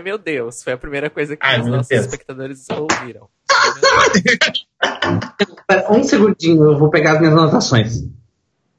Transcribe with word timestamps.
Ai, 0.00 0.02
meu 0.02 0.16
Deus. 0.16 0.62
Foi 0.62 0.72
a 0.72 0.78
primeira 0.78 1.10
coisa 1.10 1.36
que 1.36 1.44
Ai, 1.46 1.60
os 1.60 1.66
nossos 1.66 1.88
Deus. 1.88 2.06
espectadores 2.06 2.66
ouviram. 2.70 3.28
Pera, 5.68 5.92
Um 5.92 6.02
segundinho, 6.02 6.64
eu 6.72 6.78
vou 6.78 6.88
pegar 6.90 7.12
as 7.14 7.20
minhas 7.20 7.34
anotações. 7.34 8.02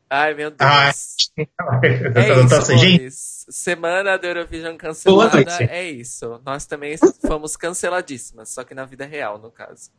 Ai, 0.09 0.33
meu 0.33 0.49
Deus. 0.49 0.59
Ah, 0.59 0.91
É 2.15 2.43
isso, 2.43 2.77
gente. 2.77 3.11
Semana 3.11 4.17
do 4.17 4.25
Eurovision 4.27 4.75
cancelada. 4.75 5.29
Boa 5.29 5.43
noite. 5.45 5.63
É 5.71 5.89
isso. 5.89 6.41
Nós 6.45 6.65
também 6.65 6.97
fomos 7.25 7.55
canceladíssimas, 7.55 8.49
só 8.49 8.63
que 8.63 8.73
na 8.73 8.83
vida 8.85 9.05
real, 9.05 9.37
no 9.37 9.51
caso. 9.51 9.89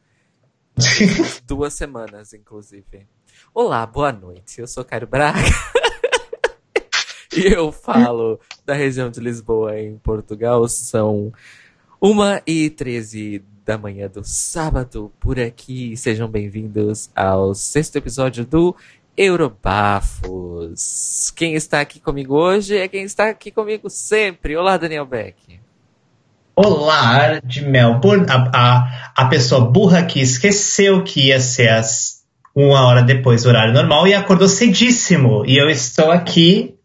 Duas 1.47 1.73
semanas, 1.73 2.35
inclusive. 2.35 3.07
Olá, 3.55 3.87
boa 3.87 4.13
noite. 4.13 4.61
Eu 4.61 4.67
sou 4.67 4.85
Caio 4.85 5.07
Braga. 5.07 5.39
E 7.35 7.47
eu 7.47 7.73
falo 7.73 8.39
da 8.65 8.75
região 8.75 9.11
de 9.11 9.19
Lisboa, 9.21 9.79
em 9.81 9.97
Portugal. 9.99 10.69
São 10.69 11.33
uma 12.01 12.43
e 12.47 12.69
13 12.69 13.43
da 13.65 13.79
manhã 13.79 14.09
do 14.09 14.23
sábado 14.23 15.11
por 15.19 15.41
aqui. 15.41 15.97
Sejam 15.97 16.29
bem-vindos 16.29 17.11
ao 17.17 17.55
sexto 17.55 17.97
episódio 17.97 18.45
do 18.45 18.77
Eurobafos. 19.17 20.71
Quem 21.35 21.55
está 21.55 21.81
aqui 21.81 21.99
comigo 22.01 22.35
hoje 22.35 22.77
é 22.77 22.87
quem 22.87 23.05
está 23.05 23.31
aqui 23.31 23.51
comigo 23.51 23.89
sempre. 23.89 24.55
Olá, 24.57 24.77
Daniel 24.77 25.07
Beck. 25.07 25.59
Olá, 26.55 27.41
de 27.41 27.63
Melbourne. 27.65 28.27
A, 28.29 28.51
a, 28.53 29.15
a 29.17 29.25
pessoa 29.27 29.71
burra 29.71 30.05
que 30.05 30.21
esqueceu 30.21 31.03
que 31.03 31.29
ia 31.29 31.41
ser 31.41 31.69
às 31.71 32.21
uma 32.55 32.87
hora 32.87 33.03
depois 33.03 33.45
do 33.45 33.49
horário 33.49 33.73
normal 33.73 34.07
e 34.07 34.13
acordou 34.13 34.47
cedíssimo. 34.47 35.47
E 35.47 35.57
eu 35.57 35.71
estou 35.71 36.11
aqui 36.11 36.77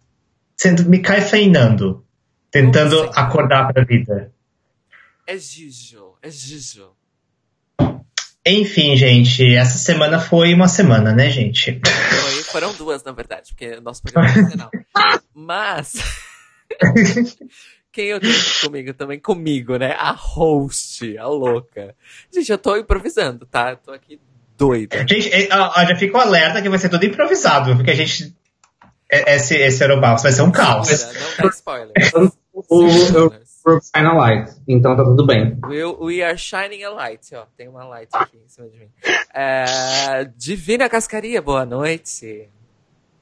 sendo 0.58 0.90
me 0.90 1.00
caifeinando, 1.00 2.04
tentando 2.52 3.04
acordar 3.14 3.72
para 3.72 3.84
a 3.84 3.86
vida. 3.86 4.34
É 5.28 5.38
Gijo, 5.38 6.16
é 6.22 6.30
Gijo. 6.32 6.90
Enfim, 8.46 8.96
gente, 8.96 9.56
essa 9.56 9.78
semana 9.78 10.20
foi 10.20 10.54
uma 10.54 10.70
semana, 10.70 11.14
né, 11.14 11.30
gente? 11.30 11.80
Foi- 11.84 12.44
foram 12.44 12.74
duas, 12.74 13.04
na 13.04 13.12
verdade, 13.12 13.52
porque 13.54 13.76
o 13.76 13.82
nosso 13.82 14.02
programa 14.02 14.30
é 14.30 14.42
nacional. 14.42 14.72
Mas. 15.36 15.94
Quem 17.92 18.06
eu 18.08 18.20
tenho 18.20 18.34
comigo 18.64 18.94
também? 18.94 19.20
Comigo, 19.20 19.76
né? 19.78 19.94
A 19.98 20.12
host, 20.12 21.18
a 21.18 21.28
louca. 21.28 21.96
Gente, 22.34 22.52
eu 22.52 22.58
tô 22.58 22.78
improvisando, 22.78 23.46
tá? 23.46 23.72
Eu 23.72 23.78
tô 23.78 23.92
aqui 23.92 24.20
doida. 24.58 25.06
Gente, 25.08 25.30
ó, 25.52 25.86
já 25.86 25.96
fico 25.96 26.18
alerta 26.18 26.62
que 26.62 26.70
vai 26.70 26.78
ser 26.80 26.90
tudo 26.90 27.06
improvisado, 27.06 27.76
porque 27.76 27.92
a 27.92 27.96
gente. 27.96 28.36
Eh, 29.10 29.36
Esse, 29.36 29.56
esse 29.56 29.84
Eurobafos 29.84 30.24
vai 30.24 30.32
ser 30.32 30.42
um 30.42 30.52
caos. 30.52 30.90
Não 30.90 31.46
dá 31.46 31.50
spoiler. 31.54 31.94
O, 32.54 32.84
eu 33.14 33.82
Shine 33.82 34.08
a 34.08 34.14
Light, 34.14 34.52
então 34.68 34.96
tá 34.96 35.04
tudo 35.04 35.26
bem. 35.26 35.58
We, 35.66 35.84
we 36.00 36.24
are 36.24 36.38
shining 36.38 36.84
a 36.84 36.90
light, 36.90 37.36
ó. 37.36 37.46
Tem 37.58 37.68
uma 37.68 37.84
light 37.84 38.08
aqui 38.14 38.38
em 38.38 38.48
cima 38.48 38.70
de 38.70 38.80
mim. 38.80 38.88
É, 39.34 40.24
Divina 40.38 40.88
Cascaria, 40.88 41.42
boa 41.42 41.66
noite. 41.66 42.48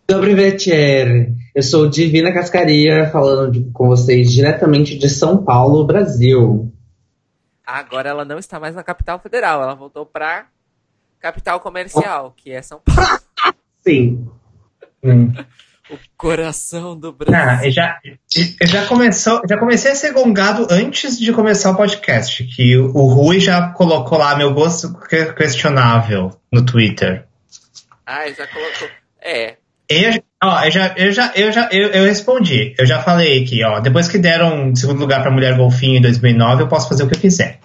Vetier, 0.07 1.33
eu 1.55 1.63
sou 1.63 1.89
Divina 1.89 2.31
Cascaria, 2.31 3.09
falando 3.09 3.51
de- 3.51 3.71
com 3.71 3.87
vocês 3.87 4.31
diretamente 4.31 4.95
de 4.99 5.09
São 5.09 5.43
Paulo, 5.43 5.83
Brasil. 5.83 6.71
Agora 7.65 8.09
ela 8.09 8.23
não 8.23 8.37
está 8.37 8.59
mais 8.59 8.75
na 8.75 8.83
capital 8.83 9.17
federal, 9.19 9.63
ela 9.63 9.73
voltou 9.73 10.05
pra 10.05 10.45
capital 11.19 11.59
comercial, 11.59 12.35
que 12.37 12.51
é 12.51 12.61
São 12.61 12.79
Paulo. 12.85 13.19
Sim. 13.81 14.29
Hum. 15.03 15.33
O 15.89 15.97
coração 16.17 16.97
do 16.99 17.09
Ah, 17.09 17.11
Brasil. 17.11 17.65
eu 17.67 17.71
já, 17.71 17.99
eu 18.59 18.67
já, 18.67 18.85
começou, 18.87 19.41
já 19.47 19.55
comecei 19.57 19.91
a 19.91 19.95
ser 19.95 20.13
gongado 20.13 20.67
antes 20.71 21.19
de 21.19 21.31
começar 21.31 21.69
o 21.71 21.75
podcast, 21.75 22.43
que 22.43 22.75
o 22.77 23.05
Rui 23.05 23.39
já 23.39 23.69
colocou 23.69 24.17
lá 24.17 24.35
meu 24.35 24.51
gosto 24.53 24.97
que- 25.07 25.33
questionável 25.33 26.31
no 26.51 26.65
Twitter. 26.65 27.25
Ai, 28.05 28.33
já 28.33 28.47
colocou. 28.47 28.87
É. 29.21 29.57
Eu, 29.87 30.23
ó, 30.43 30.63
eu 30.63 30.71
já, 30.71 30.93
eu 30.97 31.11
já, 31.11 31.31
eu 31.35 31.51
já, 31.51 31.69
eu, 31.71 31.89
eu 31.89 32.05
respondi. 32.05 32.73
Eu 32.79 32.87
já 32.87 33.03
falei 33.03 33.43
aqui, 33.43 33.63
ó. 33.63 33.79
Depois 33.79 34.07
que 34.07 34.17
deram 34.17 34.75
segundo 34.75 34.99
lugar 34.99 35.21
pra 35.21 35.29
Mulher 35.29 35.55
Golfinho 35.55 35.97
em 35.97 36.01
2009, 36.01 36.63
eu 36.63 36.67
posso 36.67 36.89
fazer 36.89 37.03
o 37.03 37.07
que 37.07 37.13
eu 37.15 37.19
quiser. 37.19 37.59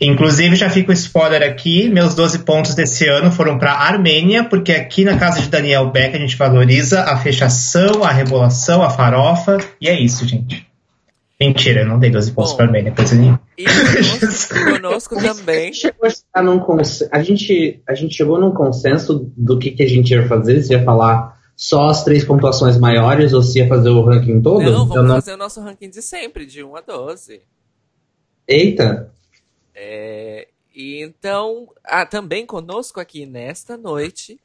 Inclusive, 0.00 0.56
já 0.56 0.68
fica 0.70 0.90
o 0.90 0.94
spoiler 0.94 1.42
aqui: 1.42 1.88
meus 1.88 2.14
12 2.14 2.40
pontos 2.40 2.74
desse 2.74 3.06
ano 3.08 3.30
foram 3.30 3.58
pra 3.58 3.72
Armênia, 3.72 4.44
porque 4.44 4.72
aqui 4.72 5.04
na 5.04 5.18
casa 5.18 5.40
de 5.40 5.48
Daniel 5.48 5.90
Beck 5.90 6.16
a 6.16 6.18
gente 6.18 6.36
valoriza 6.36 7.02
a 7.02 7.16
fechação, 7.16 8.02
a 8.02 8.10
rebolação, 8.10 8.82
a 8.82 8.90
farofa, 8.90 9.58
e 9.80 9.88
é 9.88 10.00
isso, 10.00 10.26
gente. 10.26 10.66
Mentira, 11.40 11.80
eu 11.80 11.86
não 11.86 11.98
dei 11.98 12.10
12 12.10 12.32
pontos 12.32 12.50
Bom. 12.50 12.58
pra 12.58 12.66
Armênia, 12.66 12.92
coisa 12.92 13.14
nenhuma. 13.14 13.40
E 13.56 13.64
conosco, 13.64 14.54
conosco 14.72 15.16
também. 15.16 15.58
A 15.58 15.64
gente 15.64 15.78
chegou 15.78 16.06
a, 16.06 16.10
chegar 16.10 16.42
num 16.44 16.58
conse- 16.58 17.08
a, 17.10 17.22
gente, 17.22 17.82
a 17.88 17.94
gente 17.94 18.14
chegou 18.14 18.38
num 18.38 18.52
consenso 18.52 19.32
do 19.34 19.58
que, 19.58 19.70
que 19.70 19.82
a 19.82 19.88
gente 19.88 20.10
ia 20.12 20.28
fazer, 20.28 20.62
se 20.62 20.74
ia 20.74 20.84
falar 20.84 21.40
só 21.56 21.88
as 21.88 22.04
três 22.04 22.24
pontuações 22.24 22.78
maiores 22.78 23.32
ou 23.32 23.42
se 23.42 23.58
ia 23.58 23.66
fazer 23.66 23.88
o 23.88 24.04
ranking 24.04 24.42
todo? 24.42 24.62
Não, 24.62 24.86
vamos 24.86 25.12
fazer 25.12 25.32
o 25.32 25.36
nosso 25.38 25.62
ranking 25.62 25.88
de 25.88 26.02
sempre, 26.02 26.44
de 26.44 26.62
1 26.62 26.76
a 26.76 26.80
12. 26.82 27.40
Eita! 28.46 29.10
É, 29.74 30.48
e 30.74 31.02
então, 31.02 31.72
ah, 31.84 32.06
também 32.06 32.46
conosco 32.46 33.00
aqui 33.00 33.26
nesta 33.26 33.76
noite, 33.76 34.40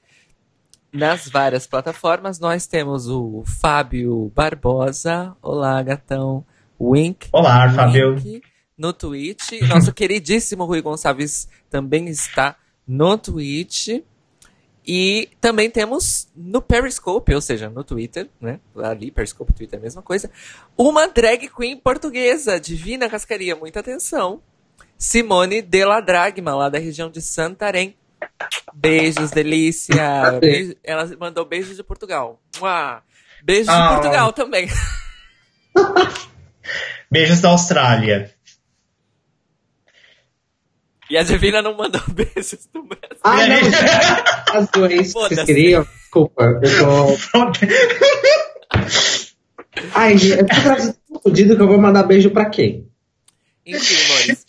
nas 0.91 1.28
várias 1.28 1.68
plataformas, 1.68 2.40
nós 2.40 2.68
temos 2.68 3.08
o 3.08 3.44
Fábio 3.46 4.31
Barbosa. 4.34 5.36
Olá, 5.41 5.81
gatão. 5.84 6.46
Wink. 6.80 7.30
Olá, 7.31 7.69
Fábio. 7.69 8.16
Wink 8.16 8.41
no 8.78 8.94
Twitch. 8.94 9.62
Nosso 9.68 9.91
queridíssimo 9.94 10.66
Rui 10.66 10.81
Gonçalves 10.81 11.47
também 11.69 12.07
está 12.07 12.57
no 12.88 13.18
Twitch. 13.18 14.02
E 14.88 15.30
também 15.42 15.69
temos 15.69 16.28
no 16.36 16.62
Periscope, 16.62 17.34
ou 17.34 17.42
seja, 17.42 17.69
no 17.69 17.84
Twitter, 17.84 18.30
né? 18.40 18.59
Ali, 18.78 19.09
Periscope, 19.09 19.52
Twitter, 19.52 19.80
a 19.80 19.81
mesma 19.81 20.03
coisa. 20.03 20.30
Uma 20.78 21.07
drag 21.07 21.50
queen 21.50 21.75
portuguesa, 21.75 22.59
Divina 22.59 23.09
Cascaria, 23.09 23.56
muita 23.56 23.80
atenção. 23.80 24.42
Simone 24.97 25.61
de 25.61 25.85
la 25.85 26.00
Dragma, 26.01 26.56
lá 26.56 26.69
da 26.69 26.79
região 26.79 27.09
de 27.09 27.22
Santarém. 27.22 27.95
Beijos, 28.73 29.31
delícia. 29.31 30.39
Beijo- 30.39 30.75
ela 30.83 31.06
mandou 31.19 31.45
beijos 31.45 31.75
de 31.75 31.83
Portugal. 31.83 32.39
Beijos 33.44 33.66
de 33.67 33.72
Ah. 33.72 33.94
Portugal 33.94 34.33
também. 34.33 34.67
Beijos 37.11 37.39
da 37.41 37.50
Austrália. 37.50 38.33
E 41.09 41.17
a 41.17 41.23
Divina 41.23 41.62
não 41.62 41.75
mandou 41.77 42.01
beijos 42.09 42.67
do 42.73 42.81
Brasil. 42.83 43.19
Ah, 43.23 43.45
não, 43.47 43.72
já 43.72 44.57
as 44.59 44.69
duas 44.69 45.13
vocês 45.13 45.44
queriam. 45.44 45.83
Desculpa, 45.83 46.44
eu 46.44 46.62
tô. 46.79 47.16
Ai, 49.94 50.15
eu 50.15 50.45
tô 50.47 51.19
fudido 51.21 51.56
que 51.56 51.62
eu 51.62 51.68
vou 51.68 51.77
mandar 51.80 52.03
beijo 52.03 52.31
pra 52.31 52.50
quem? 52.50 52.89
Enfim, 53.65 53.95
amores. 54.12 54.44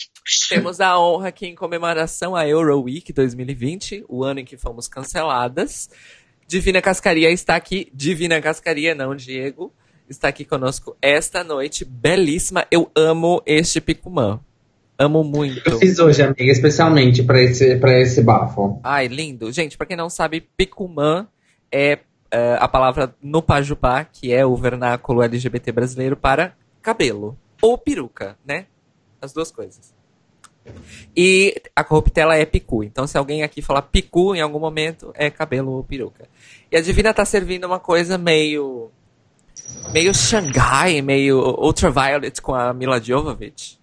Temos 0.49 0.81
a 0.81 0.99
honra 0.99 1.33
que, 1.33 1.47
em 1.47 1.55
comemoração 1.55 2.37
à 2.37 2.47
Euro 2.47 2.81
Week 2.83 3.13
2020, 3.13 4.05
o 4.09 4.23
ano 4.23 4.41
em 4.41 4.45
que 4.45 4.57
fomos 4.57 4.87
canceladas, 4.87 5.91
Divina 6.47 6.81
Cascaria 6.81 7.31
está 7.31 7.57
aqui. 7.57 7.89
Divina 7.93 8.41
Cascaria, 8.41 8.95
não, 8.95 9.15
Diego. 9.15 9.73
Está 10.09 10.29
aqui 10.29 10.45
conosco 10.45 10.97
esta 11.03 11.43
noite. 11.43 11.85
Belíssima. 11.85 12.65
Eu 12.71 12.91
amo 12.95 13.43
este 13.45 13.81
Picumã. 13.81 14.41
Amo 14.97 15.25
muito. 15.25 15.69
Eu 15.69 15.79
fiz 15.79 15.99
hoje, 15.99 16.23
amiga, 16.23 16.45
especialmente 16.45 17.23
pra 17.25 17.43
esse, 17.43 17.77
pra 17.77 18.01
esse 18.01 18.23
bafo. 18.23 18.81
Ai, 18.85 19.09
lindo. 19.09 19.51
Gente, 19.51 19.77
pra 19.77 19.87
quem 19.87 19.97
não 19.97 20.09
sabe, 20.09 20.41
Picumã 20.57 21.27
é, 21.73 21.99
é, 22.31 22.57
a 22.61 22.69
palavra 22.69 23.15
no 23.21 23.43
Pajubá, 23.43 24.05
que 24.05 24.33
é 24.33 24.47
o 24.47 24.55
vernáculo 24.57 25.23
LGBT 25.23 25.73
brasileiro 25.73 26.17
para 26.17 26.55
cabelo. 26.81 27.37
Ou 27.61 27.77
peruca, 27.77 28.39
né? 28.47 28.67
As 29.21 29.33
duas 29.33 29.51
coisas. 29.51 29.96
E 31.17 31.61
a 31.75 31.83
corruptela 31.83 32.37
é 32.37 32.45
picu. 32.45 32.85
Então, 32.85 33.07
se 33.07 33.17
alguém 33.17 33.43
aqui 33.43 33.63
falar 33.63 33.83
picu 33.83 34.35
em 34.35 34.41
algum 34.41 34.59
momento, 34.61 35.11
é 35.15 35.31
cabelo 35.31 35.73
ou 35.73 35.83
peruca. 35.83 36.25
E 36.71 36.77
a 36.77 36.81
Divina 36.81 37.15
tá 37.15 37.25
servindo 37.25 37.65
uma 37.65 37.79
coisa 37.79 38.19
meio. 38.19 38.91
meio 39.93 40.13
Xangai, 40.15 41.01
meio 41.03 41.39
Ultraviolet 41.59 42.41
com 42.43 42.55
a 42.55 42.73
Mila 42.75 43.01
Jovovich. 43.01 43.79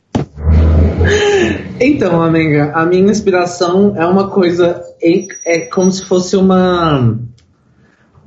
Então, 1.80 2.22
amiga, 2.22 2.72
a 2.74 2.86
minha 2.86 3.12
inspiração 3.12 3.94
é 3.98 4.06
uma 4.06 4.30
coisa. 4.30 4.82
em- 5.02 5.28
É 5.46 5.60
como 5.62 5.92
se 5.92 6.06
fosse 6.06 6.36
uma. 6.36 7.18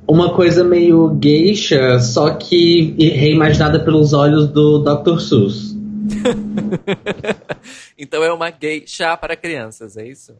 Uma 0.08 0.34
coisa 0.34 0.62
meio 0.62 1.18
geisha, 1.20 1.98
só 1.98 2.30
que 2.34 2.94
reimaginada 2.98 3.80
pelos 3.84 4.12
olhos 4.12 4.46
do 4.48 4.78
Dr. 4.78 5.18
Seuss. 5.20 5.75
então 7.98 8.22
é 8.22 8.32
uma 8.32 8.50
gay 8.50 8.84
chá 8.86 9.16
para 9.16 9.36
crianças, 9.36 9.96
é 9.96 10.06
isso? 10.06 10.36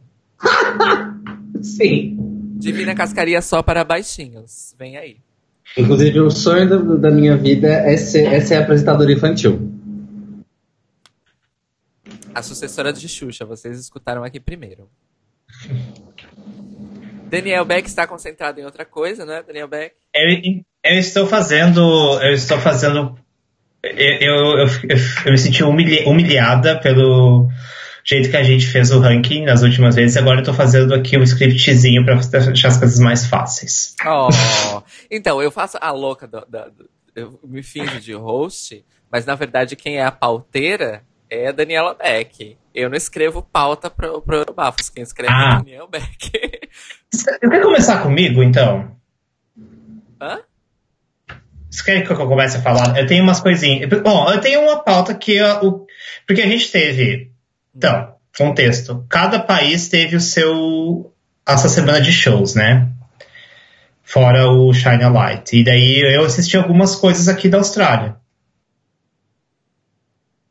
Sim. 1.61 2.17
Divina 2.57 2.95
Cascaria 2.95 3.41
só 3.41 3.61
para 3.61 3.83
baixinhos. 3.83 4.75
Vem 4.77 4.97
aí. 4.97 5.17
Inclusive, 5.77 6.19
o 6.21 6.31
sonho 6.31 6.69
da, 6.69 6.77
da 6.95 7.11
minha 7.11 7.35
vida 7.35 7.67
é 7.67 7.97
ser, 7.97 8.25
é 8.25 8.39
ser 8.39 8.55
apresentador 8.55 9.09
infantil. 9.09 9.71
A 12.33 12.41
sucessora 12.41 12.93
de 12.93 13.07
Xuxa, 13.07 13.45
vocês 13.45 13.79
escutaram 13.79 14.23
aqui 14.23 14.39
primeiro. 14.39 14.89
Daniel 17.29 17.65
Beck 17.65 17.87
está 17.87 18.07
concentrado 18.07 18.59
em 18.59 18.63
outra 18.63 18.85
coisa, 18.85 19.25
né, 19.25 19.43
Daniel 19.45 19.67
Beck? 19.67 19.95
Eu, 20.13 20.63
eu 20.83 20.99
estou 20.99 21.27
fazendo. 21.27 21.81
Eu 22.21 22.33
estou 22.33 22.59
fazendo. 22.59 23.17
Eu, 23.95 24.19
eu, 24.21 24.57
eu, 24.59 24.67
eu 25.25 25.31
me 25.31 25.37
senti 25.37 25.63
humilha, 25.63 26.07
humilhada 26.07 26.79
pelo 26.79 27.49
jeito 28.07 28.29
que 28.29 28.37
a 28.37 28.43
gente 28.43 28.65
fez 28.65 28.89
o 28.91 28.99
ranking 28.99 29.43
nas 29.43 29.61
últimas 29.63 29.95
vezes. 29.95 30.15
Agora 30.15 30.37
eu 30.37 30.41
estou 30.41 30.53
fazendo 30.53 30.93
aqui 30.93 31.17
um 31.17 31.23
scriptzinho 31.23 32.05
para 32.05 32.15
deixar 32.15 32.69
as 32.69 32.77
coisas 32.77 32.99
mais 32.99 33.25
fáceis. 33.25 33.95
Oh, 34.05 34.29
então, 35.11 35.41
eu 35.41 35.51
faço 35.51 35.77
a 35.81 35.91
louca 35.91 36.25
do, 36.25 36.39
do, 36.41 36.71
do, 36.71 36.89
eu 37.13 37.39
me 37.43 37.61
fingo 37.61 37.99
de 37.99 38.13
host, 38.13 38.85
mas 39.11 39.25
na 39.25 39.35
verdade 39.35 39.75
quem 39.75 39.97
é 39.97 40.05
a 40.05 40.11
pauteira 40.11 41.03
é 41.29 41.49
a 41.49 41.51
Daniela 41.51 41.93
Beck. 41.93 42.57
Eu 42.73 42.89
não 42.89 42.95
escrevo 42.95 43.41
pauta 43.41 43.89
pro, 43.89 44.21
pro 44.21 44.53
Bafos, 44.53 44.89
quem 44.89 45.03
escreve 45.03 45.33
ah. 45.33 45.37
é 45.37 45.53
a 45.53 45.57
Daniel 45.57 45.87
Beck. 45.87 46.31
Você 47.11 47.37
quer 47.39 47.61
começar 47.61 48.01
comigo, 48.03 48.41
então? 48.41 48.95
Hã? 50.21 50.39
Você 51.77 51.83
quer 51.83 52.03
que 52.03 52.11
eu 52.11 52.27
comece 52.27 52.57
a 52.57 52.61
falar? 52.61 52.97
Eu 52.97 53.05
tenho 53.05 53.23
umas 53.23 53.39
coisinhas. 53.39 53.87
Bom, 54.01 54.27
eu 54.31 54.41
tenho 54.41 54.61
uma 54.61 54.83
pauta 54.83 55.13
que. 55.13 55.35
Eu, 55.35 55.85
porque 56.25 56.41
a 56.41 56.47
gente 56.47 56.71
teve. 56.71 57.31
Então, 57.75 58.15
contexto. 58.35 59.05
Cada 59.07 59.39
país 59.39 59.87
teve 59.87 60.15
o 60.15 60.19
seu. 60.19 61.13
Essa 61.47 61.69
semana 61.69 62.01
de 62.01 62.11
shows, 62.11 62.55
né? 62.55 62.91
Fora 64.03 64.49
o 64.49 64.73
Shine 64.73 65.03
a 65.03 65.09
Light. 65.09 65.55
E 65.55 65.63
daí 65.63 65.99
eu 66.15 66.25
assisti 66.25 66.57
algumas 66.57 66.95
coisas 66.95 67.27
aqui 67.27 67.47
da 67.47 67.59
Austrália. 67.59 68.17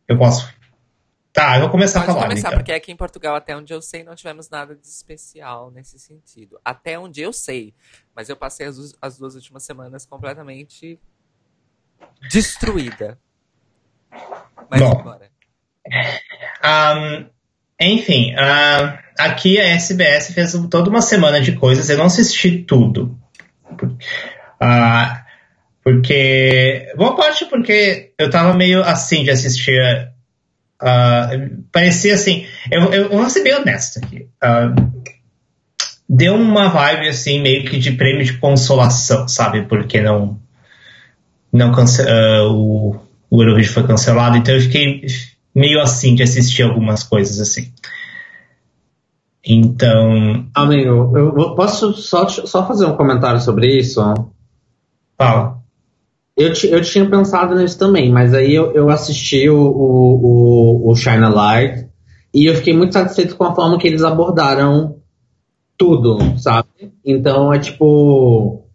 Eu 0.06 0.16
posso. 0.16 0.54
Tá, 1.32 1.56
eu 1.56 1.62
vou 1.62 1.70
começar 1.70 2.00
Pode 2.00 2.12
a 2.12 2.14
falar. 2.14 2.28
começar, 2.28 2.48
então. 2.48 2.58
porque 2.60 2.72
aqui 2.72 2.92
em 2.92 2.96
Portugal, 2.96 3.34
até 3.34 3.54
onde 3.54 3.74
eu 3.74 3.82
sei, 3.82 4.04
não 4.04 4.14
tivemos 4.14 4.48
nada 4.48 4.76
de 4.76 4.86
especial 4.86 5.72
nesse 5.72 5.98
sentido. 5.98 6.58
Até 6.64 6.96
onde 6.96 7.20
eu 7.20 7.32
sei. 7.32 7.74
Mas 8.14 8.28
eu 8.28 8.36
passei 8.36 8.66
as, 8.66 8.94
as 9.02 9.18
duas 9.18 9.34
últimas 9.34 9.64
semanas 9.64 10.06
completamente 10.06 10.98
destruída. 12.30 13.18
Mas 14.70 14.80
Bom. 14.80 14.90
agora. 14.92 15.26
Um, 16.64 17.26
enfim, 17.80 18.34
uh, 18.34 18.98
aqui 19.18 19.60
a 19.60 19.64
SBS 19.64 20.32
fez 20.32 20.52
toda 20.70 20.90
uma 20.90 21.02
semana 21.02 21.40
de 21.40 21.52
coisas. 21.52 21.88
Eu 21.88 21.98
não 21.98 22.06
assisti 22.06 22.58
tudo. 22.58 23.18
Uh, 23.70 25.26
porque. 25.82 26.92
Boa 26.96 27.14
parte 27.14 27.44
porque 27.46 28.12
eu 28.18 28.30
tava 28.30 28.54
meio 28.54 28.82
assim 28.82 29.22
de 29.24 29.30
assistir. 29.30 29.80
Uh, 30.82 31.62
parecia 31.70 32.14
assim. 32.14 32.46
Eu, 32.70 32.92
eu, 32.92 33.02
eu 33.04 33.18
vou 33.18 33.30
ser 33.30 33.42
bem 33.42 33.54
honesto 33.54 33.98
aqui. 33.98 34.28
deu 36.08 36.34
uma 36.34 36.68
vibe 36.68 37.08
assim, 37.08 37.40
meio 37.40 37.68
que 37.68 37.78
de 37.78 37.92
prêmio 37.92 38.24
de 38.24 38.38
consolação, 38.38 39.28
sabe? 39.28 39.62
Porque 39.62 40.00
não. 40.00 40.40
Não 41.52 41.72
cance 41.72 42.02
o, 42.50 42.96
o 43.30 43.42
Eurovision 43.42 43.74
foi 43.74 43.86
cancelado, 43.86 44.36
então 44.36 44.54
eu 44.54 44.60
fiquei 44.60 45.06
meio 45.54 45.80
assim 45.80 46.14
de 46.14 46.22
assistir 46.22 46.62
algumas 46.62 47.02
coisas 47.02 47.40
assim. 47.40 47.72
Então. 49.46 50.46
Amigo, 50.54 51.16
eu 51.16 51.54
posso 51.54 51.92
só, 51.94 52.28
só 52.28 52.66
fazer 52.66 52.84
um 52.84 52.96
comentário 52.96 53.40
sobre 53.40 53.78
isso? 53.78 54.00
Fala. 55.16 55.56
Eu, 56.36 56.52
eu 56.70 56.82
tinha 56.82 57.08
pensado 57.08 57.54
nisso 57.54 57.78
também, 57.78 58.12
mas 58.12 58.34
aí 58.34 58.54
eu, 58.54 58.72
eu 58.72 58.90
assisti 58.90 59.48
o, 59.48 59.56
o, 59.56 60.90
o, 60.90 60.94
Shine 60.94 61.30
Light 61.30 61.88
e 62.34 62.44
eu 62.44 62.54
fiquei 62.56 62.76
muito 62.76 62.92
satisfeito 62.92 63.36
com 63.36 63.44
a 63.44 63.54
forma 63.54 63.78
que 63.78 63.86
eles 63.86 64.02
abordaram 64.02 64.96
tudo, 65.78 66.18
sabe? 66.38 66.68
Então 67.02 67.54
é 67.54 67.58
tipo. 67.58 68.65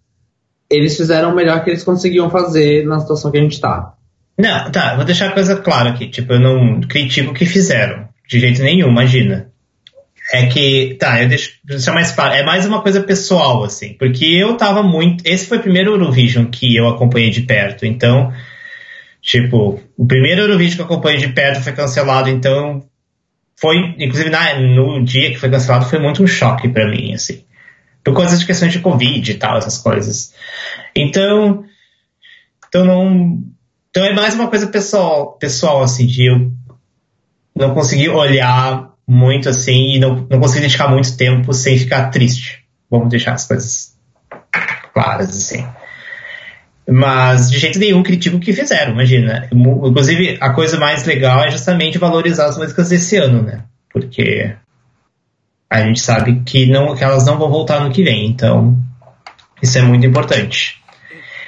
Eles 0.72 0.96
fizeram 0.96 1.32
o 1.32 1.36
melhor 1.36 1.64
que 1.64 1.70
eles 1.70 1.84
conseguiam 1.84 2.30
fazer 2.30 2.86
na 2.86 3.00
situação 3.00 3.30
que 3.30 3.38
a 3.38 3.42
gente 3.42 3.60
tá. 3.60 3.94
Não, 4.38 4.72
tá, 4.72 4.96
vou 4.96 5.06
deixar 5.06 5.28
a 5.28 5.34
coisa 5.34 5.58
clara 5.58 5.92
aqui. 5.92 6.08
Tipo, 6.08 6.34
eu 6.34 6.40
não 6.40 6.82
critico 6.82 7.32
o 7.32 7.34
que 7.34 7.46
fizeram. 7.46 8.08
De 8.28 8.40
jeito 8.40 8.64
nenhum, 8.64 8.90
imagina. 8.90 9.52
É 10.32 10.46
que, 10.46 10.96
tá, 10.98 11.22
eu 11.22 11.28
deixo, 11.28 11.52
deixar 11.64 11.94
mais 11.94 12.12
claro. 12.12 12.34
É 12.34 12.44
mais 12.44 12.66
uma 12.66 12.82
coisa 12.82 13.04
pessoal, 13.04 13.64
assim. 13.64 13.94
Porque 14.00 14.26
eu 14.26 14.56
tava 14.56 14.82
muito. 14.82 15.24
Esse 15.28 15.46
foi 15.46 15.58
o 15.58 15.62
primeiro 15.62 15.92
Eurovision 15.92 16.46
que 16.46 16.76
eu 16.76 16.88
acompanhei 16.88 17.30
de 17.30 17.42
perto. 17.42 17.86
Então, 17.86 18.32
tipo, 19.22 19.82
o 19.98 20.08
primeiro 20.08 20.42
Eurovision 20.42 20.78
que 20.78 20.82
eu 20.82 20.86
acompanhei 20.86 21.20
de 21.20 21.28
perto 21.28 21.62
foi 21.62 21.74
cancelado. 21.74 22.30
Então, 22.30 22.82
foi. 23.60 23.78
Inclusive, 24.00 24.30
na, 24.30 24.58
no 24.58 25.04
dia 25.04 25.30
que 25.32 25.38
foi 25.38 25.50
cancelado, 25.50 25.86
foi 25.86 26.00
muito 26.00 26.24
um 26.24 26.28
choque 26.28 26.70
para 26.70 26.90
mim, 26.90 27.14
assim. 27.14 27.44
Por 28.04 28.14
coisas 28.14 28.40
de 28.40 28.46
questões 28.46 28.74
de 28.74 28.80
Covid 28.80 29.32
e 29.32 29.36
tal, 29.36 29.58
essas 29.58 29.78
coisas. 29.78 30.34
Então. 30.96 31.66
Então, 32.68 32.86
não 32.86 33.44
então 33.92 34.06
é 34.06 34.14
mais 34.14 34.34
uma 34.34 34.48
coisa 34.48 34.68
pessoal, 34.68 35.34
pessoal 35.34 35.84
assim, 35.84 36.08
de 36.08 36.26
eu 36.26 36.50
não 37.54 37.74
conseguir 37.74 38.08
olhar 38.08 38.90
muito 39.06 39.50
assim 39.50 39.96
e 39.96 40.00
não, 40.00 40.26
não 40.30 40.40
conseguir 40.40 40.62
dedicar 40.62 40.88
muito 40.88 41.18
tempo 41.18 41.54
sem 41.54 41.78
ficar 41.78 42.10
triste. 42.10 42.64
Vamos 42.90 43.10
deixar 43.10 43.34
as 43.34 43.46
coisas 43.46 43.98
claras 44.94 45.30
assim. 45.30 45.68
Mas 46.90 47.52
de 47.52 47.60
jeito 47.60 47.80
nenhum 47.80 48.02
critico 48.02 48.38
o 48.38 48.40
que 48.40 48.54
fizeram, 48.54 48.94
imagina. 48.94 49.50
Inclusive, 49.52 50.38
a 50.40 50.52
coisa 50.54 50.80
mais 50.80 51.06
legal 51.06 51.44
é 51.44 51.52
justamente 51.52 51.98
valorizar 51.98 52.46
as 52.46 52.58
músicas 52.58 52.90
desse 52.90 53.18
ano, 53.18 53.42
né? 53.42 53.66
Porque 53.92 54.56
a 55.72 55.80
gente 55.86 56.02
sabe 56.02 56.44
que, 56.44 56.66
não, 56.66 56.94
que 56.94 57.02
elas 57.02 57.26
não 57.26 57.40
vão 57.40 57.50
voltar 57.50 57.82
no 57.82 57.94
que 57.94 58.04
vem, 58.04 58.28
então 58.28 58.76
isso 59.64 59.78
é 59.78 59.82
muito 59.82 60.06
importante. 60.06 60.84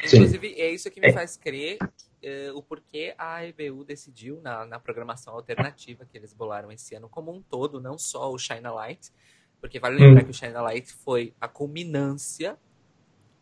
Inclusive, 0.02 0.48
Sim. 0.48 0.62
é 0.62 0.70
isso 0.72 0.90
que 0.90 1.02
me 1.02 1.12
faz 1.12 1.36
crer 1.36 1.78
uh, 1.82 2.58
o 2.58 2.64
porquê 2.64 3.14
a 3.18 3.46
EBU 3.46 3.84
decidiu, 3.84 4.40
na, 4.42 4.66
na 4.66 4.80
programação 4.80 5.34
alternativa 5.34 6.06
que 6.10 6.18
eles 6.18 6.34
bolaram 6.34 6.72
esse 6.72 6.96
ano 6.96 7.10
como 7.10 7.34
um 7.34 7.42
todo, 7.42 7.82
não 7.82 7.98
só 7.98 8.32
o 8.32 8.38
China 8.38 8.72
Light, 8.72 9.12
porque 9.60 9.78
vale 9.78 10.00
lembrar 10.00 10.22
hum. 10.22 10.26
que 10.26 10.32
o 10.32 10.34
China 10.34 10.62
Light 10.62 10.94
foi 10.94 11.34
a 11.42 11.50
culminância 11.50 12.58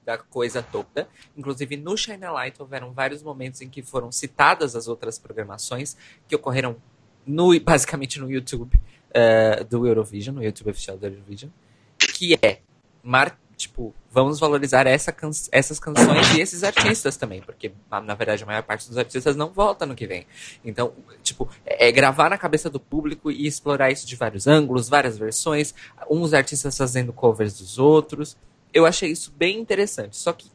da 0.03 0.17
coisa 0.17 0.63
toda. 0.63 1.07
Inclusive, 1.37 1.77
no 1.77 1.95
China 1.95 2.31
Light 2.31 2.59
houveram 2.59 2.91
vários 2.91 3.21
momentos 3.21 3.61
em 3.61 3.69
que 3.69 3.83
foram 3.83 4.11
citadas 4.11 4.75
as 4.75 4.87
outras 4.87 5.19
programações 5.19 5.95
que 6.27 6.35
ocorreram 6.35 6.75
no, 7.23 7.59
basicamente 7.59 8.19
no 8.19 8.31
YouTube 8.31 8.81
uh, 9.11 9.63
do 9.65 9.87
Eurovision, 9.87 10.35
no 10.35 10.43
YouTube 10.43 10.71
oficial 10.71 10.97
do 10.97 11.05
Eurovision, 11.05 11.49
que 11.97 12.37
é 12.41 12.59
mar 13.03 13.37
tipo, 13.61 13.93
vamos 14.09 14.39
valorizar 14.39 14.87
essa 14.87 15.11
can 15.11 15.29
essas 15.51 15.79
canções 15.79 16.35
e 16.35 16.41
esses 16.41 16.63
artistas 16.63 17.15
também, 17.15 17.41
porque 17.41 17.71
na 17.89 18.15
verdade 18.15 18.41
a 18.43 18.45
maior 18.45 18.63
parte 18.63 18.87
dos 18.87 18.97
artistas 18.97 19.35
não 19.35 19.49
volta 19.51 19.85
no 19.85 19.93
que 19.93 20.07
vem. 20.07 20.25
Então, 20.65 20.93
tipo, 21.21 21.47
é, 21.63 21.91
gravar 21.91 22.29
na 22.29 22.37
cabeça 22.37 22.69
do 22.69 22.79
público 22.79 23.29
e 23.29 23.45
explorar 23.45 23.91
isso 23.91 24.07
de 24.07 24.15
vários 24.15 24.47
ângulos, 24.47 24.89
várias 24.89 25.17
versões, 25.17 25.75
uns 26.09 26.33
artistas 26.33 26.75
fazendo 26.75 27.13
covers 27.13 27.59
dos 27.59 27.77
outros. 27.77 28.35
Eu 28.73 28.85
achei 28.85 29.11
isso 29.11 29.31
bem 29.37 29.59
interessante. 29.59 30.17
Só 30.17 30.33
que 30.33 30.47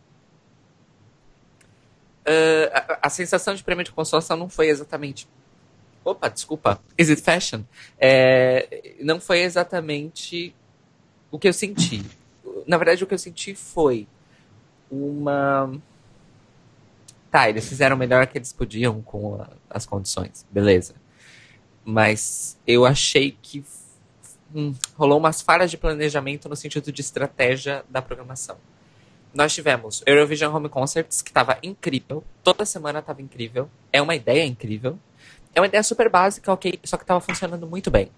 uh, 2.27 2.71
a, 2.73 3.07
a, 3.07 3.11
sensação 3.11 3.55
de 3.55 3.63
prêmio 3.63 3.85
de 3.85 3.93
consolação 3.93 4.37
não 4.37 4.49
foi 4.49 4.69
exatamente. 4.69 5.29
Opa, 6.07 6.29
desculpa. 6.29 6.81
Is 6.97 7.11
it 7.11 7.21
fashion? 7.21 7.63
É, 7.99 8.95
não 9.01 9.21
foi 9.21 9.41
exatamente 9.41 10.55
o 11.31 11.39
que 11.39 11.49
eu 11.49 11.53
senti 11.53 12.05
na 12.67 12.77
verdade, 12.77 13.05
o 13.05 13.07
que 13.07 13.15
eu 13.15 13.19
senti 13.19 13.55
foi 13.55 14.07
uma. 14.91 15.73
Tá, 17.31 17.49
eles 17.49 17.69
fizeram 17.69 17.97
o 17.97 17.99
melhor 17.99 18.27
que 18.27 18.39
eles 18.39 18.53
podiam 18.53 19.03
com 19.03 19.41
a, 19.41 19.49
as 19.71 19.87
condições, 19.87 20.45
beleza. 20.51 20.95
Mas 21.85 22.59
eu 22.67 22.85
achei 22.85 23.37
que 23.41 23.65
hum, 24.55 24.75
rolou 24.97 25.19
umas 25.19 25.41
falhas 25.41 25.71
de 25.71 25.77
planejamento 25.77 26.49
no 26.49 26.57
sentido 26.57 26.91
de 26.91 27.01
estratégia 27.01 27.85
da 27.89 28.03
programação. 28.03 28.57
Nós 29.33 29.55
tivemos 29.55 30.03
Eurovision 30.07 30.55
Home 30.55 30.69
Concerts, 30.69 31.21
que 31.21 31.31
estava 31.31 31.59
incrível, 31.63 32.25
toda 32.43 32.65
semana 32.65 33.01
estava 33.01 33.21
incrível, 33.21 33.69
é 33.93 34.01
uma 34.01 34.15
ideia 34.15 34.45
incrível, 34.45 34.99
é 35.57 35.61
uma 35.61 35.67
ideia 35.67 35.83
super 35.83 36.11
básica, 36.11 36.53
ok, 36.53 36.79
só 36.85 36.99
que 36.99 37.03
estava 37.03 37.19
funcionando 37.19 37.67
muito 37.67 37.91
bem. 37.91 38.11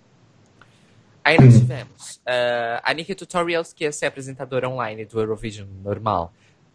Aí 1.25 1.39
nós 1.39 1.55
uhum. 1.55 1.61
tivemos 1.61 2.17
uh, 2.17 2.81
a 2.83 2.93
Nikki 2.93 3.15
Tutorials, 3.15 3.73
que 3.73 3.85
ia 3.85 3.93
ser 3.93 4.07
apresentadora 4.07 4.69
online 4.69 5.05
do 5.05 5.21
Eurovision 5.21 5.69
normal, 5.85 6.33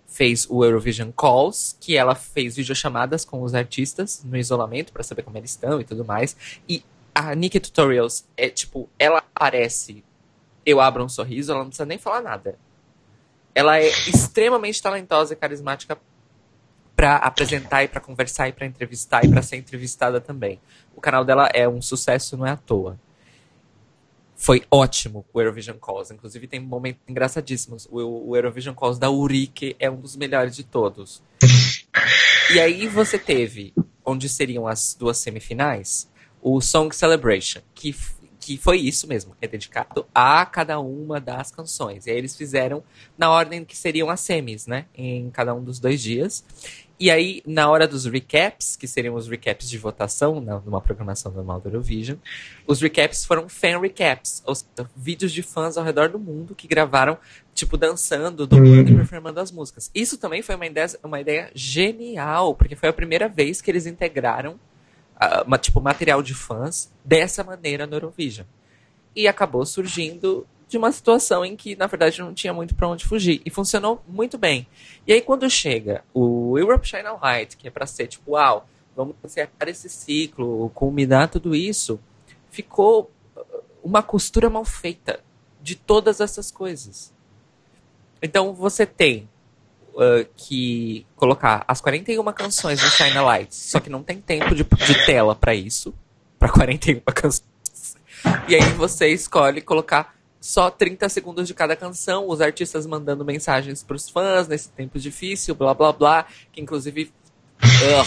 fez 0.07 0.47
o 0.49 0.63
Eurovision 0.63 1.11
Calls, 1.11 1.75
que 1.81 1.97
ela 1.97 2.15
fez 2.15 2.55
videochamadas 2.55 3.25
com 3.25 3.41
os 3.41 3.53
artistas 3.53 4.23
no 4.23 4.37
isolamento 4.37 4.93
para 4.93 5.03
saber 5.03 5.23
como 5.23 5.37
eles 5.37 5.51
estão 5.51 5.81
e 5.81 5.83
tudo 5.83 6.05
mais. 6.05 6.37
E 6.69 6.81
a 7.13 7.35
Nikki 7.35 7.59
Tutorials 7.59 8.25
é 8.37 8.47
tipo, 8.47 8.87
ela 8.97 9.21
aparece, 9.35 10.01
eu 10.65 10.79
abro 10.79 11.03
um 11.03 11.09
sorriso, 11.09 11.51
ela 11.51 11.59
não 11.59 11.67
precisa 11.67 11.85
nem 11.85 11.97
falar 11.97 12.21
nada. 12.21 12.57
Ela 13.53 13.79
é 13.79 13.87
extremamente 13.87 14.81
talentosa 14.81 15.33
e 15.33 15.35
carismática 15.35 15.97
para 16.95 17.17
apresentar 17.17 17.83
e 17.83 17.87
para 17.87 17.99
conversar 17.99 18.47
e 18.47 18.53
para 18.53 18.65
entrevistar 18.65 19.25
e 19.25 19.29
para 19.29 19.41
ser 19.41 19.57
entrevistada 19.57 20.21
também. 20.21 20.59
O 20.95 21.01
canal 21.01 21.25
dela 21.25 21.49
é 21.53 21.67
um 21.67 21.81
sucesso, 21.81 22.37
não 22.37 22.45
é 22.45 22.51
à 22.51 22.57
toa. 22.57 22.99
Foi 24.35 24.63
ótimo 24.69 25.25
o 25.33 25.39
Eurovision 25.39 25.77
Calls. 25.77 26.11
Inclusive 26.11 26.47
tem 26.47 26.59
momentos 26.59 27.01
engraçadíssimos. 27.07 27.87
O, 27.89 28.29
o 28.29 28.35
Eurovision 28.35 28.75
Calls 28.75 28.99
da 28.99 29.09
Urike 29.09 29.75
é 29.79 29.89
um 29.89 29.99
dos 29.99 30.15
melhores 30.15 30.55
de 30.55 30.63
todos. 30.63 31.23
e 32.53 32.59
aí 32.59 32.87
você 32.87 33.17
teve, 33.17 33.73
onde 34.05 34.27
seriam 34.27 34.67
as 34.67 34.95
duas 34.99 35.17
semifinais, 35.17 36.09
o 36.41 36.59
Song 36.59 36.93
Celebration, 36.93 37.61
que 37.73 37.95
que 38.43 38.57
foi 38.57 38.77
isso 38.77 39.07
mesmo, 39.07 39.35
é 39.41 39.47
dedicado 39.47 40.05
a 40.13 40.45
cada 40.45 40.79
uma 40.79 41.19
das 41.19 41.51
canções. 41.51 42.05
E 42.05 42.11
aí 42.11 42.17
eles 42.17 42.35
fizeram 42.35 42.83
na 43.17 43.31
ordem 43.31 43.63
que 43.63 43.77
seriam 43.77 44.09
as 44.09 44.19
semis, 44.19 44.67
né? 44.67 44.85
Em 44.93 45.29
cada 45.29 45.53
um 45.53 45.63
dos 45.63 45.79
dois 45.79 46.01
dias. 46.01 46.43
E 46.99 47.09
aí, 47.09 47.41
na 47.45 47.69
hora 47.69 47.87
dos 47.87 48.05
recaps, 48.05 48.75
que 48.75 48.87
seriam 48.87 49.15
os 49.15 49.27
recaps 49.27 49.69
de 49.69 49.77
votação, 49.77 50.39
numa 50.39 50.79
programação 50.79 51.31
normal 51.31 51.59
do 51.59 51.67
Eurovision, 51.67 52.17
os 52.67 52.79
recaps 52.79 53.25
foram 53.25 53.49
fan 53.49 53.79
recaps, 53.79 54.43
ou 54.45 54.55
seja, 54.55 54.89
vídeos 54.95 55.31
de 55.31 55.41
fãs 55.41 55.75
ao 55.75 55.83
redor 55.83 56.09
do 56.09 56.19
mundo 56.19 56.55
que 56.55 56.67
gravaram, 56.67 57.17
tipo, 57.53 57.77
dançando, 57.77 58.47
dublando 58.47 58.89
e 58.89 58.93
uhum. 58.93 58.97
performando 58.99 59.39
as 59.39 59.51
músicas. 59.51 59.89
Isso 59.93 60.17
também 60.17 60.41
foi 60.41 60.55
uma 60.55 60.67
ideia, 60.67 60.87
uma 61.03 61.19
ideia 61.19 61.51
genial, 61.53 62.55
porque 62.55 62.75
foi 62.75 62.89
a 62.89 62.93
primeira 62.93 63.27
vez 63.27 63.59
que 63.59 63.71
eles 63.71 63.85
integraram 63.85 64.57
tipo, 65.61 65.81
material 65.81 66.21
de 66.21 66.33
fãs 66.33 66.91
dessa 67.03 67.43
maneira 67.43 67.85
no 67.85 67.95
Eurovision. 67.95 68.45
E 69.15 69.27
acabou 69.27 69.65
surgindo 69.65 70.47
de 70.67 70.77
uma 70.77 70.91
situação 70.91 71.45
em 71.45 71.55
que, 71.55 71.75
na 71.75 71.85
verdade, 71.85 72.19
não 72.21 72.33
tinha 72.33 72.53
muito 72.53 72.73
para 72.73 72.87
onde 72.87 73.05
fugir. 73.05 73.41
E 73.45 73.49
funcionou 73.49 74.03
muito 74.07 74.37
bem. 74.37 74.67
E 75.05 75.13
aí, 75.13 75.21
quando 75.21 75.49
chega 75.49 76.03
o 76.13 76.57
Europe 76.57 76.87
China 76.87 77.13
Light, 77.21 77.55
que 77.57 77.67
é 77.67 77.71
para 77.71 77.85
ser 77.85 78.07
tipo, 78.07 78.31
uau, 78.31 78.67
vamos 78.95 79.15
acertar 79.23 79.69
esse 79.69 79.89
ciclo, 79.89 80.69
culminar 80.71 81.29
tudo 81.29 81.53
isso, 81.53 81.99
ficou 82.49 83.11
uma 83.83 84.01
costura 84.01 84.49
mal 84.49 84.65
feita 84.65 85.19
de 85.61 85.75
todas 85.75 86.19
essas 86.19 86.49
coisas. 86.49 87.13
Então, 88.21 88.53
você 88.53 88.85
tem 88.85 89.29
uh, 89.93 90.27
que 90.35 91.05
colocar 91.15 91.63
as 91.67 91.81
41 91.81 92.23
canções 92.33 92.81
no 92.81 92.89
China 92.89 93.21
Lights, 93.21 93.57
só 93.57 93.79
que 93.79 93.89
não 93.89 94.03
tem 94.03 94.19
tempo 94.19 94.53
de, 94.55 94.63
de 94.63 95.05
tela 95.05 95.35
para 95.35 95.53
isso, 95.55 95.93
para 96.37 96.49
41 96.49 97.01
canções. 97.13 97.43
E 98.47 98.55
aí 98.55 98.61
você 98.73 99.09
escolhe 99.09 99.61
colocar 99.61 100.13
só 100.39 100.69
30 100.69 101.07
segundos 101.07 101.47
de 101.47 101.53
cada 101.53 101.75
canção, 101.75 102.27
os 102.27 102.41
artistas 102.41 102.85
mandando 102.85 103.23
mensagens 103.23 103.81
para 103.81 103.95
os 103.95 104.09
fãs 104.09 104.47
nesse 104.47 104.69
tempo 104.69 104.99
difícil, 104.99 105.55
blá 105.55 105.73
blá 105.73 105.93
blá, 105.93 106.25
que 106.51 106.59
inclusive. 106.59 107.13
Uh, 107.63 108.01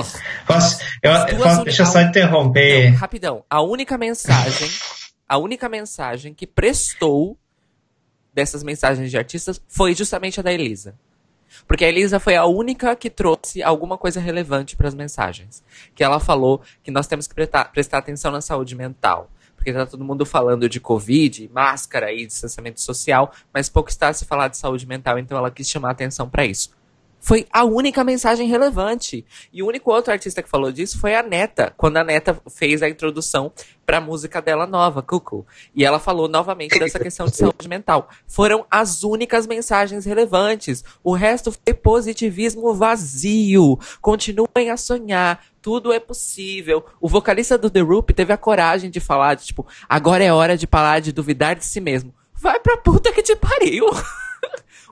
uh. 0.00 0.04
Posso, 0.46 0.78
eu, 1.02 1.38
posso, 1.38 1.64
deixa 1.64 1.82
eu 1.82 1.86
só 1.86 2.00
interromper. 2.00 2.90
Não, 2.90 2.98
rapidão. 2.98 3.44
A 3.48 3.62
única 3.62 3.96
mensagem, 3.96 4.68
a 5.26 5.38
única 5.38 5.66
mensagem 5.68 6.34
que 6.34 6.46
prestou 6.46 7.38
dessas 8.32 8.62
mensagens 8.62 9.10
de 9.10 9.18
artistas 9.18 9.60
foi 9.68 9.94
justamente 9.94 10.40
a 10.40 10.42
da 10.42 10.52
Elisa. 10.52 10.94
Porque 11.66 11.84
a 11.84 11.88
Elisa 11.88 12.18
foi 12.18 12.34
a 12.36 12.44
única 12.44 12.96
que 12.96 13.10
trouxe 13.10 13.62
alguma 13.62 13.98
coisa 13.98 14.20
relevante 14.20 14.76
para 14.76 14.88
as 14.88 14.94
mensagens. 14.94 15.62
Que 15.94 16.02
ela 16.02 16.18
falou 16.18 16.62
que 16.82 16.90
nós 16.90 17.06
temos 17.06 17.26
que 17.26 17.34
prestar, 17.34 17.70
atenção 17.92 18.32
na 18.32 18.40
saúde 18.40 18.74
mental. 18.74 19.30
Porque 19.54 19.70
está 19.70 19.86
todo 19.86 20.04
mundo 20.04 20.26
falando 20.26 20.68
de 20.68 20.80
Covid, 20.80 21.48
máscara 21.52 22.12
e 22.12 22.26
distanciamento 22.26 22.80
social, 22.80 23.32
mas 23.52 23.68
pouco 23.68 23.90
está 23.90 24.08
a 24.08 24.12
se 24.12 24.24
falar 24.24 24.48
de 24.48 24.56
saúde 24.56 24.86
mental, 24.86 25.18
então 25.18 25.38
ela 25.38 25.52
quis 25.52 25.68
chamar 25.68 25.90
atenção 25.90 26.28
para 26.28 26.44
isso. 26.44 26.70
Foi 27.24 27.46
a 27.52 27.62
única 27.62 28.02
mensagem 28.02 28.48
relevante. 28.48 29.24
E 29.52 29.62
o 29.62 29.68
único 29.68 29.92
outro 29.92 30.12
artista 30.12 30.42
que 30.42 30.48
falou 30.48 30.72
disso 30.72 30.98
foi 30.98 31.14
a 31.14 31.22
Neta, 31.22 31.72
quando 31.76 31.96
a 31.98 32.02
Neta 32.04 32.36
fez 32.50 32.82
a 32.82 32.88
introdução 32.88 33.52
para 33.86 33.98
a 33.98 34.00
música 34.00 34.42
dela 34.42 34.66
nova, 34.66 35.02
Cuckoo. 35.02 35.46
E 35.72 35.84
ela 35.84 36.00
falou 36.00 36.26
novamente 36.26 36.76
dessa 36.80 36.98
questão 36.98 37.26
de 37.26 37.36
saúde 37.36 37.68
mental. 37.68 38.08
Foram 38.26 38.66
as 38.68 39.04
únicas 39.04 39.46
mensagens 39.46 40.04
relevantes. 40.04 40.84
O 41.04 41.14
resto 41.14 41.52
foi 41.52 41.72
positivismo 41.72 42.74
vazio. 42.74 43.78
Continuem 44.00 44.70
a 44.72 44.76
sonhar. 44.76 45.44
Tudo 45.62 45.92
é 45.92 46.00
possível. 46.00 46.84
O 47.00 47.08
vocalista 47.08 47.56
do 47.56 47.70
The 47.70 47.80
Roop 47.82 48.12
teve 48.12 48.32
a 48.32 48.36
coragem 48.36 48.90
de 48.90 48.98
falar, 48.98 49.36
de, 49.36 49.44
tipo, 49.46 49.64
agora 49.88 50.24
é 50.24 50.32
hora 50.32 50.56
de 50.56 50.66
parar 50.66 50.98
de 50.98 51.12
duvidar 51.12 51.54
de 51.54 51.64
si 51.64 51.80
mesmo. 51.80 52.12
Vai 52.34 52.58
pra 52.58 52.76
puta 52.78 53.12
que 53.12 53.22
te 53.22 53.36
pariu. 53.36 53.86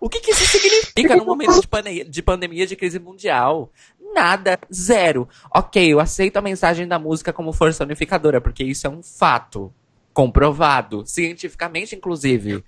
O 0.00 0.08
que, 0.08 0.20
que 0.20 0.30
isso 0.30 0.46
significa 0.46 1.14
num 1.14 1.26
momento 1.26 1.60
de, 1.60 1.68
pane 1.68 2.04
de 2.04 2.22
pandemia, 2.22 2.66
de 2.66 2.74
crise 2.74 2.98
mundial? 2.98 3.70
Nada, 4.14 4.58
zero. 4.72 5.28
Ok, 5.54 5.92
eu 5.92 6.00
aceito 6.00 6.38
a 6.38 6.42
mensagem 6.42 6.88
da 6.88 6.98
música 6.98 7.32
como 7.32 7.52
força 7.52 7.84
unificadora, 7.84 8.40
porque 8.40 8.64
isso 8.64 8.86
é 8.86 8.90
um 8.90 9.02
fato 9.02 9.72
comprovado, 10.12 11.04
cientificamente, 11.06 11.94
inclusive. 11.94 12.64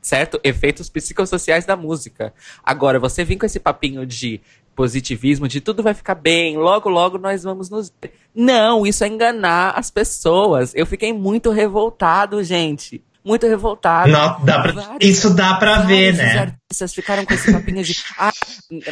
Certo? 0.00 0.40
Efeitos 0.42 0.88
psicossociais 0.88 1.66
da 1.66 1.76
música. 1.76 2.32
Agora, 2.62 2.98
você 2.98 3.24
vem 3.24 3.36
com 3.36 3.46
esse 3.46 3.60
papinho 3.60 4.06
de 4.06 4.40
positivismo, 4.74 5.46
de 5.46 5.60
tudo 5.60 5.82
vai 5.82 5.94
ficar 5.94 6.14
bem, 6.14 6.56
logo, 6.56 6.88
logo 6.88 7.18
nós 7.18 7.42
vamos 7.42 7.68
nos. 7.68 7.92
Não, 8.34 8.86
isso 8.86 9.04
é 9.04 9.08
enganar 9.08 9.78
as 9.78 9.90
pessoas. 9.90 10.72
Eu 10.74 10.86
fiquei 10.86 11.12
muito 11.12 11.50
revoltado, 11.50 12.42
gente 12.42 13.02
muito 13.24 13.46
revoltado. 13.46 14.10
Não, 14.10 14.44
dá 14.44 14.60
pra, 14.60 14.72
vários, 14.72 15.10
isso 15.10 15.34
dá 15.34 15.54
pra 15.54 15.82
ver, 15.82 16.14
né? 16.14 16.38
artistas 16.72 16.94
ficaram 16.94 17.24
com 17.24 17.34
esse 17.34 17.52
papinho 17.52 17.82
de 17.84 17.94
ah, 18.18 18.32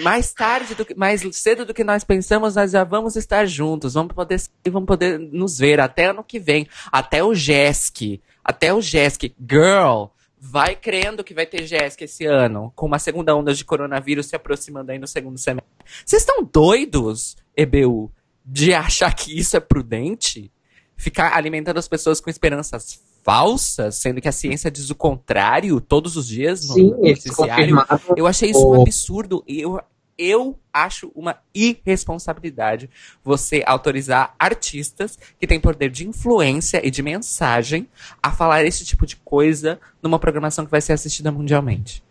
mais 0.02 0.32
tarde, 0.32 0.74
do 0.74 0.84
que, 0.84 0.94
mais 0.94 1.22
cedo 1.32 1.64
do 1.64 1.74
que 1.74 1.82
nós 1.82 2.04
pensamos, 2.04 2.54
nós 2.54 2.70
já 2.70 2.84
vamos 2.84 3.16
estar 3.16 3.46
juntos, 3.46 3.94
vamos 3.94 4.12
poder 4.14 4.40
vamos 4.70 4.86
poder 4.86 5.18
nos 5.18 5.58
ver 5.58 5.80
até 5.80 6.06
ano 6.06 6.22
que 6.22 6.38
vem, 6.38 6.68
até 6.92 7.24
o 7.24 7.34
JESC, 7.34 8.20
até 8.44 8.72
o 8.72 8.80
JESC, 8.80 9.34
girl, 9.40 10.06
vai 10.38 10.76
crendo 10.76 11.24
que 11.24 11.34
vai 11.34 11.46
ter 11.46 11.66
JESC 11.66 12.04
esse 12.04 12.24
ano, 12.24 12.72
com 12.76 12.86
uma 12.86 12.98
segunda 12.98 13.34
onda 13.34 13.52
de 13.52 13.64
coronavírus 13.64 14.26
se 14.26 14.36
aproximando 14.36 14.92
aí 14.92 14.98
no 14.98 15.06
segundo 15.06 15.38
semestre. 15.38 15.70
Vocês 16.04 16.22
estão 16.22 16.42
doidos, 16.44 17.36
EBU, 17.56 18.12
de 18.44 18.72
achar 18.72 19.14
que 19.14 19.38
isso 19.38 19.56
é 19.56 19.60
prudente? 19.60 20.50
Ficar 20.96 21.34
alimentando 21.34 21.78
as 21.78 21.88
pessoas 21.88 22.20
com 22.20 22.30
esperanças 22.30 23.00
falsa, 23.22 23.90
sendo 23.90 24.20
que 24.20 24.28
a 24.28 24.32
ciência 24.32 24.70
diz 24.70 24.90
o 24.90 24.94
contrário 24.94 25.80
todos 25.80 26.16
os 26.16 26.26
dias 26.26 26.66
no 26.66 26.74
Sim, 26.74 26.90
noticiário. 26.90 27.76
Eu 28.16 28.26
achei 28.26 28.50
isso 28.50 28.66
um 28.66 28.80
absurdo. 28.80 29.44
Eu, 29.46 29.80
eu 30.16 30.58
acho 30.72 31.10
uma 31.14 31.38
irresponsabilidade 31.54 32.90
você 33.24 33.62
autorizar 33.66 34.34
artistas 34.38 35.18
que 35.38 35.46
têm 35.46 35.58
poder 35.58 35.90
de 35.90 36.06
influência 36.06 36.86
e 36.86 36.90
de 36.90 37.02
mensagem 37.02 37.88
a 38.22 38.30
falar 38.30 38.64
esse 38.64 38.84
tipo 38.84 39.06
de 39.06 39.16
coisa 39.16 39.80
numa 40.02 40.18
programação 40.18 40.64
que 40.64 40.70
vai 40.70 40.80
ser 40.80 40.92
assistida 40.92 41.32
mundialmente. 41.32 42.02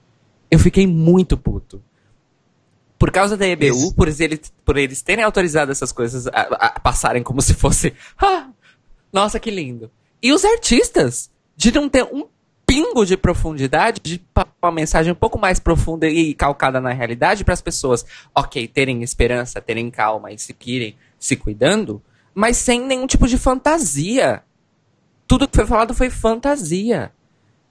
Eu 0.50 0.58
fiquei 0.58 0.88
muito 0.88 1.38
puto. 1.38 1.84
Por 2.98 3.12
causa 3.12 3.38
da 3.38 3.48
EBU, 3.48 3.94
por 3.94 4.08
eles, 4.08 4.52
por 4.66 4.76
eles 4.76 5.02
terem 5.02 5.24
autorizado 5.24 5.72
essas 5.72 5.92
coisas 5.92 6.28
a, 6.28 6.32
a 6.32 6.80
passarem 6.80 7.24
como 7.24 7.42
se 7.42 7.54
fosse. 7.54 7.94
Ah, 8.18 8.50
nossa, 9.12 9.40
que 9.40 9.50
lindo. 9.50 9.90
E 10.22 10.34
os 10.34 10.44
artistas, 10.44 11.30
de 11.56 11.72
não 11.72 11.88
ter 11.88 12.04
um 12.04 12.28
pingo 12.66 13.06
de 13.06 13.18
profundidade, 13.18 14.00
de 14.00 14.22
uma 14.62 14.72
mensagem 14.72 15.12
um 15.12 15.16
pouco 15.16 15.40
mais 15.40 15.60
profunda 15.60 16.08
e 16.08 16.36
calcada 16.36 16.80
na 16.80 16.92
realidade 16.92 17.44
para 17.44 17.54
as 17.54 17.62
pessoas, 17.62 18.06
ok, 18.36 18.68
terem 18.68 19.02
esperança, 19.02 19.60
terem 19.60 19.90
calma 19.90 20.32
e 20.32 20.38
seguirem 20.38 20.96
se 21.18 21.36
cuidando, 21.36 22.02
mas 22.34 22.58
sem 22.58 22.82
nenhum 22.82 23.08
tipo 23.08 23.28
de 23.28 23.38
fantasia. 23.38 24.44
Tudo 25.28 25.48
que 25.48 25.56
foi 25.56 25.66
falado 25.66 25.94
foi 25.94 26.10
fantasia. 26.10 27.12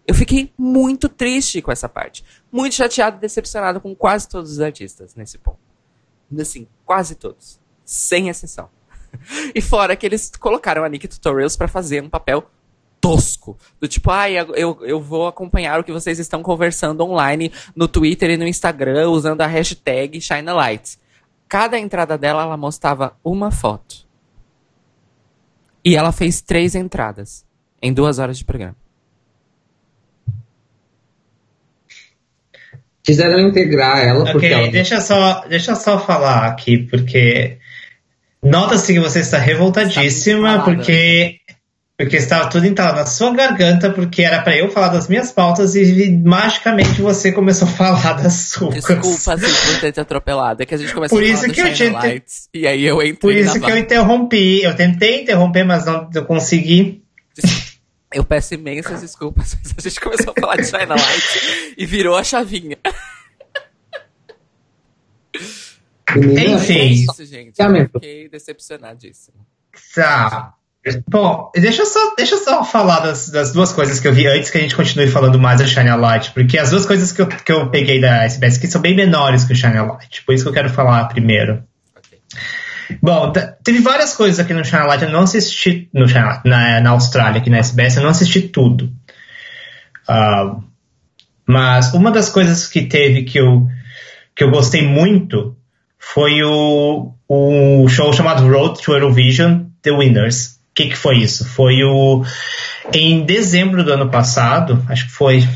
Eu 0.06 0.14
fiquei 0.14 0.52
muito 0.56 1.08
triste 1.08 1.60
com 1.60 1.70
essa 1.70 1.88
parte. 1.88 2.24
Muito 2.50 2.74
chateado 2.74 3.18
e 3.18 3.20
decepcionado 3.20 3.80
com 3.80 3.94
quase 3.94 4.28
todos 4.28 4.52
os 4.52 4.60
artistas 4.60 5.14
nesse 5.14 5.38
ponto. 5.38 5.58
Assim, 6.40 6.66
quase 6.84 7.14
todos. 7.14 7.60
Sem 7.84 8.28
exceção. 8.28 8.68
e 9.54 9.60
fora 9.60 9.96
que 9.96 10.06
eles 10.06 10.30
colocaram 10.38 10.84
a 10.84 10.88
Nick 10.88 11.08
Tutorials 11.08 11.56
para 11.56 11.68
fazer 11.68 12.02
um 12.02 12.08
papel 12.08 12.48
tosco. 13.00 13.56
Do 13.80 13.88
tipo, 13.88 14.10
ai, 14.10 14.38
ah, 14.38 14.46
eu, 14.54 14.78
eu 14.82 15.00
vou 15.00 15.26
acompanhar 15.26 15.80
o 15.80 15.84
que 15.84 15.92
vocês 15.92 16.18
estão 16.18 16.42
conversando 16.42 17.02
online 17.04 17.52
no 17.74 17.88
Twitter 17.88 18.30
e 18.30 18.36
no 18.36 18.46
Instagram 18.46 19.10
usando 19.10 19.40
a 19.40 19.46
hashtag 19.46 20.20
ShineLight. 20.20 20.98
Cada 21.48 21.78
entrada 21.78 22.18
dela, 22.18 22.42
ela 22.42 22.56
mostrava 22.56 23.16
uma 23.24 23.50
foto. 23.50 24.06
E 25.84 25.96
ela 25.96 26.12
fez 26.12 26.42
três 26.42 26.74
entradas 26.74 27.46
em 27.80 27.92
duas 27.92 28.18
horas 28.18 28.36
de 28.36 28.44
programa. 28.44 28.76
Quiseram 33.02 33.40
integrar 33.40 34.04
ela 34.04 34.20
okay, 34.20 34.32
porque. 34.32 34.46
Ela... 34.48 34.68
Deixa, 34.68 35.00
só, 35.00 35.46
deixa 35.46 35.74
só 35.74 35.98
falar 35.98 36.46
aqui, 36.46 36.76
porque 36.76 37.58
Nota-se 38.42 38.92
que 38.92 39.00
você 39.00 39.20
está 39.20 39.38
revoltadíssima, 39.38 40.50
está 40.58 40.64
porque 40.64 41.40
Porque 41.98 42.16
estava 42.16 42.48
tudo 42.48 42.64
entalado 42.64 42.98
na 42.98 43.06
sua 43.06 43.34
garganta, 43.34 43.90
porque 43.90 44.22
era 44.22 44.40
para 44.40 44.56
eu 44.56 44.70
falar 44.70 44.86
das 44.88 45.08
minhas 45.08 45.32
pautas 45.32 45.74
e 45.74 46.08
magicamente 46.24 47.02
você 47.02 47.32
começou 47.32 47.66
a 47.66 47.70
falar 47.72 48.12
das 48.12 48.32
suas. 48.50 48.74
Desculpa, 48.74 49.34
assim, 49.34 49.72
por 49.72 49.80
ter 49.80 49.90
te 49.92 49.98
atropelado. 50.00 50.62
É 50.62 50.66
que 50.66 50.74
a 50.74 50.78
gente 50.78 50.94
começou 50.94 51.18
Por 51.18 51.24
a 51.24 51.26
isso 51.26 51.40
falar 51.40 51.52
que 51.54 51.60
eu 51.60 51.72
te- 51.74 51.90
Lights, 51.90 52.48
e 52.54 52.66
aí 52.68 52.84
eu 52.84 52.96
entrei 53.02 53.14
Por 53.14 53.34
isso 53.34 53.54
que 53.54 53.64
eu 53.64 53.68
vibe. 53.70 53.80
interrompi. 53.80 54.62
Eu 54.62 54.76
tentei 54.76 55.22
interromper, 55.22 55.64
mas 55.64 55.86
não 55.86 56.08
eu 56.14 56.24
consegui. 56.24 57.02
Eu 58.14 58.24
peço 58.24 58.54
imensas 58.54 59.00
desculpas, 59.02 59.56
mas 59.64 59.74
a 59.76 59.80
gente 59.88 60.00
começou 60.00 60.32
a 60.36 60.40
falar 60.40 60.56
de 60.56 60.66
China 60.66 60.94
Light 60.94 61.74
e 61.76 61.84
virou 61.84 62.16
a 62.16 62.22
chavinha. 62.22 62.76
Menina, 66.16 66.52
Enfim. 66.52 66.78
É 66.78 66.84
isso, 66.84 67.24
gente. 67.24 67.58
Eu 67.58 67.66
Lamento. 67.66 67.92
fiquei 67.92 68.28
decepcionadíssimo. 68.28 69.46
Tá. 69.94 70.54
Bom, 71.06 71.50
deixa 71.54 71.82
eu 71.82 71.86
só, 71.86 72.14
deixa 72.16 72.34
eu 72.36 72.38
só 72.38 72.64
falar 72.64 73.00
das, 73.00 73.28
das 73.28 73.52
duas 73.52 73.72
coisas 73.72 74.00
que 74.00 74.08
eu 74.08 74.12
vi 74.12 74.26
antes 74.26 74.48
que 74.48 74.58
a 74.58 74.60
gente 74.60 74.74
continue 74.74 75.08
falando 75.08 75.38
mais 75.38 75.60
da 75.60 75.66
Shine 75.66 75.90
a 75.90 75.96
Light, 75.96 76.30
porque 76.32 76.56
as 76.56 76.70
duas 76.70 76.86
coisas 76.86 77.12
que 77.12 77.20
eu, 77.20 77.26
que 77.26 77.52
eu 77.52 77.68
peguei 77.70 78.00
da 78.00 78.24
SBS 78.24 78.58
que 78.58 78.66
são 78.68 78.80
bem 78.80 78.96
menores 78.96 79.44
que 79.44 79.52
o 79.52 79.56
Shine 79.56 79.76
a 79.76 79.82
Light, 79.84 80.22
por 80.24 80.34
isso 80.34 80.44
que 80.44 80.48
eu 80.48 80.54
quero 80.54 80.70
falar 80.70 81.04
primeiro. 81.08 81.62
Bom, 83.02 83.32
teve 83.62 83.80
várias 83.80 84.14
coisas 84.14 84.40
aqui 84.40 84.54
no 84.54 84.64
Shine 84.64 84.82
a 84.82 84.86
Light, 84.86 85.02
eu 85.02 85.10
não 85.10 85.22
assisti 85.22 85.90
no 85.92 86.08
Shine 86.08 86.20
a 86.20 86.26
Light, 86.26 86.42
na, 86.46 86.80
na 86.80 86.90
Austrália, 86.90 87.40
aqui 87.40 87.50
na 87.50 87.58
SBS, 87.58 87.96
eu 87.96 88.02
não 88.02 88.10
assisti 88.10 88.42
tudo. 88.42 88.90
Ah, 90.06 90.58
mas 91.46 91.92
uma 91.92 92.10
das 92.10 92.30
coisas 92.30 92.66
que 92.66 92.82
teve 92.86 93.24
que 93.24 93.38
eu, 93.38 93.66
que 94.34 94.44
eu 94.44 94.50
gostei 94.50 94.82
muito 94.82 95.56
foi 95.98 96.42
o, 96.42 97.12
o 97.28 97.88
show 97.88 98.12
chamado 98.12 98.48
Road 98.48 98.80
to 98.80 98.92
Eurovision 98.92 99.64
The 99.82 99.90
Winners. 99.90 100.58
O 100.70 100.74
que, 100.74 100.88
que 100.88 100.96
foi 100.96 101.18
isso? 101.18 101.44
Foi 101.44 101.82
o. 101.82 102.24
Em 102.94 103.24
dezembro 103.24 103.84
do 103.84 103.92
ano 103.92 104.10
passado, 104.10 104.84
acho 104.88 105.06
que 105.06 105.12
foi. 105.12 105.46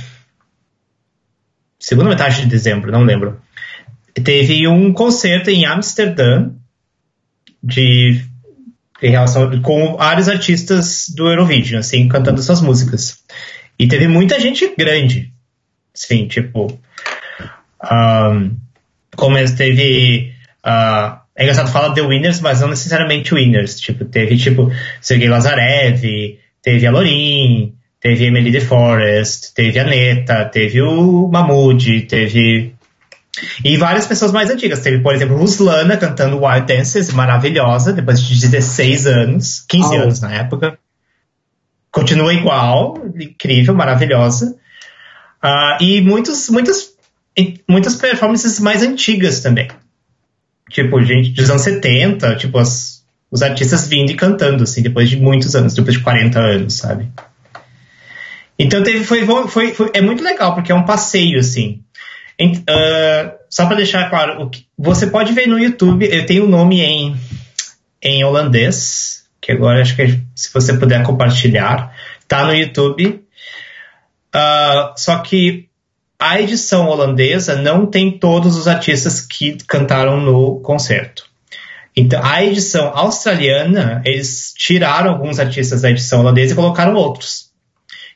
Segunda 1.79 2.11
metade 2.11 2.43
de 2.43 2.47
dezembro, 2.47 2.93
não 2.93 3.05
lembro. 3.05 3.41
Teve 4.13 4.69
um 4.69 4.93
concerto 4.93 5.49
em 5.49 5.65
Amsterdã 5.65 6.51
de 7.63 8.23
em 9.03 9.11
relação 9.11 9.61
com 9.63 9.97
vários 9.97 10.29
artistas 10.29 11.07
do 11.09 11.29
Eurovision, 11.29 11.81
assim, 11.81 12.09
cantando 12.09 12.41
suas 12.43 12.61
músicas. 12.61 13.19
E 13.79 13.89
teve 13.89 14.07
muita 14.07 14.39
gente 14.39 14.75
grande. 14.77 15.33
Sim, 15.93 16.29
tipo. 16.29 16.79
Um, 17.85 18.57
como 19.17 19.39
eles 19.39 19.53
teve. 19.53 20.33
ah, 20.65 21.23
é 21.35 21.43
engraçado 21.45 21.71
falar 21.71 21.95
The 21.95 22.03
Winners, 22.03 22.41
mas 22.41 22.61
não 22.61 22.69
necessariamente 22.69 23.35
Winners. 23.35 23.81
Tipo, 23.81 24.05
teve 24.05 24.37
tipo 24.37 24.71
Sergei 25.01 25.29
Lazarev, 25.29 26.39
teve 26.63 26.87
a 26.87 26.91
Lorin, 26.91 27.75
teve 28.01 28.27
Emily 28.27 28.51
de 28.51 28.61
Forest, 28.61 29.55
teve 29.55 29.79
a 29.79 29.85
Neta, 29.85 30.45
teve 30.45 30.83
o 30.83 31.29
Mahmood, 31.29 32.03
teve. 32.03 32.75
E 33.65 33.77
várias 33.79 34.07
pessoas 34.07 34.31
mais 34.31 34.51
antigas. 34.51 34.81
Teve, 34.81 34.99
por 34.99 35.15
exemplo, 35.15 35.37
Ruslana 35.37 35.97
cantando 35.97 36.45
Wild 36.45 36.67
Dances, 36.67 37.11
maravilhosa, 37.15 37.93
depois 37.95 38.21
de 38.23 38.39
16 38.39 39.07
anos, 39.07 39.65
15 39.69 39.97
Oh. 39.97 40.03
anos 40.03 40.21
na 40.21 40.35
época. 40.35 40.79
Continua 41.91 42.33
igual, 42.33 42.99
incrível, 43.19 43.75
maravilhosa. 43.75 44.55
Ah, 45.43 45.77
e 45.81 46.01
muitos, 46.03 46.49
muitas, 46.51 46.92
muitas 47.69 47.97
performances 47.97 48.61
mais 48.61 48.83
antigas 48.83 49.41
também. 49.41 49.69
Tipo, 50.71 51.03
gente 51.03 51.31
dos 51.31 51.51
anos 51.51 51.63
70, 51.63 52.37
tipo, 52.37 52.59
as- 52.59 53.03
os 53.31 53.43
artistas 53.43 53.89
vindo 53.89 54.11
e 54.11 54.15
cantando, 54.15 54.63
assim, 54.65 54.83
depois 54.83 55.09
de 55.09 55.17
muitos 55.17 55.55
anos, 55.55 55.75
depois 55.75 55.97
de 55.97 56.03
40 56.03 56.39
anos, 56.39 56.75
sabe? 56.75 57.09
Então 58.59 58.83
teve, 58.83 59.05
foi, 59.05 59.25
foi, 59.49 59.73
foi- 59.75 59.91
é 59.95 60.01
muito 60.01 60.23
legal, 60.23 60.55
porque 60.55 60.71
é 60.71 60.75
um 60.75 60.85
passeio, 60.85 61.39
assim. 61.39 61.83
Ah, 62.69 63.35
só 63.49 63.67
para 63.67 63.77
deixar 63.77 64.09
claro, 64.11 64.49
que- 64.51 64.67
você 64.77 65.07
pode 65.07 65.33
ver 65.33 65.47
no 65.47 65.59
YouTube, 65.59 66.07
eu 66.11 66.27
tenho 66.27 66.45
o 66.45 66.49
nome 66.49 66.81
em, 66.81 67.17
em 68.03 68.25
holandês, 68.25 69.25
que 69.41 69.53
agora 69.53 69.81
acho 69.81 69.95
que 69.97 70.21
se 70.35 70.53
você 70.53 70.75
puder 70.75 71.03
compartilhar, 71.03 71.95
tá 72.29 72.45
no 72.45 72.55
YouTube. 72.55 73.23
Ah, 74.33 74.95
só 74.97 75.19
que 75.19 75.69
a 76.23 76.41
edição 76.41 76.87
holandesa 76.87 77.57
não 77.57 77.85
tem 77.85 78.17
todos 78.17 78.57
os 78.57 78.69
artistas 78.69 79.21
que 79.21 79.59
cantaram 79.67 80.21
no 80.21 80.61
concerto. 80.61 81.29
Então, 81.97 82.25
a 82.25 82.45
edição 82.45 82.93
australiana, 82.95 84.01
eles 84.05 84.55
tiraram 84.57 85.11
alguns 85.11 85.41
artistas 85.41 85.83
da 85.83 85.91
edição 85.91 86.21
holandesa 86.21 86.53
e 86.53 86.57
colocaram 86.57 86.95
outros. 86.95 87.51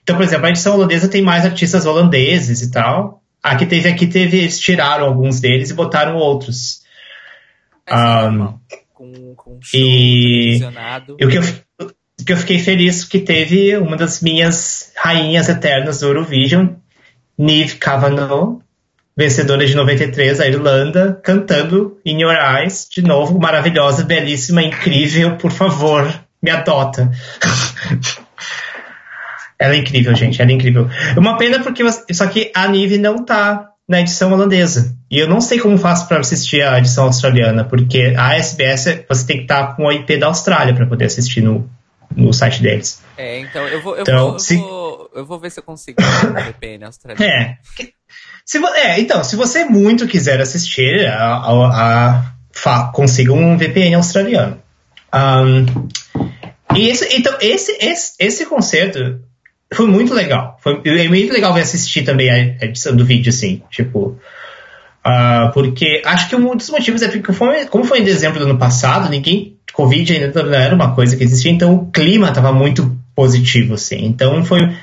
Então, 0.05 0.15
por 0.15 0.23
exemplo, 0.23 0.47
a 0.47 0.51
edição 0.51 0.77
holandesa 0.77 1.09
tem 1.09 1.21
mais 1.21 1.45
artistas 1.45 1.85
holandeses 1.85 2.63
e 2.63 2.71
tal. 2.71 3.25
Aqui 3.43 3.67
teve, 3.67 3.89
aqui 3.89 4.07
teve, 4.07 4.39
eles 4.39 4.61
tiraram 4.61 5.05
alguns 5.07 5.41
deles 5.41 5.71
e 5.71 5.75
botaram 5.75 6.17
outros. 6.17 6.83
Mas 7.91 8.55
é. 8.73 8.77
Com, 8.95 9.35
com 9.35 9.59
show 9.61 9.81
e-. 9.81 10.61
E 11.19 11.25
o 11.25 11.29
que 11.29 11.39
eu, 11.39 11.43
que 12.25 12.33
eu 12.33 12.37
fiquei 12.37 12.61
feliz 12.61 13.03
que 13.03 13.19
teve 13.19 13.77
uma 13.77 13.97
das 13.97 14.23
minhas 14.23 14.93
rainhas 14.97 15.49
eternas 15.49 15.99
do 15.99 16.07
Eurovision, 16.07 16.69
Niamh 17.39 17.77
Kavanagh, 17.79 18.59
vencedora 19.17 19.67
de 19.67 19.75
93, 19.75 20.41
a 20.41 20.47
Irlanda, 20.47 21.21
cantando 21.23 21.99
In 22.05 22.21
Your 22.21 22.35
Eyes, 22.35 22.89
de 22.91 23.03
novo, 23.03 23.39
maravilhosa, 23.39 24.05
belíssima, 24.05 24.63
incrível, 24.63 25.37
por 25.37 25.51
favor, 25.51 26.09
me 26.43 26.51
adota. 26.51 27.11
ela 29.59 29.75
é 29.75 29.79
incrível, 29.79 30.15
gente, 30.15 30.41
ela 30.41 30.51
é 30.51 30.55
incrível. 30.55 30.89
Uma 31.17 31.37
pena 31.37 31.61
porque 31.61 31.83
só 32.13 32.27
que 32.27 32.51
a 32.55 32.69
Nive 32.69 32.99
não 32.99 33.25
tá 33.25 33.71
na 33.89 34.01
edição 34.01 34.33
holandesa. 34.33 34.95
E 35.11 35.19
eu 35.19 35.29
não 35.29 35.41
sei 35.41 35.61
como 35.61 35.79
faço 35.79 36.09
para 36.09 36.19
assistir 36.19 36.63
a 36.63 36.79
edição 36.79 37.05
australiana, 37.05 37.65
porque 37.65 38.15
a 38.17 38.35
SBS 38.35 39.05
você 39.09 39.27
tem 39.27 39.37
que 39.39 39.43
estar 39.45 39.77
com 39.77 39.85
o 39.85 39.93
IP 39.93 40.17
da 40.17 40.27
Austrália 40.27 40.75
para 40.75 40.87
poder 40.87 41.05
assistir 41.05 41.41
no, 41.41 41.71
no 42.15 42.33
site 42.33 42.63
deles. 42.63 43.03
É, 43.17 43.41
então 43.41 43.67
eu 43.69 43.81
vou, 43.83 43.95
eu, 43.97 44.03
Então, 44.03 44.19
vou, 44.19 44.33
eu, 44.35 44.39
se- 44.39 44.57
vou, 44.57 45.11
eu 45.15 45.25
vou 45.27 45.39
ver 45.41 45.51
se 45.51 45.61
eu 45.61 45.65
consigo 45.65 46.01
um 46.03 46.33
VPN 46.45 46.85
australiano. 46.85 47.33
É. 47.33 47.59
Se, 48.45 48.59
é, 48.65 49.01
então, 49.01 49.25
se 49.25 49.35
você 49.37 49.65
muito 49.65 50.07
quiser 50.07 50.41
assistir, 50.41 51.07
a, 51.07 51.35
a- 51.37 52.23
a- 52.65 52.93
consiga 52.93 53.33
um 53.33 53.57
VPN 53.57 53.95
australiano. 53.97 54.63
Ahn, 55.13 55.67
e 56.75 56.89
esse, 56.89 57.17
então, 57.17 57.37
esse, 57.41 57.73
esse, 57.81 58.15
esse 58.19 58.47
concerto 58.47 59.21
foi 59.73 59.87
muito 59.87 60.13
legal. 60.15 60.59
Foi 60.61 60.81
é 60.85 61.09
muito 61.09 61.33
legal 61.33 61.53
ver 61.55 61.63
assistir 61.63 62.03
também 62.05 62.31
a 62.31 62.39
edição 62.65 62.95
do 62.95 63.05
vídeo, 63.05 63.31
assim, 63.31 63.63
tipo. 63.71 64.19
ah, 65.03 65.51
porque 65.55 66.03
acho 66.05 66.29
que 66.29 66.37
um 66.37 66.55
dos 66.57 66.69
motivos 66.71 67.03
é 67.03 67.09
porque, 67.09 67.33
foi, 67.33 67.67
como 67.67 67.85
foi 67.85 68.01
em 68.01 68.05
dezembro 68.05 68.39
do 68.39 68.45
ano 68.45 68.59
passado, 68.59 69.09
ninguém. 69.09 69.56
Covid 69.77 70.11
ainda 70.11 70.43
não 70.43 70.55
era 70.55 70.75
uma 70.75 70.95
coisa 70.95 71.15
que 71.17 71.23
existia, 71.23 71.53
então 71.53 71.75
o 71.75 71.91
clima 71.91 72.31
estava 72.31 72.51
muito 72.51 72.99
positivo, 73.15 73.75
assim. 73.75 74.07
Então 74.07 74.43
foi 74.43 74.75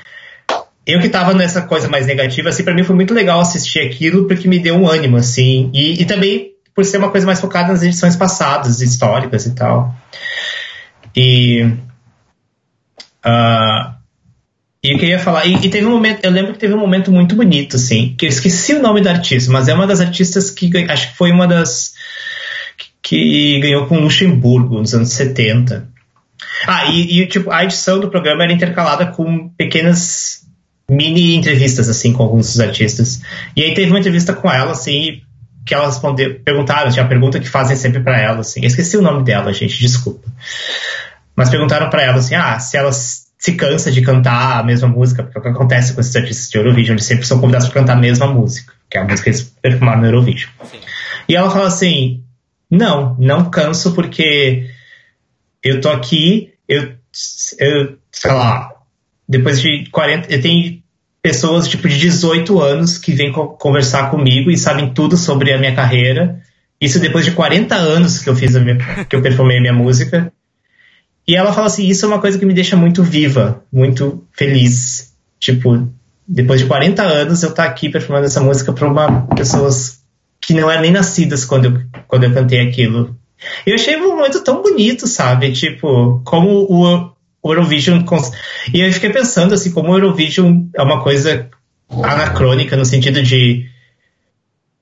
eu 0.86 1.00
que 1.00 1.08
tava 1.08 1.34
nessa 1.34 1.62
coisa 1.62 1.88
mais 1.88 2.06
negativa, 2.06 2.50
assim, 2.50 2.62
para 2.62 2.74
mim 2.74 2.84
foi 2.84 2.94
muito 2.94 3.12
legal 3.12 3.40
assistir 3.40 3.80
aquilo, 3.80 4.28
porque 4.28 4.46
me 4.46 4.60
deu 4.60 4.76
um 4.76 4.88
ânimo, 4.88 5.16
assim, 5.16 5.68
e, 5.74 6.00
e 6.00 6.04
também 6.04 6.52
por 6.72 6.84
ser 6.84 6.98
uma 6.98 7.10
coisa 7.10 7.26
mais 7.26 7.40
focada 7.40 7.72
nas 7.72 7.82
edições 7.82 8.14
passadas, 8.14 8.80
históricas 8.80 9.46
e 9.46 9.54
tal. 9.54 9.92
E. 11.16 11.68
ah, 13.24 13.96
e 14.82 14.92
eu 14.92 14.98
queria 14.98 15.18
falar, 15.18 15.46
e, 15.46 15.54
e 15.54 15.70
teve 15.70 15.86
um 15.86 15.92
momento, 15.92 16.22
eu 16.22 16.30
lembro 16.30 16.52
que 16.52 16.58
teve 16.58 16.74
um 16.74 16.78
momento 16.78 17.10
muito 17.10 17.34
bonito, 17.34 17.76
assim, 17.76 18.14
que 18.16 18.26
eu 18.26 18.28
esqueci 18.28 18.74
o 18.74 18.82
nome 18.82 19.00
da 19.00 19.10
artista, 19.10 19.50
mas 19.50 19.66
é 19.66 19.74
uma 19.74 19.86
das 19.86 20.00
artistas 20.00 20.50
que 20.50 20.70
acho 20.88 21.10
que 21.10 21.16
foi 21.16 21.32
uma 21.32 21.48
das 21.48 21.94
que, 23.04 23.60
ganhou 23.60 23.86
com 23.86 24.00
Luxemburgo 24.00 24.80
nos 24.80 24.94
anos 24.94 25.10
70. 25.10 25.86
Ah, 26.66 26.86
e, 26.86 27.20
e, 27.20 27.26
tipo, 27.26 27.50
a 27.50 27.62
edição 27.62 28.00
do 28.00 28.08
programa 28.08 28.44
era 28.44 28.52
intercalada 28.52 29.06
com 29.06 29.50
pequenas 29.50 30.42
mini 30.90 31.36
entrevistas, 31.36 31.88
assim, 31.88 32.14
com 32.14 32.22
alguns 32.22 32.46
dos 32.46 32.60
artistas. 32.60 33.20
E 33.54 33.62
aí 33.62 33.74
teve 33.74 33.90
uma 33.90 33.98
entrevista 33.98 34.32
com 34.32 34.50
ela, 34.50 34.72
assim, 34.72 35.20
que 35.66 35.74
ela 35.74 35.86
respondeu, 35.86 36.40
perguntaram, 36.40 36.90
tinha 36.90 37.04
a 37.04 37.08
pergunta 37.08 37.38
que 37.38 37.48
fazem 37.48 37.76
sempre 37.76 38.00
pra 38.00 38.18
ela, 38.18 38.40
assim. 38.40 38.60
Eu 38.60 38.66
esqueci 38.66 38.96
o 38.96 39.02
nome 39.02 39.22
dela, 39.22 39.52
gente, 39.52 39.78
desculpa. 39.78 40.26
Mas 41.36 41.50
perguntaram 41.50 41.90
pra 41.90 42.02
ela, 42.02 42.16
assim, 42.16 42.34
ah, 42.34 42.58
se 42.58 42.76
ela 42.76 42.90
se 42.92 43.52
cansa 43.52 43.90
de 43.90 44.00
cantar 44.00 44.60
a 44.60 44.62
mesma 44.62 44.88
música, 44.88 45.22
porque 45.22 45.36
é 45.36 45.40
o 45.40 45.42
que 45.42 45.50
acontece 45.50 45.92
com 45.92 46.00
esses 46.00 46.16
artistas 46.16 46.48
de 46.48 46.56
Eurovision, 46.56 46.94
eles 46.94 47.04
sempre 47.04 47.26
são 47.26 47.38
convidados 47.38 47.68
pra 47.68 47.80
cantar 47.80 47.98
a 47.98 48.00
mesma 48.00 48.26
música, 48.26 48.72
que 48.90 48.96
é 48.96 49.02
a 49.02 49.04
música 49.04 49.24
que 49.24 49.28
eles 49.30 49.42
perfumaram 49.60 50.00
no 50.00 50.06
Eurovision. 50.06 50.50
Sim. 50.70 50.78
E 51.28 51.36
ela 51.36 51.50
fala 51.50 51.66
assim: 51.66 52.23
não, 52.74 53.16
não 53.18 53.50
canso 53.50 53.94
porque 53.94 54.68
eu 55.62 55.80
tô 55.80 55.88
aqui, 55.88 56.52
eu, 56.68 56.92
eu 57.58 57.96
sei 58.12 58.32
lá, 58.32 58.70
depois 59.28 59.60
de 59.60 59.88
40, 59.90 60.32
eu 60.32 60.40
tenho 60.40 60.82
pessoas 61.22 61.66
tipo 61.68 61.88
de 61.88 61.98
18 61.98 62.60
anos 62.60 62.98
que 62.98 63.12
vêm 63.12 63.32
co- 63.32 63.48
conversar 63.48 64.10
comigo 64.10 64.50
e 64.50 64.58
sabem 64.58 64.92
tudo 64.92 65.16
sobre 65.16 65.52
a 65.52 65.58
minha 65.58 65.74
carreira. 65.74 66.42
Isso 66.80 67.00
depois 67.00 67.24
de 67.24 67.32
40 67.32 67.74
anos 67.74 68.18
que 68.18 68.28
eu 68.28 68.36
fiz 68.36 68.54
a 68.54 68.60
minha, 68.60 68.76
que 69.08 69.16
eu 69.16 69.22
perfumei 69.22 69.56
a 69.58 69.60
minha 69.60 69.72
música. 69.72 70.30
e 71.26 71.34
ela 71.34 71.52
fala 71.52 71.66
assim: 71.68 71.86
Isso 71.86 72.04
é 72.04 72.08
uma 72.08 72.20
coisa 72.20 72.38
que 72.38 72.44
me 72.44 72.52
deixa 72.52 72.76
muito 72.76 73.02
viva, 73.02 73.64
muito 73.72 74.26
feliz. 74.32 75.14
Tipo, 75.40 75.88
depois 76.28 76.60
de 76.60 76.66
40 76.66 77.02
anos 77.02 77.42
eu 77.42 77.50
estar 77.50 77.64
tá 77.64 77.68
aqui 77.70 77.88
performando 77.88 78.26
essa 78.26 78.40
música 78.40 78.72
para 78.72 78.86
uma 78.88 79.26
pessoas 79.34 80.03
que 80.46 80.54
não 80.54 80.70
eram 80.70 80.82
nem 80.82 80.90
nascidas 80.90 81.44
quando 81.44 81.66
eu, 81.66 81.80
quando 82.06 82.24
eu 82.24 82.34
cantei 82.34 82.60
aquilo. 82.60 83.16
Eu 83.66 83.74
achei 83.74 83.96
um 83.96 84.16
momento 84.16 84.42
tão 84.42 84.62
bonito, 84.62 85.06
sabe? 85.06 85.52
Tipo, 85.52 86.22
como 86.24 86.66
o, 86.68 87.14
Eurovision. 87.44 88.04
Cons... 88.04 88.30
E 88.72 88.80
eu 88.80 88.92
fiquei 88.92 89.10
pensando 89.10 89.54
assim, 89.54 89.70
como 89.70 89.90
o 89.90 89.96
Eurovision 89.96 90.66
é 90.74 90.82
uma 90.82 91.02
coisa 91.02 91.48
anacrônica 91.90 92.76
no 92.76 92.84
sentido 92.84 93.22
de 93.22 93.66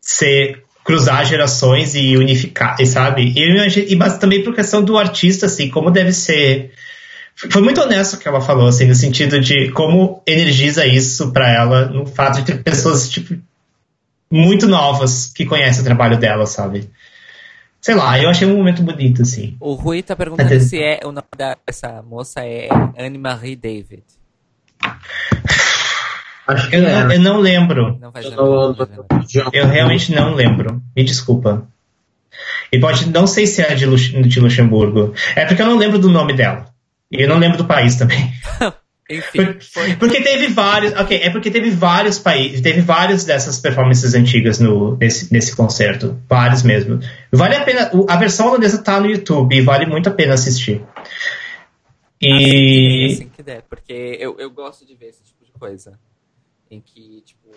ser 0.00 0.62
cruzar 0.84 1.24
gerações 1.24 1.94
e 1.94 2.16
unificar, 2.16 2.76
sabe? 2.86 3.32
E, 3.36 3.92
e 3.92 3.96
mas 3.96 4.18
também 4.18 4.42
por 4.42 4.54
questão 4.54 4.82
do 4.82 4.98
artista, 4.98 5.46
assim, 5.46 5.68
como 5.68 5.90
deve 5.90 6.12
ser. 6.12 6.72
Foi 7.50 7.62
muito 7.62 7.80
honesto 7.80 8.14
o 8.14 8.18
que 8.18 8.28
ela 8.28 8.40
falou, 8.40 8.68
assim, 8.68 8.84
no 8.84 8.94
sentido 8.94 9.40
de 9.40 9.70
como 9.70 10.22
energiza 10.26 10.86
isso 10.86 11.32
para 11.32 11.50
ela, 11.50 11.86
no 11.86 12.04
fato 12.04 12.40
de 12.40 12.44
ter 12.44 12.62
pessoas, 12.62 13.08
tipo, 13.08 13.34
muito 14.32 14.66
novas 14.66 15.26
que 15.26 15.44
conhecem 15.44 15.82
o 15.82 15.84
trabalho 15.84 16.18
dela, 16.18 16.46
sabe? 16.46 16.90
Sei 17.82 17.94
lá, 17.94 18.18
eu 18.18 18.30
achei 18.30 18.48
um 18.48 18.56
momento 18.56 18.82
bonito, 18.82 19.22
assim. 19.22 19.56
O 19.60 19.74
Rui 19.74 20.02
tá 20.02 20.16
perguntando 20.16 20.58
se 20.60 20.80
é 20.80 21.00
o 21.04 21.12
nome 21.12 21.26
dessa 21.36 22.00
moça 22.02 22.40
é 22.40 22.68
Anne-Marie 22.96 23.56
David. 23.56 24.04
Acho 26.46 26.70
que 26.70 26.76
eu, 26.76 26.86
é. 26.86 27.04
não, 27.04 27.12
eu 27.12 27.20
não 27.20 27.40
lembro. 27.40 27.98
Não 28.00 28.12
eu, 29.34 29.50
eu 29.52 29.66
realmente 29.66 30.14
não 30.14 30.34
lembro. 30.34 30.82
Me 30.96 31.04
desculpa. 31.04 31.68
E 32.72 32.78
pode, 32.78 33.10
não 33.10 33.26
sei 33.26 33.46
se 33.46 33.60
é 33.60 33.74
de, 33.74 33.84
de 34.28 34.40
Luxemburgo. 34.40 35.12
É 35.36 35.44
porque 35.44 35.60
eu 35.60 35.66
não 35.66 35.76
lembro 35.76 35.98
do 35.98 36.08
nome 36.08 36.32
dela. 36.32 36.66
E 37.10 37.22
eu 37.22 37.28
não 37.28 37.38
lembro 37.38 37.58
do 37.58 37.66
país 37.66 37.96
também. 37.96 38.32
Enfim, 39.12 39.56
foi. 39.60 39.96
Porque 39.96 40.20
teve 40.22 40.48
vários. 40.48 40.92
Ok, 40.94 41.20
é 41.22 41.30
porque 41.30 41.50
teve 41.50 41.70
vários 41.70 42.18
países. 42.18 42.60
Teve 42.60 42.80
várias 42.80 43.24
dessas 43.24 43.58
performances 43.58 44.14
antigas 44.14 44.58
no, 44.58 44.96
nesse, 44.96 45.32
nesse 45.32 45.54
concerto. 45.54 46.18
Vários 46.28 46.62
mesmo. 46.62 46.98
Vale 47.30 47.56
a 47.56 47.64
pena. 47.64 47.90
A 48.08 48.16
versão 48.16 48.48
holandesa 48.48 48.82
tá 48.82 48.98
no 48.98 49.06
YouTube 49.06 49.54
e 49.54 49.60
vale 49.60 49.86
muito 49.86 50.08
a 50.08 50.12
pena 50.12 50.34
assistir. 50.34 50.82
E. 52.20 53.06
Assim, 53.06 53.14
assim 53.14 53.28
que 53.28 53.42
der, 53.42 53.62
porque 53.68 54.16
eu, 54.18 54.36
eu 54.38 54.50
gosto 54.50 54.86
de 54.86 54.94
ver 54.94 55.06
esse 55.06 55.22
tipo 55.22 55.44
de 55.44 55.52
coisa 55.52 55.98
em 56.70 56.80
que, 56.80 57.22
tipo, 57.26 57.50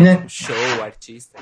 né? 0.00 0.24
show, 0.28 0.82
artista. 0.82 1.38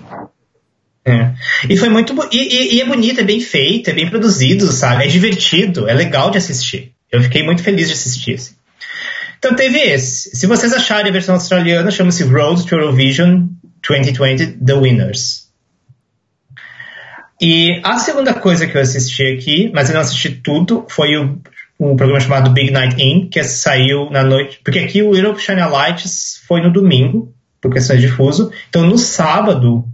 É. 1.05 1.35
E 1.69 1.77
foi 1.77 1.89
muito. 1.89 2.13
E, 2.33 2.37
e, 2.37 2.75
e, 2.77 2.81
é 2.81 2.85
bonito, 2.85 3.21
é 3.21 3.25
bem 3.25 3.41
feito, 3.41 3.91
é 3.91 3.93
bem 3.93 4.09
produzido, 4.09 4.67
sabe? 4.67 5.05
É 5.05 5.07
divertido, 5.07 5.89
é 5.89 5.95
legal 5.95 6.31
de 6.31 6.39
assistir. 6.39 6.93
Eu 7.11 7.23
fiquei 7.23 7.43
muito 7.43 7.63
feliz 7.63 7.89
de 7.89 7.93
assistir. 7.93 8.35
Assim. 8.35 8.55
Então 9.43 9.57
teve 9.57 9.77
esse. 9.77 10.37
Se 10.37 10.47
vocês 10.47 10.73
acharem 10.73 11.11
a 11.11 11.13
versão 11.13 11.35
australiana, 11.35 11.91
chama-se 11.91 12.23
Road 12.23 12.65
to 12.65 12.77
Eurovision 12.77 13.49
2020 13.85 14.59
The 14.65 14.73
Winners. 14.75 15.49
E 17.41 17.81
a 17.83 17.99
segunda 17.99 18.35
coisa 18.35 18.69
que 18.69 18.77
eu 18.77 18.81
assisti 18.81 19.25
aqui, 19.25 19.69
mas 19.75 19.89
eu 19.89 19.95
não 19.95 20.03
assisti 20.03 20.31
tudo, 20.31 20.87
foi 20.89 21.17
o 21.17 21.41
um 21.81 21.97
programa 21.97 22.21
chamado 22.21 22.53
Big 22.53 22.71
Night 22.71 23.03
In, 23.03 23.29
que 23.29 23.43
saiu 23.43 24.09
na 24.11 24.23
noite. 24.23 24.61
Porque 24.63 24.79
aqui 24.79 25.03
o 25.03 25.13
Europe 25.13 25.41
Shine 25.41 25.63
Lights 25.63 26.41
foi 26.47 26.63
no 26.63 26.73
domingo, 26.73 27.35
por 27.61 27.73
questões 27.73 28.01
de 28.01 28.07
fuso. 28.07 28.53
Então 28.69 28.87
no 28.87 28.97
sábado, 28.97 29.85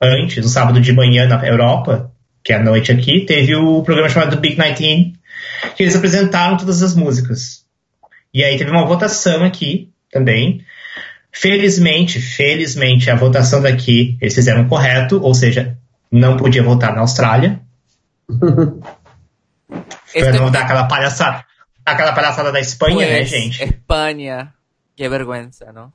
antes, 0.00 0.42
no 0.42 0.48
sábado 0.48 0.80
de 0.80 0.94
manhã 0.94 1.28
na 1.28 1.46
Europa, 1.46 2.10
que 2.42 2.50
é 2.50 2.56
a 2.56 2.62
noite 2.62 2.90
aqui, 2.90 3.26
teve 3.26 3.54
o 3.54 3.82
programa 3.82 4.08
chamado 4.08 4.38
Big 4.38 4.56
Night 4.56 4.82
In, 4.82 5.12
que 5.76 5.82
eles 5.82 5.94
apresentaram 5.94 6.56
todas 6.56 6.82
as 6.82 6.94
músicas. 6.94 7.68
E 8.32 8.44
aí 8.44 8.56
teve 8.56 8.70
uma 8.70 8.86
votação 8.86 9.44
aqui 9.44 9.90
também. 10.10 10.64
Felizmente, 11.32 12.20
felizmente, 12.20 13.10
a 13.10 13.14
votação 13.14 13.62
daqui 13.62 14.16
eles 14.20 14.34
fizeram 14.34 14.68
correto, 14.68 15.22
ou 15.22 15.34
seja, 15.34 15.76
não 16.10 16.36
podia 16.36 16.62
votar 16.62 16.94
na 16.94 17.00
Austrália. 17.00 17.60
Pra 20.12 20.32
não 20.32 20.50
dar 20.50 20.62
aquela 20.62 20.88
palhaçada, 20.88 21.44
aquela 21.86 22.12
palhaçada 22.12 22.50
da 22.50 22.58
Espanha, 22.58 22.96
pues, 22.96 23.08
né, 23.08 23.24
gente? 23.24 23.62
Espanha. 23.62 24.52
Que 24.96 25.08
vergonha, 25.08 25.48
não? 25.72 25.92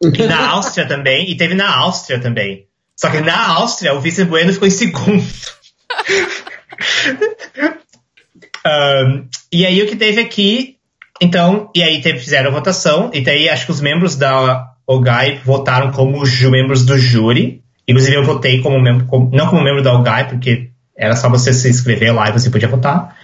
E 0.00 0.26
na 0.26 0.50
Áustria 0.50 0.86
também, 0.86 1.28
e 1.28 1.36
teve 1.36 1.54
na 1.54 1.74
Áustria 1.76 2.20
também. 2.20 2.68
Só 2.94 3.10
que 3.10 3.20
na 3.20 3.54
Áustria, 3.54 3.94
o 3.94 4.00
Vice 4.00 4.24
Bueno 4.24 4.52
ficou 4.52 4.68
em 4.68 4.70
segundo. 4.70 5.24
um, 8.66 9.28
e 9.52 9.66
aí 9.66 9.82
o 9.82 9.86
que 9.88 9.96
teve 9.96 10.20
aqui, 10.20 10.75
então, 11.20 11.70
e 11.74 11.82
aí 11.82 12.00
teve, 12.00 12.18
fizeram 12.18 12.50
a 12.50 12.54
votação, 12.54 13.10
e 13.12 13.20
daí 13.20 13.48
acho 13.48 13.66
que 13.66 13.72
os 13.72 13.80
membros 13.80 14.16
da 14.16 14.72
OGAI 14.86 15.40
votaram 15.44 15.90
como 15.90 16.22
membros 16.50 16.84
do 16.84 16.98
júri. 16.98 17.62
Inclusive 17.88 18.16
eu 18.16 18.24
votei 18.24 18.60
como 18.60 18.80
membro, 18.80 19.06
como, 19.06 19.30
não 19.32 19.48
como 19.48 19.62
membro 19.62 19.82
da 19.82 19.94
OGAI, 19.94 20.28
porque 20.28 20.70
era 20.96 21.14
só 21.14 21.28
você 21.28 21.52
se 21.52 21.68
inscrever 21.68 22.14
lá 22.14 22.28
e 22.28 22.32
você 22.32 22.50
podia 22.50 22.68
votar. 22.68 23.16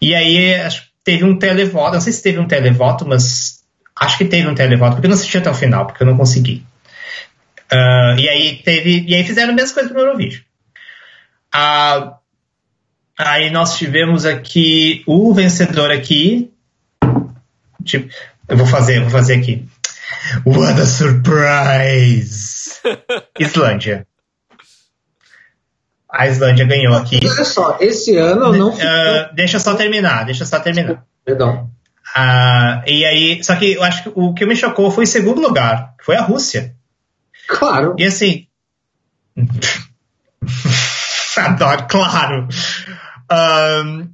E 0.00 0.14
aí 0.14 0.54
acho 0.54 0.82
que 0.82 0.88
teve 1.04 1.24
um 1.24 1.38
televoto, 1.38 1.94
não 1.94 2.00
sei 2.00 2.12
se 2.12 2.22
teve 2.22 2.38
um 2.38 2.46
televoto, 2.46 3.06
mas 3.06 3.60
acho 3.98 4.18
que 4.18 4.24
teve 4.24 4.48
um 4.48 4.54
televoto, 4.54 4.92
porque 4.92 5.06
eu 5.06 5.10
não 5.10 5.16
assisti 5.16 5.38
até 5.38 5.50
o 5.50 5.54
final, 5.54 5.86
porque 5.86 6.02
eu 6.02 6.06
não 6.06 6.16
consegui. 6.16 6.64
Uh, 7.72 8.18
e 8.18 8.28
aí 8.28 8.56
teve. 8.64 9.04
E 9.06 9.14
aí 9.14 9.24
fizeram 9.24 9.52
a 9.52 9.54
mesma 9.54 9.74
coisa 9.74 9.94
no 9.94 10.00
Eurovision. 10.00 10.42
Uh, 11.54 12.12
aí 13.16 13.50
nós 13.50 13.76
tivemos 13.76 14.24
aqui 14.24 15.02
o 15.06 15.32
vencedor 15.32 15.90
aqui. 15.90 16.50
Tipo, 17.84 18.12
eu 18.48 18.56
vou 18.56 18.66
fazer, 18.66 19.00
vou 19.00 19.10
fazer 19.10 19.34
aqui. 19.34 19.66
What 20.44 20.80
a 20.80 20.86
surprise! 20.86 22.80
Islândia. 23.38 24.06
A 26.12 26.26
Islândia 26.26 26.66
ganhou 26.66 26.94
aqui. 26.96 27.20
Olha 27.22 27.44
só, 27.44 27.78
esse 27.80 28.16
ano 28.16 28.46
eu 28.46 28.52
não. 28.54 28.70
Uh, 28.70 29.34
deixa 29.34 29.56
eu 29.56 29.60
só 29.60 29.74
terminar, 29.74 30.24
deixa 30.24 30.42
eu 30.42 30.46
só 30.46 30.58
terminar. 30.58 31.04
Perdão. 31.24 31.70
Uh, 32.16 32.82
e 32.86 33.04
aí, 33.04 33.44
só 33.44 33.54
que 33.54 33.74
eu 33.74 33.82
acho 33.84 34.02
que 34.02 34.12
o 34.14 34.34
que 34.34 34.44
me 34.44 34.56
chocou 34.56 34.90
foi 34.90 35.04
o 35.04 35.06
segundo 35.06 35.40
lugar, 35.40 35.94
que 35.98 36.04
foi 36.04 36.16
a 36.16 36.22
Rússia. 36.22 36.74
Claro. 37.46 37.94
E 37.96 38.04
assim. 38.04 38.46
Adoro, 41.36 41.86
claro. 41.88 42.48
Um, 43.30 44.10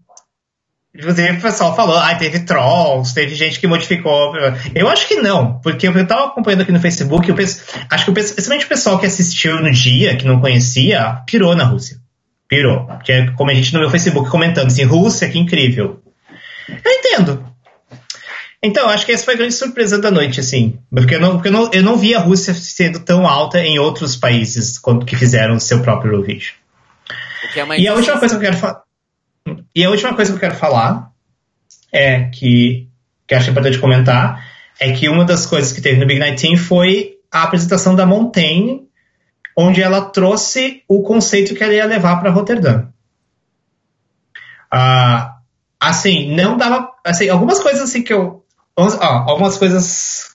Inclusive, 0.99 1.33
o 1.33 1.41
pessoal 1.43 1.77
falou, 1.77 1.99
ah, 1.99 2.15
teve 2.15 2.41
trolls, 2.41 3.15
teve 3.15 3.35
gente 3.35 3.61
que 3.61 3.67
modificou. 3.67 4.33
Eu 4.75 4.89
acho 4.89 5.07
que 5.07 5.17
não, 5.17 5.61
porque 5.61 5.87
eu 5.87 5.95
estava 5.95 6.27
acompanhando 6.27 6.63
aqui 6.63 6.73
no 6.73 6.81
Facebook, 6.81 7.29
eu 7.29 7.35
penso, 7.35 7.63
acho 7.91 8.05
que 8.07 8.13
principalmente 8.13 8.65
o 8.65 8.69
pessoal 8.69 8.99
que 8.99 9.05
assistiu 9.05 9.61
no 9.61 9.71
dia, 9.71 10.17
que 10.17 10.27
não 10.27 10.41
conhecia, 10.41 11.19
pirou 11.27 11.55
na 11.55 11.65
Rússia. 11.65 11.99
Pirou. 12.49 12.87
Porque, 12.87 13.13
é 13.13 13.31
como 13.33 13.51
a 13.51 13.55
gente 13.55 13.75
no 13.75 13.81
meu 13.81 13.91
Facebook 13.91 14.31
comentando 14.31 14.69
assim, 14.69 14.85
Rússia, 14.85 15.29
que 15.29 15.39
incrível. 15.39 16.01
Eu 16.69 16.93
entendo. 16.93 17.45
Então, 18.63 18.89
acho 18.89 19.05
que 19.05 19.13
essa 19.13 19.25
foi 19.25 19.35
a 19.35 19.37
grande 19.37 19.55
surpresa 19.55 19.99
da 19.99 20.11
noite, 20.11 20.41
assim. 20.41 20.79
Porque 20.91 21.15
eu 21.15 21.21
não, 21.21 21.35
porque 21.35 21.49
eu 21.49 21.53
não, 21.53 21.71
eu 21.73 21.83
não 21.83 21.97
vi 21.97 22.15
a 22.15 22.21
Rússia 22.21 22.55
sendo 22.55 23.01
tão 23.01 23.27
alta 23.27 23.61
em 23.61 23.79
outros 23.79 24.17
países 24.17 24.81
que 25.07 25.15
fizeram 25.15 25.57
o 25.57 25.61
seu 25.61 25.81
próprio 25.81 26.13
Eurovision. 26.13 26.55
É 27.55 27.81
e 27.81 27.87
a 27.87 27.95
última 27.95 28.19
coisa 28.19 28.35
que 28.35 28.45
eu 28.45 28.51
quero 28.51 28.57
falar. 28.57 28.86
E 29.75 29.85
a 29.85 29.91
última 29.91 30.15
coisa 30.15 30.33
que 30.33 30.37
eu 30.37 30.41
quero 30.41 30.55
falar 30.57 31.11
é 31.93 32.25
que, 32.25 32.89
que 33.27 33.35
acho 33.35 33.51
importante 33.51 33.79
comentar 33.79 34.45
é 34.79 34.93
que 34.93 35.09
uma 35.09 35.25
das 35.25 35.47
coisas 35.47 35.73
que 35.73 35.81
teve 35.81 35.99
no 35.99 36.07
Big 36.07 36.19
Night 36.21 36.41
Team 36.41 36.57
foi 36.57 37.19
a 37.31 37.43
apresentação 37.43 37.95
da 37.95 38.07
Montaigne, 38.07 38.87
onde 39.57 39.83
ela 39.83 40.03
trouxe 40.03 40.83
o 40.89 41.03
conceito 41.03 41.55
que 41.55 41.65
ela 41.65 41.73
ia 41.73 41.87
levar 41.87 42.17
para 42.17 42.31
Roterdã. 42.31 42.89
Uh, 44.73 45.31
assim, 45.81 46.35
não 46.35 46.57
dava. 46.57 46.93
Assim, 47.05 47.29
algumas 47.29 47.61
coisas 47.61 47.83
assim 47.83 48.03
que 48.03 48.13
eu. 48.13 48.45
Ó, 48.77 48.83
algumas 49.01 49.57
coisas 49.57 50.35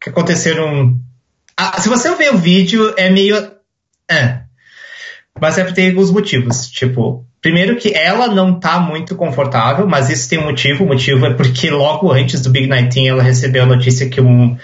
que 0.00 0.10
aconteceram. 0.10 0.98
Ah, 1.56 1.80
se 1.80 1.88
você 1.88 2.14
ver 2.14 2.32
o 2.34 2.38
vídeo, 2.38 2.94
é 2.96 3.10
meio. 3.10 3.36
É. 4.08 4.42
Mas 5.40 5.58
é 5.58 5.64
por 5.64 5.72
ter 5.72 5.90
alguns 5.90 6.10
motivos. 6.10 6.68
Tipo, 6.68 7.26
Primeiro 7.40 7.76
que 7.76 7.94
ela 7.94 8.28
não 8.28 8.60
tá 8.60 8.78
muito 8.78 9.16
confortável, 9.16 9.86
mas 9.86 10.10
isso 10.10 10.28
tem 10.28 10.38
um 10.38 10.44
motivo. 10.44 10.84
O 10.84 10.86
motivo 10.86 11.24
é 11.24 11.32
porque 11.32 11.70
logo 11.70 12.12
antes 12.12 12.42
do 12.42 12.50
Big 12.50 12.68
19 12.68 13.08
ela 13.08 13.22
recebeu 13.22 13.62
a 13.62 13.66
notícia 13.66 14.08
que 14.10 14.20
um, 14.20 14.58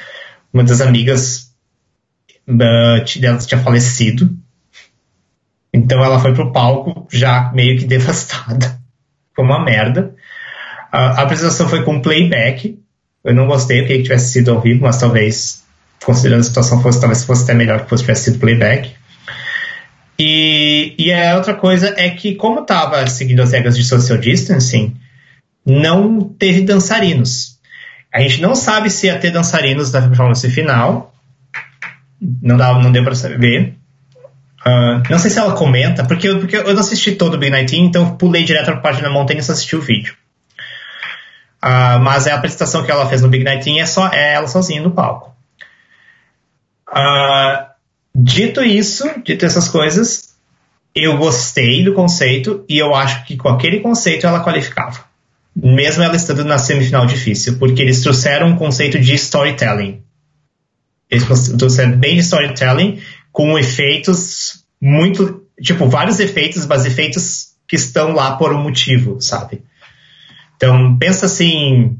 uma 0.53 0.63
das 0.63 0.83
amigas 0.83 1.55
uh, 2.47 3.21
dela 3.21 3.39
tinha 3.39 3.61
falecido. 3.61 4.31
Então 5.73 6.05
ela 6.05 6.21
foi 6.21 6.35
pro 6.35 6.53
palco 6.53 7.07
já 7.11 7.51
meio 7.55 7.79
que 7.79 7.85
devastada. 7.87 8.79
Foi 9.35 9.45
uma 9.45 9.65
merda. 9.65 10.15
Uh, 10.93 10.97
a 10.97 11.23
apresentação 11.23 11.69
foi 11.71 11.83
com 11.83 12.01
playback. 12.01 12.79
Eu 13.25 13.35
não 13.35 13.47
gostei, 13.47 13.81
eu 13.81 13.83
queria 13.83 13.97
que 13.99 14.03
tivesse 14.05 14.33
sido 14.33 14.51
ao 14.51 14.61
vivo, 14.61 14.83
mas 14.83 14.99
talvez, 14.99 15.65
considerando 16.05 16.41
a 16.41 16.45
situação, 16.45 16.81
fosse, 16.83 17.01
talvez 17.01 17.25
fosse 17.25 17.43
até 17.45 17.55
melhor 17.55 17.83
que 17.83 17.89
fosse 17.89 18.03
tivesse 18.03 18.25
sido 18.25 18.39
playback. 18.39 18.95
E, 20.19 20.95
e 20.99 21.13
a 21.13 21.37
outra 21.37 21.55
coisa 21.55 21.95
é 21.97 22.11
que, 22.11 22.35
como 22.35 22.61
estava 22.61 23.07
seguindo 23.07 23.43
as 23.43 23.53
regras 23.53 23.77
de 23.77 23.85
social 23.85 24.19
distancing, 24.19 24.97
não 25.65 26.21
teve 26.21 26.63
dançarinos. 26.63 27.59
A 28.13 28.21
gente 28.21 28.41
não 28.41 28.55
sabe 28.55 28.89
se 28.89 29.09
ia 29.09 29.19
ter 29.19 29.31
dançarinos 29.31 29.91
da 29.91 30.01
performance 30.01 30.49
final. 30.49 31.13
Não, 32.41 32.57
dá, 32.57 32.73
não 32.79 32.91
deu 32.91 33.05
para 33.05 33.15
saber. 33.15 33.75
Uh, 34.67 35.03
não 35.11 35.19
sei 35.19 35.31
se 35.31 35.39
ela 35.39 35.55
comenta, 35.55 36.05
porque 36.05 36.29
eu, 36.29 36.41
porque 36.41 36.57
eu 36.57 36.73
não 36.73 36.81
assisti 36.81 37.13
todo 37.13 37.35
o 37.35 37.39
Big 37.39 37.53
19, 37.53 37.77
então 37.77 38.17
pulei 38.17 38.43
direto 38.43 38.65
para 38.65 38.75
a 38.75 38.81
página 38.81 39.11
Montanha 39.11 39.41
e 39.41 39.43
só 39.43 39.53
assisti 39.53 39.77
o 39.77 39.83
vídeo. 39.83 40.15
Uh, 41.63 42.01
mas 42.01 42.27
a 42.27 42.35
apresentação 42.35 42.85
que 42.85 42.91
ela 42.91 43.09
fez 43.09 43.23
no 43.23 43.29
Big 43.29 43.45
19 43.45 43.79
é 43.79 43.87
só 43.87 44.09
é 44.09 44.35
ela 44.35 44.49
sozinha 44.49 44.83
no 44.83 44.91
palco. 44.93 45.37
Uh, 46.89 47.66
dito 48.23 48.63
isso, 48.63 49.05
dito 49.23 49.45
essas 49.45 49.69
coisas, 49.69 50.35
eu 50.95 51.19
gostei 51.19 51.85
do 51.85 51.93
conceito 51.93 52.65
e 52.69 52.79
eu 52.79 52.95
acho 52.95 53.27
que 53.27 53.37
com 53.37 53.49
aquele 53.49 53.81
conceito 53.81 54.27
ela 54.27 54.43
qualificava. 54.43 55.05
Mesmo 55.55 56.03
ela 56.03 56.17
estando 56.17 56.45
na 56.45 56.59
semifinal 56.59 57.07
difícil, 57.07 57.59
porque 57.59 57.83
eles 57.83 58.03
trouxeram 58.03 58.49
um 58.49 58.57
conceito 58.57 58.99
de 58.99 59.15
storytelling. 59.15 60.03
Eles 61.11 61.25
trouxeram 61.59 61.97
bem 61.99 62.15
de 62.15 62.21
storytelling 62.21 63.01
com 63.31 63.59
efeitos 63.59 64.65
muito. 64.81 65.45
Tipo, 65.63 65.89
vários 65.89 66.21
efeitos, 66.21 66.67
mas 66.67 66.85
efeitos 66.85 67.55
que 67.67 67.77
estão 67.77 68.13
lá 68.13 68.37
por 68.37 68.53
um 68.53 68.63
motivo, 68.63 69.21
sabe? 69.21 69.63
Então, 70.57 70.97
pensa 70.99 71.27
assim. 71.27 71.99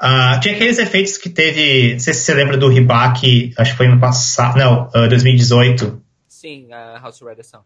Uh, 0.00 0.40
tinha 0.40 0.54
aqueles 0.54 0.78
efeitos 0.78 1.16
que 1.16 1.30
teve. 1.30 1.92
Não 1.92 2.00
sei 2.00 2.14
se 2.14 2.22
você 2.22 2.34
lembra 2.34 2.56
do 2.56 2.68
Ribac, 2.68 3.54
acho 3.56 3.70
que 3.70 3.76
foi 3.76 3.88
no 3.88 4.00
passado. 4.00 4.58
Não, 4.58 4.88
uh, 4.88 5.08
2018. 5.08 6.02
Sim, 6.28 6.72
a 6.72 6.98
House 6.98 7.20
Radiation. 7.22 7.60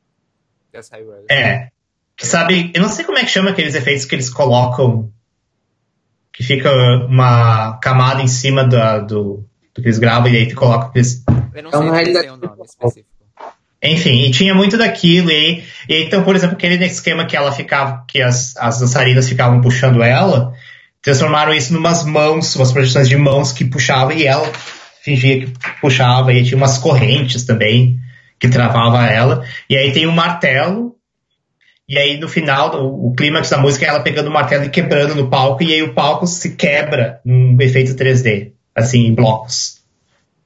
É. 1.30 1.68
Que 2.16 2.26
sabe, 2.26 2.70
eu 2.74 2.82
não 2.82 2.88
sei 2.88 3.04
como 3.04 3.16
é 3.16 3.24
que 3.24 3.30
chama 3.30 3.50
aqueles 3.50 3.74
efeitos 3.74 4.04
que 4.04 4.14
eles 4.14 4.28
colocam. 4.28 5.10
Que 6.32 6.42
fica 6.44 6.70
uma 7.06 7.78
camada 7.78 8.22
em 8.22 8.28
cima 8.28 8.62
da, 8.62 8.98
do, 8.98 9.44
do 9.74 9.82
que 9.82 9.88
eles 9.88 9.98
gravam 9.98 10.28
e 10.28 10.36
aí 10.36 10.48
tu 10.48 10.54
coloca 10.54 10.86
aqueles. 10.86 11.24
Eu 11.54 11.62
não 11.62 11.70
sei, 11.70 12.26
é 12.26 12.32
o 12.32 12.36
nome 12.36 12.62
específico. 12.64 13.18
Enfim, 13.82 14.24
e 14.24 14.30
tinha 14.32 14.54
muito 14.54 14.76
daquilo, 14.76 15.30
e, 15.30 15.62
e 15.88 16.02
então, 16.02 16.24
por 16.24 16.34
exemplo, 16.34 16.56
aquele 16.56 16.84
esquema 16.84 17.24
que 17.24 17.36
ela 17.36 17.52
ficava, 17.52 18.04
que 18.08 18.20
as, 18.20 18.56
as 18.56 18.80
dançarinas 18.80 19.28
ficavam 19.28 19.60
puxando 19.60 20.02
ela, 20.02 20.52
transformaram 21.02 21.52
isso 21.52 21.72
numas 21.72 22.04
mãos, 22.04 22.54
umas 22.56 22.72
projeções 22.72 23.08
de 23.08 23.16
mãos 23.16 23.52
que 23.52 23.64
puxavam 23.64 24.12
e 24.12 24.26
ela 24.26 24.50
fingia 25.02 25.40
que 25.40 25.52
puxava, 25.80 26.32
e 26.32 26.44
tinha 26.44 26.56
umas 26.56 26.78
correntes 26.78 27.44
também 27.44 27.98
que 28.38 28.48
travava 28.48 29.06
ela, 29.06 29.44
e 29.68 29.76
aí 29.76 29.92
tem 29.92 30.06
um 30.06 30.12
martelo, 30.12 30.94
e 31.88 31.98
aí 31.98 32.18
no 32.18 32.28
final, 32.28 32.84
o, 32.84 33.08
o 33.08 33.14
clímax 33.14 33.50
da 33.50 33.58
música 33.58 33.87
é 33.87 33.88
ela 33.88 34.00
pegando 34.00 34.28
o 34.28 34.32
martelo 34.32 34.64
e 34.64 34.70
quebrando 34.70 35.14
no 35.14 35.28
palco, 35.28 35.62
e 35.62 35.72
aí 35.72 35.82
o 35.82 35.94
palco 35.94 36.26
se 36.26 36.54
quebra 36.54 37.20
num 37.24 37.56
efeito 37.61 37.94
3D, 37.94 38.52
assim, 38.74 39.06
em 39.06 39.14
blocos. 39.14 39.78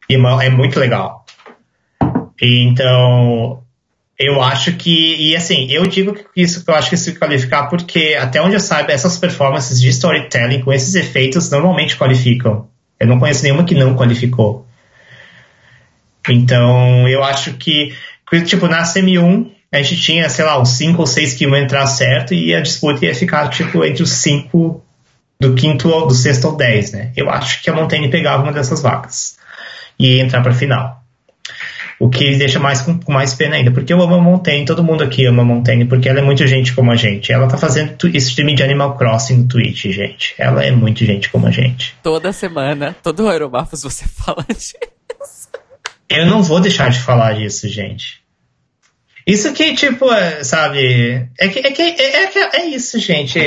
E 0.08 0.14
é 0.14 0.50
muito 0.50 0.78
legal. 0.78 1.24
Então, 2.40 3.62
eu 4.22 4.40
acho 4.40 4.72
que, 4.74 5.16
e 5.16 5.37
assim, 5.37 5.66
eu 5.70 5.87
digo 5.87 6.14
que 6.14 6.24
isso, 6.37 6.62
eu 6.66 6.74
acho 6.74 6.88
que 6.88 6.96
se 6.96 7.14
qualificar 7.18 7.64
porque, 7.64 8.16
até 8.18 8.40
onde 8.40 8.54
eu 8.54 8.61
saiba, 8.61 8.92
essas 8.92 9.18
performances 9.18 9.80
de 9.80 9.88
storytelling 9.88 10.61
com 10.61 10.72
esses 10.72 10.94
efeitos 10.94 11.50
normalmente 11.50 11.96
qualificam. 11.96 12.68
Eu 13.00 13.06
não 13.08 13.18
conheço 13.18 13.42
nenhuma 13.42 13.64
que 13.64 13.74
não 13.74 13.96
qualificou. 13.96 14.66
Então, 16.28 17.08
eu 17.08 17.24
acho 17.24 17.54
que, 17.54 17.92
tipo, 18.46 18.68
na 18.68 18.85
semi-1, 18.85 19.50
a 19.72 19.82
gente 19.82 20.00
tinha, 20.00 20.28
sei 20.28 20.44
lá, 20.44 20.61
uns 20.61 20.70
5 20.70 21.00
ou 21.00 21.06
6 21.06 21.35
que 21.35 21.44
iam 21.44 21.56
entrar 21.56 21.87
certo 21.87 22.32
e 22.32 22.54
a 22.54 22.61
disputa 22.61 23.04
ia 23.04 23.14
ficar, 23.14 23.48
tipo, 23.48 23.85
entre 23.85 24.02
os 24.02 24.12
5 24.12 24.82
do 25.40 25.54
quinto 25.54 25.88
ou 25.88 26.06
do 26.06 26.14
sexto 26.14 26.44
ou 26.44 26.56
10, 26.56 26.92
né? 26.92 27.12
Eu 27.16 27.28
acho 27.28 27.61
que 27.61 27.68
a 27.68 27.74
Montaigne 27.74 28.08
pegava 28.08 28.44
uma 28.44 28.52
dessas 28.52 28.80
vacas 28.80 29.37
e 29.98 30.16
ia 30.16 30.22
entrar 30.22 30.40
pra 30.40 30.54
final. 30.54 31.01
O 32.02 32.10
que 32.10 32.34
deixa 32.34 32.58
mais 32.58 32.82
com, 32.82 32.98
com, 32.98 33.12
mais 33.12 33.32
pena 33.32 33.54
ainda, 33.54 33.70
porque 33.70 33.92
eu 33.92 34.02
amo 34.02 34.16
a 34.16 34.20
Montaigne, 34.20 34.64
todo 34.64 34.82
mundo 34.82 35.04
aqui 35.04 35.24
ama 35.24 35.42
a 35.42 35.44
Montaigne, 35.44 35.84
porque 35.84 36.08
ela 36.08 36.18
é 36.18 36.22
muito 36.22 36.44
gente 36.48 36.74
como 36.74 36.90
a 36.90 36.96
gente. 36.96 37.32
Ela 37.32 37.46
tá 37.46 37.56
fazendo 37.56 37.96
streaming 38.14 38.56
de 38.56 38.64
Animal 38.64 38.98
Crossing 38.98 39.36
no 39.36 39.46
Twitch, 39.46 39.84
gente. 39.84 40.34
Ela 40.36 40.64
é 40.64 40.72
muito 40.72 41.04
gente 41.04 41.30
como 41.30 41.46
a 41.46 41.52
gente. 41.52 41.94
Toda 42.02 42.32
semana, 42.32 42.96
todo 43.04 43.28
Aerobafos 43.28 43.84
você 43.84 44.04
fala 44.10 44.44
disso. 44.48 44.74
Eu 46.08 46.26
não 46.26 46.42
vou 46.42 46.58
deixar 46.58 46.90
de 46.90 46.98
falar 46.98 47.34
disso, 47.34 47.68
gente. 47.68 48.20
Isso 49.24 49.52
que, 49.52 49.72
tipo, 49.76 50.12
é, 50.12 50.42
sabe, 50.42 51.28
é 51.38 51.48
que 51.48 51.60
é, 51.60 51.70
que, 51.70 51.82
é, 51.82 52.24
é, 52.24 52.56
é 52.62 52.66
isso, 52.66 52.98
gente. 52.98 53.38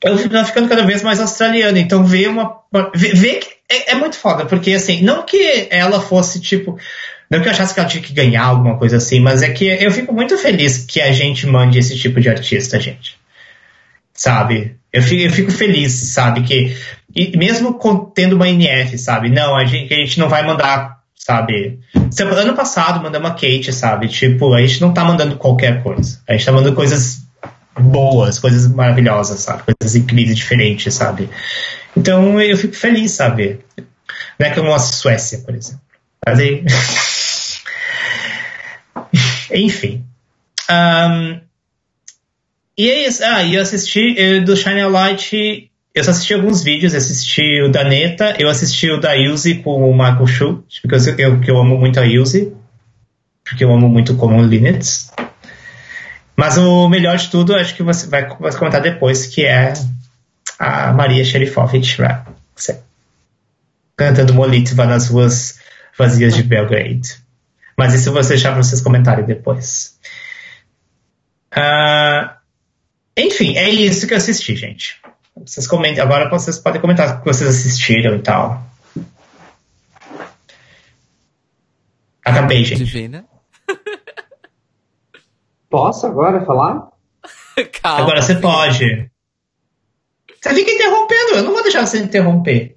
Eu 0.00 0.16
fico 0.16 0.44
ficando 0.44 0.68
cada 0.68 0.86
vez 0.86 1.02
mais 1.02 1.18
australiano, 1.18 1.76
então 1.76 2.04
ver 2.04 2.28
uma. 2.28 2.60
Ver, 2.94 3.16
ver 3.16 3.34
que 3.40 3.57
é, 3.70 3.92
é, 3.92 3.94
muito 3.94 4.16
foda, 4.16 4.46
porque 4.46 4.72
assim, 4.72 5.02
não 5.02 5.24
que 5.24 5.68
ela 5.70 6.00
fosse 6.00 6.40
tipo. 6.40 6.78
Não 7.30 7.42
que 7.42 7.48
eu 7.48 7.52
achasse 7.52 7.74
que 7.74 7.80
ela 7.80 7.88
tinha 7.88 8.02
que 8.02 8.14
ganhar 8.14 8.44
alguma 8.44 8.78
coisa 8.78 8.96
assim, 8.96 9.20
mas 9.20 9.42
é 9.42 9.50
que 9.50 9.66
eu 9.66 9.90
fico 9.90 10.14
muito 10.14 10.38
feliz 10.38 10.86
que 10.86 11.00
a 11.00 11.12
gente 11.12 11.46
mande 11.46 11.78
esse 11.78 11.96
tipo 11.98 12.18
de 12.20 12.28
artista, 12.30 12.80
gente. 12.80 13.18
Sabe? 14.14 14.76
Eu 14.90 15.02
fico, 15.02 15.22
eu 15.22 15.30
fico 15.30 15.50
feliz, 15.50 15.92
sabe? 16.12 16.42
Que. 16.42 16.76
E 17.14 17.36
mesmo 17.36 17.78
tendo 18.14 18.36
uma 18.36 18.48
NF, 18.48 18.96
sabe? 18.96 19.28
Não, 19.28 19.54
a 19.54 19.64
gente, 19.66 19.92
a 19.92 19.96
gente 19.96 20.18
não 20.18 20.28
vai 20.28 20.42
mandar, 20.46 21.00
sabe? 21.14 21.78
Ano 22.36 22.54
passado 22.54 23.02
mandamos 23.02 23.30
a 23.30 23.34
Kate, 23.34 23.72
sabe? 23.72 24.08
Tipo, 24.08 24.54
a 24.54 24.60
gente 24.62 24.80
não 24.80 24.94
tá 24.94 25.04
mandando 25.04 25.36
qualquer 25.36 25.82
coisa. 25.82 26.20
A 26.26 26.32
gente 26.32 26.46
tá 26.46 26.52
mandando 26.52 26.74
coisas 26.74 27.28
boas, 27.78 28.38
coisas 28.38 28.66
maravilhosas, 28.66 29.40
sabe? 29.40 29.62
Coisas 29.62 29.96
incríveis, 29.96 30.36
diferentes, 30.36 30.92
sabe? 30.94 31.28
Então 31.98 32.40
eu 32.40 32.56
fico 32.56 32.74
feliz, 32.74 33.10
sabe? 33.10 33.58
Não 34.38 34.46
é 34.46 34.50
que 34.50 34.58
eu 34.58 34.64
não 34.64 34.78
Suécia, 34.78 35.38
por 35.38 35.54
exemplo. 35.54 35.82
Mas 36.24 36.38
aí... 36.38 36.64
Enfim. 39.52 40.04
Um, 40.70 41.40
e 42.76 42.88
é 42.88 43.08
isso. 43.08 43.24
Ah, 43.24 43.42
e 43.42 43.56
eu 43.56 43.62
assisti 43.62 44.14
eu, 44.16 44.44
do 44.44 44.56
Shine 44.56 44.84
Light. 44.84 45.68
Eu 45.94 46.04
só 46.04 46.12
assisti 46.12 46.34
alguns 46.34 46.62
vídeos. 46.62 46.92
Eu 46.92 46.98
assisti 46.98 47.62
o 47.62 47.70
da 47.70 47.82
Neta, 47.82 48.36
eu 48.38 48.48
assisti 48.48 48.88
o 48.90 49.00
da 49.00 49.14
Yuzi 49.14 49.56
com 49.56 49.90
o 49.90 49.92
Michael 49.92 50.26
Schultz, 50.26 50.80
porque 50.80 50.94
eu, 50.94 51.16
eu, 51.18 51.40
eu 51.44 51.58
amo 51.58 51.76
muito 51.76 51.98
a 51.98 52.04
Yuzi. 52.04 52.52
Porque 53.42 53.64
eu 53.64 53.72
amo 53.72 53.88
muito 53.88 54.14
Common 54.14 54.42
Linux. 54.42 55.10
Mas 56.36 56.56
o 56.56 56.88
melhor 56.88 57.16
de 57.16 57.28
tudo, 57.30 57.56
acho 57.56 57.74
que 57.74 57.82
você 57.82 58.06
vai, 58.06 58.28
vai 58.38 58.52
comentar 58.52 58.80
depois, 58.80 59.26
que 59.26 59.44
é 59.44 59.72
a 60.58 60.92
Maria 60.92 61.24
Sherifovich 61.24 61.96
cantando 63.96 64.34
Molitva 64.34 64.84
nas 64.86 65.08
ruas 65.08 65.60
vazias 65.96 66.34
de 66.34 66.42
Belgrade. 66.42 67.22
Mas 67.76 67.94
isso 67.94 68.08
eu 68.08 68.12
vou 68.12 68.22
deixar 68.22 68.52
para 68.52 68.62
vocês 68.62 68.80
comentarem 68.80 69.24
depois. 69.24 69.98
Uh, 71.54 72.30
enfim, 73.16 73.56
é 73.56 73.68
isso 73.68 74.06
que 74.06 74.14
eu 74.14 74.18
assisti, 74.18 74.56
gente. 74.56 75.00
Vocês 75.36 75.66
comentem, 75.66 76.02
agora 76.02 76.28
vocês 76.28 76.58
podem 76.58 76.80
comentar 76.80 77.16
o 77.16 77.20
que 77.20 77.26
vocês 77.26 77.48
assistiram 77.48 78.16
e 78.16 78.18
tal. 78.20 78.62
Acabei, 82.24 82.64
gente. 82.64 82.84
Divina. 82.84 83.24
Posso 85.70 86.06
agora 86.06 86.44
falar? 86.44 86.88
Calma. 87.80 88.02
Agora 88.02 88.22
você 88.22 88.34
pode. 88.36 89.10
Você 90.40 90.54
fica 90.54 90.70
interrompendo, 90.70 91.34
eu 91.34 91.42
não 91.42 91.52
vou 91.52 91.62
deixar 91.62 91.86
você 91.86 91.98
interromper. 91.98 92.76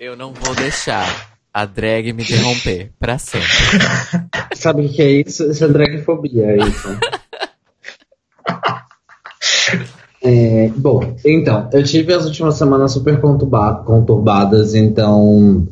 Eu 0.00 0.16
não 0.16 0.32
vou 0.32 0.54
deixar 0.54 1.06
a 1.52 1.66
drag 1.66 2.10
me 2.12 2.22
interromper 2.22 2.92
pra 2.98 3.18
sempre. 3.18 3.46
Sabe 4.56 4.86
o 4.86 4.88
que 4.88 5.02
é 5.02 5.10
isso? 5.10 5.50
Isso 5.50 5.64
é 5.64 5.68
dragfobia, 5.68 6.46
é 6.46 6.56
isso. 6.56 6.88
é, 10.22 10.70
bom, 10.74 11.14
então, 11.24 11.68
eu 11.72 11.84
tive 11.84 12.12
as 12.14 12.24
últimas 12.24 12.56
semanas 12.56 12.92
super 12.92 13.20
conturbadas, 13.20 14.74
então 14.74 15.68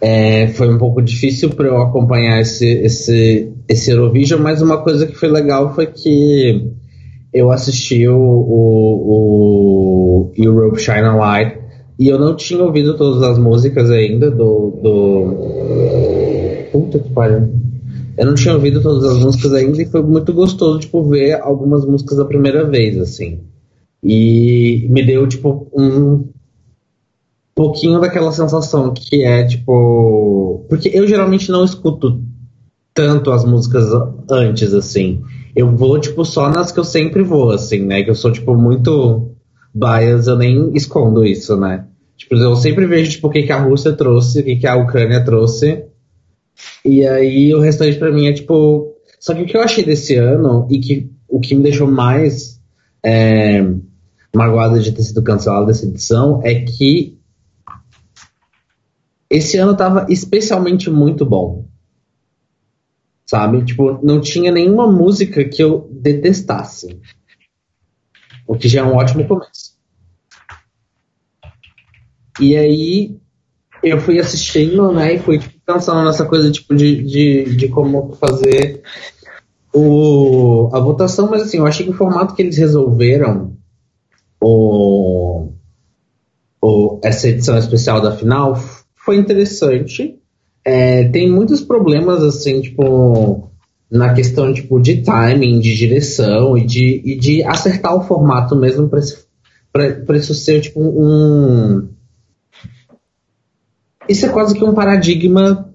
é, 0.00 0.48
foi 0.48 0.74
um 0.74 0.78
pouco 0.78 1.00
difícil 1.00 1.50
para 1.50 1.68
eu 1.68 1.80
acompanhar 1.80 2.40
esse, 2.40 2.66
esse, 2.66 3.52
esse 3.68 3.92
Eurovision, 3.92 4.40
mas 4.40 4.60
uma 4.60 4.82
coisa 4.82 5.06
que 5.06 5.14
foi 5.14 5.28
legal 5.28 5.72
foi 5.74 5.86
que 5.86 6.79
eu 7.32 7.50
assisti 7.50 8.06
o, 8.08 8.16
o, 8.16 9.10
o 10.28 10.32
Europe 10.36 10.80
Shine 10.80 11.00
a 11.00 11.14
Light 11.14 11.58
e 11.98 12.08
eu 12.08 12.18
não 12.18 12.34
tinha 12.34 12.62
ouvido 12.62 12.96
todas 12.96 13.22
as 13.22 13.38
músicas 13.38 13.90
ainda 13.90 14.30
do. 14.30 14.70
do... 14.82 15.36
Puta 16.72 16.98
que 16.98 17.10
pariu. 17.10 17.48
Eu 18.16 18.26
não 18.26 18.34
tinha 18.34 18.54
ouvido 18.54 18.82
todas 18.82 19.04
as 19.04 19.18
músicas 19.22 19.52
ainda 19.52 19.80
e 19.80 19.86
foi 19.86 20.02
muito 20.02 20.32
gostoso, 20.32 20.80
tipo, 20.80 21.02
ver 21.04 21.40
algumas 21.40 21.84
músicas 21.86 22.18
da 22.18 22.24
primeira 22.24 22.64
vez, 22.64 22.98
assim. 22.98 23.40
E 24.02 24.86
me 24.90 25.04
deu, 25.04 25.26
tipo, 25.26 25.68
um, 25.74 26.24
pouquinho 27.60 28.00
daquela 28.00 28.32
sensação 28.32 28.94
que 28.94 29.22
é 29.22 29.44
tipo. 29.44 30.64
Porque 30.68 30.90
eu 30.92 31.06
geralmente 31.06 31.50
não 31.50 31.62
escuto 31.62 32.22
tanto 33.00 33.32
as 33.32 33.46
músicas 33.46 33.86
antes, 34.30 34.74
assim. 34.74 35.22
Eu 35.56 35.74
vou, 35.74 35.98
tipo, 35.98 36.22
só 36.22 36.50
nas 36.50 36.70
que 36.70 36.78
eu 36.78 36.84
sempre 36.84 37.22
vou, 37.22 37.50
assim, 37.50 37.80
né? 37.80 38.02
Que 38.02 38.10
eu 38.10 38.14
sou, 38.14 38.30
tipo, 38.30 38.54
muito 38.54 39.30
bias, 39.74 40.26
eu 40.26 40.36
nem 40.36 40.70
escondo 40.74 41.24
isso, 41.24 41.56
né? 41.56 41.86
Tipo, 42.14 42.34
eu 42.34 42.54
sempre 42.56 42.86
vejo, 42.86 43.12
tipo, 43.12 43.28
o 43.28 43.30
que, 43.30 43.44
que 43.44 43.52
a 43.52 43.62
Rússia 43.62 43.94
trouxe, 43.94 44.40
o 44.40 44.44
que, 44.44 44.56
que 44.56 44.66
a 44.66 44.76
Ucrânia 44.76 45.24
trouxe. 45.24 45.82
E 46.84 47.06
aí 47.06 47.54
o 47.54 47.60
restante 47.60 47.98
pra 47.98 48.12
mim 48.12 48.26
é, 48.26 48.34
tipo. 48.34 48.94
Só 49.18 49.32
que 49.32 49.42
o 49.42 49.46
que 49.46 49.56
eu 49.56 49.62
achei 49.62 49.82
desse 49.82 50.16
ano, 50.16 50.68
e 50.70 50.78
que 50.78 51.10
o 51.26 51.40
que 51.40 51.54
me 51.54 51.62
deixou 51.62 51.90
mais 51.90 52.60
é, 53.02 53.64
magoada 54.34 54.78
de 54.78 54.92
ter 54.92 55.02
sido 55.02 55.22
cancelado 55.22 55.66
dessa 55.66 55.86
edição, 55.86 56.42
é 56.44 56.54
que 56.54 57.18
esse 59.30 59.56
ano 59.56 59.74
tava 59.74 60.04
especialmente 60.10 60.90
muito 60.90 61.24
bom. 61.24 61.69
Sabe? 63.30 63.64
Tipo, 63.64 64.04
não 64.04 64.20
tinha 64.20 64.50
nenhuma 64.50 64.90
música 64.90 65.44
que 65.44 65.62
eu 65.62 65.88
detestasse. 65.88 67.00
O 68.44 68.56
que 68.56 68.68
já 68.68 68.80
é 68.80 68.82
um 68.82 68.96
ótimo 68.96 69.24
começo. 69.24 69.78
E 72.40 72.56
aí 72.56 73.16
eu 73.84 74.00
fui 74.00 74.18
assistindo, 74.18 74.90
né? 74.90 75.14
E 75.14 75.20
fui 75.20 75.38
tipo, 75.38 75.54
pensando 75.64 76.04
nessa 76.04 76.26
coisa 76.26 76.50
tipo, 76.50 76.74
de, 76.74 77.04
de, 77.04 77.54
de 77.54 77.68
como 77.68 78.14
fazer 78.14 78.82
o, 79.72 80.68
a 80.72 80.80
votação, 80.80 81.30
mas 81.30 81.42
assim, 81.42 81.58
eu 81.58 81.66
achei 81.68 81.86
que 81.86 81.92
o 81.92 81.96
formato 81.96 82.34
que 82.34 82.42
eles 82.42 82.56
resolveram 82.56 83.56
o, 84.40 85.52
o, 86.60 86.98
essa 87.04 87.28
edição 87.28 87.56
especial 87.56 88.00
da 88.00 88.10
final 88.10 88.56
foi 88.96 89.18
interessante. 89.18 90.19
É, 90.72 91.08
tem 91.08 91.28
muitos 91.28 91.60
problemas, 91.60 92.22
assim, 92.22 92.60
tipo, 92.60 93.50
na 93.90 94.14
questão 94.14 94.54
tipo, 94.54 94.80
de 94.80 95.02
timing, 95.02 95.58
de 95.58 95.74
direção 95.74 96.56
e 96.56 96.64
de, 96.64 97.02
e 97.04 97.18
de 97.18 97.42
acertar 97.42 97.96
o 97.96 98.02
formato 98.02 98.54
mesmo 98.54 98.88
para 98.88 100.16
isso 100.16 100.32
ser 100.32 100.60
tipo 100.60 100.80
um. 100.80 101.88
Isso 104.08 104.26
é 104.26 104.28
quase 104.28 104.54
que 104.54 104.62
um 104.62 104.72
paradigma 104.72 105.68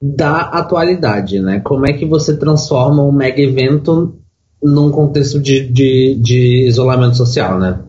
da 0.00 0.42
atualidade, 0.42 1.40
né? 1.40 1.58
Como 1.58 1.84
é 1.84 1.92
que 1.92 2.06
você 2.06 2.36
transforma 2.36 3.02
um 3.02 3.10
mega 3.10 3.42
evento 3.42 4.16
num 4.62 4.92
contexto 4.92 5.40
de, 5.40 5.66
de, 5.66 6.14
de 6.22 6.68
isolamento 6.68 7.16
social, 7.16 7.58
né? 7.58 7.80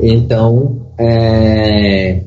Então, 0.00 0.88
é, 0.96 2.23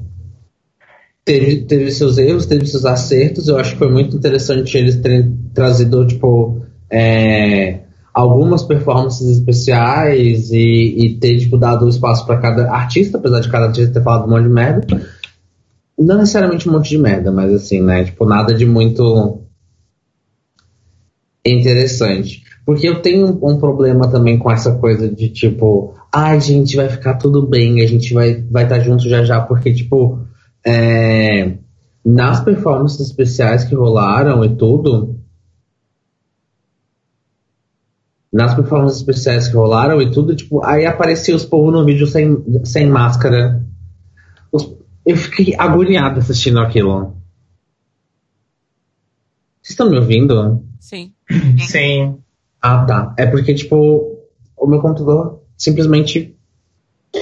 teve, 1.27 1.57
teve 1.63 1.91
seus 1.91 2.17
erros, 2.17 2.45
teve 2.45 2.65
seus 2.65 2.85
acertos. 2.85 3.49
Eu 3.49 3.57
acho 3.57 3.73
que 3.73 3.77
foi 3.77 3.91
muito 3.91 4.15
interessante 4.15 4.77
eles 4.77 4.95
terem 4.95 5.37
trazido, 5.53 6.07
tipo, 6.07 6.61
é, 6.89 7.81
algumas 8.13 8.63
performances 8.63 9.27
especiais 9.27 10.49
e, 10.51 10.95
e 10.97 11.19
ter, 11.19 11.37
tipo, 11.37 11.57
dado 11.57 11.89
espaço 11.89 12.25
para 12.25 12.37
cada 12.37 12.71
artista, 12.71 13.17
apesar 13.17 13.41
de 13.41 13.51
cada 13.51 13.65
artista 13.65 13.93
ter 13.93 14.03
falado 14.03 14.25
um 14.25 14.29
monte 14.29 14.43
de 14.43 14.49
merda. 14.49 14.87
Não 15.99 16.17
necessariamente 16.17 16.69
um 16.69 16.71
monte 16.71 16.91
de 16.91 16.97
merda, 16.97 17.29
mas 17.29 17.53
assim, 17.53 17.81
né? 17.81 18.05
Tipo, 18.05 18.25
nada 18.25 18.53
de 18.53 18.65
muito 18.65 19.41
interessante. 21.45 22.43
Porque 22.65 22.87
eu 22.87 23.01
tenho 23.01 23.37
um 23.43 23.57
problema 23.57 24.09
também 24.09 24.37
com 24.37 24.49
essa 24.49 24.75
coisa 24.75 25.09
de 25.09 25.27
tipo, 25.27 25.93
ai, 26.13 26.37
ah, 26.37 26.39
gente, 26.39 26.77
vai 26.77 26.87
ficar 26.87 27.15
tudo 27.15 27.45
bem, 27.45 27.81
a 27.81 27.87
gente 27.87 28.13
vai 28.13 28.41
vai 28.49 28.63
estar 28.63 28.77
tá 28.77 28.81
junto 28.81 29.09
já 29.09 29.23
já, 29.23 29.41
porque 29.41 29.73
tipo, 29.73 30.19
é, 30.65 31.57
nas 32.03 32.39
performances 32.41 32.99
especiais 32.99 33.63
que 33.63 33.75
rolaram 33.75 34.43
e 34.43 34.55
tudo, 34.55 35.19
nas 38.31 38.53
performances 38.53 38.99
especiais 38.99 39.47
que 39.47 39.55
rolaram 39.55 40.01
e 40.01 40.11
tudo, 40.11 40.35
tipo, 40.35 40.63
aí 40.63 40.85
aparecia 40.85 41.35
os 41.35 41.45
povos 41.45 41.73
no 41.73 41.83
vídeo 41.83 42.05
sem, 42.05 42.37
sem 42.63 42.87
máscara. 42.87 43.65
Os, 44.51 44.71
eu 45.05 45.17
fiquei 45.17 45.55
agoniado 45.57 46.19
assistindo 46.19 46.59
aquilo. 46.59 47.17
Vocês 49.61 49.71
estão 49.71 49.89
me 49.89 49.97
ouvindo? 49.97 50.63
Sim. 50.79 51.13
Sim. 51.59 52.17
Ah, 52.61 52.85
tá. 52.85 53.13
É 53.17 53.25
porque, 53.25 53.53
tipo, 53.53 54.17
o 54.55 54.67
meu 54.67 54.79
computador 54.81 55.41
simplesmente 55.57 56.36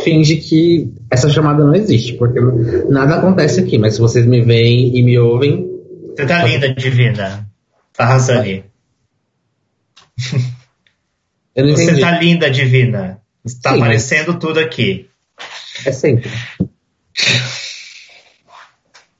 finge 0.04 0.38
que 0.38 0.94
essa 1.10 1.30
chamada 1.30 1.64
não 1.64 1.76
existe, 1.76 2.14
porque 2.14 2.40
nada 2.90 3.16
acontece 3.16 3.60
aqui, 3.60 3.78
mas 3.78 3.96
se 3.96 4.02
vocês 4.02 4.26
me 4.26 4.42
veem 4.42 4.96
e 4.98 5.04
me 5.04 5.18
ouvem. 5.18 5.70
Você 6.16 6.26
tá 6.26 6.46
linda, 6.46 6.74
divina. 6.74 7.48
Tá 7.94 8.04
arrasando 8.04 8.42
aí. 8.42 8.64
Eu 11.56 11.66
não 11.66 11.76
Você 11.76 11.84
entendi. 11.84 12.02
tá 12.02 12.20
linda, 12.20 12.50
divina. 12.50 13.22
Está 13.46 13.72
Sim, 13.72 13.78
aparecendo 13.78 14.34
mas... 14.34 14.40
tudo 14.42 14.60
aqui. 14.60 15.08
É 15.86 15.92
sempre. 15.92 16.30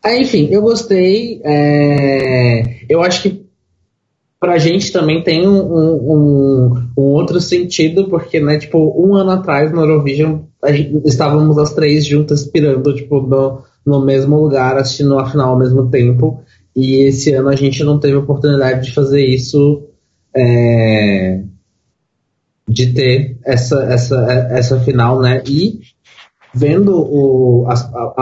ah, 0.04 0.16
enfim, 0.16 0.50
eu 0.52 0.62
gostei. 0.62 1.42
É... 1.44 2.86
Eu 2.90 3.02
acho 3.02 3.22
que 3.22 3.46
pra 4.40 4.58
gente 4.58 4.92
também 4.92 5.24
tem 5.24 5.48
um, 5.48 5.58
um, 5.58 6.90
um, 6.98 7.02
outro 7.02 7.40
sentido, 7.40 8.10
porque, 8.10 8.40
né, 8.40 8.60
tipo, 8.60 8.94
um 9.02 9.16
ano 9.16 9.32
atrás 9.32 9.72
no 9.72 9.82
Eurovision 9.82 10.42
gente, 10.74 11.02
estávamos 11.06 11.58
as 11.58 11.74
três 11.74 12.06
juntas 12.06 12.46
pirando, 12.46 12.94
tipo, 12.94 13.22
no, 13.22 13.64
no 13.86 14.06
mesmo 14.06 14.40
lugar, 14.40 14.78
assistindo 14.78 15.18
a 15.18 15.30
final 15.30 15.50
ao 15.50 15.60
mesmo 15.60 15.90
tempo. 15.90 16.42
E 16.76 17.06
esse 17.06 17.34
ano 17.34 17.50
a 17.50 17.56
gente 17.56 17.84
não 17.84 18.00
teve 18.00 18.16
oportunidade 18.16 18.86
de 18.86 18.94
fazer 18.94 19.26
isso, 19.26 19.84
é, 20.36 21.42
de 22.68 22.94
ter 22.94 23.38
essa, 23.46 23.84
essa, 23.84 24.16
essa 24.52 24.80
final, 24.82 25.22
né? 25.22 25.42
E 25.48 25.80
vendo 26.54 26.96
o, 26.96 27.66
a, 27.68 27.74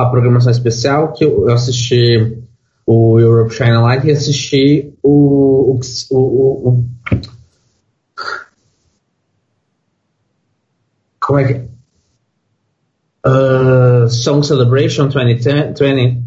a, 0.01 0.09
programação 0.09 0.51
especial, 0.51 1.13
que 1.13 1.23
eu, 1.23 1.47
eu 1.47 1.53
assisti 1.53 2.37
o 2.85 3.19
Europe 3.19 3.53
Shine 3.53 3.77
Light 3.77 4.05
e 4.05 4.11
assisti 4.11 4.93
o, 5.01 5.77
o, 5.77 5.79
o, 6.11 6.69
o 6.69 6.83
como 11.19 11.39
é 11.39 11.45
que 11.45 11.73
uh, 13.25 14.09
Song 14.09 14.45
Celebration 14.45 15.07
2020 15.07 16.23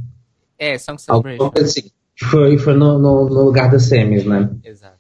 é, 0.59 0.79
Song 0.79 1.01
Celebration 1.01 1.53
assim, 1.59 1.91
foi, 2.19 2.57
foi 2.59 2.75
no, 2.75 2.99
no, 2.99 3.29
no, 3.29 3.45
lugar 3.45 3.71
das 3.71 3.85
semis, 3.85 4.25
né? 4.25 4.51
Exato. 4.65 4.97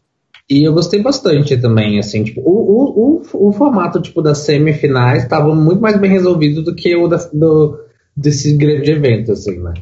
E 0.48 0.62
eu 0.62 0.72
gostei 0.72 1.02
bastante 1.02 1.56
também, 1.56 1.98
assim, 1.98 2.22
tipo, 2.22 2.40
o, 2.40 2.52
o, 2.52 3.22
o, 3.32 3.48
o 3.48 3.52
formato, 3.52 4.00
tipo, 4.00 4.22
das 4.22 4.38
semifinais 4.38 5.24
estava 5.24 5.52
muito 5.54 5.80
mais 5.80 5.98
bem 5.98 6.10
resolvido 6.10 6.62
do 6.62 6.74
que 6.74 6.94
o 6.94 7.08
da, 7.08 7.16
do, 7.32 7.80
desse 8.16 8.54
grande 8.56 8.90
evento, 8.90 9.32
assim, 9.32 9.58
né? 9.58 9.74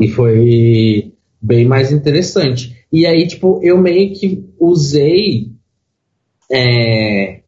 E 0.00 0.08
foi 0.08 1.12
bem 1.40 1.66
mais 1.66 1.92
interessante. 1.92 2.84
E 2.90 3.06
aí, 3.06 3.26
tipo, 3.28 3.60
eu 3.62 3.78
meio 3.78 4.12
que 4.14 4.44
usei 4.58 5.52
é, 6.50 7.40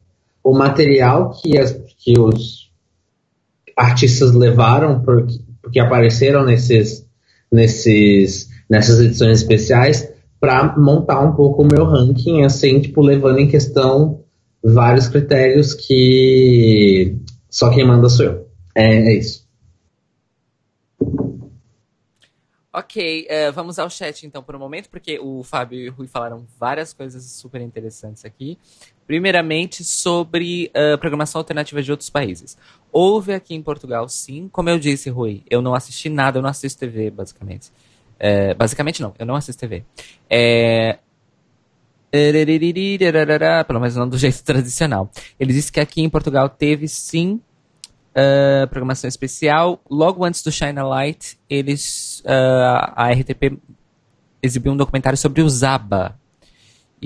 o 0.43 0.53
material 0.53 1.31
que, 1.31 1.57
as, 1.57 1.73
que 1.97 2.17
os 2.17 2.64
artistas 3.75 4.33
levaram, 4.33 5.01
porque, 5.01 5.39
porque 5.61 5.79
apareceram 5.79 6.45
nesses, 6.45 7.07
nesses, 7.51 8.49
nessas 8.69 8.99
edições 8.99 9.41
especiais, 9.41 10.09
para 10.39 10.77
montar 10.77 11.21
um 11.21 11.33
pouco 11.33 11.63
o 11.63 11.67
meu 11.67 11.85
ranking, 11.85 12.43
assim, 12.43 12.79
tipo, 12.79 13.01
levando 13.01 13.39
em 13.39 13.47
questão 13.47 14.23
vários 14.63 15.07
critérios 15.07 15.73
que 15.73 17.17
só 17.49 17.69
quem 17.69 17.85
manda 17.87 18.09
sou 18.09 18.25
eu. 18.25 18.47
É, 18.75 18.95
é 18.95 19.13
isso. 19.13 19.45
Ok, 22.77 23.25
uh, 23.29 23.53
vamos 23.53 23.79
ao 23.79 23.89
chat 23.89 24.27
então 24.27 24.43
por 24.43 24.53
um 24.53 24.59
momento, 24.59 24.89
porque 24.89 25.17
o 25.17 25.43
Fábio 25.43 25.79
e 25.79 25.87
o 25.87 25.93
Rui 25.93 26.07
falaram 26.07 26.45
várias 26.59 26.91
coisas 26.91 27.23
super 27.23 27.61
interessantes 27.61 28.25
aqui. 28.25 28.57
Primeiramente, 29.07 29.83
sobre 29.83 30.71
uh, 30.75 30.97
programação 30.97 31.39
alternativa 31.39 31.81
de 31.81 31.91
outros 31.91 32.09
países. 32.09 32.57
Houve 32.91 33.33
aqui 33.33 33.53
em 33.53 33.61
Portugal, 33.61 34.09
sim. 34.09 34.49
Como 34.51 34.69
eu 34.69 34.79
disse, 34.79 35.09
Rui, 35.09 35.43
eu 35.49 35.61
não 35.61 35.75
assisti 35.75 36.09
nada, 36.09 36.39
eu 36.39 36.41
não 36.41 36.49
assisto 36.49 36.79
TV, 36.79 37.11
basicamente. 37.11 37.71
Uh, 38.15 38.55
basicamente, 38.57 39.01
não, 39.01 39.13
eu 39.19 39.25
não 39.25 39.35
assisto 39.35 39.59
TV. 39.59 39.83
É... 40.29 40.97
Pelo 43.67 43.79
menos 43.79 43.95
não 43.95 44.07
do 44.07 44.17
jeito 44.17 44.41
tradicional. 44.43 45.11
Ele 45.39 45.53
disse 45.53 45.71
que 45.71 45.79
aqui 45.79 46.01
em 46.01 46.09
Portugal 46.09 46.47
teve 46.47 46.87
sim 46.87 47.41
uh, 48.15 48.67
programação 48.69 49.07
especial. 49.07 49.81
Logo 49.89 50.23
antes 50.23 50.41
do 50.41 50.51
Shine 50.51 50.79
a 50.79 50.83
Light, 50.83 51.37
eles, 51.49 52.21
uh, 52.25 52.93
a 52.95 53.11
RTP 53.11 53.59
exibiu 54.41 54.71
um 54.71 54.77
documentário 54.77 55.17
sobre 55.17 55.41
o 55.41 55.49
Zaba. 55.49 56.17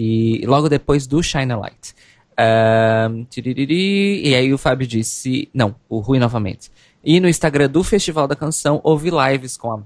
E 0.01 0.45
logo 0.45 0.69
depois 0.69 1.05
do 1.05 1.21
Shine 1.21 1.51
a 1.51 1.57
Light. 1.57 1.93
E 3.67 4.33
aí 4.33 4.53
o 4.53 4.57
Fábio 4.57 4.87
disse. 4.87 5.49
Não, 5.53 5.75
o 5.89 5.99
Rui 5.99 6.17
novamente. 6.19 6.71
E 7.03 7.19
no 7.19 7.27
Instagram 7.27 7.69
do 7.69 7.83
Festival 7.83 8.25
da 8.25 8.33
Canção 8.33 8.79
houve 8.81 9.09
lives 9.09 9.57
com 9.57 9.73
a, 9.73 9.81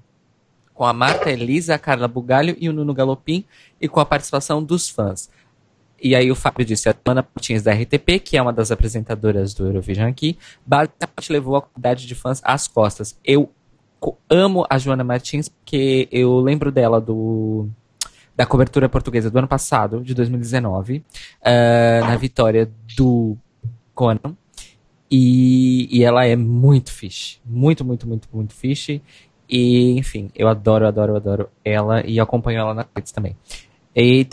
com 0.72 0.86
a 0.86 0.94
Marta 0.94 1.32
Elisa, 1.32 1.74
a 1.74 1.80
Carla 1.80 2.08
Bugalho 2.08 2.56
e 2.60 2.70
o 2.70 2.74
Nuno 2.74 2.94
Galopim, 2.94 3.44
e 3.82 3.88
com 3.88 4.00
a 4.00 4.06
participação 4.06 4.64
dos 4.64 4.88
fãs. 4.88 5.32
E 6.00 6.16
aí 6.16 6.30
o 6.30 6.36
Fábio 6.36 6.64
disse, 6.64 6.88
a 6.88 6.96
Ana 7.06 7.28
Martins 7.36 7.64
da 7.64 7.74
RTP, 7.74 8.20
que 8.24 8.38
é 8.38 8.42
uma 8.42 8.54
das 8.54 8.70
apresentadoras 8.70 9.56
do 9.56 9.66
Eurovision 9.66 10.08
aqui, 10.08 10.38
basicamente 10.64 11.32
levou 11.32 11.56
a 11.56 11.62
comunidade 11.64 12.06
de 12.06 12.14
fãs 12.14 12.40
às 12.44 12.68
costas. 12.68 13.18
Eu 13.26 13.50
amo 14.30 14.64
a 14.70 14.78
Joana 14.78 15.04
Martins, 15.04 15.50
porque 15.50 16.08
eu 16.12 16.40
lembro 16.40 16.72
dela 16.72 17.02
do 17.02 17.68
da 18.36 18.46
cobertura 18.46 18.90
portuguesa 18.90 19.30
do 19.30 19.38
ano 19.38 19.48
passado, 19.48 20.02
de 20.02 20.14
2019, 20.14 20.98
uh, 20.98 21.04
ah, 21.44 22.08
na 22.08 22.16
vitória 22.18 22.70
do 22.96 23.38
Conan. 23.94 24.36
E, 25.10 25.88
e 25.92 26.04
ela 26.04 26.26
é 26.26 26.36
muito 26.36 26.92
fish. 26.92 27.40
Muito, 27.46 27.86
muito, 27.86 28.08
muito, 28.08 28.28
muito 28.34 28.54
fish. 28.54 29.00
E, 29.48 29.92
enfim, 30.00 30.32
eu 30.36 30.48
adoro, 30.48 30.88
adoro, 30.88 31.16
adoro 31.16 31.50
ela 31.64 32.04
e 32.06 32.20
acompanho 32.20 32.60
ela 32.60 32.74
na 32.74 32.86
redes 32.96 33.12
também. 33.12 33.36
E 33.96 34.28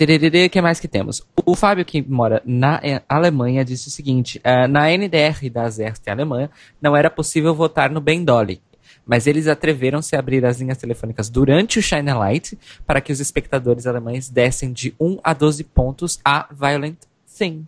o 0.47 0.51
que 0.51 0.63
mais 0.63 0.81
que 0.81 0.89
temos? 0.89 1.23
O 1.45 1.55
Fábio, 1.55 1.85
que 1.85 2.01
mora 2.01 2.41
na 2.47 2.81
eh, 2.83 3.03
Alemanha, 3.07 3.63
disse 3.63 3.89
o 3.89 3.91
seguinte: 3.91 4.39
uh, 4.39 4.67
na 4.67 4.91
NDR 4.91 5.51
da 5.53 5.69
Zerst 5.69 6.09
Alemanha, 6.09 6.51
não 6.81 6.97
era 6.97 7.11
possível 7.11 7.55
votar 7.55 7.91
no 7.91 8.01
Ben 8.01 8.25
Dolly 8.25 8.63
mas 9.11 9.27
eles 9.27 9.49
atreveram-se 9.49 10.15
a 10.15 10.21
abrir 10.21 10.47
as 10.47 10.61
linhas 10.61 10.79
telefônicas 10.79 11.29
durante 11.29 11.81
o 11.81 11.83
Shine 11.83 12.13
Light 12.13 12.57
para 12.87 13.01
que 13.01 13.11
os 13.11 13.19
espectadores 13.19 13.85
alemães 13.85 14.29
dessem 14.29 14.73
de 14.73 14.95
1 15.01 15.19
a 15.25 15.35
12 15.35 15.65
pontos 15.65 16.21
a 16.25 16.47
Violent 16.53 16.99
Thing. 17.37 17.67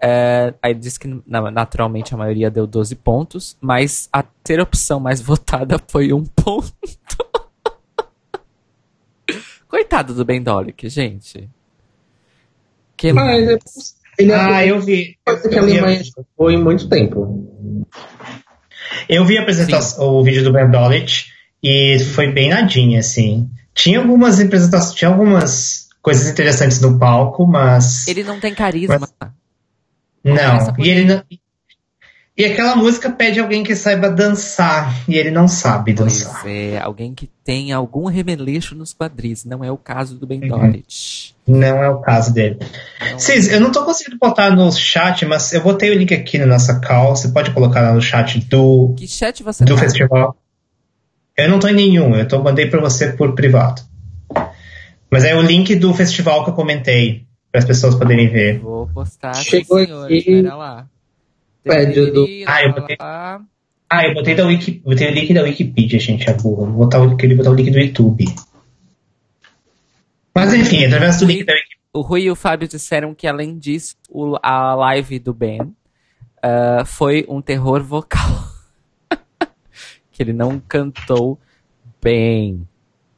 É, 0.00 0.54
aí 0.62 0.72
diz 0.72 0.96
que 0.96 1.22
naturalmente 1.26 2.14
a 2.14 2.16
maioria 2.16 2.50
deu 2.50 2.66
12 2.66 2.96
pontos, 2.96 3.54
mas 3.60 4.08
a 4.10 4.22
terceira 4.22 4.62
opção 4.62 4.98
mais 4.98 5.20
votada 5.20 5.78
foi 5.88 6.10
um 6.10 6.24
ponto. 6.24 6.72
Coitado 9.68 10.14
do 10.14 10.24
Ben 10.24 10.42
Dolic, 10.42 10.88
gente. 10.88 11.50
Que 12.96 13.12
mas 13.12 13.46
é, 13.46 13.58
ele 14.18 14.32
ah, 14.32 14.66
eu 14.66 14.80
vi. 14.80 15.18
Coisa 15.22 15.46
que 15.50 15.58
a 15.58 15.60
Alemanha 15.60 16.00
foi 16.34 16.56
muito 16.56 16.88
tempo. 16.88 17.84
Eu 19.08 19.24
vi 19.24 19.38
a 19.38 19.42
apresentação, 19.42 20.04
o 20.04 20.22
vídeo 20.22 20.42
do 20.44 20.52
Ben 20.52 20.70
Dolich 20.70 21.26
e 21.62 21.98
foi 22.14 22.32
bem 22.32 22.50
nadinha, 22.50 23.00
assim. 23.00 23.48
Tinha 23.74 23.98
algumas 23.98 24.40
apresentações, 24.40 24.94
tinha 24.94 25.10
algumas 25.10 25.88
coisas 26.02 26.28
interessantes 26.28 26.80
no 26.80 26.98
palco, 26.98 27.46
mas. 27.46 28.06
Ele 28.08 28.22
não 28.22 28.40
tem 28.40 28.54
carisma. 28.54 28.98
Mas... 28.98 29.12
Não, 30.22 30.74
e 30.78 30.88
ele 30.88 31.04
não. 31.04 31.22
E 32.36 32.44
aquela 32.44 32.74
música 32.74 33.10
pede 33.10 33.38
alguém 33.38 33.62
que 33.62 33.74
saiba 33.76 34.08
dançar, 34.08 35.04
e 35.08 35.14
ele 35.14 35.30
não 35.30 35.46
sabe 35.46 35.92
dançar. 35.92 36.40
Pois 36.40 36.54
é, 36.54 36.78
alguém 36.78 37.12
que 37.14 37.28
tem 37.44 37.72
algum 37.72 38.06
remeleixo 38.06 38.74
nos 38.74 38.94
quadris. 38.94 39.44
Não 39.44 39.62
é 39.62 39.70
o 39.70 39.76
caso 39.76 40.16
do 40.16 40.26
Ben 40.26 40.40
uhum. 40.50 40.82
Não 41.46 41.82
é 41.82 41.88
o 41.90 42.00
caso 42.00 42.32
dele. 42.32 42.58
Não 43.10 43.18
Cis, 43.18 43.48
é. 43.48 43.56
eu 43.56 43.60
não 43.60 43.72
tô 43.72 43.84
conseguindo 43.84 44.16
botar 44.18 44.50
no 44.50 44.70
chat, 44.72 45.26
mas 45.26 45.52
eu 45.52 45.60
botei 45.60 45.90
o 45.90 45.98
link 45.98 46.14
aqui 46.14 46.38
na 46.38 46.46
nossa 46.46 46.80
call. 46.80 47.14
Você 47.14 47.28
pode 47.28 47.50
colocar 47.50 47.82
lá 47.82 47.92
no 47.92 48.00
chat 48.00 48.38
do, 48.46 48.94
que 48.96 49.06
chat 49.06 49.42
você 49.42 49.64
do 49.64 49.74
tá? 49.74 49.80
festival. 49.80 50.36
Eu 51.36 51.48
não 51.48 51.58
tô 51.58 51.68
em 51.68 51.74
nenhum, 51.74 52.14
eu 52.14 52.28
tô, 52.28 52.42
mandei 52.42 52.66
para 52.66 52.80
você 52.80 53.12
por 53.12 53.34
privado. 53.34 53.82
Mas 55.10 55.24
é 55.24 55.34
o 55.34 55.42
link 55.42 55.74
do 55.74 55.92
festival 55.92 56.44
que 56.44 56.50
eu 56.50 56.54
comentei, 56.54 57.26
para 57.50 57.58
as 57.58 57.64
pessoas 57.64 57.94
poderem 57.96 58.28
ver. 58.28 58.60
Vou 58.60 58.86
postar, 58.86 59.34
Chegou 59.34 59.84
senhor, 59.84 60.04
aqui. 60.04 60.18
espera 60.18 60.54
lá. 60.54 60.86
Pede 61.62 62.10
do... 62.10 62.26
Ah, 62.46 62.62
eu 62.62 62.72
botei... 62.72 62.96
Ah, 63.92 64.06
eu 64.06 64.14
botei, 64.14 64.36
da 64.36 64.46
Wiki, 64.46 64.80
botei 64.84 65.08
o 65.08 65.10
link 65.12 65.34
da 65.34 65.42
Wikipedia, 65.42 65.98
gente, 65.98 66.30
a 66.30 66.34
burra. 66.34 66.64
Vou 66.66 66.84
botar 66.84 67.02
o, 67.02 67.16
queria 67.16 67.36
botar 67.36 67.50
o 67.50 67.54
link 67.54 67.72
do 67.72 67.78
YouTube. 67.80 68.24
Mas 70.32 70.54
enfim, 70.54 70.84
através 70.84 71.18
do 71.18 71.26
link 71.26 71.44
da 71.44 71.52
Wikipedia. 71.52 71.80
O 71.92 72.00
Rui 72.02 72.22
e 72.22 72.30
o 72.30 72.36
Fábio 72.36 72.68
disseram 72.68 73.12
que, 73.12 73.26
além 73.26 73.58
disso, 73.58 73.96
o, 74.08 74.36
a 74.40 74.76
live 74.76 75.18
do 75.18 75.34
Ben 75.34 75.60
uh, 75.60 76.86
foi 76.86 77.26
um 77.28 77.42
terror 77.42 77.82
vocal. 77.82 78.44
que 80.12 80.22
ele 80.22 80.32
não 80.32 80.60
cantou 80.60 81.36
bem. 82.00 82.64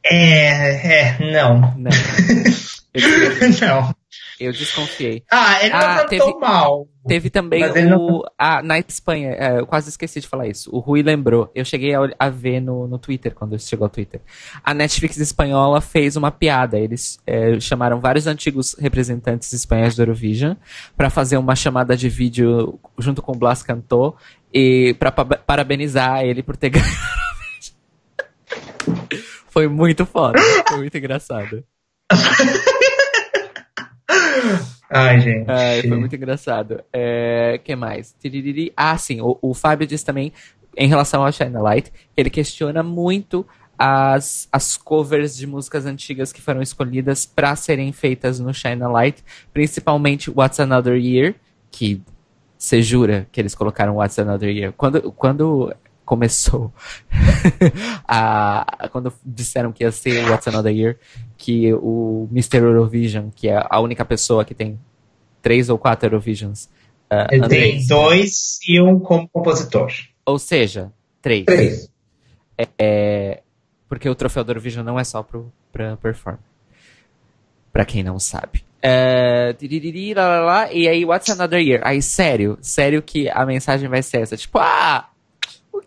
É, 0.03 1.15
é, 1.15 1.31
não. 1.31 1.59
Não. 1.77 1.91
não. 3.61 3.95
Eu 4.39 4.51
desconfiei. 4.51 5.23
Ah, 5.31 5.59
ele 5.61 5.69
não 5.69 5.79
ah, 5.79 6.05
teve, 6.05 6.33
mal. 6.35 6.87
Teve 7.07 7.29
também 7.29 7.63
o. 7.63 7.85
Não... 7.85 8.23
Ah, 8.37 8.61
na 8.61 8.79
Espanha, 8.79 9.31
é, 9.31 9.59
eu 9.59 9.67
quase 9.67 9.89
esqueci 9.89 10.19
de 10.19 10.27
falar 10.27 10.47
isso. 10.47 10.69
O 10.73 10.79
Rui 10.79 11.03
lembrou. 11.03 11.51
Eu 11.53 11.63
cheguei 11.63 11.93
a, 11.93 11.99
a 12.17 12.29
ver 12.29 12.59
no, 12.59 12.87
no 12.87 12.97
Twitter, 12.97 13.33
quando 13.33 13.59
chegou 13.59 13.85
ao 13.85 13.89
Twitter. 13.89 14.21
A 14.63 14.73
Netflix 14.73 15.17
espanhola 15.17 15.81
fez 15.81 16.15
uma 16.15 16.31
piada. 16.31 16.79
Eles 16.79 17.19
é, 17.27 17.59
chamaram 17.59 17.99
vários 17.99 18.27
antigos 18.27 18.75
representantes 18.79 19.53
espanhóis 19.53 19.95
do 19.95 20.01
Eurovision 20.01 20.55
para 20.97 21.09
fazer 21.09 21.37
uma 21.37 21.55
chamada 21.55 21.95
de 21.95 22.09
vídeo 22.09 22.79
junto 22.97 23.21
com 23.21 23.33
o 23.33 23.37
Blas 23.37 23.61
Cantor 23.61 24.15
e 24.53 24.95
para 24.99 25.11
parabenizar 25.11 26.23
ele 26.23 26.41
por 26.41 26.57
ter 26.57 26.69
ganhado. 26.71 27.13
Foi 29.49 29.67
muito 29.67 30.05
foda. 30.05 30.39
Foi 30.67 30.77
muito 30.77 30.97
engraçado. 30.97 31.63
Ai, 34.89 35.19
gente. 35.19 35.49
Ai, 35.49 35.81
foi 35.81 35.97
muito 35.97 36.15
engraçado. 36.15 36.83
É, 36.91 37.59
que 37.63 37.75
mais? 37.75 38.15
Ah, 38.75 38.97
sim. 38.97 39.21
O, 39.21 39.37
o 39.41 39.53
Fábio 39.53 39.87
disse 39.87 40.05
também, 40.05 40.31
em 40.77 40.87
relação 40.87 41.25
ao 41.25 41.31
China 41.31 41.61
Light, 41.61 41.91
ele 42.15 42.29
questiona 42.29 42.83
muito 42.83 43.45
as, 43.77 44.47
as 44.51 44.77
covers 44.77 45.35
de 45.35 45.47
músicas 45.47 45.85
antigas 45.85 46.31
que 46.31 46.41
foram 46.41 46.61
escolhidas 46.61 47.25
para 47.25 47.55
serem 47.55 47.91
feitas 47.91 48.39
no 48.39 48.53
China 48.53 48.87
Light, 48.87 49.23
principalmente 49.51 50.29
What's 50.29 50.59
Another 50.59 50.95
Year, 50.95 51.35
que 51.71 52.01
você 52.57 52.81
jura 52.81 53.27
que 53.31 53.41
eles 53.41 53.55
colocaram 53.55 53.95
What's 53.95 54.17
Another 54.19 54.49
Year? 54.49 54.73
Quando, 54.73 55.11
quando 55.11 55.73
começou 56.13 56.71
a, 58.07 58.87
quando 58.91 59.11
disseram 59.25 59.71
que 59.71 59.83
ia 59.83 59.91
ser 59.91 60.29
What's 60.29 60.47
Another 60.47 60.71
Year, 60.71 60.97
que 61.35 61.73
o 61.73 62.27
Mr. 62.31 62.57
Eurovision, 62.57 63.29
que 63.35 63.49
é 63.49 63.65
a 63.67 63.79
única 63.79 64.05
pessoa 64.05 64.45
que 64.45 64.53
tem 64.53 64.79
três 65.41 65.69
ou 65.69 65.77
quatro 65.79 66.05
Eurovisions. 66.05 66.65
Uh, 67.11 67.25
Ele 67.31 67.47
tem 67.47 67.87
dois 67.87 68.59
e 68.67 68.79
um 68.79 68.99
como 68.99 69.27
compositor. 69.27 69.91
Ou 70.23 70.37
seja, 70.37 70.91
três. 71.19 71.45
Três. 71.45 71.89
É, 72.55 72.67
é, 72.77 73.41
porque 73.89 74.07
o 74.07 74.13
troféu 74.13 74.43
do 74.43 74.51
Eurovision 74.51 74.85
não 74.85 74.99
é 74.99 75.03
só 75.03 75.23
pro, 75.23 75.51
pra 75.71 75.97
performer. 75.97 76.41
Pra 77.71 77.85
quem 77.85 78.03
não 78.03 78.19
sabe. 78.19 78.63
É, 78.83 79.55
lá, 80.15 80.27
lá, 80.27 80.39
lá, 80.41 80.71
e 80.71 80.87
aí, 80.87 81.03
What's 81.03 81.31
Another 81.31 81.59
Year? 81.59 81.81
Aí, 81.83 82.03
sério, 82.03 82.59
sério 82.61 83.01
que 83.01 83.27
a 83.29 83.43
mensagem 83.47 83.89
vai 83.89 84.03
ser 84.03 84.21
essa. 84.21 84.37
Tipo, 84.37 84.59
ah, 84.59 85.09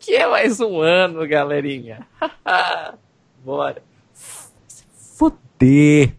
que 0.07 0.15
é 0.15 0.25
mais 0.25 0.61
um 0.61 0.81
ano, 0.81 1.27
galerinha? 1.27 2.07
Bora. 3.45 3.83
Fuder. 5.17 6.15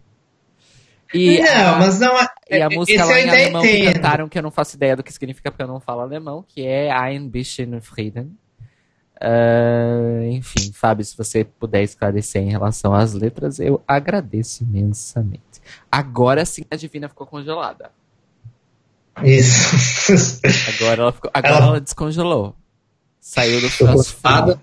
E 1.14 1.40
não, 1.40 1.74
a, 1.74 1.78
mas 1.78 1.98
não 1.98 2.20
é. 2.20 2.26
E 2.50 2.60
a 2.60 2.68
música 2.68 3.02
lá 3.02 3.18
em 3.18 3.30
alemão 3.30 3.64
entendo. 3.64 3.86
que 3.86 3.92
cantaram, 3.94 4.28
que 4.28 4.38
eu 4.38 4.42
não 4.42 4.50
faço 4.50 4.76
ideia 4.76 4.94
do 4.94 5.02
que 5.02 5.10
significa 5.10 5.50
porque 5.50 5.62
eu 5.62 5.66
não 5.66 5.80
falo 5.80 6.02
alemão, 6.02 6.44
que 6.46 6.66
é 6.66 6.90
Ein 6.90 7.30
bisschen 7.30 7.80
Frieden. 7.80 8.36
Uh, 9.22 10.22
enfim, 10.32 10.70
Fábio, 10.74 11.02
se 11.02 11.16
você 11.16 11.42
puder 11.42 11.82
esclarecer 11.82 12.42
em 12.42 12.50
relação 12.50 12.92
às 12.92 13.14
letras, 13.14 13.58
eu 13.58 13.82
agradeço 13.88 14.64
imensamente. 14.64 15.62
Agora 15.90 16.44
sim 16.44 16.62
a 16.70 16.76
Divina 16.76 17.08
ficou 17.08 17.26
congelada. 17.26 17.90
Isso. 19.24 20.40
Agora 20.76 21.02
ela, 21.02 21.12
ficou, 21.12 21.30
agora 21.32 21.56
ela... 21.56 21.66
ela 21.68 21.80
descongelou. 21.80 22.54
Saiu 23.28 23.60
do 23.60 23.70
crossfade. 23.70 24.58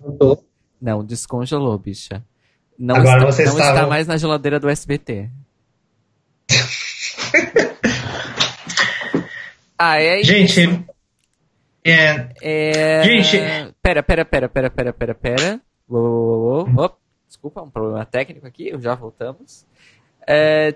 Não, 0.82 1.06
descongelou, 1.06 1.78
bicha. 1.78 2.26
Não, 2.80 2.96
Agora 2.96 3.30
está, 3.30 3.44
não 3.44 3.60
está 3.60 3.86
mais 3.86 4.08
na 4.08 4.18
geladeira 4.18 4.60
do 4.60 4.68
SBT. 4.68 5.30
ah, 9.78 10.02
é 10.02 10.20
isso. 10.20 10.32
Gente, 10.32 10.84
é... 11.84 12.28
é... 12.42 13.04
Gente... 13.04 13.38
Pera, 13.84 14.02
pera, 14.02 14.26
pera, 14.26 14.50
pera, 14.50 14.72
pera, 14.72 14.92
pera, 14.92 15.14
pera. 15.14 15.62
Uou, 15.88 16.68
Desculpa, 17.28 17.62
um 17.62 17.70
problema 17.70 18.04
técnico 18.04 18.48
aqui, 18.48 18.74
já 18.80 18.96
voltamos. 18.96 19.64
É... 20.28 20.74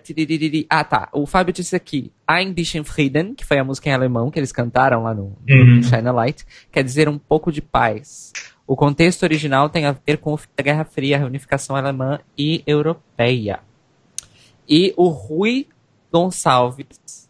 Ah, 0.69 0.83
tá. 0.83 1.09
O 1.11 1.25
Fábio 1.25 1.53
disse 1.53 1.75
aqui, 1.75 2.11
Ein 2.27 2.53
bisschen 2.53 2.83
Frieden, 2.83 3.33
que 3.33 3.45
foi 3.45 3.57
a 3.57 3.63
música 3.63 3.89
em 3.89 3.93
alemão 3.93 4.29
que 4.29 4.39
eles 4.39 4.51
cantaram 4.51 5.03
lá 5.03 5.13
no, 5.13 5.37
uhum. 5.49 5.81
China 5.83 6.11
Light, 6.11 6.45
quer 6.71 6.83
dizer 6.83 7.09
um 7.09 7.17
pouco 7.17 7.51
de 7.51 7.61
paz. 7.61 8.31
O 8.67 8.75
contexto 8.75 9.23
original 9.23 9.69
tem 9.69 9.85
a 9.85 9.95
ver 10.05 10.17
com 10.17 10.37
a 10.57 10.61
Guerra 10.61 10.85
Fria, 10.85 11.15
a 11.15 11.19
reunificação 11.19 11.75
alemã 11.75 12.19
e 12.37 12.63
europeia. 12.67 13.61
E 14.67 14.93
o 14.95 15.07
Rui 15.07 15.67
Gonçalves 16.13 17.27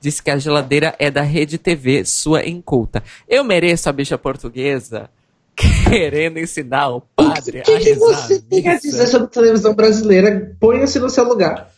disse 0.00 0.22
que 0.22 0.30
a 0.30 0.38
geladeira 0.38 0.94
é 0.98 1.10
da 1.10 1.20
Rede 1.20 1.58
TV, 1.58 2.04
sua 2.04 2.46
inculta. 2.46 3.02
Eu 3.28 3.44
mereço 3.44 3.88
a 3.88 3.92
bicha 3.92 4.16
portuguesa 4.16 5.10
querendo 5.88 6.38
ensinar 6.38 6.88
o 6.88 7.02
padre 7.34 7.60
o 7.60 7.62
que, 7.62 7.78
que 7.78 7.94
você 7.94 8.40
tem 8.40 8.68
a 8.68 8.78
dizer 8.78 9.06
sobre 9.06 9.28
televisão 9.28 9.74
brasileira? 9.74 10.56
Ponha-se 10.60 10.98
no 10.98 11.08
seu 11.10 11.24
lugar. 11.24 11.68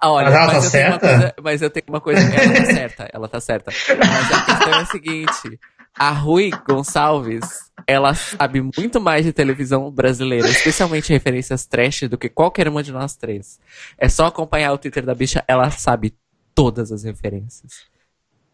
Ah, 0.00 0.10
Olha, 0.10 0.30
Mas 0.30 0.34
ela 0.34 0.46
tá 0.46 0.54
eu 0.56 0.70
tenho 0.70 0.86
uma 0.86 1.00
certa? 1.00 1.08
coisa- 1.08 1.34
mas 1.42 1.62
eu 1.62 1.70
tenho 1.70 1.86
uma 1.88 2.00
coisa. 2.00 2.20
Ela 2.20 2.54
tá 2.54 2.64
certa, 2.74 3.10
ela 3.12 3.28
tá 3.28 3.40
certa. 3.40 3.72
Mas 3.98 4.32
a 4.32 4.42
questão 4.44 4.74
é 4.74 4.80
a 4.82 4.86
seguinte: 4.86 5.60
a 5.98 6.10
Rui 6.10 6.50
Gonçalves, 6.68 7.70
ela 7.86 8.14
sabe 8.14 8.60
muito 8.76 9.00
mais 9.00 9.24
de 9.24 9.32
televisão 9.32 9.90
brasileira, 9.90 10.48
especialmente 10.48 11.12
referências 11.12 11.66
trash, 11.66 12.02
do 12.02 12.16
que 12.18 12.28
qualquer 12.28 12.68
uma 12.68 12.82
de 12.82 12.92
nós 12.92 13.16
três. 13.16 13.58
É 13.98 14.08
só 14.08 14.26
acompanhar 14.26 14.72
o 14.72 14.78
Twitter 14.78 15.04
da 15.04 15.14
bicha, 15.14 15.42
ela 15.48 15.70
sabe 15.70 16.14
todas 16.54 16.92
as 16.92 17.02
referências. 17.02 17.72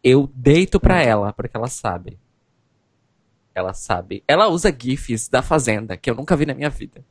Eu 0.02 0.30
deito 0.34 0.80
pra 0.80 1.02
ela, 1.02 1.32
porque 1.32 1.56
ela 1.56 1.68
sabe. 1.68 2.18
Ela 3.54 3.72
sabe. 3.74 4.22
Ela 4.26 4.48
usa 4.48 4.74
GIFs 4.76 5.28
da 5.28 5.42
Fazenda, 5.42 5.96
que 5.96 6.10
eu 6.10 6.14
nunca 6.14 6.36
vi 6.36 6.46
na 6.46 6.54
minha 6.54 6.70
vida. 6.70 7.04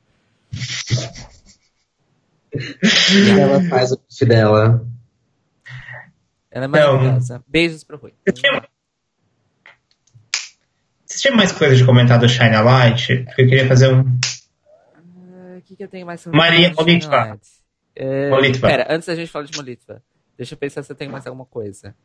E 2.54 3.40
ela 3.40 3.62
faz 3.70 3.92
o 3.92 3.98
bife 3.98 4.26
dela. 4.26 4.86
Ela 6.50 6.66
é 6.66 6.68
maravilhosa. 6.68 7.44
Beijos 7.48 7.84
pro 7.84 7.98
Rui. 7.98 8.14
Você 11.06 11.20
tinha 11.20 11.36
mais 11.36 11.52
coisa 11.52 11.76
de 11.76 11.86
comentar 11.86 12.20
do 12.20 12.28
Shine 12.30 12.56
a 12.56 12.62
Light? 12.62 13.24
Porque 13.26 13.42
eu 13.42 13.48
queria 13.48 13.68
fazer 13.68 13.94
um. 13.94 14.00
Ah, 14.96 15.58
O 15.58 15.62
que, 15.62 15.76
que 15.76 15.84
eu 15.84 15.88
tenho 15.88 16.06
mais 16.06 16.22
sobre 16.22 16.38
Maria 16.38 16.74
Molitva. 16.74 17.40
É, 17.96 18.30
Molitva. 18.30 18.68
Pera, 18.68 18.88
antes 18.90 19.08
da 19.08 19.16
gente 19.16 19.30
falar 19.32 19.46
de 19.46 19.56
Molitva, 19.58 20.02
deixa 20.38 20.54
eu 20.54 20.58
pensar 20.58 20.84
se 20.84 20.92
eu 20.92 20.96
tenho 20.96 21.12
mais 21.12 21.28
alguma 21.28 21.46
coisa. 21.46 21.96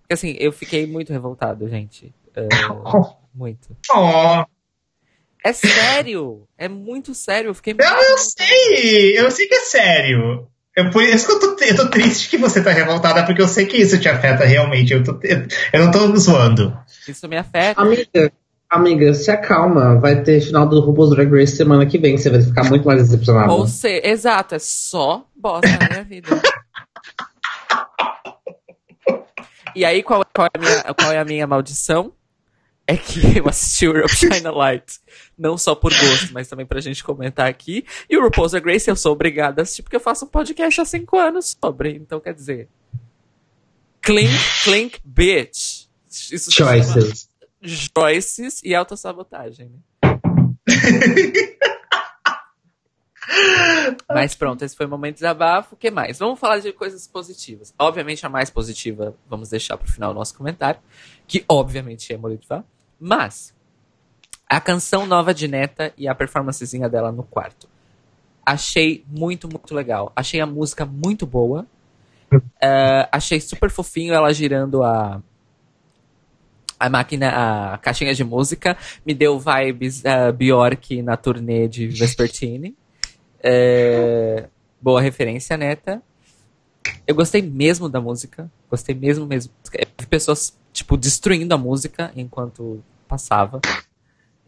Porque 0.00 0.14
assim, 0.14 0.36
eu 0.38 0.52
fiquei 0.52 0.86
muito 0.86 1.12
revoltado, 1.12 1.68
gente. 1.68 2.14
É, 2.36 2.48
muito. 3.34 3.76
Oh, 3.94 4.44
É 5.44 5.52
sério! 5.52 6.46
É 6.58 6.68
muito 6.68 7.14
sério. 7.14 7.48
Eu 7.50 7.54
fiquei 7.54 7.72
muito 7.74 7.86
eu, 7.88 8.18
sei! 8.18 9.18
Eu 9.18 9.30
sei 9.30 9.46
que 9.46 9.54
é 9.54 9.60
sério. 9.60 10.46
Eu, 10.76 10.90
por 10.90 11.02
isso 11.02 11.26
que 11.26 11.32
eu 11.32 11.40
tô, 11.56 11.64
eu 11.64 11.76
tô 11.76 11.88
triste 11.88 12.28
que 12.28 12.36
você 12.36 12.62
tá 12.62 12.70
revoltada, 12.70 13.24
porque 13.24 13.40
eu 13.40 13.48
sei 13.48 13.64
que 13.64 13.78
isso 13.78 13.98
te 13.98 14.08
afeta 14.10 14.44
realmente. 14.44 14.92
Eu, 14.92 15.02
tô- 15.02 15.18
eu, 15.22 15.46
eu 15.72 15.84
não 15.84 15.90
tô 15.90 16.14
zoando. 16.16 16.76
Isso 17.08 17.26
me 17.28 17.38
afeta. 17.38 17.80
Amiga, 17.80 18.32
amiga, 18.68 19.14
se 19.14 19.30
acalma. 19.30 19.98
Vai 19.98 20.22
ter 20.22 20.40
final 20.42 20.68
do 20.68 20.80
RuPaul's 20.80 21.10
Drag 21.10 21.30
Race 21.32 21.56
semana 21.56 21.86
que 21.86 21.96
vem. 21.96 22.18
Você 22.18 22.28
vai 22.28 22.42
ficar 22.42 22.64
muito 22.64 22.84
mais 22.86 23.02
decepcionado. 23.02 23.52
Ou 23.52 23.66
seja, 23.66 24.06
exato, 24.06 24.54
é 24.54 24.58
só 24.58 25.24
bosta 25.34 25.66
na 25.78 25.88
minha 25.88 26.04
vida. 26.04 26.28
E 29.74 29.84
aí, 29.84 30.02
qual, 30.02 30.24
qual, 30.34 30.46
é 30.46 30.56
a 30.56 30.58
minha, 30.58 30.94
qual 30.94 31.12
é 31.12 31.18
a 31.18 31.24
minha 31.24 31.46
maldição? 31.46 32.10
É 32.86 32.96
que 32.96 33.20
eu 33.38 33.48
assisti 33.48 33.88
o 33.88 33.96
Europe 33.96 34.14
China 34.14 34.50
Light. 34.52 35.00
Não 35.36 35.58
só 35.58 35.74
por 35.74 35.92
gosto, 35.92 36.32
mas 36.32 36.48
também 36.48 36.64
pra 36.64 36.80
gente 36.80 37.02
comentar 37.02 37.48
aqui. 37.48 37.84
E 38.08 38.16
o 38.16 38.22
RuPaul's 38.22 38.52
Drag 38.52 38.66
Race 38.66 38.88
eu 38.88 38.96
sou 38.96 39.12
obrigada 39.12 39.60
a 39.60 39.64
assistir 39.64 39.82
porque 39.82 39.96
eu 39.96 40.00
faço 40.00 40.24
um 40.24 40.28
podcast 40.28 40.80
há 40.80 40.84
cinco 40.84 41.18
anos 41.18 41.56
sobre. 41.60 41.96
Então, 41.96 42.20
quer 42.20 42.32
dizer... 42.34 42.68
Clink, 44.00 44.32
clink, 44.62 45.00
bitch. 45.04 45.86
Isso 46.08 46.52
Choices. 46.52 47.28
Choices 47.62 48.62
e 48.62 48.72
autossabotagem, 48.74 49.68
né? 49.68 49.78
Mas 54.08 54.34
pronto, 54.36 54.64
esse 54.64 54.76
foi 54.76 54.86
o 54.86 54.88
momento 54.88 55.14
de 55.14 55.20
desabafo. 55.20 55.74
O 55.74 55.78
que 55.78 55.90
mais? 55.90 56.18
Vamos 56.18 56.38
falar 56.38 56.60
de 56.60 56.72
coisas 56.72 57.08
positivas. 57.08 57.74
Obviamente, 57.76 58.24
a 58.24 58.28
mais 58.28 58.48
positiva, 58.48 59.16
vamos 59.28 59.48
deixar 59.48 59.76
pro 59.76 59.90
final 59.90 60.12
do 60.12 60.18
nosso 60.18 60.36
comentário, 60.36 60.80
que 61.26 61.44
obviamente 61.48 62.12
é 62.12 62.16
Molitva. 62.16 62.64
Mas, 62.98 63.54
a 64.48 64.60
canção 64.60 65.06
nova 65.06 65.34
de 65.34 65.48
Neta 65.48 65.92
e 65.96 66.08
a 66.08 66.14
performancezinha 66.14 66.88
dela 66.88 67.10
no 67.10 67.22
quarto. 67.22 67.68
Achei 68.44 69.04
muito, 69.08 69.48
muito 69.48 69.74
legal. 69.74 70.12
Achei 70.14 70.40
a 70.40 70.46
música 70.46 70.86
muito 70.86 71.26
boa. 71.26 71.66
Eh, 72.60 73.08
achei 73.10 73.40
super 73.40 73.70
fofinho 73.70 74.14
ela 74.14 74.32
girando 74.32 74.82
a. 74.82 75.20
A 76.78 76.90
máquina, 76.90 77.72
a 77.72 77.78
caixinha 77.78 78.14
de 78.14 78.22
música 78.22 78.76
me 79.04 79.14
deu 79.14 79.40
vibes 79.40 80.00
uh, 80.00 80.30
Bjork 80.30 81.00
na 81.00 81.16
turnê 81.16 81.66
de 81.66 81.86
Vespertine. 81.86 82.76
É, 83.42 84.46
boa 84.78 85.00
referência, 85.00 85.56
neta. 85.56 86.02
Eu 87.06 87.14
gostei 87.14 87.42
mesmo 87.42 87.88
da 87.88 88.00
música. 88.00 88.50
Gostei 88.70 88.94
mesmo, 88.94 89.26
mesmo. 89.26 89.52
Vi 89.98 90.06
pessoas, 90.06 90.56
tipo, 90.72 90.96
destruindo 90.96 91.54
a 91.54 91.58
música 91.58 92.12
enquanto 92.16 92.82
passava. 93.08 93.60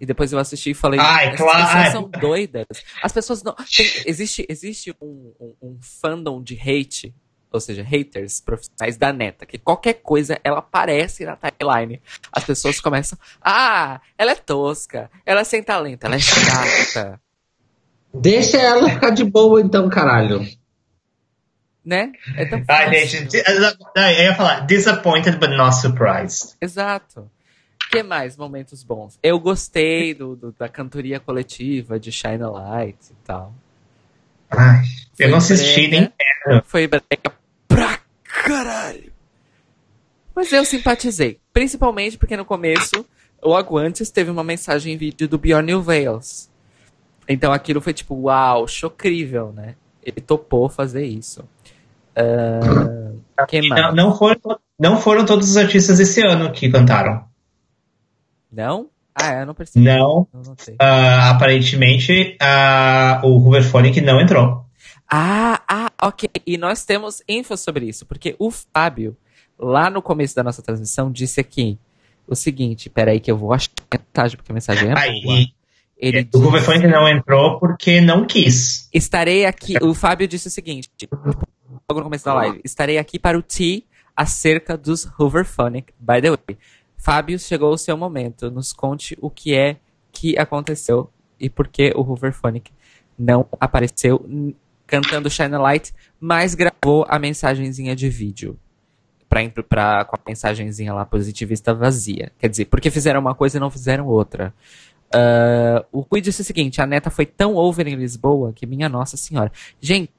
E 0.01 0.07
depois 0.07 0.33
eu 0.33 0.39
assisti 0.39 0.71
e 0.71 0.75
falei, 0.75 1.01
Ai, 1.01 1.27
essas 1.29 1.41
claro. 1.41 1.67
pessoas 1.67 1.93
são 1.93 2.21
doidas. 2.21 2.67
As 3.03 3.13
pessoas 3.13 3.43
não. 3.43 3.55
tem- 3.55 4.03
existe 4.07 4.47
existe 4.49 4.95
um, 5.03 5.33
um, 5.41 5.55
um 5.61 5.79
fandom 5.81 6.41
de 6.43 6.55
hate, 6.55 7.13
ou 7.51 7.59
seja, 7.61 7.83
haters 7.83 8.41
profissionais 8.41 8.97
da 8.97 9.13
neta, 9.13 9.45
que 9.45 9.59
qualquer 9.59 9.95
coisa 9.95 10.39
ela 10.45 10.59
aparece 10.59 11.25
na 11.25 11.37
timeline. 11.37 12.01
As 12.31 12.45
pessoas 12.45 12.81
começam, 12.81 13.19
ah, 13.43 14.01
ela 14.17 14.33
é 14.33 14.37
tosca, 14.37 15.11
ela 15.27 15.41
é 15.41 15.45
sem 15.45 15.63
talento, 15.63 16.05
ela 16.05 16.15
é 16.15 16.21
chata. 16.21 17.21
Deixa 18.15 18.57
ela 18.59 18.89
ficar 18.91 19.11
de 19.11 19.25
boa 19.25 19.61
então, 19.61 19.89
caralho. 19.89 20.47
Né? 21.89 22.13
É 22.37 22.45
tão 22.45 22.63
Ai, 22.69 22.85
fácil. 22.85 23.07
gente, 23.09 23.37
eu 23.37 24.25
ia 24.25 24.35
falar, 24.35 24.61
disappointed 24.67 25.39
but 25.39 25.51
not 25.51 25.75
surprised. 25.77 26.55
Exato. 26.61 27.21
O 27.87 27.91
que 27.91 28.03
mais 28.03 28.37
momentos 28.37 28.83
bons? 28.85 29.19
Eu 29.23 29.41
gostei 29.41 30.13
do, 30.13 30.37
do- 30.37 30.53
da 30.53 30.69
cantoria 30.69 31.19
coletiva 31.19 31.99
de 31.99 32.13
Shine 32.13 32.43
a 32.43 32.49
Light 32.51 32.99
e 33.11 33.15
tal. 33.25 33.55
Ai, 34.51 34.83
eu 35.19 35.31
não 35.31 35.39
assisti 35.39 35.89
brega. 35.89 36.13
nem. 36.47 36.63
Foi 36.65 36.87
brega 36.87 37.33
pra 37.67 37.99
caralho. 38.25 39.11
Mas 40.35 40.53
eu 40.53 40.65
simpatizei. 40.65 41.41
Principalmente 41.53 42.17
porque 42.19 42.37
no 42.37 42.45
começo, 42.45 43.05
logo 43.43 43.79
antes, 43.79 44.11
teve 44.11 44.31
uma 44.31 44.45
mensagem 44.45 44.93
em 44.93 44.97
vídeo 44.97 45.27
do 45.27 45.39
Bjorn 45.39 45.67
New 45.67 45.83
Veils. 45.83 46.49
Então 47.27 47.53
aquilo 47.53 47.81
foi 47.81 47.93
tipo, 47.95 48.15
uau, 48.15 48.69
chocrível, 48.69 49.53
né? 49.53 49.75
Ele 50.03 50.21
topou 50.21 50.69
fazer 50.69 51.05
isso. 51.05 51.47
Ah, 52.19 53.47
Não, 53.69 53.95
não 53.95 54.17
foram, 54.17 54.59
não 54.79 54.97
foram 55.01 55.25
todos 55.25 55.51
os 55.51 55.57
artistas 55.57 56.01
esse 56.01 56.21
ano 56.27 56.51
que 56.53 56.71
cantaram. 56.71 57.25
Não? 58.51 58.89
Ah, 59.15 59.35
é, 59.35 59.43
eu 59.43 59.47
não 59.47 59.55
percebi. 59.55 59.85
Não, 59.85 60.27
Não 60.33 60.57
ah, 60.79 61.31
aparentemente 61.31 62.37
ah, 62.41 63.21
o 63.25 63.37
Hooverphonic 63.39 64.01
não 64.01 64.21
entrou. 64.21 64.65
Ah, 65.11 65.61
ah, 65.69 65.91
ok. 66.03 66.29
E 66.47 66.57
nós 66.57 66.85
temos 66.85 67.23
info 67.29 67.57
sobre 67.57 67.87
isso, 67.87 68.07
porque 68.07 68.37
o 68.39 68.51
Fábio, 68.51 69.17
lá 69.59 69.91
no 69.91 70.03
começo 70.03 70.37
da 70.37 70.43
nossa 70.43 70.63
transmissão, 70.63 71.11
disse 71.11 71.41
aqui 71.41 71.79
o 72.27 72.35
seguinte: 72.35 72.91
peraí, 72.91 73.19
que 73.19 73.31
eu 73.31 73.37
vou 73.37 73.53
achar 73.53 73.71
a 73.91 73.99
mensagem, 73.99 74.37
porque 74.37 74.53
a 74.53 74.55
mensagem 74.55 74.91
é 74.91 74.93
boa. 74.93 75.01
Aí, 75.01 75.47
Ele 75.97 76.21
o 76.21 76.25
disse, 76.25 76.45
Hooverphonic 76.45 76.87
não 76.87 77.09
entrou 77.09 77.59
porque 77.59 78.01
não 78.01 78.25
quis. 78.27 78.89
estarei 78.93 79.47
aqui. 79.47 79.75
O 79.83 79.95
Fábio 79.95 80.29
disse 80.29 80.47
o 80.49 80.51
seguinte, 80.51 80.91
logo 81.89 82.01
no 82.01 82.05
começo 82.05 82.25
da 82.25 82.35
live: 82.35 82.61
estarei 82.65 82.99
aqui 82.99 83.19
para 83.19 83.39
o 83.39 83.43
T 83.43 83.85
acerca 84.17 84.77
dos 84.77 85.09
Hooverphonic. 85.19 85.93
By 85.99 86.21
the 86.21 86.31
way, 86.31 86.59
Fábio, 86.97 87.39
chegou 87.39 87.73
o 87.73 87.79
seu 87.79 87.97
momento. 87.97 88.51
Nos 88.51 88.73
conte 88.73 89.17
o 89.21 89.31
que 89.31 89.55
é 89.55 89.77
que 90.13 90.39
aconteceu 90.39 91.11
e 91.39 91.49
por 91.49 91.69
que 91.69 91.93
o 91.95 92.01
Hooverphonic 92.01 92.73
não 93.19 93.47
apareceu 93.61 94.25
cantando 94.87 95.31
Shine 95.31 95.55
a 95.55 95.59
Light, 95.59 95.93
mas 96.19 96.55
gravou 96.55 97.05
a 97.09 97.19
mensagenzinha 97.19 97.95
de 97.95 98.09
vídeo. 98.09 98.59
Pra, 99.29 99.41
pra, 99.63 100.05
com 100.07 100.17
a 100.17 100.21
mensagenzinha 100.27 100.95
lá 100.95 101.05
positivista 101.05 101.75
vazia. 101.75 102.33
Quer 102.39 102.49
dizer, 102.49 102.65
porque 102.65 102.91
fizeram 102.91 103.21
uma 103.21 103.35
coisa 103.35 103.59
e 103.59 103.61
não 103.61 103.71
fizeram 103.71 104.07
outra. 104.07 104.55
Ah, 105.15 105.85
o 105.93 106.01
Rui 106.01 106.21
disse 106.21 106.41
o 106.41 106.45
seguinte: 106.45 106.81
a 106.81 106.87
neta 106.87 107.11
foi 107.11 107.27
tão 107.27 107.55
over 107.55 107.87
em 107.87 107.95
Lisboa 107.95 108.53
que, 108.53 108.67
minha 108.67 108.89
Nossa 108.89 109.17
Senhora. 109.17 109.51
Gente, 109.81 110.13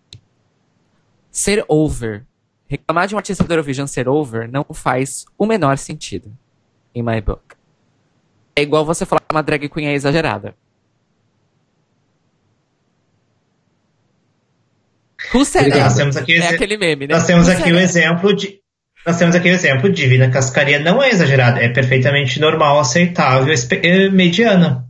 ser 1.40 1.64
over, 1.68 2.26
reclamar 2.68 3.08
de 3.08 3.16
um 3.16 3.18
artista 3.18 3.44
do 3.44 3.52
Eurovision 3.54 3.88
ser 3.88 4.08
over 4.10 4.50
não 4.52 4.66
faz 4.74 5.26
o 5.38 5.46
menor 5.46 5.78
sentido. 5.78 6.32
In 6.94 7.04
my 7.04 7.22
book. 7.22 7.42
É 8.56 8.62
igual 8.62 8.84
você 8.86 9.06
falar 9.06 9.22
que 9.22 9.34
uma 9.34 9.42
drag 9.44 9.70
queen 9.70 9.88
é 9.88 9.94
exagerada. 9.94 10.54
Who 15.34 15.46
said 15.46 15.68
Obrigado. 15.68 15.86
Nós 15.90 15.96
temos 15.96 16.18
aqui, 16.18 16.36
É 16.36 16.48
aquele 16.48 16.78
meme, 16.78 17.08
né? 17.08 17.14
nós 17.14 17.26
temos 17.26 17.48
Who 17.48 17.54
aqui 17.54 17.72
o 17.72 17.80
exemplo 17.80 18.36
de. 18.36 18.60
Nós 19.06 19.18
temos 19.18 19.36
aqui 19.36 19.50
o 19.50 19.54
exemplo 19.54 19.90
de 19.90 20.02
Divina 20.02 20.30
Cascaria 20.30 20.80
não 20.80 21.02
é 21.02 21.10
exagerada, 21.10 21.60
é 21.62 21.70
perfeitamente 21.70 22.40
normal, 22.40 22.80
aceitável, 22.80 23.54
é 23.54 24.10
mediana. 24.10 24.86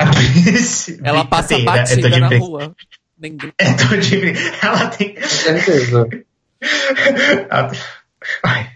Ela 1.04 1.24
passa 1.24 1.54
é 1.54 1.62
batida 1.62 2.08
na 2.18 2.28
brin- 2.28 2.40
É 3.58 3.96
de 3.96 4.16
brin- 4.18 4.34
Ela 4.62 4.86
tem. 4.88 5.14
Com 5.14 5.20
certeza. 5.28 6.08
Ai. 8.42 8.70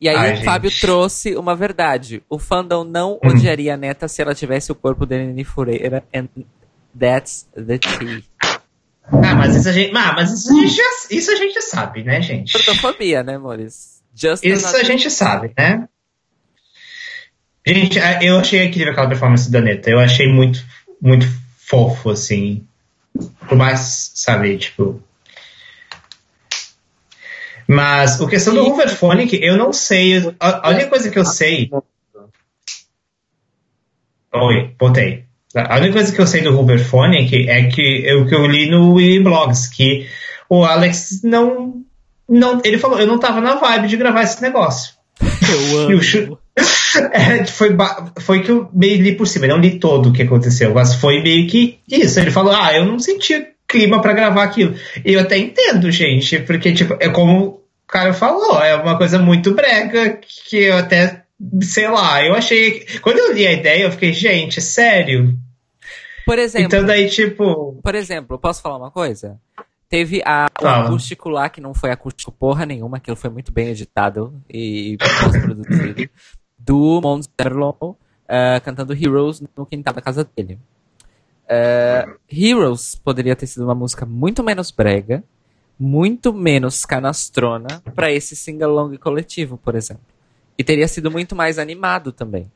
E 0.00 0.08
aí 0.08 0.16
Ai, 0.16 0.40
o 0.40 0.44
Fábio 0.44 0.70
gente. 0.70 0.80
trouxe 0.80 1.34
uma 1.36 1.54
verdade. 1.54 2.22
O 2.28 2.38
fandom 2.38 2.84
não 2.84 3.14
Hum. 3.22 3.28
odiaria 3.28 3.74
a 3.74 3.76
neta 3.76 4.08
se 4.08 4.22
ela 4.22 4.34
tivesse 4.34 4.72
o 4.72 4.74
corpo 4.74 5.04
de 5.04 5.18
Nini 5.18 5.44
Fureira. 5.44 6.02
And 6.14 6.28
that's 6.98 7.46
the 7.54 7.78
tea. 7.78 8.22
Ah, 9.12 9.34
mas 9.34 9.56
isso 9.56 9.68
a 9.68 9.72
gente, 9.72 9.94
ah, 9.96 10.12
mas 10.14 10.30
isso 10.32 10.50
a 10.52 10.54
gente, 10.60 10.74
já, 10.74 10.82
isso 11.10 11.30
a 11.32 11.36
gente 11.36 11.60
sabe, 11.62 12.02
né, 12.04 12.22
gente? 12.22 12.52
Gordofobia, 12.52 13.22
né, 13.22 13.36
Maurício? 13.36 14.00
Just 14.14 14.44
Isso 14.44 14.76
a 14.76 14.82
gente 14.84 15.10
sabe, 15.10 15.52
né? 15.56 15.88
Gente, 17.66 17.98
eu 18.22 18.38
achei 18.38 18.64
incrível 18.64 18.92
aquela 18.92 19.08
performance 19.08 19.50
da 19.50 19.60
Neta. 19.60 19.90
Eu 19.90 19.98
achei 20.00 20.32
muito, 20.32 20.64
muito 21.00 21.26
fofo, 21.58 22.10
assim. 22.10 22.66
Por 23.48 23.56
mais, 23.56 24.12
sabe, 24.14 24.56
tipo. 24.58 25.02
Mas 27.66 28.20
o 28.20 28.26
questão 28.26 28.54
do 28.54 28.66
Hooverphonic, 28.66 29.38
eu 29.42 29.56
não 29.56 29.72
sei. 29.72 30.34
A, 30.40 30.68
a 30.68 30.70
única 30.70 30.88
coisa 30.88 31.10
que 31.10 31.18
eu 31.18 31.24
sei. 31.24 31.70
Oi, 34.32 34.74
botei. 34.78 35.24
A 35.54 35.76
única 35.76 35.94
coisa 35.94 36.12
que 36.12 36.20
eu 36.20 36.26
sei 36.26 36.42
do 36.42 36.56
Hooverphonic 36.56 37.48
é 37.48 37.68
que 37.68 38.02
eu, 38.04 38.26
que 38.26 38.34
eu 38.34 38.46
li 38.46 38.70
no 38.70 38.94
Blogs, 39.22 39.68
que 39.68 40.08
o 40.48 40.64
Alex 40.64 41.22
não, 41.22 41.84
não. 42.28 42.60
Ele 42.64 42.78
falou, 42.78 42.98
eu 42.98 43.06
não 43.06 43.18
tava 43.18 43.40
na 43.40 43.56
vibe 43.56 43.88
de 43.88 43.96
gravar 43.96 44.22
esse 44.22 44.40
negócio. 44.42 44.94
Eu 45.20 45.74
o 45.74 45.78
amo. 45.78 46.38
É, 47.12 47.44
foi, 47.44 47.76
foi 48.18 48.42
que 48.42 48.50
eu 48.50 48.68
meio 48.72 49.02
li 49.02 49.14
por 49.14 49.26
cima, 49.26 49.46
eu 49.46 49.50
não 49.50 49.60
li 49.60 49.78
todo 49.78 50.08
o 50.08 50.12
que 50.12 50.22
aconteceu, 50.22 50.74
mas 50.74 50.94
foi 50.94 51.22
meio 51.22 51.48
que 51.48 51.78
isso. 51.88 52.18
Ele 52.18 52.30
falou, 52.30 52.52
ah, 52.52 52.74
eu 52.74 52.84
não 52.84 52.98
senti 52.98 53.46
clima 53.66 54.00
pra 54.00 54.12
gravar 54.12 54.42
aquilo. 54.42 54.74
E 55.04 55.12
eu 55.12 55.20
até 55.20 55.38
entendo, 55.38 55.90
gente, 55.90 56.40
porque, 56.40 56.72
tipo, 56.72 56.96
é 56.98 57.08
como 57.08 57.46
o 57.46 57.60
cara 57.86 58.12
falou, 58.12 58.62
é 58.62 58.74
uma 58.74 58.98
coisa 58.98 59.18
muito 59.18 59.54
brega 59.54 60.18
que 60.48 60.56
eu 60.56 60.76
até, 60.76 61.24
sei 61.62 61.88
lá, 61.88 62.24
eu 62.24 62.34
achei. 62.34 62.86
Quando 63.00 63.18
eu 63.18 63.32
li 63.32 63.46
a 63.46 63.52
ideia, 63.52 63.84
eu 63.84 63.92
fiquei, 63.92 64.12
gente, 64.12 64.60
sério? 64.60 65.36
Por 66.26 66.38
exemplo, 66.38 66.66
Então 66.66 66.84
daí, 66.84 67.08
tipo. 67.08 67.80
por 67.82 67.94
exemplo, 67.94 68.38
posso 68.38 68.62
falar 68.62 68.76
uma 68.76 68.90
coisa? 68.90 69.38
Teve 69.88 70.22
a, 70.24 70.46
o 70.60 70.62
Fala. 70.62 70.84
acústico 70.84 71.28
lá, 71.28 71.48
que 71.48 71.60
não 71.60 71.74
foi 71.74 71.90
acústico 71.90 72.30
porra 72.30 72.64
nenhuma, 72.64 72.98
aquilo 72.98 73.16
foi 73.16 73.28
muito 73.28 73.50
bem 73.50 73.68
editado 73.68 74.40
e 74.48 74.96
pós-produzido, 74.98 76.08
do 76.64 77.00
Mons 77.00 77.28
Derlo 77.36 77.96
eh, 78.28 78.60
cantando 78.60 78.92
Heroes 78.94 79.42
no 79.56 79.66
quintal 79.66 79.94
da 79.94 80.00
casa 80.00 80.24
dele. 80.24 80.58
Eh, 81.48 82.06
Heroes 82.30 82.94
poderia 82.94 83.34
ter 83.34 83.46
sido 83.46 83.64
uma 83.64 83.74
música 83.74 84.06
muito 84.06 84.42
menos 84.42 84.70
brega, 84.70 85.24
muito 85.78 86.32
menos 86.32 86.84
canastrona 86.86 87.82
pra 87.94 88.12
esse 88.12 88.36
sing-along 88.36 88.96
coletivo, 88.98 89.56
por 89.56 89.74
exemplo. 89.74 90.04
E 90.56 90.62
teria 90.62 90.86
sido 90.86 91.10
muito 91.10 91.34
mais 91.34 91.58
animado 91.58 92.12
também. 92.12 92.50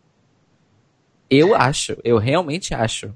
Eu 1.29 1.55
acho, 1.55 1.97
eu 2.05 2.19
realmente 2.19 2.75
acho. 2.75 3.13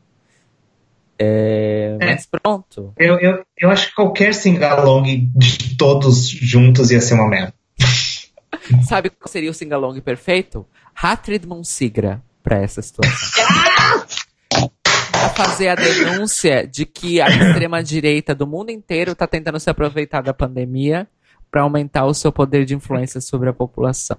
É, 1.19 1.97
É. 2.01 2.07
Mas 2.07 2.27
pronto. 2.27 2.93
Eu, 2.97 3.19
eu, 3.19 3.45
eu 3.59 3.71
acho 3.71 3.89
que 3.89 3.95
qualquer 3.95 4.33
sing-along 4.35 5.31
de 5.35 5.77
todos 5.77 6.29
juntos 6.29 6.91
ia 6.91 7.01
ser 7.01 7.15
uma 7.15 7.29
merda. 7.29 7.55
Sabe 8.87 9.11
qual 9.11 9.29
seria 9.29 9.51
o 9.51 9.55
singalong 9.55 10.01
perfeito? 10.01 10.67
Hatred 10.95 11.47
Monsigra 11.47 12.23
pra 12.43 12.59
essa 12.61 12.81
situação. 12.83 13.13
pra 15.11 15.29
fazer 15.31 15.69
a 15.69 15.75
denúncia 15.75 16.67
de 16.67 16.87
que 16.87 17.21
a 17.21 17.29
extrema-direita 17.29 18.35
do 18.35 18.47
mundo 18.47 18.71
inteiro 18.71 19.15
tá 19.15 19.27
tentando 19.27 19.59
se 19.61 19.69
aproveitar 19.71 20.23
da 20.23 20.33
pandemia 20.35 21.07
pra 21.51 21.63
aumentar 21.63 22.05
o 22.05 22.15
seu 22.15 22.31
poder 22.33 22.65
de 22.65 22.75
influência 22.75 23.21
sobre 23.21 23.49
a 23.49 23.53
população. 23.53 24.17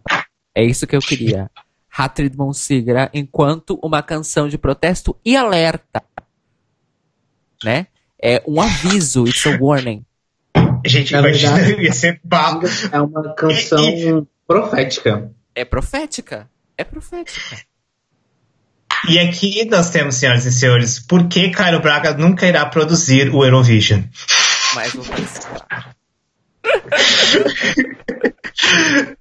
É 0.56 0.64
isso 0.64 0.88
que 0.88 0.96
eu 0.96 1.00
queria. 1.02 1.50
Hatred 1.92 2.36
Monsigra 2.38 3.10
enquanto 3.14 3.80
uma 3.84 4.02
canção 4.02 4.48
de 4.48 4.58
protesto 4.58 5.16
e 5.26 5.36
alerta. 5.36 6.04
Né? 7.64 7.88
É 8.22 8.42
um 8.48 8.62
aviso, 8.62 9.26
it's 9.28 9.46
a 9.48 9.58
warning. 9.60 10.06
Gente, 10.86 11.12
Na 11.14 11.20
imagina, 11.20 11.56
verdade- 11.56 11.82
ia 11.84 11.92
ser 11.94 12.22
papo. 12.28 12.66
É 12.92 13.02
uma 13.02 13.34
canção 13.34 14.28
profética. 14.50 15.32
É 15.54 15.64
profética. 15.64 16.50
É 16.76 16.84
profética. 16.84 17.58
E 19.08 19.20
aqui 19.20 19.64
nós 19.66 19.92
temos, 19.92 20.16
senhoras 20.16 20.44
e 20.46 20.52
senhores, 20.52 21.00
por 21.00 21.28
que 21.28 21.52
Cairo 21.52 21.80
Braga 21.80 22.16
nunca 22.16 22.48
irá 22.48 22.66
produzir 22.66 23.30
o 23.34 23.46
Eurovision? 23.46 24.02
Mas 24.74 24.92
vou 24.94 25.06
pensar. 25.06 25.96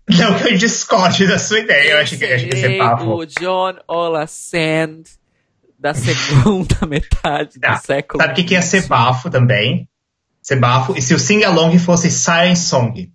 Não 0.09 0.39
que 0.39 0.49
eu 0.49 0.57
discorde 0.57 1.26
da 1.26 1.39
sua 1.39 1.61
ideia, 1.61 1.93
eu 1.93 1.99
acho 1.99 2.16
que, 2.16 2.24
ia 2.24 2.39
ser 2.39 2.57
Serei 2.57 2.79
papo. 2.79 3.05
o 3.05 3.26
John 3.26 3.74
Olasand 3.87 5.03
da 5.79 5.93
segunda 5.95 6.74
metade 6.89 7.55
do 7.55 7.61
Tá. 7.61 7.76
século 7.76 8.20
Sabe 8.22 8.33
o 8.33 8.37
que, 8.37 8.45
que 8.45 8.55
ia 8.55 8.62
ser 8.62 8.87
bafo 8.89 9.29
também? 9.31 9.89
Ser 10.43 10.57
bafo. 10.57 10.97
E 10.97 11.03
se 11.03 11.14
o 11.14 11.18
sing-along 11.18 11.79
fosse 11.79 12.11
Siren 12.11 12.57
Song? 12.57 13.12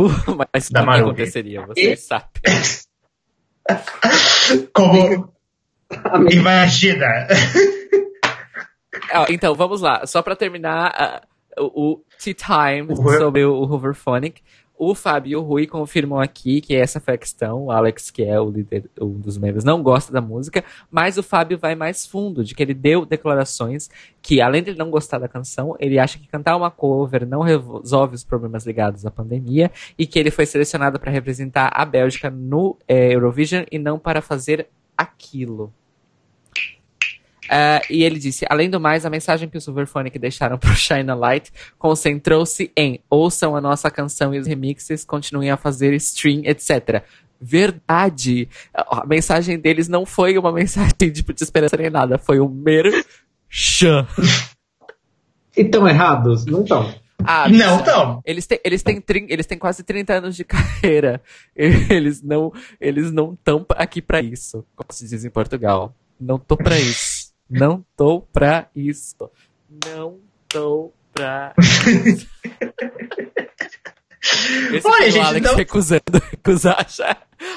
Uh, 0.00 0.08
Mas 0.54 0.70
Da 0.70 0.82
o 0.82 0.84
que 0.84 0.90
aconteceria? 1.00 1.66
Vocês 1.66 2.00
sabem. 2.06 2.28
Como. 4.72 5.32
Imagina! 6.30 7.06
Ah, 9.12 9.26
Então, 9.28 9.54
vamos 9.54 9.80
lá. 9.80 10.06
Só 10.06 10.22
pra 10.22 10.36
terminar 10.36 10.92
ah, 10.94 11.22
o, 11.58 11.92
o 11.92 12.04
Tea 12.22 12.34
Time 12.34 12.92
O- 12.92 13.18
sobre 13.18 13.44
o, 13.44 13.52
o 13.54 13.62
Hoverphonic. 13.72 14.42
O 14.78 14.94
Fábio 14.94 15.30
e 15.32 15.36
o 15.36 15.42
Rui 15.42 15.66
confirmam 15.66 16.20
aqui 16.20 16.60
que 16.60 16.76
essa 16.76 17.00
foi 17.00 17.14
a 17.14 17.18
questão. 17.18 17.64
O 17.64 17.70
Alex, 17.72 18.12
que 18.12 18.22
é 18.22 18.40
o 18.40 18.48
líder, 18.48 18.88
um 19.00 19.18
dos 19.18 19.36
membros, 19.36 19.64
não 19.64 19.82
gosta 19.82 20.12
da 20.12 20.20
música, 20.20 20.64
mas 20.88 21.18
o 21.18 21.22
Fábio 21.22 21.58
vai 21.58 21.74
mais 21.74 22.06
fundo, 22.06 22.44
de 22.44 22.54
que 22.54 22.62
ele 22.62 22.74
deu 22.74 23.04
declarações 23.04 23.90
que, 24.22 24.40
além 24.40 24.62
de 24.62 24.70
ele 24.70 24.78
não 24.78 24.88
gostar 24.88 25.18
da 25.18 25.26
canção, 25.26 25.74
ele 25.80 25.98
acha 25.98 26.16
que 26.16 26.28
cantar 26.28 26.56
uma 26.56 26.70
cover 26.70 27.26
não 27.26 27.40
resolve 27.40 28.14
os 28.14 28.22
problemas 28.22 28.64
ligados 28.64 29.04
à 29.04 29.10
pandemia 29.10 29.72
e 29.98 30.06
que 30.06 30.16
ele 30.16 30.30
foi 30.30 30.46
selecionado 30.46 31.00
para 31.00 31.10
representar 31.10 31.72
a 31.74 31.84
Bélgica 31.84 32.30
no 32.30 32.78
eh, 32.86 33.14
Eurovision 33.14 33.64
e 33.72 33.78
não 33.78 33.98
para 33.98 34.22
fazer 34.22 34.68
aquilo. 34.96 35.72
Ah, 37.48 37.80
e 37.88 38.02
ele 38.04 38.18
disse, 38.18 38.44
além 38.48 38.68
do 38.68 38.80
mais, 38.80 39.06
a 39.06 39.10
mensagem 39.10 39.48
que 39.48 39.56
os 39.56 39.64
Silverphonic 39.64 40.18
deixaram 40.18 40.58
pro 40.58 40.74
Shine 40.74 41.10
a 41.10 41.14
Light 41.14 41.52
concentrou-se 41.78 42.70
em 42.76 43.00
ouçam 43.08 43.56
a 43.56 43.60
nossa 43.60 43.90
canção 43.90 44.34
e 44.34 44.38
os 44.38 44.46
remixes, 44.46 45.04
continuem 45.04 45.50
a 45.50 45.56
fazer 45.56 45.92
stream, 45.94 46.42
etc. 46.44 47.02
Verdade. 47.40 48.48
A 48.74 49.06
mensagem 49.06 49.58
deles 49.58 49.88
não 49.88 50.04
foi 50.04 50.36
uma 50.36 50.50
mensagem 50.52 51.10
tipo, 51.12 51.32
de 51.32 51.42
esperança 51.42 51.76
nem 51.76 51.90
nada, 51.90 52.18
foi 52.18 52.40
um 52.40 52.48
mero 52.48 52.90
chã. 53.48 54.06
E 55.56 55.64
tão 55.64 55.88
errados? 55.88 56.44
Não 56.46 56.62
estão. 56.62 56.94
Ah, 57.24 57.48
Não, 57.48 57.80
então. 57.80 58.22
Eles 58.24 58.46
têm, 58.46 58.60
eles, 58.64 58.82
têm, 58.82 59.02
eles 59.28 59.46
têm 59.46 59.58
quase 59.58 59.82
30 59.82 60.14
anos 60.14 60.36
de 60.36 60.44
carreira. 60.44 61.20
Eles 61.54 62.22
não 62.22 62.52
eles 62.80 63.10
não 63.10 63.34
estão 63.34 63.66
aqui 63.70 64.00
pra 64.00 64.20
isso, 64.20 64.64
como 64.76 64.92
se 64.92 65.08
diz 65.08 65.24
em 65.24 65.30
Portugal. 65.30 65.94
Não 66.20 66.38
tô 66.38 66.56
pra 66.56 66.78
isso. 66.78 67.17
Não 67.48 67.84
tô 67.96 68.20
pra 68.20 68.68
isso. 68.74 69.16
Não 69.86 70.20
tô 70.48 70.92
pra 71.12 71.54
isso. 71.58 72.28
Esse 74.74 74.86
Olha, 74.86 75.06
o 75.08 75.10
gente, 75.10 75.24
Alex 75.24 75.46
então- 75.46 75.56
recusando 75.56 76.02
recusar 76.30 76.86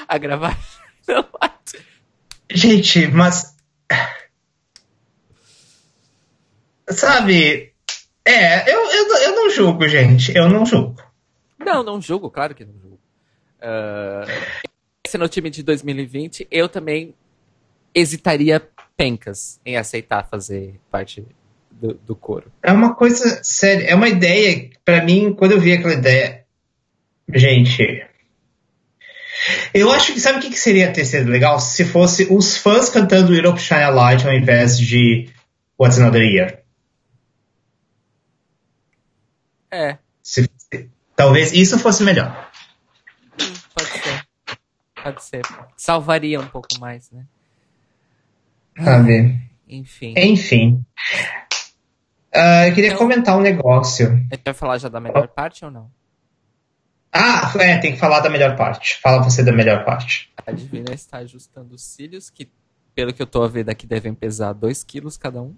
a 0.08 0.18
gravar. 0.18 0.58
Não, 1.08 1.28
Gente, 2.50 3.06
mas. 3.08 3.56
Sabe. 6.88 7.72
É, 8.24 8.72
eu, 8.72 8.80
eu, 8.90 9.16
eu 9.16 9.34
não 9.34 9.50
julgo, 9.50 9.88
gente. 9.88 10.36
Eu 10.36 10.48
não 10.48 10.64
julgo. 10.64 11.02
Não, 11.58 11.82
não 11.82 12.00
julgo, 12.00 12.30
claro 12.30 12.54
que 12.54 12.64
não 12.64 12.74
julgo. 12.78 13.00
Ah, 13.60 14.24
esse 15.04 15.18
no 15.18 15.28
time 15.28 15.50
de 15.50 15.62
2020, 15.62 16.46
eu 16.50 16.68
também 16.68 17.14
hesitaria 17.94 18.62
pencas 19.02 19.60
em 19.66 19.76
aceitar 19.76 20.28
fazer 20.28 20.78
parte 20.90 21.26
do, 21.70 21.94
do 21.94 22.14
coro. 22.14 22.52
É 22.62 22.70
uma 22.70 22.94
coisa 22.94 23.40
séria. 23.42 23.84
É 23.86 23.94
uma 23.96 24.08
ideia. 24.08 24.70
Pra 24.84 25.02
mim, 25.04 25.32
quando 25.34 25.52
eu 25.52 25.60
vi 25.60 25.72
aquela 25.72 25.94
ideia. 25.94 26.44
Gente. 27.34 28.06
Eu 29.74 29.90
acho 29.90 30.12
que 30.12 30.20
sabe 30.20 30.38
o 30.38 30.40
que 30.40 30.50
que 30.50 30.58
seria 30.58 30.92
ter 30.92 31.04
sido 31.04 31.28
legal? 31.30 31.58
Se 31.58 31.84
fosse 31.84 32.28
os 32.30 32.56
fãs 32.56 32.88
cantando 32.88 33.34
Europe 33.34 33.60
Shine 33.60 33.82
a 33.82 33.88
Light 33.90 34.24
ao 34.24 34.32
invés 34.32 34.78
de 34.78 35.28
What's 35.76 35.98
Another 35.98 36.22
Year. 36.22 36.62
É, 39.70 39.98
Se- 40.22 40.48
talvez 41.16 41.52
isso 41.52 41.78
fosse 41.78 42.04
melhor. 42.04 42.50
pode 43.74 43.88
ser. 43.90 44.26
Pode 45.02 45.24
ser. 45.24 45.42
Salvaria 45.76 46.38
um 46.38 46.46
pouco 46.46 46.68
mais, 46.78 47.10
né? 47.10 47.24
Sabe? 48.78 49.40
Enfim. 49.68 50.14
Enfim. 50.16 50.84
Ah, 52.34 52.66
eu 52.68 52.74
queria 52.74 52.88
Então- 52.90 52.98
comentar 52.98 53.36
um 53.36 53.40
negócio. 53.40 54.06
A 54.30 54.34
gente 54.34 54.44
vai 54.44 54.54
falar 54.54 54.78
já 54.78 54.88
da 54.88 55.00
melhor 55.00 55.28
parte 55.28 55.64
ou 55.64 55.70
não? 55.70 55.90
Ah, 57.12 57.52
é, 57.58 57.76
tem 57.78 57.92
que 57.92 57.98
falar 57.98 58.20
da 58.20 58.30
melhor 58.30 58.56
parte. 58.56 58.98
Fala 59.02 59.22
você 59.22 59.42
da 59.44 59.52
melhor 59.52 59.84
parte. 59.84 60.32
A 60.46 60.50
Divina 60.50 60.94
está 60.94 61.18
ajustando 61.18 61.74
os 61.74 61.82
cílios, 61.82 62.30
que 62.30 62.50
pelo 62.94 63.12
que 63.12 63.20
eu 63.20 63.26
tô 63.26 63.42
a 63.42 63.48
ver 63.48 63.64
daqui 63.64 63.86
devem 63.86 64.14
pesar 64.14 64.54
2 64.54 64.82
quilos 64.82 65.16
cada 65.18 65.40
um. 65.42 65.54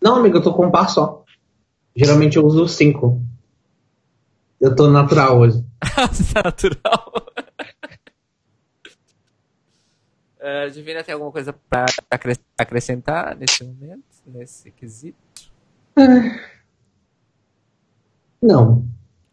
Não, 0.00 0.16
amigo, 0.16 0.36
eu 0.36 0.42
tô 0.42 0.52
com 0.52 0.66
um 0.66 0.70
par 0.70 0.90
só. 0.90 1.24
Geralmente 1.96 2.36
eu 2.36 2.44
uso 2.44 2.68
cinco. 2.68 3.22
Eu 4.60 4.74
tô 4.76 4.90
natural 4.90 5.38
hoje. 5.38 5.64
Você 6.10 6.32
tá 6.34 6.42
natural. 6.44 7.12
Uh, 10.42 10.68
Divina 10.72 11.04
tem 11.04 11.12
alguma 11.12 11.30
coisa 11.30 11.52
pra 11.70 11.86
acres- 12.10 12.40
acrescentar 12.58 13.36
nesse 13.36 13.62
momento, 13.62 14.02
nesse 14.26 14.72
quesito? 14.72 15.16
Não. 18.42 18.84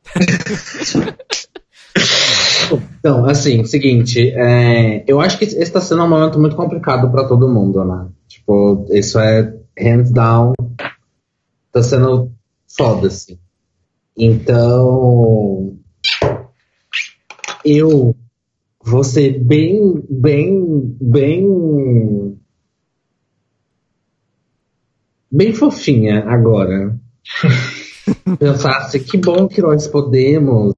então, 2.99 3.25
assim, 3.25 3.65
seguinte, 3.65 4.29
é, 4.35 5.03
eu 5.07 5.19
acho 5.19 5.39
que 5.39 5.45
está 5.45 5.81
sendo 5.81 6.03
um 6.03 6.09
momento 6.09 6.39
muito 6.39 6.55
complicado 6.55 7.09
para 7.09 7.27
todo 7.27 7.49
mundo, 7.49 7.83
né? 7.83 8.07
Tipo, 8.27 8.85
isso 8.91 9.19
é 9.19 9.51
hands 9.79 10.11
down, 10.11 10.53
tá 11.71 11.81
sendo 11.81 12.31
foda, 12.67 13.07
assim. 13.07 13.39
Então, 14.15 15.75
eu 17.65 18.15
ser 19.03 19.39
bem, 19.39 20.01
bem, 20.09 20.95
bem, 21.01 22.37
bem 25.31 25.53
fofinha 25.53 26.23
agora. 26.25 26.97
Pensar 28.39 28.77
assim, 28.77 28.99
que 28.99 29.17
bom 29.17 29.47
que 29.47 29.61
nós 29.61 29.87
podemos, 29.87 30.73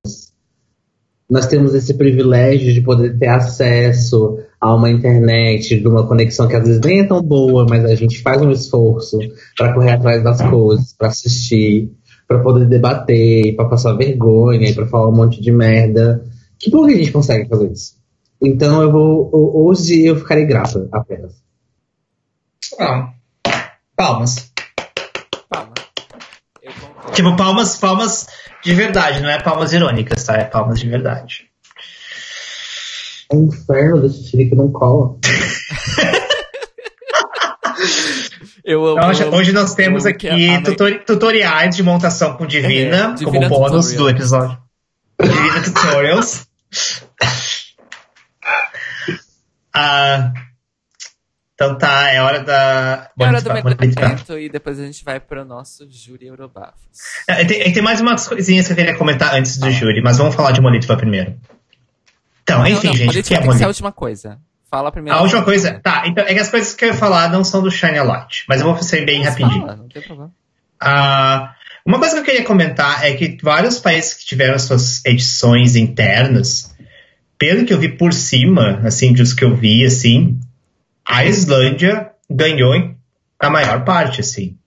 nós 1.30 1.48
temos 1.48 1.74
esse 1.74 1.94
privilégio 1.94 2.74
de 2.74 2.82
poder 2.82 3.18
ter 3.18 3.28
acesso 3.28 4.38
a 4.60 4.76
uma 4.76 4.90
internet, 4.90 5.80
de 5.80 5.88
uma 5.88 6.06
conexão 6.06 6.48
que 6.48 6.56
às 6.56 6.68
vezes 6.68 6.82
nem 6.82 7.00
é 7.00 7.04
tão 7.08 7.22
boa, 7.22 7.66
mas 7.70 7.86
a 7.86 7.96
gente 7.96 8.22
faz 8.22 8.42
um 8.42 8.52
esforço 8.52 9.18
para 9.58 9.74
correr 9.74 9.92
atrás 9.92 10.24
das 10.24 10.42
coisas, 10.42 10.94
para 10.94 11.08
assistir, 11.08 11.92
para 12.28 12.40
poder 12.40 12.66
debater, 12.66 13.56
para 13.56 13.70
passar 13.70 13.94
vergonha, 13.94 14.74
para 14.74 14.88
falar 14.88 15.08
um 15.08 15.16
monte 15.16 15.42
de 15.42 15.52
merda. 15.52 16.24
Que 16.62 16.70
bom 16.70 16.86
que 16.86 16.94
a 16.94 16.98
gente 16.98 17.12
consegue 17.12 17.48
fazer 17.50 17.72
isso. 17.72 17.96
Então 18.42 18.82
eu 18.82 18.92
vou, 18.92 19.30
ho- 19.34 19.68
hoje 19.70 20.06
eu 20.06 20.16
ficarei 20.16 20.46
grata 20.46 20.88
apenas. 20.92 21.34
Ah, 22.80 23.10
palmas. 23.96 24.52
Palma. 25.50 25.74
Eu 26.62 26.72
concordo. 26.74 27.12
Tipo, 27.14 27.36
palmas, 27.36 27.76
palmas 27.78 28.28
de 28.64 28.74
verdade, 28.74 29.22
não 29.22 29.30
é 29.30 29.42
palmas 29.42 29.74
irônicas, 29.74 30.24
tá? 30.24 30.36
É 30.36 30.44
palmas 30.46 30.80
de 30.80 30.88
verdade. 30.88 31.46
É 33.32 33.36
um 33.36 33.46
inferno 33.46 34.02
desse 34.02 34.30
filho 34.32 34.50
que 34.50 34.56
não 34.56 34.72
cola. 34.72 35.18
Eu 38.64 38.86
amo, 38.86 38.98
Então, 39.00 39.10
hoje, 39.10 39.22
eu 39.24 39.28
amo- 39.28 39.38
hoje 39.38 39.52
nós 39.54 39.74
temos 39.74 40.06
aqui 40.06 40.30
a- 40.50 40.62
tutori- 40.62 41.00
tutoriais 41.04 41.76
de 41.76 41.82
montação 41.82 42.38
com 42.38 42.46
Divina, 42.46 42.96
É, 42.98 43.02
como 43.04 43.16
Divina 43.18 43.50
bônus 43.50 43.88
Tutorial. 43.88 44.04
do 44.04 44.10
episódio. 44.10 44.58
Divina 45.22 45.62
Tutorials. 45.64 46.46
Ah, 49.74 50.34
então 51.54 51.78
tá, 51.78 52.12
é 52.12 52.22
hora 52.22 52.44
da. 52.44 53.10
É 53.18 53.24
hora 53.24 53.42
do 53.42 53.54
medicamento 53.54 54.38
e 54.38 54.50
depois 54.50 54.80
a 54.80 54.86
gente 54.86 55.04
vai 55.04 55.20
pro 55.20 55.46
nosso 55.46 55.88
júri 55.90 56.28
Eurobafos. 56.28 56.82
É, 57.28 57.46
Tem, 57.46 57.72
tem 57.72 57.84
mais 57.84 58.02
umas 58.02 58.28
coisinhas 58.28 58.66
que 58.66 58.74
eu 58.74 58.78
queria 58.78 58.98
comentar 58.98 59.34
antes 59.36 59.58
do 59.58 59.70
júri, 59.72 60.02
mas 60.02 60.18
vamos 60.18 60.36
falar 60.36 60.52
de 60.52 60.62
Molitva 60.62 60.98
primeiro. 60.98 61.38
Então, 62.44 62.66
enfim, 62.66 62.88
não, 62.88 62.94
não, 62.94 62.98
gente, 62.98 63.10
o 63.10 63.12
que 63.12 63.20
é 63.20 63.22
que 63.22 63.28
ser 63.28 63.36
a 63.36 63.42
Molitva? 63.46 63.68
última 63.68 63.92
coisa. 63.92 64.40
Fala 64.70 64.92
primeiro. 64.92 65.18
A 65.18 65.22
última 65.22 65.44
coisa, 65.44 65.80
tá, 65.80 66.04
então 66.08 66.24
é 66.26 66.34
que 66.34 66.40
as 66.40 66.50
coisas 66.50 66.74
que 66.74 66.86
eu 66.86 66.90
ia 66.90 66.96
falar 66.96 67.30
não 67.30 67.44
são 67.44 67.62
do 67.62 67.70
Shine 67.70 67.98
a 67.98 68.04
Light, 68.04 68.46
mas 68.48 68.62
eu 68.62 68.68
vou 68.68 68.82
ser 68.82 69.06
bem 69.06 69.20
Mas 69.20 69.30
rapidinho. 69.30 69.62
Fala, 69.62 69.76
não 69.76 69.88
tem 69.88 70.02
problema. 70.02 70.32
Ah, 70.80 71.54
uma 71.86 72.00
coisa 72.00 72.16
que 72.16 72.20
eu 72.22 72.26
queria 72.26 72.44
comentar 72.44 73.06
é 73.06 73.14
que 73.14 73.38
vários 73.42 73.80
países 73.80 74.14
que 74.14 74.26
tiveram 74.26 74.58
suas 74.60 75.04
edições 75.06 75.76
internas, 75.76 76.76
pelo 77.38 77.66
que 77.66 77.74
eu 77.74 77.80
vi 77.80 77.90
por 77.90 78.14
cima, 78.14 78.82
assim, 78.86 79.14
dos 79.14 79.34
que 79.34 79.44
eu 79.44 79.56
vi, 79.56 79.84
assim, 79.86 80.40
a 81.06 81.26
Islândia 81.26 82.12
ganhou 82.30 82.96
a 83.40 83.50
maior 83.50 83.84
parte, 83.84 84.22
assim. 84.22 84.58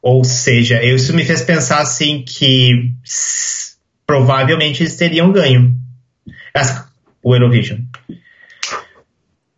Ou 0.00 0.24
seja, 0.24 0.82
isso 0.82 1.12
me 1.12 1.24
fez 1.24 1.42
pensar, 1.42 1.80
assim, 1.80 2.24
que 2.26 2.92
provavelmente 4.06 4.82
eles 4.82 4.96
teriam 4.96 5.32
ganho 5.32 5.76
o 7.22 7.34
Eurovision. 7.34 7.80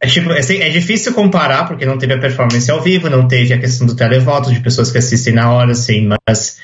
É, 0.01 0.07
tipo, 0.07 0.31
é, 0.31 0.39
é 0.39 0.69
difícil 0.71 1.13
comparar, 1.13 1.67
porque 1.67 1.85
não 1.85 1.99
teve 1.99 2.15
a 2.15 2.21
performance 2.21 2.71
ao 2.71 2.81
vivo, 2.81 3.11
não 3.11 3.27
teve 3.27 3.53
a 3.53 3.59
questão 3.59 3.87
do 3.87 3.97
televoto, 3.97 4.53
de 4.53 4.61
pessoas 4.61 4.93
que 4.93 4.99
assistem 4.99 5.35
na 5.35 5.51
hora, 5.53 5.73
assim, 5.73 6.09
mas. 6.29 6.61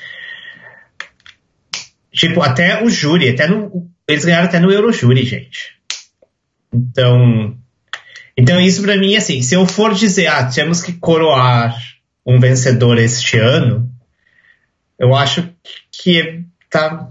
Tipo, 2.13 2.41
até 2.41 2.81
o 2.81 2.89
júri, 2.89 3.29
até 3.29 3.45
no, 3.45 3.89
eles 4.07 4.23
ganharam 4.23 4.45
até 4.45 4.59
no 4.59 4.71
Eurojúri, 4.71 5.25
gente. 5.25 5.75
Então. 6.73 7.57
Então, 8.37 8.59
isso 8.59 8.81
pra 8.81 8.97
mim, 8.97 9.15
assim, 9.15 9.41
se 9.41 9.55
eu 9.55 9.65
for 9.65 9.93
dizer, 9.93 10.27
ah, 10.27 10.43
temos 10.45 10.81
que 10.81 10.93
coroar 10.93 11.75
um 12.25 12.39
vencedor 12.39 12.97
este 12.97 13.37
ano, 13.37 13.89
eu 14.99 15.15
acho 15.15 15.49
que 15.91 16.43
tá 16.69 17.09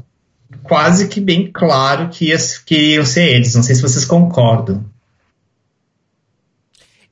quase 0.63 1.09
que 1.09 1.21
bem 1.21 1.51
claro 1.51 2.09
que, 2.09 2.35
que 2.67 2.75
iriam 2.75 3.05
ser 3.05 3.35
eles. 3.35 3.55
Não 3.55 3.63
sei 3.63 3.75
se 3.75 3.83
vocês 3.83 4.05
concordam. 4.05 4.85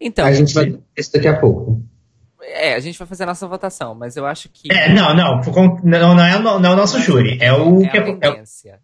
Então, 0.05 0.25
a 0.27 0.33
gente 0.33 0.53
vai 0.53 0.79
isso 0.97 1.13
daqui 1.13 1.29
a 1.29 1.39
pouco. 1.39 1.81
é, 2.43 2.75
a 2.75 2.81
gente 2.81 2.99
vai 2.99 3.07
fazer 3.07 3.23
a 3.23 3.27
nossa 3.27 3.47
votação, 3.47 3.95
mas 3.95 4.17
eu 4.17 4.27
acho 4.27 4.49
que. 4.49 4.71
É, 4.73 4.93
não, 4.93 5.15
não, 5.15 5.41
não, 5.85 6.15
não 6.15 6.25
é, 6.25 6.39
não 6.39 6.65
é 6.65 6.71
o 6.73 6.77
nosso 6.77 6.99
júri, 7.01 7.39
é 7.41 7.53
o 7.53 7.83
é 7.83 7.89
que 7.89 7.99
a 7.99 8.01
é, 8.01 8.09
é 8.11 8.13
tendência. 8.19 8.81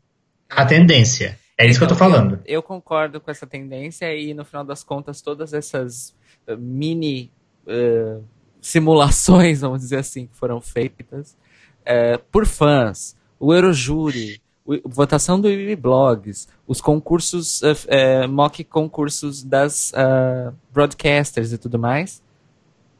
a 0.49 0.65
tendência. 0.65 1.39
É 1.59 1.67
isso 1.67 1.79
que 1.81 1.85
eu 1.85 1.89
tô 1.89 1.95
Então, 1.95 2.09
falando. 2.09 2.41
Eu, 2.47 2.63
concordo 2.63 3.21
com 3.21 3.31
essa 3.33 3.45
tendência 3.47 4.15
e, 4.15 4.33
no 4.33 4.45
final 4.45 4.65
das 4.65 4.85
contas, 4.85 5.21
todas 5.21 5.53
essas 5.53 6.15
eh, 6.47 6.55
mini 6.57 7.33
eh, 7.67 8.19
simulações, 8.61 9.61
vamos 9.63 9.81
dizer 9.81 9.99
assim, 9.99 10.27
que 10.29 10.37
foram 10.37 10.61
feitas 10.61 11.37
eh, 11.85 12.17
por 12.31 12.47
fãs, 12.47 13.17
o 13.41 13.53
Eurojúri, 13.53 14.41
a 14.41 14.48
votação 14.85 15.41
do 15.41 15.49
Blogs, 15.77 16.47
os 16.67 16.81
concursos, 16.81 17.63
eh, 17.89 18.27
mock 18.27 18.63
concursos 18.65 19.43
das 19.43 19.93
ah, 19.95 20.53
broadcasters 20.73 21.53
e 21.53 21.59
tudo 21.59 21.79
mais, 21.79 22.23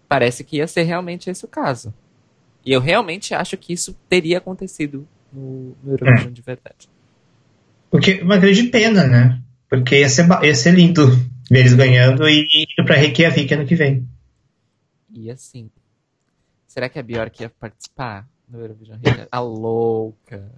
parece 0.09 0.43
que 0.43 0.57
ia 0.57 0.67
ser 0.67 0.85
realmente 0.85 1.29
esse 1.29 1.45
o 1.45 1.49
caso. 1.49 1.93
E 2.65 2.73
eu 2.73 2.81
realmente 2.81 3.35
acho 3.35 3.57
que 3.57 3.73
isso 3.73 3.95
teria 4.09 4.39
acontecido 4.39 5.07
no, 5.33 5.77
no 5.83 5.93
Eurovision 5.93 6.33
de 6.33 6.43
verdade. 6.43 6.89
O 7.91 7.99
que, 7.99 8.21
uma 8.23 8.39
grande 8.39 8.65
pena, 8.65 9.05
né? 9.07 9.43
Porque 9.69 10.01
ia 10.01 10.09
ser, 10.09 10.27
ia 10.43 10.55
ser 10.55 10.75
lindo 10.75 11.07
ver 11.51 11.61
eles 11.61 11.75
ganhando 11.75 12.29
e 12.29 12.47
indo 12.55 12.87
pra 12.87 12.97
Reykjavik 12.97 13.53
ano 13.53 13.67
que 13.67 13.75
vem. 13.75 14.07
E 15.11 15.31
assim, 15.31 15.71
será 16.67 16.89
que 16.89 16.99
a 16.99 17.03
Bjork 17.03 17.43
ia 17.43 17.51
participar 17.51 18.29
do 18.47 18.61
Eurovision? 18.61 18.99
A 19.31 19.41
louca. 19.41 20.51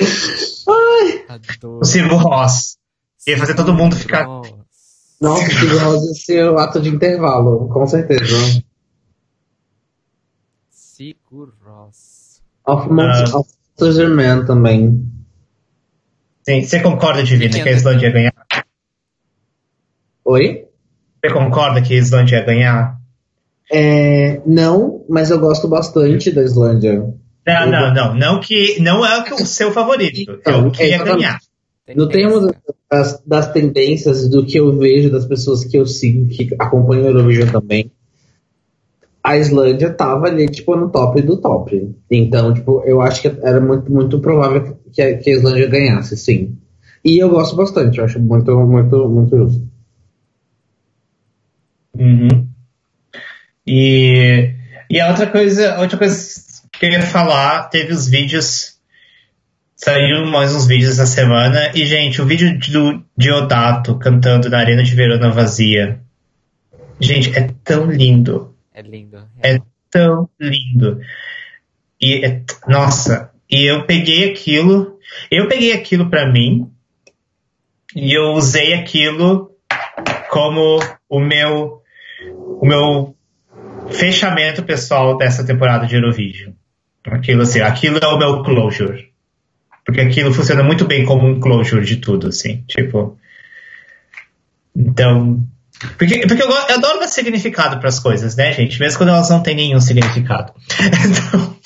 A 0.00 1.38
doida. 1.38 1.68
O 1.80 1.84
Silvio 1.84 2.16
Ross. 2.16 2.76
Ia 3.26 3.38
fazer 3.38 3.54
todo 3.54 3.74
mundo 3.74 3.96
ficar- 3.96 4.24
Nossa. 4.26 4.56
Nossa, 5.20 5.48
que 5.48 5.66
rosa 5.66 6.10
esse 6.12 6.36
é 6.36 6.50
o 6.50 6.58
ato 6.58 6.78
de 6.80 6.90
intervalo, 6.90 7.68
com 7.70 7.86
certeza. 7.86 8.62
Sigur 10.70 11.52
Ross. 11.64 12.42
Of 12.66 12.88
Ah. 12.90 12.92
Monsters 12.92 14.08
Man 14.10 14.44
também. 14.44 15.10
Sim, 16.46 16.62
você 16.62 16.80
concorda, 16.80 17.22
Divina, 17.24 17.60
que 17.62 17.68
a 17.68 17.72
Islândia 17.72 18.06
ia 18.06 18.12
ganhar? 18.12 18.34
Oi? 20.24 20.66
Você 21.24 21.32
concorda 21.32 21.82
que 21.82 21.94
a 21.94 21.98
Islândia 21.98 22.36
ia 22.36 22.44
ganhar? 22.44 23.00
É, 23.72 24.40
não, 24.46 25.04
mas 25.08 25.30
eu 25.30 25.40
gosto 25.40 25.66
bastante 25.66 26.30
da 26.30 26.42
Islândia. 26.42 27.12
Não, 27.46 27.70
não, 27.70 27.94
não. 27.94 28.14
Não, 28.14 28.40
que, 28.40 28.80
não 28.80 29.06
é 29.06 29.18
o, 29.18 29.24
que, 29.24 29.34
o 29.34 29.46
seu 29.46 29.70
favorito. 29.70 30.40
É 30.44 30.56
o 30.56 30.70
que 30.70 30.82
ia 30.82 30.96
Exatamente. 30.96 31.16
ganhar. 31.16 31.38
No 31.94 32.08
termos 32.08 32.52
das, 32.90 33.22
das 33.24 33.52
tendências 33.52 34.28
do 34.28 34.44
que 34.44 34.58
eu 34.58 34.76
vejo 34.76 35.10
das 35.10 35.24
pessoas 35.24 35.64
que 35.64 35.78
eu 35.78 35.86
sigo, 35.86 36.28
que 36.28 36.52
acompanham 36.58 37.04
o 37.04 37.08
Eurovision 37.08 37.48
também, 37.48 37.92
a 39.22 39.36
Islândia 39.36 39.92
tava 39.92 40.26
ali, 40.26 40.48
tipo, 40.48 40.74
no 40.74 40.90
top 40.90 41.22
do 41.22 41.36
top. 41.36 41.94
Então, 42.10 42.52
tipo, 42.52 42.82
eu 42.84 43.00
acho 43.00 43.22
que 43.22 43.28
era 43.28 43.60
muito, 43.60 43.92
muito 43.92 44.20
provável 44.20 44.76
que 44.92 45.00
a, 45.00 45.16
que 45.16 45.30
a 45.30 45.34
Islândia 45.34 45.68
ganhasse, 45.68 46.16
sim. 46.16 46.56
E 47.04 47.18
eu 47.18 47.28
gosto 47.28 47.54
bastante, 47.54 47.98
eu 47.98 48.04
acho 48.04 48.18
muito, 48.18 48.52
muito, 48.66 49.08
muito 49.08 49.36
justo. 49.36 49.68
Uhum. 51.96 52.48
E, 53.64 54.50
e 54.90 55.00
a 55.00 55.08
outra 55.08 55.26
coisa, 55.26 55.74
a 55.74 55.80
outra 55.80 55.98
coisa 55.98 56.16
que 56.78 56.86
eu 56.86 56.90
ia 56.90 57.02
falar, 57.02 57.68
teve 57.68 57.92
os 57.92 58.08
vídeos 58.08 58.76
Saíram 59.76 60.24
mais 60.24 60.54
uns 60.54 60.66
vídeos 60.66 60.92
essa 60.92 61.04
semana. 61.04 61.70
E, 61.74 61.84
gente, 61.84 62.22
o 62.22 62.24
vídeo 62.24 62.58
do 62.58 63.04
Diodato 63.14 63.98
cantando 63.98 64.48
na 64.48 64.58
Arena 64.58 64.82
de 64.82 64.94
Verona 64.94 65.30
vazia. 65.30 66.00
Gente, 66.98 67.36
é 67.38 67.50
tão 67.62 67.84
lindo. 67.84 68.56
É 68.72 68.80
lindo. 68.80 69.28
É 69.42 69.58
tão 69.90 70.30
lindo. 70.40 70.98
E, 72.00 72.24
é, 72.24 72.42
nossa, 72.66 73.30
e 73.50 73.66
eu 73.66 73.84
peguei 73.84 74.30
aquilo. 74.30 74.98
Eu 75.30 75.46
peguei 75.46 75.74
aquilo 75.74 76.08
para 76.08 76.32
mim. 76.32 76.70
E 77.94 78.14
eu 78.14 78.32
usei 78.32 78.72
aquilo 78.72 79.50
como 80.30 80.80
o 81.06 81.20
meu, 81.20 81.82
o 82.32 82.66
meu 82.66 83.14
fechamento 83.90 84.62
pessoal 84.62 85.18
dessa 85.18 85.44
temporada 85.44 85.86
de 85.86 85.96
Eurovision. 85.96 86.55
Aquilo 87.06 87.42
assim, 87.42 87.60
aquilo 87.60 87.98
é 87.98 88.06
o 88.06 88.18
meu 88.18 88.42
closure. 88.42 89.10
Porque 89.84 90.00
aquilo 90.00 90.34
funciona 90.34 90.62
muito 90.62 90.84
bem 90.84 91.04
como 91.04 91.28
um 91.28 91.38
closure 91.38 91.84
de 91.84 91.96
tudo, 91.96 92.28
assim. 92.28 92.64
Tipo. 92.66 93.18
Então. 94.74 95.46
Porque, 95.98 96.26
porque 96.26 96.42
eu, 96.42 96.48
eu 96.48 96.74
adoro 96.74 97.00
dar 97.00 97.08
significado 97.08 97.78
para 97.78 97.88
as 97.88 98.00
coisas, 98.00 98.34
né, 98.34 98.52
gente? 98.52 98.80
Mesmo 98.80 98.98
quando 98.98 99.10
elas 99.10 99.28
não 99.30 99.42
têm 99.42 99.54
nenhum 99.54 99.80
significado. 99.80 100.52
Então, 101.06 101.56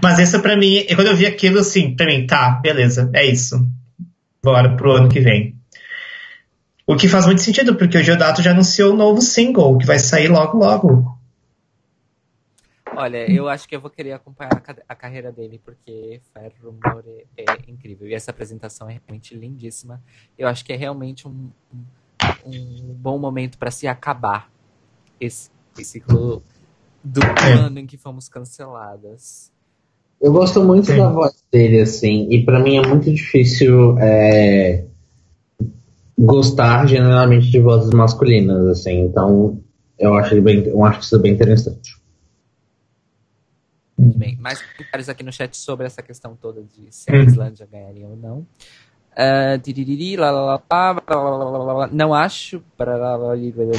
mas 0.00 0.18
isso 0.18 0.40
para 0.40 0.56
mim, 0.56 0.86
quando 0.94 1.08
eu 1.08 1.16
vi 1.16 1.26
aquilo 1.26 1.58
assim, 1.58 1.94
pra 1.94 2.06
mim, 2.06 2.26
tá, 2.26 2.60
beleza, 2.62 3.10
é 3.12 3.26
isso. 3.26 3.66
Bora 4.42 4.74
pro 4.76 4.92
ano 4.92 5.08
que 5.08 5.20
vem. 5.20 5.54
O 6.86 6.96
que 6.96 7.08
faz 7.08 7.26
muito 7.26 7.42
sentido, 7.42 7.74
porque 7.74 7.98
o 7.98 8.02
Geodato 8.02 8.42
já 8.42 8.52
anunciou 8.52 8.92
um 8.92 8.96
novo 8.96 9.20
single, 9.20 9.78
que 9.78 9.86
vai 9.86 9.98
sair 9.98 10.28
logo, 10.28 10.58
logo. 10.58 11.18
Olha, 12.96 13.30
eu 13.30 13.48
acho 13.48 13.68
que 13.68 13.74
eu 13.74 13.80
vou 13.80 13.90
querer 13.90 14.12
acompanhar 14.12 14.52
a, 14.52 14.92
a 14.92 14.94
carreira 14.94 15.32
dele, 15.32 15.60
porque 15.64 16.20
Fire 16.32 16.54
Rumor 16.62 17.04
é, 17.36 17.44
incrível. 17.68 18.06
E 18.06 18.14
essa 18.14 18.30
apresentação 18.30 18.88
é 18.88 19.00
realmente 19.00 19.34
lindíssima. 19.34 20.02
Eu 20.38 20.46
acho 20.48 20.64
que 20.64 20.72
é 20.72 20.76
realmente 20.76 21.26
um, 21.26 21.50
um, 21.72 21.84
um 22.46 22.94
bom 22.94 23.18
momento 23.18 23.58
para 23.58 23.70
se 23.70 23.86
acabar 23.86 24.50
esse, 25.20 25.50
esse 25.78 25.92
ciclo 25.92 26.42
do 27.02 27.20
é. 27.22 27.52
ano 27.52 27.78
em 27.78 27.86
que 27.86 27.96
fomos 27.96 28.28
canceladas. 28.28 29.50
Eu 30.20 30.32
gosto 30.32 30.62
muito 30.62 30.86
Sim. 30.86 30.98
da 30.98 31.08
voz 31.08 31.42
dele, 31.50 31.80
assim, 31.80 32.28
e 32.30 32.44
para 32.44 32.60
mim 32.60 32.76
é 32.76 32.86
muito 32.86 33.10
difícil 33.10 33.98
é, 33.98 34.84
gostar 36.16 36.86
generalmente 36.86 37.50
de 37.50 37.58
vozes 37.58 37.90
masculinas, 37.90 38.68
assim, 38.68 39.00
então 39.00 39.60
eu 39.98 40.14
acho 40.14 40.34
ele 40.34 40.40
bem, 40.40 40.72
um 40.72 40.84
artista 40.84 41.18
bem 41.18 41.32
interessante. 41.32 42.01
Mais 44.42 44.60
comentários 44.60 45.08
aqui 45.08 45.22
no 45.22 45.32
chat 45.32 45.56
sobre 45.56 45.86
essa 45.86 46.02
questão 46.02 46.36
toda 46.36 46.62
de 46.62 46.88
se 46.90 47.10
a 47.10 47.16
Islândia 47.16 47.66
ganharia 47.70 48.06
ou 48.06 48.16
não. 48.16 48.46
Uh, 49.12 49.58
tiririri, 49.62 50.16
lá, 50.16 50.30
lá, 50.30 50.62
lá, 51.08 51.86
não 51.92 52.12
acho. 52.12 52.62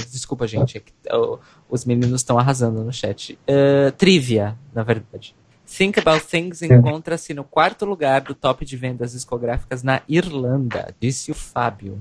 Desculpa, 0.10 0.48
gente. 0.48 0.78
É 0.78 0.84
os 1.70 1.86
meninos 1.86 2.22
estão 2.22 2.38
arrasando 2.38 2.84
no 2.84 2.94
chat. 2.94 3.38
Uh, 3.48 3.92
trivia, 3.94 4.56
na 4.74 4.84
verdade. 4.84 5.36
Think 5.66 6.00
About 6.00 6.26
Things 6.28 6.62
encontra-se 6.62 7.34
no 7.34 7.44
quarto 7.44 7.84
lugar 7.84 8.22
do 8.22 8.36
top 8.36 8.64
de 8.64 8.78
vendas 8.78 9.14
discográficas 9.14 9.82
na 9.82 10.02
Irlanda, 10.08 10.94
disse 11.00 11.32
o 11.32 11.36
Fábio. 11.36 12.00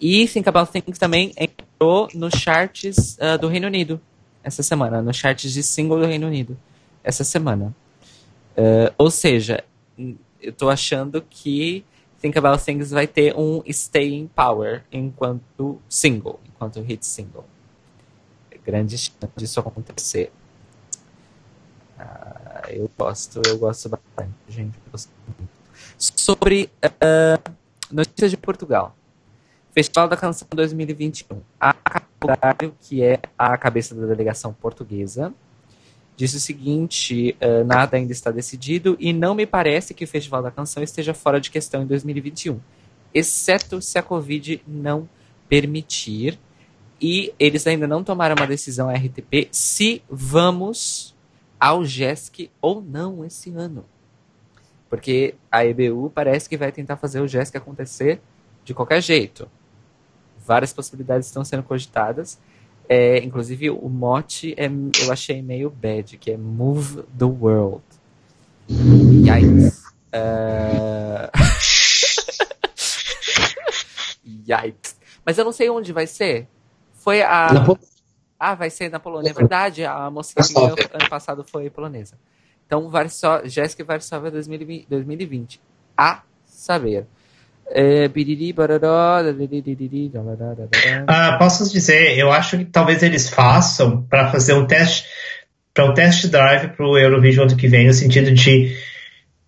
E 0.00 0.26
Think 0.26 0.48
About 0.48 0.72
Things 0.72 0.98
também 0.98 1.32
entrou 1.36 2.08
nos 2.14 2.34
charts 2.34 3.16
uh, 3.18 3.38
do 3.38 3.46
Reino 3.46 3.68
Unido 3.68 4.00
essa 4.42 4.62
semana, 4.62 5.00
nos 5.00 5.16
charts 5.16 5.52
de 5.52 5.62
single 5.62 6.00
do 6.00 6.06
Reino 6.06 6.26
Unido 6.26 6.56
essa 7.04 7.22
semana. 7.22 7.72
Uh, 8.56 8.92
ou 8.96 9.10
seja, 9.10 9.62
eu 10.40 10.52
tô 10.52 10.70
achando 10.70 11.20
que 11.22 11.84
Think 12.20 12.38
About 12.38 12.64
Things 12.64 12.90
vai 12.90 13.06
ter 13.06 13.36
um 13.36 13.62
Staying 13.66 14.28
Power 14.28 14.82
enquanto 14.90 15.80
single, 15.88 16.40
enquanto 16.46 16.80
hit 16.80 17.04
single. 17.04 17.44
Grande 18.64 18.96
chance 18.96 19.32
disso 19.36 19.60
acontecer. 19.60 20.32
Uh, 21.98 22.70
eu 22.70 22.90
gosto, 22.98 23.40
eu 23.46 23.58
gosto 23.58 23.88
bastante, 23.88 24.34
gente. 24.48 24.76
Sobre 25.98 26.70
uh, 26.84 27.52
notícias 27.92 28.30
de 28.30 28.36
Portugal. 28.36 28.96
Festival 29.72 30.08
da 30.08 30.16
Canção 30.16 30.48
2021. 30.50 31.40
A 31.60 31.74
Capulário, 31.74 32.74
que 32.80 33.02
é 33.02 33.20
a 33.38 33.56
cabeça 33.58 33.94
da 33.94 34.06
delegação 34.06 34.52
portuguesa, 34.52 35.32
disse 36.16 36.36
o 36.36 36.40
seguinte: 36.40 37.36
uh, 37.40 37.64
nada 37.64 37.96
ainda 37.96 38.12
está 38.12 38.30
decidido 38.30 38.96
e 38.98 39.12
não 39.12 39.34
me 39.34 39.46
parece 39.46 39.94
que 39.94 40.04
o 40.04 40.08
Festival 40.08 40.42
da 40.42 40.50
Canção 40.50 40.82
esteja 40.82 41.12
fora 41.14 41.40
de 41.40 41.50
questão 41.50 41.82
em 41.82 41.86
2021, 41.86 42.58
exceto 43.12 43.80
se 43.82 43.98
a 43.98 44.02
Covid 44.02 44.62
não 44.66 45.08
permitir. 45.48 46.38
E 46.98 47.34
eles 47.38 47.66
ainda 47.66 47.86
não 47.86 48.02
tomaram 48.02 48.34
uma 48.34 48.46
decisão 48.46 48.88
RTP 48.90 49.48
se 49.50 50.02
vamos 50.08 51.14
ao 51.60 51.84
GESC 51.84 52.50
ou 52.58 52.80
não 52.80 53.22
esse 53.22 53.50
ano. 53.50 53.84
Porque 54.88 55.34
a 55.52 55.62
EBU 55.62 56.10
parece 56.14 56.48
que 56.48 56.56
vai 56.56 56.72
tentar 56.72 56.96
fazer 56.96 57.20
o 57.20 57.28
GESC 57.28 57.54
acontecer 57.54 58.18
de 58.64 58.72
qualquer 58.72 59.02
jeito. 59.02 59.46
Várias 60.46 60.72
possibilidades 60.72 61.26
estão 61.26 61.44
sendo 61.44 61.62
cogitadas. 61.64 62.38
É, 62.88 63.18
inclusive, 63.18 63.70
o 63.70 63.88
mote 63.88 64.54
é, 64.56 64.66
eu 65.02 65.12
achei 65.12 65.42
meio 65.42 65.70
bad, 65.70 66.16
que 66.18 66.30
é 66.30 66.36
Move 66.36 67.02
the 67.18 67.24
World. 67.24 67.82
Yikes. 68.68 69.82
Uh... 70.14 71.30
Yikes. 74.48 74.96
Mas 75.24 75.38
eu 75.38 75.44
não 75.44 75.52
sei 75.52 75.68
onde 75.70 75.92
vai 75.92 76.06
ser. 76.06 76.46
Foi 76.94 77.22
a. 77.22 77.48
Ah, 78.38 78.54
vai 78.54 78.70
ser 78.70 78.90
na 78.90 79.00
Polônia. 79.00 79.30
É 79.30 79.32
verdade, 79.32 79.84
a 79.84 80.10
moça 80.10 80.34
que 80.34 80.52
ganhou 80.52 80.76
ano 80.92 81.08
passado 81.08 81.42
foi 81.44 81.70
polonesa. 81.70 82.18
Então, 82.66 82.88
Varsóvia, 82.90 83.48
Jéssica 83.48 83.82
Varsóvia 83.84 84.30
2020. 84.30 85.60
A 85.96 86.22
saber. 86.44 87.06
É, 90.72 91.04
ah, 91.06 91.36
posso 91.38 91.70
dizer, 91.70 92.16
eu 92.16 92.30
acho 92.30 92.58
que 92.58 92.64
talvez 92.64 93.02
eles 93.02 93.28
façam 93.28 94.02
para 94.02 94.30
fazer 94.30 94.52
um 94.54 94.66
teste 94.66 95.04
para 95.74 95.84
um 95.84 95.92
test 95.92 96.26
drive 96.28 96.68
para 96.68 96.86
o 96.86 96.96
Eurovision 96.96 97.46
ano 97.46 97.56
que 97.56 97.68
vem, 97.68 97.86
no 97.86 97.92
sentido 97.92 98.32
de 98.32 98.74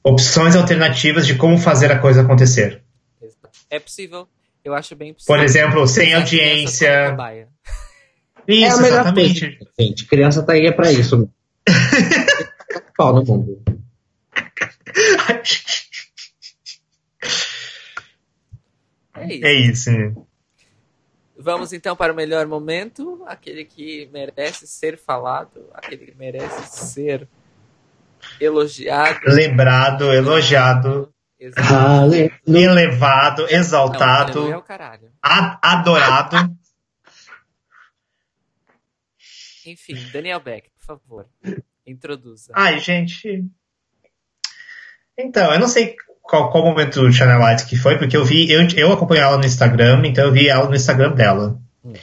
opções 0.05 0.55
alternativas 0.55 1.27
de 1.27 1.35
como 1.35 1.57
fazer 1.57 1.91
a 1.91 1.99
coisa 1.99 2.21
acontecer. 2.21 2.83
É 3.71 3.79
possível, 3.79 4.29
eu 4.63 4.75
acho 4.75 4.95
bem 4.95 5.15
possível. 5.15 5.35
Por 5.35 5.43
exemplo, 5.43 5.87
sem 5.87 6.13
audiência. 6.13 7.17
Isso, 8.47 8.65
é 8.65 8.69
a 8.69 8.77
melhor 8.77 9.01
exatamente. 9.01 9.41
Coisa, 9.41 9.73
gente. 9.79 10.07
Criança 10.07 10.43
tá 10.43 10.55
aí 10.55 10.67
é 10.67 10.73
para 10.73 10.91
isso. 10.91 11.29
Pau 12.97 13.15
no 13.15 13.23
mundo. 13.23 13.63
É 19.21 19.35
isso. 19.35 19.47
É 19.47 19.53
isso. 19.53 20.27
Vamos 21.41 21.73
então 21.73 21.95
para 21.95 22.13
o 22.13 22.17
melhor 22.17 22.47
momento, 22.49 23.23
aquele 23.27 23.65
que 23.65 24.11
merece 24.13 24.67
ser 24.67 24.99
falado, 24.99 25.71
aquele 25.73 26.07
que 26.07 26.15
merece 26.17 26.87
ser 26.87 27.29
elogiado. 28.41 29.21
Lembrado, 29.25 30.13
elogiado. 30.13 31.15
Elevado, 32.45 33.47
exaltado. 33.49 34.51
Não, 34.51 34.59
é 34.59 35.59
adorado. 35.63 36.37
Enfim, 39.65 39.95
Daniel 40.13 40.41
Beck, 40.41 40.71
por 40.71 40.85
favor, 40.85 41.29
introduza. 41.87 42.53
Ai, 42.57 42.81
gente. 42.81 43.45
Então, 45.17 45.53
eu 45.53 45.61
não 45.61 45.69
sei 45.69 45.95
qual, 46.29 46.51
qual 46.51 46.63
momento 46.63 47.01
do 47.01 47.13
Channel 47.13 47.41
Light 47.41 47.65
que 47.65 47.75
foi, 47.75 47.97
porque 47.97 48.17
eu 48.17 48.25
vi, 48.25 48.51
eu, 48.53 48.69
eu 48.77 48.93
acompanho 48.93 49.23
ela 49.23 49.39
no 49.39 49.47
Instagram, 49.47 50.03
então 50.05 50.27
eu 50.27 50.33
vi 50.33 50.49
ela 50.49 50.69
no 50.69 50.77
Instagram 50.77 51.13
dela. 51.13 51.59
Hum. 51.83 51.95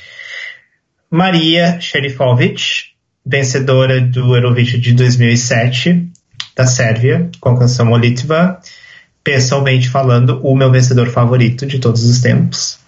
Maria 1.11 1.79
Sherifovic, 1.79 2.87
vencedora 3.23 4.01
do 4.01 4.35
Eurovision 4.35 4.81
de 4.81 4.93
2007, 4.93 6.11
da 6.55 6.65
Sérvia, 6.65 7.29
com 7.39 7.49
a 7.49 7.59
canção 7.59 7.85
Molitva, 7.85 8.59
pessoalmente 9.23 9.89
falando, 9.89 10.41
o 10.43 10.55
meu 10.55 10.71
vencedor 10.71 11.07
favorito 11.09 11.65
de 11.65 11.77
todos 11.77 12.03
os 12.03 12.19
tempos. 12.19 12.79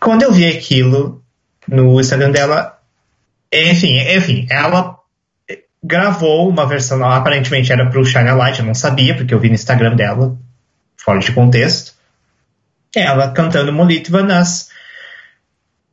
Quando 0.00 0.22
eu 0.22 0.32
vi 0.32 0.46
aquilo 0.46 1.22
no 1.66 2.00
Instagram 2.00 2.32
dela, 2.32 2.76
enfim, 3.52 3.98
enfim, 3.98 4.46
ela 4.50 4.96
gravou 5.86 6.48
uma 6.48 6.66
versão, 6.66 7.04
aparentemente 7.04 7.72
era 7.72 7.88
pro 7.88 8.04
Shine 8.04 8.28
a 8.28 8.34
Light, 8.34 8.58
eu 8.58 8.66
não 8.66 8.74
sabia, 8.74 9.14
porque 9.14 9.32
eu 9.32 9.38
vi 9.38 9.48
no 9.48 9.54
Instagram 9.54 9.94
dela, 9.94 10.36
fora 10.96 11.20
de 11.20 11.32
contexto. 11.32 11.94
Ela 12.94 13.30
cantando 13.30 13.72
Molitva 13.72 14.22
nas, 14.22 14.70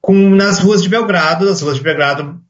com, 0.02 0.14
nas 0.30 0.60
ruas 0.60 0.82
de 0.82 0.90
Belgrado, 0.90 1.50
as 1.50 1.62
ruas 1.62 1.76
de 1.76 1.84
Belgrado 1.84 2.42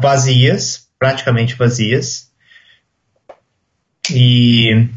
vazias, 0.00 0.88
praticamente 0.98 1.54
vazias. 1.54 2.30
E 4.10 4.88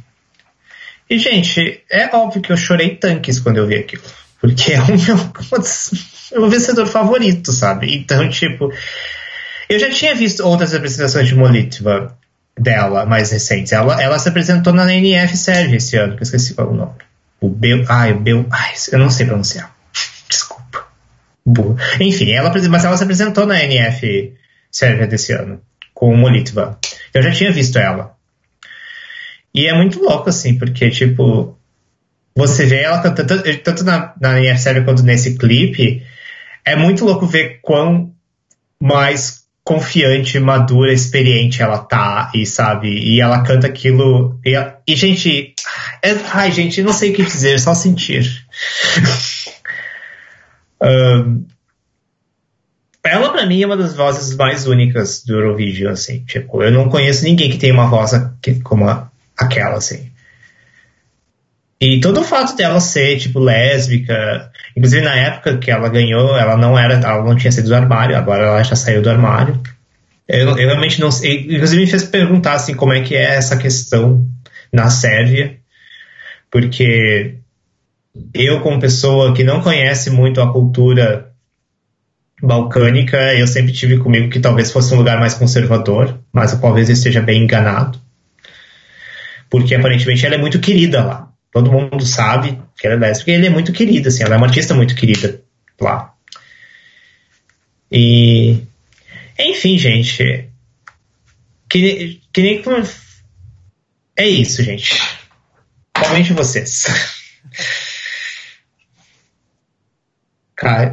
E, 1.09 1.17
gente, 1.17 1.81
é 1.89 2.13
óbvio 2.13 2.41
que 2.41 2.51
eu 2.51 2.57
chorei 2.57 2.95
tanques 2.95 3.39
quando 3.39 3.57
eu 3.57 3.67
vi 3.67 3.77
aquilo. 3.77 4.03
Porque 4.41 4.73
é 4.73 4.81
o 4.81 4.87
meu, 4.87 5.17
meu 6.39 6.49
vencedor 6.49 6.85
favorito, 6.85 7.51
sabe? 7.51 7.95
Então, 7.95 8.27
tipo. 8.29 8.71
Eu 9.69 9.79
já 9.79 9.89
tinha 9.89 10.15
visto 10.15 10.45
outras 10.45 10.73
apresentações 10.73 11.27
de 11.27 11.35
Molitva 11.35 12.17
dela, 12.57 13.05
mais 13.05 13.31
recentes. 13.31 13.73
Ela, 13.73 14.01
ela 14.01 14.17
se 14.17 14.29
apresentou 14.29 14.73
na 14.73 14.91
NF 14.93 15.35
Serve 15.35 15.77
esse 15.77 15.97
ano, 15.97 16.15
que 16.15 16.21
eu 16.21 16.23
esqueci 16.23 16.53
qual 16.53 16.67
é 16.67 16.71
o 16.71 16.73
nome. 16.73 16.93
O 17.39 17.49
Bel. 17.49 17.83
Ai, 17.87 18.13
o 18.13 18.19
Bel. 18.19 18.45
Ai, 18.49 18.73
eu 18.91 18.99
não 18.99 19.09
sei 19.09 19.25
pronunciar. 19.25 19.75
Desculpa. 20.27 20.87
Enfim, 21.99 22.31
ela, 22.31 22.51
mas 22.69 22.85
ela 22.85 22.97
se 22.97 23.03
apresentou 23.03 23.45
na 23.45 23.61
NF 23.63 24.33
Sérvia 24.71 25.07
desse 25.07 25.33
ano, 25.33 25.61
com 25.93 26.15
Molitva. 26.15 26.79
Eu 27.13 27.21
já 27.21 27.31
tinha 27.31 27.51
visto 27.51 27.77
ela. 27.77 28.15
E 29.53 29.67
é 29.67 29.73
muito 29.73 29.99
louco, 29.99 30.29
assim, 30.29 30.57
porque, 30.57 30.89
tipo, 30.89 31.57
você 32.35 32.65
vê 32.65 32.83
ela 32.83 33.01
cantando, 33.01 33.43
tanto 33.63 33.83
na, 33.83 34.13
na 34.19 34.39
NF 34.39 34.59
Sérvia 34.59 34.83
quanto 34.83 35.03
nesse 35.03 35.37
clipe, 35.37 36.05
é 36.63 36.75
muito 36.75 37.05
louco 37.05 37.25
ver 37.25 37.59
quão 37.61 38.13
mais 38.79 39.46
confiante, 39.67 40.39
madura, 40.39 40.93
experiente 40.93 41.61
ela 41.61 41.77
tá, 41.79 42.31
e 42.33 42.45
sabe, 42.45 42.87
e 42.87 43.19
ela 43.19 43.43
canta 43.43 43.67
aquilo. 43.67 44.39
E, 44.45 44.53
e 44.87 44.95
gente, 44.95 45.53
é, 46.01 46.11
ai, 46.31 46.53
gente, 46.53 46.81
não 46.81 46.93
sei 46.93 47.11
o 47.11 47.13
que 47.13 47.23
dizer, 47.23 47.59
só 47.59 47.73
sentir. 47.73 48.25
um, 50.81 51.45
ela, 53.03 53.29
pra 53.29 53.45
mim, 53.45 53.61
é 53.61 53.65
uma 53.65 53.75
das 53.75 53.93
vozes 53.93 54.37
mais 54.37 54.65
únicas 54.67 55.21
do 55.25 55.33
Eurovision, 55.33 55.91
assim. 55.91 56.23
Tipo, 56.23 56.63
eu 56.63 56.71
não 56.71 56.87
conheço 56.87 57.25
ninguém 57.25 57.49
que 57.49 57.57
tenha 57.57 57.73
uma 57.73 57.87
voz 57.87 58.11
como 58.63 58.87
a, 58.87 59.11
aquela, 59.37 59.75
assim. 59.75 60.09
E 61.79 61.99
todo 61.99 62.21
o 62.21 62.23
fato 62.23 62.55
dela 62.55 62.79
ser, 62.79 63.19
tipo, 63.19 63.39
lésbica, 63.39 64.51
inclusive 64.75 65.03
na 65.03 65.15
época 65.15 65.57
que 65.57 65.69
ela 65.69 65.87
ganhou, 65.89 66.35
ela 66.35 66.57
não 66.57 66.77
era, 66.77 66.95
ela 66.95 67.23
não 67.23 67.35
tinha 67.35 67.51
saído 67.51 67.69
do 67.69 67.75
armário, 67.75 68.17
agora 68.17 68.45
ela 68.45 68.63
já 68.63 68.75
saiu 68.75 69.01
do 69.01 69.09
armário. 69.09 69.61
Eu, 70.27 70.57
eu 70.57 70.67
realmente 70.67 70.99
não 70.99 71.11
sei, 71.11 71.41
inclusive 71.41 71.81
me 71.81 71.87
fez 71.87 72.03
perguntar, 72.03 72.53
assim, 72.53 72.73
como 72.73 72.93
é 72.93 73.01
que 73.01 73.15
é 73.15 73.35
essa 73.35 73.55
questão 73.55 74.27
na 74.73 74.89
Sérvia, 74.89 75.57
porque 76.51 77.35
eu, 78.33 78.59
como 78.61 78.79
pessoa 78.79 79.33
que 79.33 79.43
não 79.43 79.61
conhece 79.61 80.09
muito 80.09 80.41
a 80.41 80.51
cultura 80.51 81.31
balcânica, 82.41 83.17
eu 83.35 83.47
sempre 83.47 83.71
tive 83.71 83.97
comigo 83.97 84.29
que 84.29 84.39
talvez 84.39 84.71
fosse 84.71 84.93
um 84.93 84.97
lugar 84.97 85.19
mais 85.19 85.35
conservador, 85.35 86.19
mas 86.31 86.53
eu 86.53 86.59
talvez 86.59 86.89
esteja 86.89 87.21
bem 87.21 87.43
enganado. 87.43 87.99
Porque 89.49 89.75
aparentemente 89.75 90.25
ela 90.25 90.35
é 90.35 90.37
muito 90.37 90.59
querida 90.59 91.03
lá. 91.03 91.31
Todo 91.57 91.71
mundo 91.71 92.05
sabe 92.05 92.61
que 92.77 92.85
ela 92.85 92.95
é 92.95 92.99
lésbica 92.99 93.31
e 93.31 93.33
ele 93.33 93.47
é 93.47 93.49
muito 93.49 93.73
querido, 93.73 94.09
assim, 94.09 94.23
ela 94.23 94.35
é 94.35 94.37
uma 94.37 94.45
artista 94.45 94.75
muito 94.75 94.95
querida 94.95 95.41
lá. 95.81 96.13
E. 97.91 98.61
Enfim, 99.39 99.75
gente. 99.75 100.51
Que, 101.67 102.21
que 102.31 102.41
nem. 102.43 102.63
É 104.15 104.27
isso, 104.27 104.61
gente. 104.61 105.01
Comente 105.91 106.31
vocês. 106.31 106.85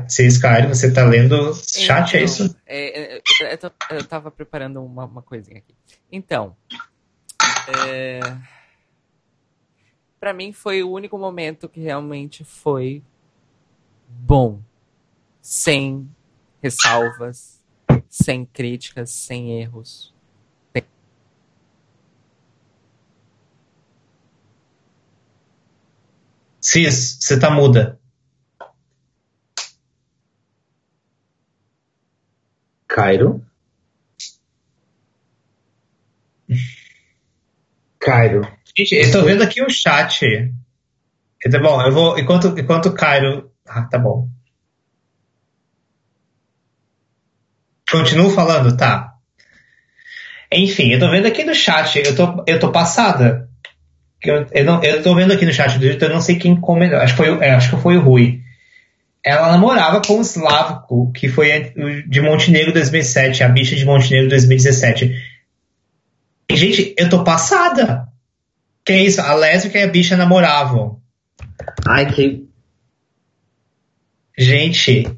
Vocês, 0.06 0.36
Caio, 0.36 0.68
você 0.68 0.92
tá 0.92 1.04
lendo 1.04 1.54
chat, 1.54 2.10
então, 2.10 2.20
é 2.20 2.22
isso? 2.22 2.56
É, 2.66 3.16
é, 3.16 3.22
eu, 3.50 3.96
eu 3.96 4.04
tava 4.04 4.30
preparando 4.30 4.84
uma, 4.84 5.06
uma 5.06 5.22
coisinha 5.22 5.56
aqui. 5.56 5.74
Então, 6.12 6.54
é, 7.88 8.20
para 10.24 10.32
mim 10.32 10.54
foi 10.54 10.82
o 10.82 10.90
único 10.90 11.18
momento 11.18 11.68
que 11.68 11.80
realmente 11.80 12.44
foi 12.44 13.02
bom, 14.08 14.58
sem 15.42 16.08
ressalvas, 16.62 17.62
sem 18.08 18.46
críticas, 18.46 19.10
sem 19.10 19.60
erros. 19.60 20.14
Cis, 26.58 27.18
você 27.20 27.38
tá 27.38 27.50
muda. 27.50 28.00
Cairo. 32.88 33.44
Cairo. 37.98 38.63
Gente, 38.76 38.94
eu 38.94 39.12
tô 39.12 39.22
vendo 39.22 39.42
aqui 39.42 39.62
o 39.62 39.70
chat. 39.70 40.52
Tá 41.50 41.58
bom, 41.60 41.80
eu 41.82 41.92
vou. 41.92 42.18
Enquanto, 42.18 42.58
enquanto 42.58 42.86
o 42.86 42.94
Cairo. 42.94 43.50
Ah, 43.66 43.82
tá 43.82 43.98
bom. 43.98 44.28
Continuo 47.90 48.30
falando, 48.30 48.76
tá. 48.76 49.14
Enfim, 50.52 50.90
eu 50.90 50.98
tô 50.98 51.10
vendo 51.10 51.26
aqui 51.26 51.44
no 51.44 51.54
chat, 51.54 51.98
eu 51.98 52.14
tô, 52.14 52.44
eu 52.46 52.58
tô 52.58 52.72
passada. 52.72 53.48
Eu, 54.22 54.46
eu, 54.52 54.64
não, 54.64 54.82
eu 54.82 55.02
tô 55.02 55.14
vendo 55.14 55.32
aqui 55.32 55.44
no 55.44 55.52
chat 55.52 55.78
do 55.78 55.84
YouTube, 55.84 56.08
eu 56.08 56.14
não 56.14 56.20
sei 56.20 56.36
quem 56.36 56.60
comentou. 56.60 56.98
Acho 56.98 57.14
que 57.14 57.24
foi, 57.24 57.38
é, 57.44 57.50
acho 57.52 57.70
que 57.70 57.82
foi 57.82 57.96
o 57.96 58.00
Rui. 58.00 58.40
Ela 59.24 59.52
namorava 59.52 60.02
com 60.02 60.18
o 60.18 60.22
Slavko, 60.22 61.12
que 61.12 61.28
foi 61.28 61.72
de 62.06 62.20
Montenegro 62.20 62.72
2007, 62.72 63.42
a 63.42 63.48
bicha 63.48 63.76
de 63.76 63.84
Montenegro 63.84 64.28
2017. 64.28 65.14
E, 66.50 66.56
gente, 66.56 66.94
eu 66.98 67.08
tô 67.08 67.24
passada. 67.24 68.08
Que 68.84 68.92
é 68.92 69.02
isso? 69.02 69.20
A 69.20 69.34
lésbica 69.34 69.78
e 69.78 69.82
a 69.82 69.88
bicha 69.88 70.16
namoravam. 70.16 71.00
Ai, 71.86 72.12
que. 72.12 72.46
Gente. 74.36 75.08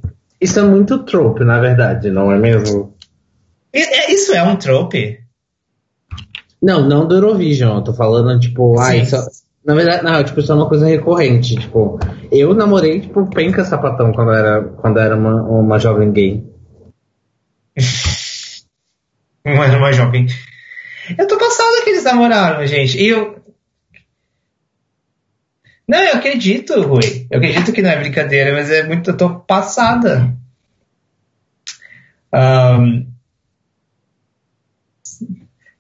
Isso 0.41 0.61
é 0.61 0.63
muito 0.63 1.03
trope, 1.05 1.45
na 1.45 1.59
verdade, 1.59 2.11
não 2.11 2.31
é 2.31 2.39
mesmo? 2.39 2.95
É, 3.73 4.13
isso 4.13 4.33
é 4.33 4.43
um 4.43 4.57
trope? 4.57 5.21
Não, 6.63 6.87
não 6.87 7.07
do 7.07 7.15
Eurovision. 7.15 7.79
Eu 7.79 7.85
tô 7.85 7.95
falando, 7.95 8.39
tipo, 8.39 8.79
ai, 8.79 9.01
isso, 9.01 9.17
na 9.65 9.75
verdade, 9.75 10.05
não, 10.05 10.23
tipo, 10.23 10.39
isso 10.39 10.53
é 10.53 10.55
uma 10.55 10.69
coisa 10.69 10.87
recorrente. 10.87 11.57
Tipo, 11.57 11.99
eu 12.31 12.55
namorei, 12.55 13.01
tipo, 13.01 13.29
penca 13.31 13.65
sapatão 13.65 14.13
quando 14.13 14.33
era, 14.33 14.63
quando 14.63 15.01
era 15.01 15.17
uma, 15.17 15.43
uma 15.43 15.79
jovem 15.79 16.13
gay. 16.13 16.45
uma, 19.45 19.67
uma 19.77 19.93
jovem. 19.93 20.27
Eu 21.19 21.27
tô 21.27 21.37
passado 21.37 21.83
que 21.83 21.91
eles 21.91 22.05
namoraram, 22.05 22.67
gente. 22.67 22.99
E 22.99 23.09
eu, 23.09 23.37
não, 25.89 25.99
eu 25.99 26.15
acredito, 26.15 26.81
Rui. 26.83 27.27
Eu 27.31 27.39
acredito 27.39 27.73
que 27.73 27.81
não 27.81 27.91
é 27.91 27.99
brincadeira, 28.01 28.53
mas 28.53 28.71
é 28.71 28.83
muito. 28.87 29.11
Eu 29.11 29.17
tô 29.17 29.31
passada. 29.41 30.35
Um, 32.35 33.07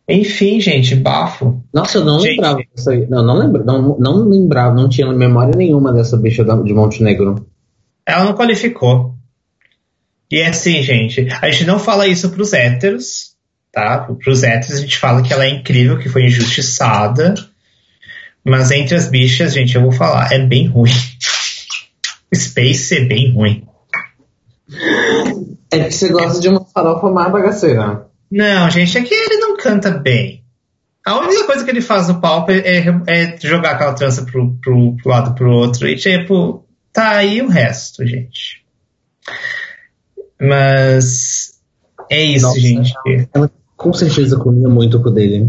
enfim, 0.08 0.60
gente, 0.60 0.94
bafo. 0.94 1.60
Nossa, 1.74 1.98
eu 1.98 2.04
não 2.04 2.20
gente, 2.20 2.36
lembrava 2.36 2.60
disso 2.74 2.90
aí. 2.90 3.06
Não, 3.08 3.24
não, 3.24 3.34
lembra, 3.36 3.64
não, 3.64 3.98
não 3.98 4.28
lembrava, 4.28 4.74
não 4.74 4.88
tinha 4.88 5.12
memória 5.12 5.56
nenhuma 5.56 5.92
dessa 5.92 6.16
bicha 6.16 6.44
de 6.44 6.72
Montenegro. 6.72 7.44
Ela 8.06 8.24
não 8.24 8.34
qualificou. 8.34 9.16
E 10.30 10.38
é 10.38 10.48
assim, 10.48 10.82
gente, 10.82 11.26
a 11.40 11.50
gente 11.50 11.64
não 11.64 11.80
fala 11.80 12.06
isso 12.06 12.30
pros 12.30 12.52
héteros, 12.52 13.36
tá? 13.72 14.08
Pros 14.22 14.44
héteros 14.44 14.78
a 14.78 14.80
gente 14.80 14.98
fala 14.98 15.22
que 15.22 15.32
ela 15.32 15.44
é 15.44 15.50
incrível, 15.50 15.98
que 15.98 16.08
foi 16.08 16.26
injustiçada 16.26 17.34
mas 18.46 18.70
entre 18.70 18.94
as 18.94 19.08
bichas, 19.08 19.52
gente, 19.52 19.74
eu 19.74 19.82
vou 19.82 19.90
falar, 19.90 20.32
é 20.32 20.38
bem 20.38 20.68
ruim. 20.68 20.90
Space 22.32 22.96
é 22.96 23.04
bem 23.04 23.32
ruim. 23.32 23.66
É 25.70 25.84
que 25.84 25.90
você 25.90 26.08
gosta 26.08 26.40
de 26.40 26.48
uma 26.48 26.64
farofa 26.64 27.10
mais 27.10 27.32
bagaceira. 27.32 28.06
Não, 28.30 28.70
gente, 28.70 28.96
é 28.96 29.02
que 29.02 29.14
ele 29.14 29.38
não 29.38 29.56
canta 29.56 29.90
bem. 29.90 30.44
A 31.04 31.18
única 31.18 31.44
coisa 31.44 31.64
que 31.64 31.70
ele 31.70 31.80
faz 31.80 32.08
no 32.08 32.20
palco 32.20 32.50
é, 32.50 32.58
é, 32.58 33.02
é 33.08 33.36
jogar 33.40 33.72
aquela 33.72 33.94
trança 33.94 34.24
pro, 34.24 34.54
pro, 34.62 34.96
pro, 34.96 35.10
lado 35.10 35.34
pro 35.34 35.50
outro. 35.50 35.88
E 35.88 35.96
tipo, 35.96 36.64
tá 36.92 37.10
aí 37.10 37.42
o 37.42 37.48
resto, 37.48 38.06
gente. 38.06 38.64
Mas 40.40 41.60
é 42.10 42.22
isso, 42.22 42.46
Nossa, 42.46 42.60
gente. 42.60 42.92
Ela 43.32 43.50
com 43.76 43.92
certeza 43.92 44.36
comia 44.36 44.68
muito 44.68 45.00
com 45.02 45.08
o 45.08 45.12
dele. 45.12 45.46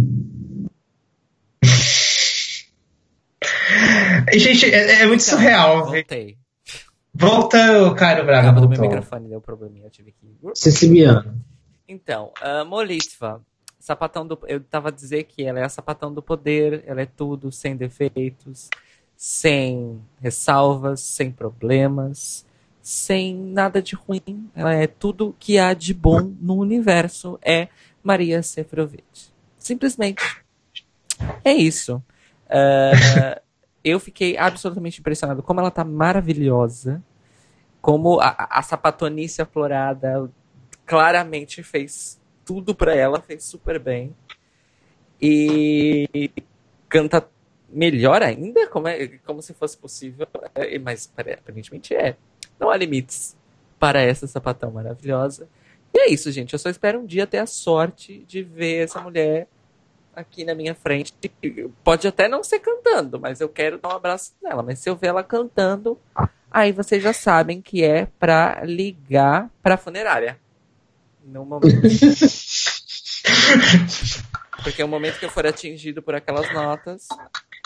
Gente, 4.34 4.66
é, 4.66 5.02
é 5.02 5.08
muito 5.08 5.24
então, 5.24 5.38
surreal. 5.38 5.86
Voltei. 5.86 6.38
Volta 7.14 7.84
o 7.84 7.96
Caio 7.96 8.26
Braga. 8.26 8.52
Do 8.52 8.70
meu 8.70 8.82
microfone 8.82 9.28
deu 9.28 9.42
probleminha, 9.42 9.86
eu 9.86 9.90
tive 9.90 10.12
que. 10.12 10.38
Siciliano. 10.54 11.42
Então, 11.88 12.32
uh, 12.42 12.66
Molitva, 12.66 13.42
sapatão 13.80 14.28
do. 14.28 14.38
Eu 14.48 14.60
tava 14.60 14.90
a 14.90 14.92
dizer 14.92 15.24
que 15.24 15.44
ela 15.44 15.60
é 15.60 15.64
a 15.64 15.70
sapatão 15.70 16.14
do 16.14 16.22
poder, 16.22 16.84
ela 16.86 17.02
é 17.02 17.06
tudo 17.06 17.52
sem 17.52 17.76
defeitos, 17.76 18.70
sem 19.16 20.00
ressalvas, 20.22 21.00
sem 21.00 21.32
problemas, 21.32 22.46
sem 22.82 23.36
nada 23.36 23.82
de 23.82 23.96
ruim. 23.96 24.50
Ela 24.54 24.76
é 24.76 24.86
tudo 24.86 25.36
que 25.40 25.58
há 25.58 25.74
de 25.74 25.94
bom 25.94 26.22
no 26.40 26.56
universo. 26.58 27.40
É 27.42 27.68
Maria 28.04 28.44
Sefrovic. 28.44 29.32
Simplesmente. 29.58 30.24
É 31.44 31.52
isso. 31.52 31.96
Uh, 32.46 33.42
eu 33.84 34.00
fiquei 34.00 34.38
absolutamente 34.38 35.00
impressionado 35.00 35.42
como 35.44 35.60
ela 35.60 35.72
tá 35.72 35.84
maravilhosa. 35.84 37.02
Como 37.82 38.20
a, 38.20 38.48
a 38.50 38.62
sapatonice 38.62 39.42
aflorada 39.42 40.30
claramente 40.86 41.64
fez 41.64 42.20
tudo 42.44 42.74
pra 42.74 42.96
ela, 42.96 43.22
fez 43.22 43.44
super 43.44 43.80
bem. 43.80 44.16
E 45.22 46.32
canta 46.90 47.28
melhor 47.70 48.22
ainda, 48.22 48.68
como, 48.68 48.88
é, 48.88 49.08
como 49.26 49.42
se 49.42 49.54
fosse 49.54 49.78
possível. 49.78 50.28
É, 50.56 50.80
mas 50.80 51.12
aparentemente 51.16 51.96
é. 51.96 52.16
Não 52.60 52.70
há 52.70 52.78
limites 52.78 53.38
para 53.80 54.02
essa 54.02 54.28
sapatão 54.28 54.72
maravilhosa. 54.72 55.48
E 55.94 56.00
é 56.00 56.10
isso, 56.10 56.32
gente. 56.32 56.54
Eu 56.54 56.60
só 56.60 56.70
espero 56.70 57.00
um 57.00 57.06
dia 57.06 57.28
ter 57.28 57.38
a 57.38 57.46
sorte 57.46 58.24
de 58.28 58.44
ver 58.44 58.84
essa 58.84 59.00
mulher 59.02 59.48
aqui 60.18 60.44
na 60.44 60.56
minha 60.56 60.74
frente. 60.74 61.14
Pode 61.84 62.08
até 62.08 62.28
não 62.28 62.44
ser 62.44 62.60
cantando, 62.60 63.20
mas 63.20 63.40
eu 63.40 63.48
quero 63.48 63.78
dar 63.78 63.90
um 63.90 63.96
abraço 63.96 64.34
nela. 64.42 64.64
Mas 64.64 64.80
se 64.80 64.90
eu 64.90 64.96
ver 64.96 65.08
ela 65.08 65.24
cantando, 65.24 65.96
aí 66.50 66.72
vocês 66.72 67.04
já 67.04 67.14
sabem 67.14 67.62
que 67.62 67.84
é 67.84 68.08
pra 68.20 68.64
ligar 68.64 69.50
pra 69.62 69.78
funerária. 69.78 70.40
No 71.24 71.46
momento. 71.46 71.82
Porque 74.64 74.82
o 74.84 74.88
momento 74.88 75.20
que 75.20 75.26
eu 75.26 75.30
for 75.30 75.46
atingido 75.46 76.02
por 76.02 76.16
aquelas 76.16 76.52
notas. 76.52 77.08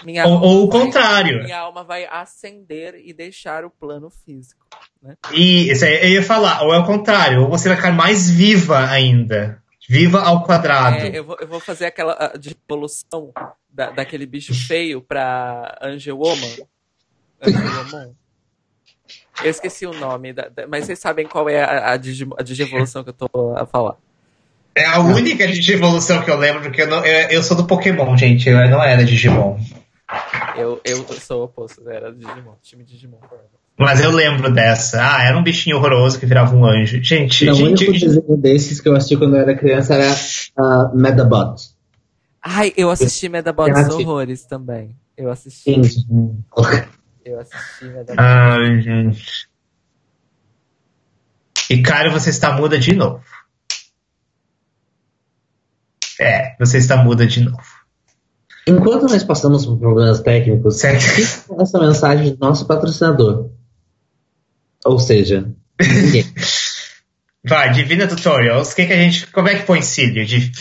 Minha 0.03 0.27
ou, 0.27 0.41
ou 0.41 0.65
o 0.65 0.69
contrário. 0.69 1.43
Minha 1.43 1.59
alma 1.59 1.83
vai 1.83 2.05
ascender 2.05 3.01
e 3.03 3.13
deixar 3.13 3.63
o 3.63 3.69
plano 3.69 4.09
físico. 4.09 4.65
Né? 5.01 5.15
E 5.31 5.71
isso 5.71 5.85
aí, 5.85 6.03
eu 6.03 6.09
ia 6.09 6.23
falar, 6.23 6.63
ou 6.63 6.73
é 6.73 6.79
o 6.79 6.85
contrário, 6.85 7.43
ou 7.43 7.49
você 7.49 7.69
vai 7.69 7.77
ficar 7.77 7.91
mais 7.91 8.29
viva 8.29 8.89
ainda. 8.89 9.60
Viva 9.89 10.21
ao 10.21 10.43
quadrado. 10.43 10.97
É, 10.97 11.17
eu, 11.17 11.23
vou, 11.23 11.37
eu 11.39 11.47
vou 11.47 11.59
fazer 11.59 11.85
aquela 11.85 12.33
devolução 12.39 13.31
da, 13.69 13.91
daquele 13.91 14.25
bicho 14.25 14.53
feio 14.53 15.01
pra 15.01 15.77
Angel 15.81 16.17
Woman. 16.17 16.67
Angel 17.41 17.77
Woman. 17.77 18.15
Eu 19.43 19.49
esqueci 19.49 19.87
o 19.87 19.93
nome, 19.93 20.33
da, 20.33 20.49
da, 20.49 20.67
mas 20.67 20.85
vocês 20.85 20.99
sabem 20.99 21.27
qual 21.27 21.49
é 21.49 21.63
a, 21.63 21.93
a, 21.93 21.97
digi, 21.97 22.27
a 22.37 22.43
digievolução 22.43 23.03
que 23.03 23.09
eu 23.09 23.13
tô 23.13 23.55
a 23.55 23.65
falar. 23.65 23.95
É 24.75 24.85
a 24.85 24.99
única 24.99 25.47
digievolução 25.47 26.21
que 26.21 26.29
eu 26.29 26.37
lembro, 26.37 26.61
porque 26.61 26.83
eu, 26.83 26.87
não, 26.87 27.05
eu, 27.05 27.29
eu 27.29 27.43
sou 27.43 27.57
do 27.57 27.67
Pokémon, 27.67 28.15
gente. 28.15 28.47
Eu 28.47 28.69
não 28.69 28.81
era 28.81 29.03
Digimon. 29.03 29.57
Eu, 30.55 30.79
eu 30.85 31.03
sou 31.19 31.41
o 31.41 31.43
oposto, 31.45 31.89
era 31.89 32.13
Digimon, 32.13 32.55
time 32.61 32.83
Digimon. 32.83 33.19
Mas 33.81 34.01
eu 34.01 34.11
lembro 34.11 34.51
dessa. 34.53 34.99
Ah, 35.01 35.23
era 35.23 35.37
um 35.37 35.43
bichinho 35.43 35.77
horroroso 35.77 36.19
que 36.19 36.25
virava 36.25 36.55
um 36.55 36.65
anjo. 36.65 37.01
Gente, 37.03 37.45
não, 37.45 37.53
gente. 37.53 37.83
O 37.83 37.89
único 37.89 38.05
desenho 38.05 38.37
desses 38.37 38.79
que 38.79 38.87
eu 38.87 38.95
assisti 38.95 39.17
quando 39.17 39.35
eu 39.35 39.41
era 39.41 39.55
criança 39.55 39.95
era 39.95 40.13
uh, 40.13 40.95
Medabot. 40.95 41.61
Ai, 42.41 42.73
eu 42.77 42.89
assisti 42.89 43.27
Medabot 43.29 43.71
horrores 43.71 44.45
também. 44.45 44.95
Eu 45.17 45.29
assisti. 45.29 45.83
Sim. 45.83 46.43
Eu 47.23 47.39
assisti 47.39 47.85
Medabot. 47.85 48.15
Ai, 48.17 48.81
gente. 48.81 49.49
E 51.69 51.81
cara, 51.81 52.09
você 52.09 52.29
está 52.29 52.51
muda 52.55 52.77
de 52.77 52.95
novo. 52.95 53.23
É, 56.19 56.55
você 56.59 56.77
está 56.77 56.97
muda 56.97 57.25
de 57.25 57.43
novo. 57.43 57.63
Enquanto 58.67 59.03
nós 59.03 59.23
passamos 59.23 59.65
por 59.65 59.79
problemas 59.79 60.19
técnicos, 60.19 60.83
essa 60.83 61.79
mensagem 61.79 62.35
do 62.35 62.39
nosso 62.39 62.67
patrocinador. 62.67 63.49
Ou 64.85 64.99
seja, 64.99 65.49
ninguém. 65.79 66.25
Vai, 67.43 67.71
Divina 67.71 68.07
Tutorials, 68.07 68.73
que 68.73 68.85
que 68.85 68.93
a 68.93 68.97
gente, 68.97 69.25
como 69.31 69.49
é 69.49 69.55
que 69.55 69.65
põe 69.65 69.81
cílio? 69.81 70.23
De... 70.25 70.51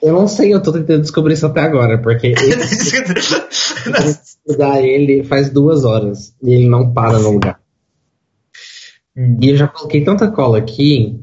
eu 0.00 0.12
não 0.12 0.28
sei, 0.28 0.54
eu 0.54 0.62
tô 0.62 0.72
tentando 0.72 1.00
descobrir 1.00 1.34
isso 1.34 1.46
até 1.46 1.62
agora, 1.62 2.00
porque 2.00 2.28
ele, 4.46 4.86
ele 4.86 5.24
faz 5.24 5.50
duas 5.50 5.84
horas 5.84 6.32
e 6.40 6.54
ele 6.54 6.68
não 6.68 6.92
para 6.92 7.18
no 7.18 7.30
lugar. 7.32 7.60
Hum. 9.16 9.38
E 9.40 9.50
eu 9.50 9.56
já 9.56 9.66
coloquei 9.66 10.04
tanta 10.04 10.30
cola 10.30 10.58
aqui 10.58 11.18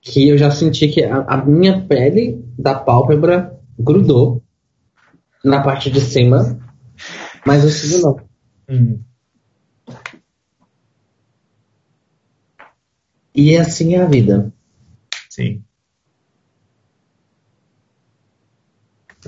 que 0.00 0.28
eu 0.28 0.38
já 0.38 0.50
senti 0.50 0.88
que 0.88 1.04
a, 1.04 1.18
a 1.28 1.44
minha 1.44 1.86
pele 1.86 2.42
da 2.58 2.74
pálpebra 2.74 3.54
grudou 3.78 4.42
na 5.44 5.62
parte 5.62 5.90
de 5.90 6.00
cima, 6.00 6.58
mas 7.46 7.64
o 7.64 7.70
cílio 7.70 8.02
não. 8.02 8.16
Hum. 8.68 9.00
E 13.34 13.52
E 13.52 13.56
assim 13.56 13.94
é 13.94 14.02
a 14.02 14.06
vida. 14.06 14.52
Sim. 15.28 15.62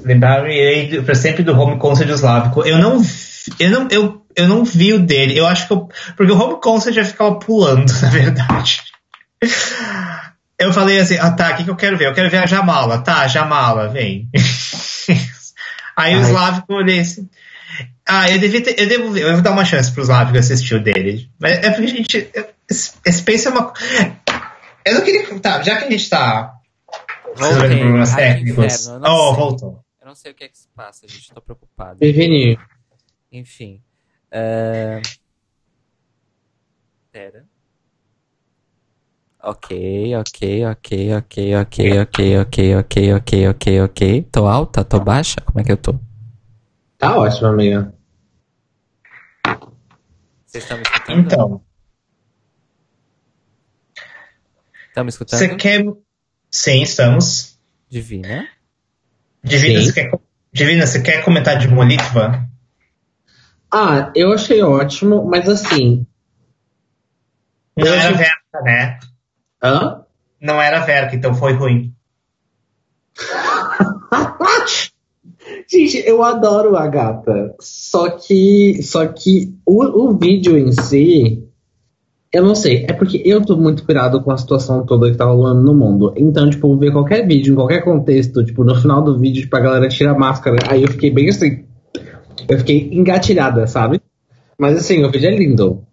Lembrarei 0.02 1.00
para 1.02 1.14
sempre 1.14 1.42
do 1.42 1.58
Home 1.58 1.78
Concert 1.78 2.10
Slávico. 2.10 2.62
Eu 2.64 2.78
não, 2.78 3.00
eu 3.58 3.70
não, 3.70 3.88
eu, 3.90 4.26
eu 4.36 4.48
não 4.48 4.64
vi 4.64 4.92
o 4.92 4.98
dele. 4.98 5.38
Eu 5.38 5.46
acho 5.46 5.66
que 5.66 5.72
eu, 5.72 5.88
porque 6.16 6.32
o 6.32 6.38
Home 6.38 6.60
Concert 6.60 6.94
já 6.94 7.04
ficava 7.04 7.38
pulando, 7.38 7.90
na 8.02 8.10
verdade. 8.10 8.82
Eu 10.58 10.72
falei 10.72 10.98
assim, 10.98 11.16
ah 11.18 11.30
tá, 11.30 11.52
o 11.52 11.56
que, 11.56 11.64
que 11.64 11.70
eu 11.70 11.76
quero 11.76 11.96
ver? 11.96 12.06
Eu 12.06 12.14
quero 12.14 12.30
ver 12.30 12.38
a 12.38 12.46
Jamala. 12.46 12.98
Tá, 12.98 13.26
Jamala, 13.28 13.88
vem. 13.88 14.28
Aí 15.96 16.16
o 16.16 16.20
Slávico 16.20 16.74
olhei 16.74 17.00
assim. 17.00 17.28
Ah, 18.06 18.30
eu 18.30 18.38
devia 18.38 18.62
ter, 18.62 18.78
eu 18.78 18.88
devo 18.88 19.16
eu 19.16 19.32
vou 19.32 19.42
dar 19.42 19.52
uma 19.52 19.64
chance 19.64 19.90
pro 19.90 20.02
Slávico 20.02 20.38
assistir 20.38 20.74
o 20.74 20.82
dele. 20.82 21.30
Mas 21.38 21.58
é 21.58 21.70
porque 21.70 21.90
a 21.90 21.94
gente. 21.94 22.30
Space 22.72 23.46
é 23.46 23.50
uma. 23.50 23.72
Eu 24.86 24.94
não 24.94 25.04
queria. 25.04 25.40
Tá, 25.40 25.62
já 25.62 25.78
que 25.78 25.84
a 25.84 25.90
gente 25.90 26.08
tá. 26.08 26.54
Voltei. 27.36 27.78
problemas 27.78 28.14
técnicos. 28.14 28.64
inferno, 28.64 28.94
eu 28.94 29.00
não 29.00 29.14
Oh, 29.14 29.28
sei. 29.34 29.36
voltou. 29.42 29.84
Eu 30.00 30.06
não 30.06 30.14
sei 30.14 30.32
o 30.32 30.34
que 30.34 30.44
é 30.44 30.48
que 30.48 30.58
se 30.58 30.68
passa, 30.68 31.06
gente. 31.08 31.32
Tô 31.32 31.40
preocupado. 31.40 31.98
Preveni. 31.98 32.58
Enfim. 33.32 33.82
é, 34.30 35.00
Pera. 37.10 37.46
Ok, 39.42 40.14
ok, 40.16 40.64
ok, 40.66 41.14
ok, 41.16 41.54
ok, 41.56 41.98
ok, 42.00 42.38
ok, 42.40 42.76
ok, 42.78 43.14
ok, 43.14 43.48
ok, 43.48 43.80
ok. 43.82 44.22
Tô 44.32 44.46
alta? 44.46 44.84
Tô 44.84 45.00
baixa? 45.00 45.40
Como 45.42 45.60
é 45.60 45.64
que 45.64 45.72
eu 45.72 45.76
tô? 45.76 45.94
Tá 46.96 47.16
ótimo, 47.18 47.48
amiga. 47.48 47.92
Vocês 50.46 50.64
estão 50.64 50.76
me 50.78 50.82
escutando? 50.84 51.20
Então, 51.20 51.63
Estão 54.94 55.02
me 55.02 55.10
escutando? 55.10 55.40
você 55.40 55.56
quer. 55.56 55.84
Sim, 56.48 56.82
estamos. 56.82 57.58
Divina? 57.88 58.46
Divina, 59.42 59.80
Sim. 59.80 59.86
você 59.86 59.92
quer, 59.92 60.18
Divina, 60.52 60.86
você 60.86 61.02
quer 61.02 61.24
comentar 61.24 61.58
de 61.58 61.66
Molitva? 61.66 62.48
Ah, 63.72 64.12
eu 64.14 64.32
achei 64.32 64.62
ótimo, 64.62 65.24
mas 65.24 65.48
assim. 65.48 66.06
Não 67.76 67.88
era 67.88 68.02
achei- 68.02 68.14
Verka, 68.14 68.60
né? 68.62 69.00
Hã? 69.60 70.04
Não 70.40 70.62
era 70.62 70.78
Verka, 70.84 71.16
então 71.16 71.34
foi 71.34 71.54
ruim. 71.54 71.92
Gente, 75.68 75.96
eu 76.06 76.22
adoro 76.22 76.76
a 76.76 76.86
gata. 76.86 77.52
Só 77.58 78.10
que. 78.10 78.80
Só 78.80 79.08
que 79.08 79.58
o, 79.66 79.82
o 80.04 80.16
vídeo 80.16 80.56
em 80.56 80.70
si. 80.70 81.48
Eu 82.34 82.42
não 82.42 82.56
sei. 82.56 82.84
É 82.88 82.92
porque 82.92 83.22
eu 83.24 83.40
tô 83.46 83.56
muito 83.56 83.86
pirado 83.86 84.20
com 84.20 84.32
a 84.32 84.36
situação 84.36 84.84
toda 84.84 85.08
que 85.08 85.16
tá 85.16 85.24
rolando 85.24 85.62
no 85.62 85.72
mundo. 85.72 86.12
Então, 86.16 86.50
tipo, 86.50 86.76
ver 86.76 86.90
qualquer 86.90 87.24
vídeo, 87.24 87.52
em 87.52 87.54
qualquer 87.54 87.84
contexto, 87.84 88.44
tipo, 88.44 88.64
no 88.64 88.74
final 88.74 89.00
do 89.02 89.16
vídeo, 89.16 89.42
tipo, 89.42 89.54
a 89.54 89.60
galera 89.60 89.88
tira 89.88 90.10
a 90.10 90.18
máscara. 90.18 90.56
Aí 90.68 90.82
eu 90.82 90.88
fiquei 90.88 91.12
bem 91.12 91.28
assim. 91.28 91.64
Eu 92.48 92.58
fiquei 92.58 92.88
engatilhada, 92.92 93.68
sabe? 93.68 94.02
Mas 94.58 94.76
assim, 94.76 95.04
o 95.04 95.10
vídeo 95.12 95.28
é 95.28 95.36
lindo. 95.36 95.84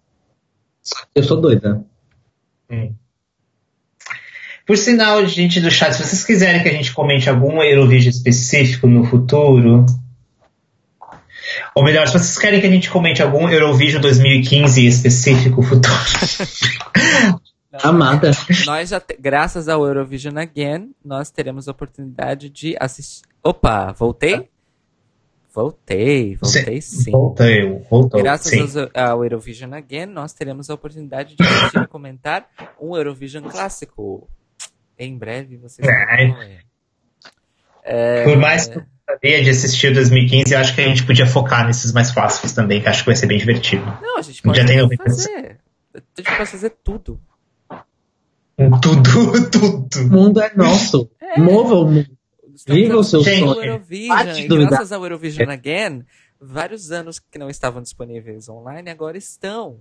Eu 1.14 1.22
sou 1.22 1.40
doida. 1.40 1.86
Hum. 2.72 2.92
Por 4.66 4.78
sinal, 4.80 5.24
gente 5.28 5.62
do 5.62 5.70
chat, 5.70 5.94
se 5.94 6.04
vocês 6.04 6.26
quiserem 6.26 6.64
que 6.64 6.70
a 6.70 6.74
gente 6.74 6.92
comente 6.92 7.30
algum 7.30 7.62
Eurovision 7.62 8.10
específico 8.10 8.88
no 8.88 9.04
futuro, 9.04 9.86
ou 11.76 11.84
melhor, 11.84 12.08
se 12.08 12.14
vocês 12.14 12.38
querem 12.38 12.60
que 12.62 12.68
a 12.68 12.70
gente 12.70 12.90
comente 12.90 13.22
algum 13.22 13.50
Eurovision 13.50 14.02
2015 14.02 14.86
específico 14.86 15.62
futuro, 15.62 15.94
Amada. 17.84 18.32
Nós 18.66 18.90
já, 18.90 19.00
te- 19.00 19.16
graças 19.18 19.70
ao 19.70 19.86
Eurovision 19.86 20.38
Again, 20.38 20.94
nós 21.04 21.32
teremos 21.32 21.68
a 21.68 21.72
oportunidade 21.72 22.50
de 22.50 22.76
assistir. 22.80 23.22
Opa, 23.44 23.94
voltei? 23.94 24.50
Voltei, 25.54 26.36
voltei 26.36 26.82
sim. 26.82 27.12
voltou, 27.12 27.86
voltou. 27.90 28.22
Graças 28.22 28.48
sim. 28.52 28.62
aos- 28.62 28.76
ao 28.94 29.24
Eurovision 29.24 29.74
Again, 29.74 30.06
nós 30.08 30.34
teremos 30.34 30.70
a 30.70 30.74
oportunidade 30.74 31.36
de 31.36 31.44
assistir 31.44 31.82
e 31.82 31.88
comentar 31.88 32.48
um 32.80 32.96
Eurovision 32.96 33.44
clássico. 33.44 34.30
Em 35.00 35.18
breve 35.18 35.58
vocês 35.58 35.88
É. 35.88 36.28
vão 36.28 36.38
ver. 36.40 36.60
É, 37.84 38.24
Por 38.26 38.38
mais 38.38 38.68
que 38.68 38.78
eu 38.78 38.84
gostaria 39.14 39.44
de 39.44 39.50
assistir 39.50 39.92
o 39.92 39.94
2015, 39.94 40.54
eu 40.54 40.60
acho 40.60 40.76
que 40.76 40.82
a 40.82 40.88
gente 40.88 41.06
podia 41.06 41.28
focar 41.28 41.66
nesses 41.66 41.92
mais 41.92 42.12
fáceis 42.12 42.54
também, 42.54 42.82
que 42.82 42.88
acho 42.88 43.00
que 43.00 43.08
vai 43.08 43.16
ser 43.16 43.28
bem 43.28 43.38
divertido. 43.38 43.86
Não, 44.02 44.18
a 44.18 44.22
gente 44.22 44.42
pode 44.42 44.58
Já 44.58 44.66
tem 44.66 44.98
fazer. 44.98 45.60
A 45.94 46.00
gente 46.18 46.38
pode 46.38 46.52
fazer 46.52 46.70
tudo. 46.84 47.20
Tudo, 48.82 49.50
tudo. 49.52 50.00
O 50.00 50.10
mundo 50.10 50.42
é 50.42 50.54
nosso. 50.56 51.10
É. 51.20 51.40
Mova 51.40 51.76
o 51.76 51.86
mundo. 51.86 52.10
Viva 52.68 52.98
o 52.98 53.04
seu 53.04 53.24
sonho. 53.24 53.84
E 53.90 54.08
graças 54.48 54.92
ao 54.92 55.04
Eurovision 55.04 55.50
Again, 55.50 56.06
vários 56.40 56.92
anos 56.92 57.20
que 57.20 57.40
não 57.40 57.50
estavam 57.50 57.82
disponíveis 57.82 58.48
online 58.50 58.90
agora 58.90 59.18
estão. 59.18 59.80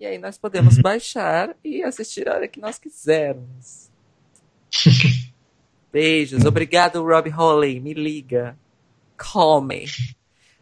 E 0.00 0.06
aí 0.06 0.18
nós 0.18 0.38
podemos 0.38 0.78
baixar 0.78 1.54
e 1.62 1.82
assistir 1.82 2.28
a 2.28 2.34
hora 2.34 2.48
que 2.48 2.60
nós 2.60 2.78
quisermos. 2.78 3.90
Beijos. 5.92 6.44
Obrigado, 6.44 7.04
Rob 7.04 7.30
Holly. 7.30 7.78
Me 7.78 7.94
liga. 7.94 8.58
Call 9.16 9.62
me. 9.62 9.86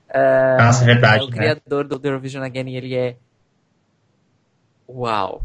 Ah, 0.09 0.57
Nossa, 0.61 0.85
é 0.85 0.87
verdade, 0.87 1.25
é 1.25 1.27
o 1.27 1.31
né? 1.31 1.37
criador 1.37 1.85
do 1.85 2.07
Eurovision 2.07 2.45
Again 2.45 2.69
e 2.69 2.77
ele 2.77 2.95
é. 2.95 3.17
Uau. 4.89 5.43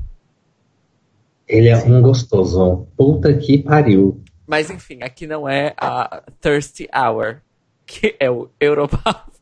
Ele 1.47 1.69
é 1.69 1.77
um 1.77 2.01
gostoso. 2.01 2.87
Puta 2.97 3.33
que 3.37 3.59
pariu. 3.59 4.21
Mas 4.45 4.69
enfim, 4.69 4.99
aqui 5.01 5.25
não 5.25 5.47
é 5.47 5.73
a 5.77 6.21
Thirsty 6.41 6.89
Hour, 6.93 7.41
que 7.85 8.15
é 8.19 8.29
o 8.29 8.49
Europavas. 8.59 9.37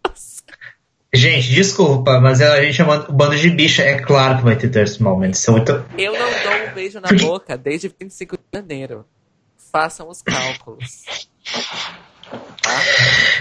Gente, 1.14 1.50
desculpa, 1.54 2.20
mas 2.20 2.42
a 2.42 2.62
gente 2.62 2.74
chamando 2.74 3.10
o 3.10 3.14
bando 3.14 3.38
de 3.38 3.50
bicha, 3.50 3.82
é 3.82 4.02
claro 4.02 4.38
que 4.38 4.44
vai 4.44 4.58
ter 4.58 4.70
thirst 4.70 5.00
moments. 5.00 5.40
São 5.40 5.56
muito... 5.56 5.72
Eu 5.98 6.12
não 6.12 6.20
dou 6.20 6.70
um 6.70 6.74
beijo 6.74 7.00
na 7.00 7.08
boca 7.08 7.58
desde 7.58 7.88
25 7.88 8.38
de 8.38 8.44
janeiro. 8.54 9.06
Façam 9.72 10.10
os 10.10 10.22
cálculos. 10.22 11.30
Tá? 12.30 12.80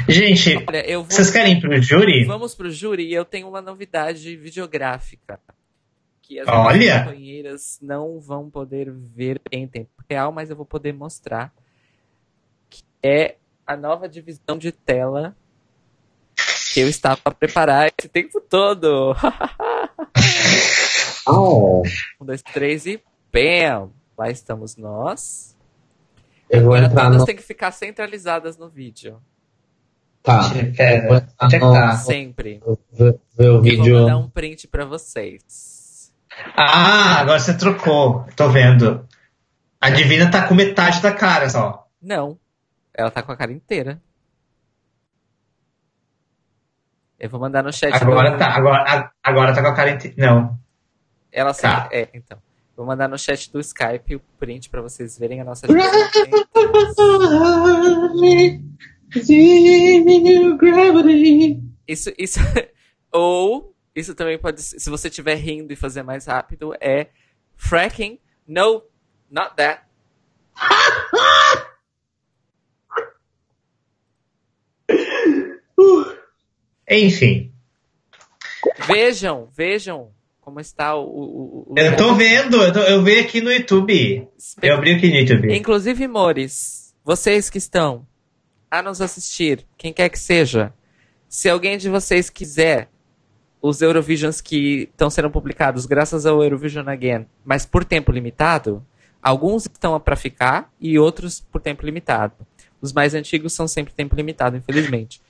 Gente, 0.08 0.56
Olha, 0.68 0.86
eu 0.88 1.02
vou. 1.02 1.10
vocês 1.10 1.30
querem 1.30 1.54
ir 1.56 1.60
pro 1.60 1.80
júri? 1.80 2.24
Vamos 2.24 2.54
pro 2.54 2.70
júri 2.70 3.06
e 3.08 3.14
eu 3.14 3.24
tenho 3.24 3.48
uma 3.48 3.60
novidade 3.60 4.36
videográfica. 4.36 5.40
Que 6.22 6.40
as 6.40 6.48
Olha! 6.48 7.00
companheiras 7.04 7.78
não 7.82 8.18
vão 8.20 8.48
poder 8.50 8.90
ver 8.90 9.40
em 9.50 9.66
tempo 9.66 9.90
real, 10.08 10.32
mas 10.32 10.50
eu 10.50 10.56
vou 10.56 10.66
poder 10.66 10.92
mostrar. 10.92 11.52
Que 12.70 12.82
é 13.02 13.36
a 13.66 13.76
nova 13.76 14.08
divisão 14.08 14.58
de 14.58 14.72
tela 14.72 15.36
que 16.72 16.80
eu 16.80 16.88
estava 16.88 17.20
a 17.24 17.30
preparar 17.30 17.90
esse 17.98 18.08
tempo 18.08 18.40
todo. 18.40 19.14
Oh, 21.26 21.82
Um, 22.20 22.24
dois, 22.26 22.42
três 22.42 22.84
e 22.86 23.02
bam! 23.32 23.90
Lá 24.18 24.30
estamos 24.30 24.76
nós. 24.76 25.56
Eu 26.56 26.62
vou 26.62 26.72
Agora 26.74 26.86
entrar 26.86 27.02
todas 27.04 27.18
no. 27.18 27.26
têm 27.26 27.36
que 27.36 27.42
ficar 27.42 27.70
centralizadas 27.72 28.56
no 28.56 28.68
vídeo. 28.68 29.20
Tá. 30.22 30.40
Vou 30.48 30.56
entrar 30.58 31.26
é 31.42 31.48
que 31.48 31.58
no- 31.58 31.72
tá? 31.72 31.96
Sempre. 31.96 32.58
vou 32.64 32.78
ver- 32.92 33.20
ver 33.36 33.44
o 33.44 33.44
Eu 33.44 33.52
vou 33.54 33.62
vídeo. 33.62 34.00
mandar 34.00 34.16
um 34.18 34.28
print 34.28 34.66
pra 34.68 34.84
vocês. 34.84 36.12
Ah, 36.56 37.20
agora 37.20 37.38
você 37.38 37.56
trocou. 37.56 38.26
Tô 38.36 38.48
vendo. 38.48 39.06
A 39.80 39.90
Divina 39.90 40.30
tá 40.30 40.48
com 40.48 40.54
metade 40.54 41.00
da 41.02 41.12
cara 41.12 41.48
só. 41.50 41.86
Não. 42.00 42.38
Ela 42.94 43.10
tá 43.10 43.22
com 43.22 43.32
a 43.32 43.36
cara 43.36 43.52
inteira. 43.52 44.00
Eu 47.18 47.28
vou 47.30 47.40
mandar 47.40 47.62
no 47.62 47.72
chat. 47.72 47.92
Agora 47.94 48.32
do- 48.32 48.38
tá, 48.38 48.48
agora, 48.54 49.12
agora 49.22 49.54
tá 49.54 49.62
com 49.62 49.68
a 49.68 49.74
cara 49.74 49.90
inteira. 49.90 50.16
Não. 50.18 50.58
Ela. 51.30 51.54
Tá. 51.54 51.88
É, 51.92 52.08
então. 52.14 52.38
Vou 52.76 52.84
mandar 52.84 53.08
no 53.08 53.16
chat 53.16 53.50
do 53.52 53.60
Skype 53.60 54.16
o 54.16 54.20
print 54.38 54.68
pra 54.68 54.82
vocês 54.82 55.18
verem 55.18 55.40
a 55.40 55.44
nossa. 55.44 55.66
Gravity. 55.66 56.30
Isso, 61.86 62.12
isso. 62.18 62.40
Ou, 63.12 63.74
isso 63.94 64.14
também 64.14 64.38
pode 64.38 64.60
ser, 64.60 64.80
se 64.80 64.90
você 64.90 65.08
estiver 65.08 65.36
rindo 65.36 65.72
e 65.72 65.76
fazer 65.76 66.02
mais 66.02 66.26
rápido, 66.26 66.74
é 66.80 67.08
fracking. 67.54 68.18
No, 68.46 68.82
not 69.30 69.54
that. 69.56 69.84
Enfim. 76.90 77.52
Vejam, 78.86 79.48
vejam 79.52 80.13
como 80.44 80.60
está 80.60 80.94
o. 80.94 81.04
o, 81.04 81.66
o- 81.70 81.74
Eu 81.76 81.96
tô 81.96 82.14
vendo, 82.14 82.62
eu, 82.62 82.72
tô- 82.72 82.80
eu 82.80 83.02
vi 83.02 83.18
aqui 83.18 83.40
no 83.40 83.50
YouTube. 83.50 84.28
Eu 84.60 84.74
abri 84.74 84.94
aqui 84.94 85.08
no 85.08 85.16
YouTube. 85.16 85.56
Inclusive, 85.56 86.06
Mores, 86.06 86.94
vocês 87.04 87.48
que 87.48 87.58
estão 87.58 88.06
a 88.70 88.82
nos 88.82 89.00
assistir, 89.00 89.64
quem 89.78 89.92
quer 89.92 90.08
que 90.10 90.18
seja, 90.18 90.72
se 91.28 91.48
alguém 91.48 91.78
de 91.78 91.88
vocês 91.88 92.28
quiser 92.28 92.88
os 93.62 93.80
Eurovisions 93.80 94.40
que 94.42 94.88
estão 94.90 95.08
sendo 95.08 95.30
publicados 95.30 95.86
graças 95.86 96.26
ao 96.26 96.42
Eurovision 96.42 96.86
Again, 96.88 97.24
mas 97.44 97.64
por 97.64 97.82
tempo 97.84 98.12
limitado, 98.12 98.84
alguns 99.22 99.64
estão 99.64 99.98
para 99.98 100.16
ficar 100.16 100.70
e 100.78 100.98
outros 100.98 101.40
por 101.40 101.60
tempo 101.62 101.86
limitado. 101.86 102.34
Os 102.82 102.92
mais 102.92 103.14
antigos 103.14 103.54
são 103.54 103.66
sempre 103.66 103.94
tempo 103.94 104.14
limitado, 104.14 104.56
infelizmente. 104.58 105.22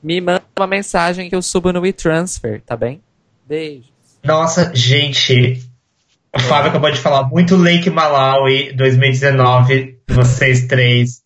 Me 0.00 0.20
manda 0.20 0.44
uma 0.56 0.66
mensagem 0.68 1.28
que 1.28 1.34
eu 1.34 1.42
subo 1.42 1.72
no 1.72 1.80
WeTransfer, 1.80 2.62
tá 2.62 2.76
bem? 2.76 3.02
Beijos. 3.46 3.92
Nossa, 4.24 4.74
gente. 4.74 5.62
O 6.34 6.40
Fábio 6.40 6.70
acabou 6.70 6.90
de 6.90 6.98
falar 6.98 7.28
muito 7.28 7.56
Lake 7.56 7.90
Malawi 7.90 8.72
2019, 8.72 10.00
vocês 10.08 10.66
três. 10.66 11.22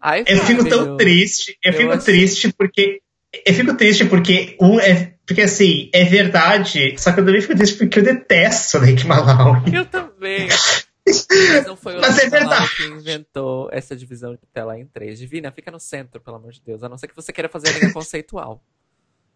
Ai, 0.00 0.24
Eu 0.26 0.38
fico 0.38 0.68
tão 0.68 0.96
triste, 0.96 1.56
eu, 1.62 1.72
Eu 1.72 1.78
fico 1.78 1.98
triste 1.98 2.52
porque. 2.52 3.00
Eu 3.46 3.54
fico 3.54 3.76
triste 3.76 4.04
porque 4.06 4.56
um 4.60 4.80
é. 4.80 5.14
Porque 5.24 5.42
assim, 5.42 5.88
é 5.92 6.02
verdade, 6.02 6.96
só 6.98 7.12
que 7.12 7.20
eu 7.20 7.24
também 7.24 7.40
fico 7.40 7.54
triste 7.54 7.76
porque 7.76 8.00
eu 8.00 8.02
detesto 8.02 8.78
Lake 8.78 9.06
Malawi. 9.06 9.72
Eu 9.72 9.86
também. 9.86 10.48
Mas 11.06 11.66
não 11.66 11.76
foi 11.76 11.96
o 11.96 12.00
Mas 12.00 12.18
é 12.18 12.28
verdade. 12.28 12.68
que 12.76 12.84
inventou 12.84 13.68
essa 13.70 13.94
divisão 13.94 14.32
de 14.32 14.40
tela 14.52 14.76
em 14.76 14.86
três. 14.86 15.18
Divina, 15.18 15.52
fica 15.52 15.70
no 15.70 15.78
centro, 15.78 16.20
pelo 16.20 16.36
amor 16.36 16.50
de 16.50 16.60
Deus. 16.60 16.82
A 16.82 16.88
não 16.88 16.98
ser 16.98 17.06
que 17.06 17.14
você 17.14 17.32
queira 17.32 17.48
fazer 17.48 17.68
a 17.68 17.78
linha 17.78 17.92
conceitual. 17.92 18.60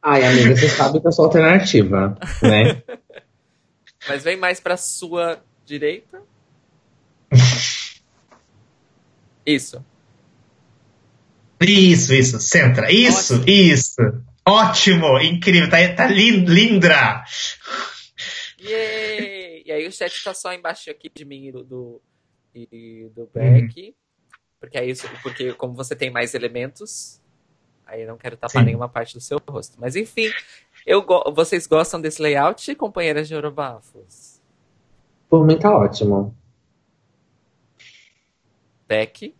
Ai, 0.06 0.22
amiga, 0.22 0.54
você 0.54 0.68
sabe 0.68 1.00
que 1.00 1.06
eu 1.06 1.12
sou 1.12 1.24
alternativa, 1.24 2.14
né? 2.42 2.82
Mas 4.06 4.22
vem 4.22 4.36
mais 4.36 4.60
pra 4.60 4.76
sua 4.76 5.42
direita. 5.64 6.22
Isso. 9.46 9.82
Isso, 11.60 12.12
isso, 12.12 12.38
centra. 12.38 12.92
Isso, 12.92 13.36
Ótimo. 13.36 13.48
isso. 13.48 14.02
Ótimo, 14.46 15.18
incrível, 15.20 15.70
tá, 15.70 15.78
tá 15.94 16.06
lin- 16.06 16.44
linda. 16.44 17.24
Yay! 18.60 19.62
E 19.64 19.72
aí 19.72 19.86
o 19.86 19.92
chat 19.92 20.22
tá 20.22 20.34
só 20.34 20.52
embaixo 20.52 20.90
aqui 20.90 21.10
de 21.14 21.24
mim 21.24 21.46
e 21.46 21.52
do, 21.52 21.64
do, 21.64 22.02
e 22.54 23.08
do 23.14 23.26
Beck. 23.32 23.94
Porque 24.60 24.76
é 24.76 24.84
isso, 24.84 25.08
porque 25.22 25.54
como 25.54 25.72
você 25.74 25.96
tem 25.96 26.10
mais 26.10 26.34
elementos, 26.34 27.20
aí 27.86 28.02
eu 28.02 28.08
não 28.08 28.16
quero 28.16 28.36
tapar 28.36 28.60
Sim. 28.60 28.66
nenhuma 28.66 28.88
parte 28.88 29.14
do 29.14 29.20
seu 29.20 29.40
rosto. 29.48 29.76
Mas 29.78 29.96
enfim, 29.96 30.30
eu 30.86 31.02
go- 31.02 31.32
vocês 31.34 31.66
gostam 31.66 32.00
desse 32.00 32.20
layout, 32.20 32.74
companheiras 32.74 33.28
de 33.28 33.34
Eurobafos? 33.34 34.40
Por 35.28 35.46
mim 35.46 35.58
tá 35.58 35.76
ótimo. 35.76 36.34
Beck? 38.86 39.34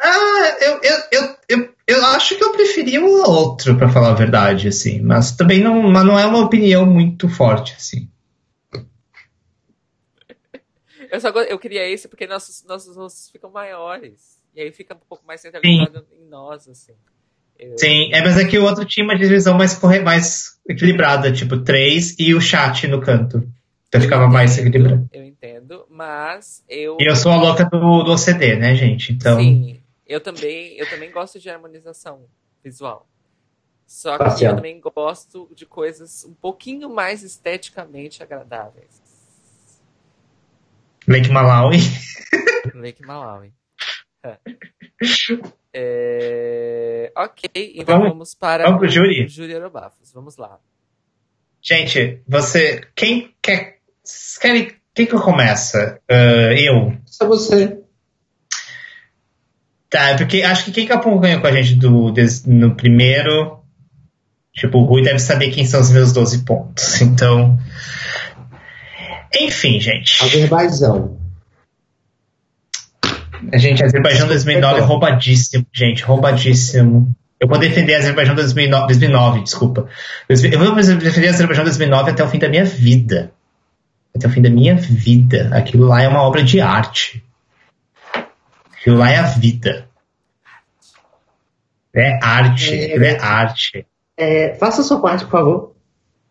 Ah, 0.00 0.56
eu, 0.60 0.80
eu, 0.82 0.98
eu, 1.12 1.36
eu, 1.48 1.74
eu 1.86 2.04
acho 2.06 2.36
que 2.36 2.42
eu 2.42 2.52
preferia 2.52 3.00
o 3.04 3.30
outro, 3.30 3.76
pra 3.78 3.88
falar 3.88 4.10
a 4.10 4.14
verdade, 4.14 4.66
assim. 4.66 5.00
Mas 5.00 5.36
também 5.36 5.62
não, 5.62 5.80
mas 5.82 6.04
não 6.04 6.18
é 6.18 6.26
uma 6.26 6.44
opinião 6.44 6.84
muito 6.84 7.28
forte, 7.28 7.74
assim. 7.74 8.10
Eu, 11.10 11.20
só 11.20 11.28
eu 11.28 11.58
queria 11.58 11.86
esse 11.88 12.08
porque 12.08 12.26
nossos, 12.26 12.64
nossos 12.64 12.96
rostos 12.96 13.28
ficam 13.28 13.50
maiores. 13.50 14.42
E 14.54 14.60
aí 14.60 14.72
fica 14.72 14.94
um 14.94 14.98
pouco 15.08 15.24
mais 15.26 15.40
centralizado 15.40 16.06
em 16.10 16.24
nós, 16.26 16.66
assim. 16.68 16.94
Sim, 17.76 18.12
é, 18.12 18.22
mas 18.22 18.38
é 18.38 18.44
que 18.44 18.58
o 18.58 18.64
outro 18.64 18.84
tinha 18.84 19.04
uma 19.04 19.16
divisão 19.16 19.56
mais, 19.56 19.80
mais 20.02 20.58
equilibrada, 20.68 21.32
tipo, 21.32 21.58
três 21.58 22.16
e 22.18 22.34
o 22.34 22.40
chat 22.40 22.86
no 22.86 23.00
canto. 23.00 23.38
Então 23.88 24.00
eu 24.00 24.02
ficava 24.02 24.26
mais 24.26 24.52
entendo, 24.52 24.68
equilibrado. 24.68 25.08
Eu 25.12 25.24
entendo, 25.24 25.86
mas 25.90 26.64
eu. 26.68 26.96
E 26.98 27.10
eu 27.10 27.14
sou 27.14 27.32
a 27.32 27.36
louca 27.36 27.64
do, 27.64 28.02
do 28.02 28.12
OCD, 28.12 28.56
né, 28.56 28.74
gente? 28.74 29.12
Então. 29.12 29.38
Sim, 29.38 29.80
eu 30.06 30.20
também, 30.20 30.76
eu 30.76 30.88
também 30.88 31.10
gosto 31.10 31.38
de 31.38 31.50
harmonização 31.50 32.24
visual. 32.62 33.06
Só 33.86 34.12
que 34.12 34.24
Parcial. 34.24 34.52
eu 34.52 34.56
também 34.56 34.80
gosto 34.80 35.50
de 35.54 35.66
coisas 35.66 36.24
um 36.24 36.32
pouquinho 36.32 36.88
mais 36.88 37.22
esteticamente 37.22 38.22
agradáveis. 38.22 39.02
Lake 41.06 41.30
Malawi. 41.30 41.78
Lake 42.74 43.04
Malawi. 43.04 43.52
É. 44.24 44.36
É, 45.74 47.12
Ok, 47.16 47.48
então 47.74 47.96
Vamos- 47.96 48.08
vamos, 48.10 48.34
para 48.34 48.64
vamos 48.64 48.78
pro 48.78 48.88
o 48.88 48.90
júri? 48.90 49.26
júri 49.26 49.52
Eurobafos. 49.52 50.12
Vamos 50.12 50.36
lá. 50.36 50.58
Gente, 51.60 52.20
você. 52.28 52.80
Quem 52.94 53.34
quer. 53.40 53.78
Quem, 54.40 54.72
quem 54.94 55.06
que 55.06 55.18
começa? 55.18 55.98
Ah, 56.08 56.52
eu. 56.56 56.96
Só 57.06 57.26
você. 57.26 57.78
Tá, 59.88 60.16
porque 60.16 60.42
acho 60.42 60.64
que 60.66 60.72
quem 60.72 60.86
que 60.86 60.92
acompanhou 60.92 61.40
com 61.40 61.46
a 61.46 61.52
gente 61.52 61.74
do, 61.74 62.10
des- 62.10 62.44
no 62.46 62.74
primeiro. 62.76 63.60
Tipo, 64.54 64.78
o 64.78 64.84
Rui 64.84 65.02
deve 65.02 65.18
saber 65.18 65.50
quem 65.50 65.64
são 65.64 65.80
os 65.80 65.90
meus 65.90 66.12
12 66.12 66.44
pontos. 66.44 67.00
Então. 67.00 67.58
Enfim, 69.34 69.80
gente. 69.80 70.22
Azerbaijão. 70.22 71.18
Gente, 73.54 73.84
Azerbaijão 73.84 74.28
2009 74.28 74.78
é 74.78 74.82
roubadíssimo, 74.82 75.66
gente, 75.72 76.02
roubadíssimo. 76.02 77.14
Eu 77.40 77.48
vou 77.48 77.58
defender 77.58 77.94
a 77.94 77.98
Azerbaijão 77.98 78.36
2009, 78.36 78.86
2009, 78.86 79.42
desculpa. 79.42 79.88
Eu 80.28 80.36
vou 80.58 80.74
defender 80.74 81.26
a 81.26 81.30
Azerbaijão 81.30 81.64
2009 81.64 82.10
até 82.10 82.22
o 82.22 82.28
fim 82.28 82.38
da 82.38 82.48
minha 82.48 82.64
vida. 82.64 83.32
Até 84.14 84.28
o 84.28 84.30
fim 84.30 84.42
da 84.42 84.50
minha 84.50 84.76
vida. 84.76 85.50
Aquilo 85.52 85.86
lá 85.86 86.02
é 86.02 86.08
uma 86.08 86.22
obra 86.22 86.42
de 86.42 86.60
arte. 86.60 87.24
Aquilo 88.72 88.98
lá 88.98 89.10
é 89.10 89.16
a 89.16 89.22
vida. 89.22 89.88
É 91.94 92.18
arte, 92.22 92.74
é, 92.74 92.96
é 92.96 93.20
arte. 93.20 93.86
É, 94.16 94.54
faça 94.54 94.82
a 94.82 94.84
sua 94.84 95.00
parte, 95.00 95.24
por 95.24 95.32
favor. 95.32 95.74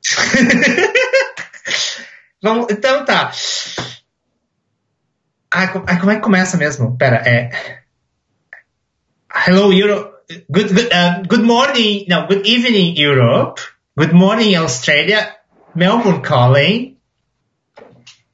Vamos, 2.41 2.67
então 2.71 3.05
tá. 3.05 3.31
Ah, 5.53 5.67
como 5.67 6.11
é 6.11 6.15
que 6.15 6.21
começa 6.21 6.55
mesmo? 6.55 6.97
Pera, 6.97 7.17
é. 7.27 7.49
Hello, 9.45 9.73
Europe. 9.73 10.11
Good, 10.49 10.73
good, 10.73 10.89
uh, 10.93 11.27
good 11.27 11.43
morning. 11.43 12.05
No, 12.07 12.25
good 12.25 12.47
evening, 12.47 12.95
Europe. 12.97 13.61
Good 13.97 14.13
morning, 14.13 14.55
Australia. 14.55 15.35
Melbourne 15.75 16.21
calling. 16.21 16.97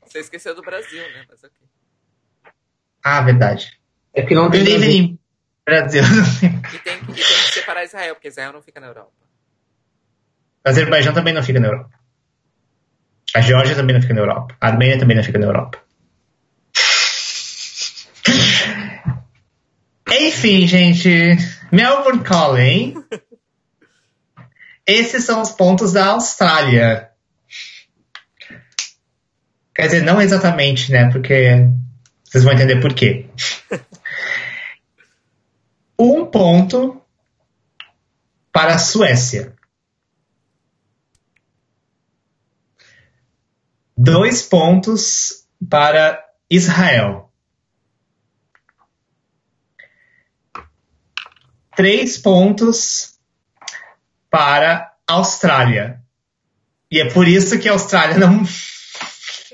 Você 0.06 0.20
esqueceu 0.20 0.54
do 0.54 0.62
Brasil, 0.62 1.02
né? 1.02 1.26
Mas 1.28 1.44
aqui. 1.44 1.56
Ah, 3.04 3.22
verdade. 3.22 3.80
É 4.14 4.22
que 4.22 4.36
não 4.36 4.52
tem. 4.52 4.64
Good 4.64 4.74
evening, 4.76 5.20
Brasil. 5.66 6.04
e, 6.04 6.78
tem, 6.80 6.98
e 6.98 7.02
tem 7.02 7.14
que 7.14 7.54
separar 7.54 7.84
Israel, 7.84 8.14
porque 8.14 8.28
Israel 8.28 8.54
não 8.54 8.62
fica 8.62 8.80
na 8.80 8.88
Europa. 8.88 9.12
Azerbaijão 10.64 11.14
também 11.16 11.34
não 11.34 11.42
fica 11.42 11.60
na 11.60 11.68
Europa. 11.68 12.00
A 13.34 13.42
Geórgia 13.42 13.76
também 13.76 13.96
não 13.96 14.02
fica 14.02 14.14
na 14.14 14.22
Europa. 14.22 14.56
A 14.62 14.68
Armênia 14.68 15.00
também 15.00 15.18
não 15.18 15.24
fica 15.24 15.40
na 15.40 15.48
Europa. 15.48 15.87
Enfim, 20.10 20.68
gente. 20.68 21.38
Melbourne 21.72 22.24
Calling. 22.24 22.96
Esses 24.86 25.26
são 25.26 25.42
os 25.42 25.52
pontos 25.52 25.92
da 25.92 26.08
Austrália. 26.08 27.10
Quer 29.76 29.88
dizer, 29.88 30.02
não 30.04 30.22
exatamente, 30.22 30.92
né? 30.92 31.12
Porque 31.12 31.68
vocês 32.24 32.44
vão 32.44 32.54
entender 32.54 32.82
por 32.82 32.94
quê. 32.94 33.28
Um 36.00 36.26
ponto 36.26 37.02
para 38.52 38.76
a 38.76 38.80
Suécia. 38.80 39.54
Dois 43.96 44.42
pontos 44.42 45.48
para 45.70 46.24
Israel. 46.50 47.27
Três 51.78 52.18
pontos 52.18 53.14
para 54.32 54.94
Austrália. 55.08 56.02
E 56.92 57.00
é 57.00 57.06
por 57.06 57.28
isso 57.28 57.60
que 57.60 57.70
a 57.70 57.74
Austrália 57.74 58.18
não, 58.18 58.44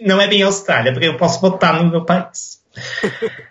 não 0.02 0.22
é 0.22 0.28
bem 0.28 0.42
Austrália, 0.42 0.94
porque 0.94 1.08
eu 1.08 1.18
posso 1.18 1.42
botar 1.42 1.84
no 1.84 1.92
meu 1.92 2.06
país. 2.06 2.64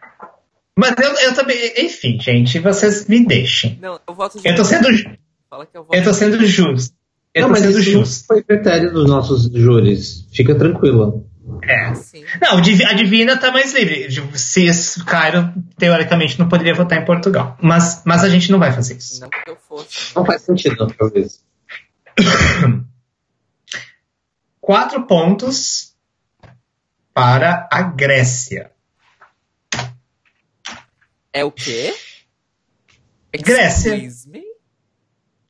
Mas 0.75 0.95
eu, 0.99 1.13
eu 1.17 1.35
também. 1.35 1.75
Enfim, 1.77 2.19
gente, 2.19 2.59
vocês 2.61 3.07
me 3.07 3.27
deixem. 3.27 3.79
Não, 3.81 4.01
eu 4.09 4.15
voto 4.15 4.41
Eu 4.43 4.55
tô 4.57 4.65
sendo. 4.65 4.89
Fala 5.51 5.67
que 5.67 5.77
eu, 5.77 5.85
voto 5.85 5.95
eu 5.95 6.03
tô 6.03 6.15
sendo 6.15 6.47
justo. 6.47 6.95
Eu 7.35 7.43
não, 7.43 7.49
tô 7.49 7.53
mas 7.53 7.61
sendo 7.61 7.79
isso 7.79 7.91
justo. 7.91 8.27
foi 8.27 8.43
critério 8.43 8.91
dos 8.91 9.07
nossos 9.07 9.53
júris. 9.53 10.27
Fica 10.33 10.55
tranquila. 10.55 11.23
É. 11.63 11.95
Sim. 11.95 12.25
Não, 12.41 12.59
a 12.59 12.93
Divina 12.95 13.37
tá 13.39 13.51
mais 13.51 13.73
livre. 13.73 14.09
Se 14.39 14.65
esse 14.65 15.05
Cairo, 15.05 15.53
teoricamente, 15.77 16.39
não 16.39 16.49
poderia 16.49 16.75
votar 16.75 16.99
em 16.99 17.05
Portugal. 17.05 17.57
Mas, 17.61 18.03
mas 18.05 18.25
a 18.25 18.29
gente 18.29 18.51
não 18.51 18.59
vai 18.59 18.73
fazer 18.73 18.97
isso. 18.97 19.21
Não 19.21 19.29
que 19.29 19.51
eu 19.51 19.57
fosse. 19.57 20.15
Não 20.15 20.25
faz 20.25 20.43
sentido, 20.43 20.87
talvez. 20.99 21.45
Quatro 24.61 25.07
pontos 25.07 25.95
para 27.13 27.69
a 27.71 27.83
Grécia. 27.83 28.71
É 31.33 31.45
o 31.45 31.51
quê? 31.51 31.95
Grécia. 33.33 33.97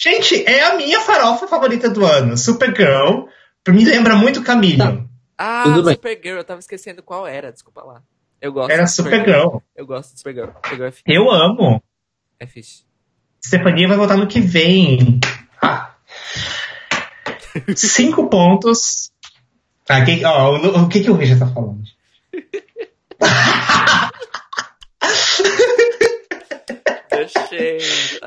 Gente, 0.00 0.44
é 0.44 0.64
a 0.64 0.76
minha 0.76 1.00
farofa 1.00 1.46
favorita 1.46 1.88
do 1.88 2.04
ano. 2.04 2.36
Supergirl. 2.36 3.26
Me 3.68 3.84
lembra 3.84 4.16
muito 4.16 4.42
Camille. 4.42 4.78
Tá. 4.78 5.11
Ah, 5.44 5.64
Tudo 5.64 5.82
bem. 5.82 5.94
Supergirl, 5.94 6.36
eu 6.36 6.44
tava 6.44 6.60
esquecendo 6.60 7.02
qual 7.02 7.26
era, 7.26 7.50
desculpa 7.50 7.82
lá. 7.82 8.00
Eu 8.40 8.52
gosto 8.52 8.70
Era 8.70 8.84
de 8.84 8.92
Supergirl. 8.92 9.24
Supergirl. 9.24 9.58
Eu 9.74 9.86
gosto 9.86 10.12
de 10.12 10.18
Supergirl. 10.18 10.50
Supergirl 10.54 10.86
é 10.86 10.90
fixe. 10.92 11.02
Eu 11.08 11.30
amo. 11.32 11.82
É 12.38 12.46
fixe. 12.46 12.84
Stefania 13.44 13.88
vai 13.88 13.96
votar 13.96 14.16
no 14.16 14.28
que 14.28 14.40
vem. 14.40 15.18
Ah. 15.60 15.96
Cinco 17.74 18.30
pontos. 18.30 19.10
Ah, 19.88 20.04
que, 20.04 20.24
ó, 20.24 20.52
o, 20.58 20.84
o 20.84 20.88
que, 20.88 21.00
que 21.02 21.10
o 21.10 21.16
Richard 21.16 21.40
tá 21.40 21.48
falando? 21.52 21.82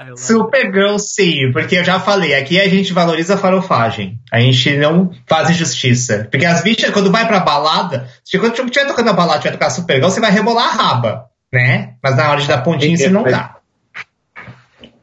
Eu 0.07 0.17
Supergirl, 0.17 0.97
sim, 0.97 1.51
porque 1.51 1.77
eu 1.77 1.83
já 1.83 1.99
falei, 1.99 2.35
aqui 2.35 2.59
a 2.59 2.67
gente 2.67 2.93
valoriza 2.93 3.35
a 3.35 3.37
farofagem. 3.37 4.19
A 4.31 4.39
gente 4.39 4.77
não 4.77 5.11
faz 5.27 5.49
injustiça. 5.49 6.27
Porque 6.29 6.45
as 6.45 6.61
bichas, 6.61 6.91
quando 6.91 7.11
vai 7.11 7.27
pra 7.27 7.39
balada, 7.39 8.09
se 8.23 8.37
quando 8.37 8.53
estiver 8.53 8.87
tocando 8.87 9.09
a 9.09 9.13
balada 9.13 9.39
tiver 9.39 9.53
tocar 9.53 9.69
Supergirl, 9.69 10.09
você 10.09 10.19
vai 10.19 10.31
rebolar 10.31 10.67
a 10.67 10.71
raba, 10.71 11.29
né? 11.51 11.95
Mas 12.03 12.15
na 12.15 12.29
hora 12.29 12.41
de 12.41 12.47
dar 12.47 12.63
pontinho, 12.63 12.97
você 12.97 13.09
não 13.09 13.23
dá. 13.23 13.57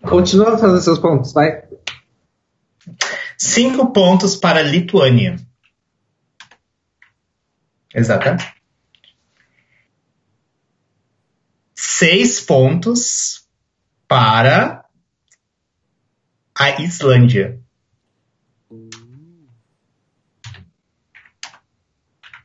Continua 0.03 0.59
fazer 0.59 0.81
seus 0.81 0.99
pontos, 0.99 1.33
vai. 1.33 1.63
Cinco 3.39 3.93
pontos 3.93 4.37
para 4.37 4.61
a 4.61 4.63
Lituânia. 4.63 5.37
Exatamente. 7.95 8.53
Seis 11.75 12.41
pontos 12.41 13.42
para 14.13 14.85
a 16.55 16.83
Islândia. 16.83 17.59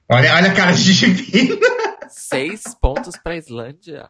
Olha, 0.10 0.34
olha 0.34 0.50
a 0.50 0.56
cara 0.56 0.72
de 0.72 0.94
divina. 0.98 1.68
Seis 2.08 2.74
pontos 2.74 3.18
pra 3.18 3.36
Islândia. 3.36 4.10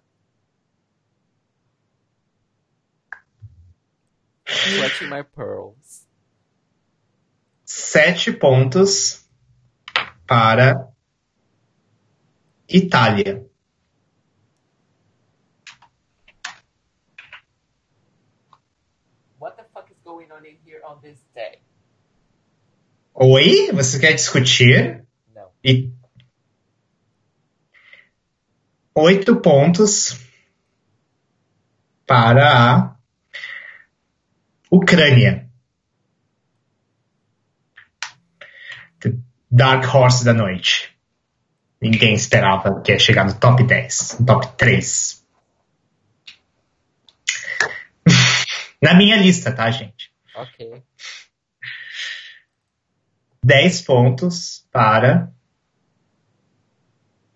Clutching 4.46 5.10
my 5.10 5.24
pearls. 5.24 6.08
Sete 7.66 8.32
pontos 8.34 9.28
para 10.28 10.94
Itália. 12.70 13.48
What 19.40 19.56
the 19.56 19.64
fuck 19.72 19.90
is 19.92 19.98
going 20.04 20.32
on 20.32 20.46
in 20.46 20.58
here 20.66 20.82
on 20.84 21.00
this 21.00 21.20
day? 21.36 21.62
Oi? 23.20 23.72
Você 23.74 23.98
quer 23.98 24.14
discutir? 24.14 25.04
Não. 25.34 25.50
E 25.64 25.92
oito 28.94 29.38
pontos 29.38 30.20
para 32.06 32.76
a 32.76 32.96
Ucrânia. 34.70 35.50
The 39.00 39.14
Dark 39.50 39.96
Horse 39.96 40.24
da 40.24 40.34
noite. 40.34 40.96
Ninguém 41.82 42.14
esperava 42.14 42.82
que 42.82 42.92
ia 42.92 43.00
chegar 43.00 43.26
no 43.26 43.34
top 43.34 43.64
10, 43.64 44.20
no 44.20 44.28
top 44.28 44.48
3. 44.58 45.26
Na 48.80 48.94
minha 48.94 49.18
lista, 49.18 49.52
tá, 49.52 49.72
gente? 49.72 50.12
Ok. 50.36 50.84
10 53.48 53.82
pontos 53.84 54.68
para 54.74 55.32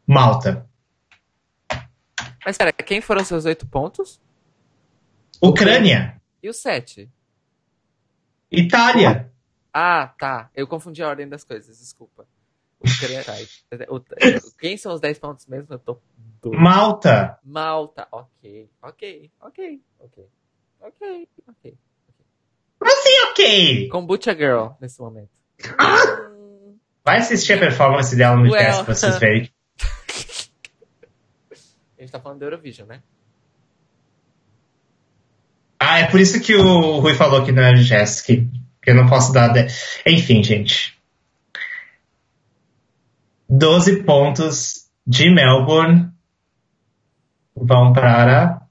Malta. 0.06 0.70
Mas 2.46 2.58
pera, 2.58 2.74
quem 2.74 3.00
foram 3.00 3.24
seus 3.24 3.46
oito 3.46 3.66
pontos? 3.66 4.20
Ucrânia. 5.42 6.22
E 6.44 6.50
os 6.50 6.58
sete? 6.58 7.10
Itália. 8.52 9.32
Ah, 9.74 10.14
tá. 10.20 10.50
Eu 10.54 10.68
confundi 10.68 11.02
a 11.02 11.08
ordem 11.08 11.30
das 11.30 11.46
coisas, 11.46 11.80
desculpa. 11.80 12.28
Ucrânia. 12.78 13.24
tá. 13.24 13.32
O- 13.88 14.04
Quem 14.60 14.76
são 14.76 14.94
os 14.94 15.00
dez 15.00 15.18
pontos 15.18 15.46
mesmo? 15.46 15.74
Eu 15.74 15.80
tô 15.80 15.98
doido. 16.42 16.60
Malta. 16.60 17.40
Malta. 17.42 18.06
Ok. 18.12 18.70
Ok. 18.82 19.32
Ok. 19.40 19.82
Ok. 19.98 20.28
Ok. 20.82 21.30
Ok. 21.48 21.78
Assim, 22.84 23.30
ok. 23.30 23.88
Kombucha 23.88 24.36
Girl, 24.36 24.72
nesse 24.82 25.00
momento. 25.00 25.40
Vai 27.04 27.18
assistir 27.18 27.54
a 27.54 27.58
performance 27.58 28.16
dela 28.16 28.36
no 28.36 28.52
Well. 28.52 28.54
teste 28.54 28.84
pra 28.84 28.96
vocês 28.96 29.18
verem. 29.18 29.50
A 31.98 32.02
gente 32.02 32.12
tá 32.12 32.20
falando 32.20 32.40
do 32.40 32.46
Eurovision, 32.46 32.88
né? 32.88 33.02
Ah, 35.80 36.00
é 36.00 36.08
por 36.08 36.20
isso 36.20 36.42
que 36.42 36.56
o 36.56 37.00
Rui 37.00 37.14
falou 37.16 37.44
que 37.44 37.52
não 37.52 37.64
é 37.64 37.76
Jéssica. 37.76 38.34
Que 38.82 38.90
eu 38.90 38.96
não 38.96 39.08
posso 39.08 39.32
dar. 39.32 39.50
De... 39.50 39.68
Enfim, 40.06 40.44
gente. 40.44 41.00
12 43.50 44.04
pontos 44.04 44.90
de 45.06 45.30
Melbourne 45.30 46.12
vão 47.56 47.94
para 47.94 48.62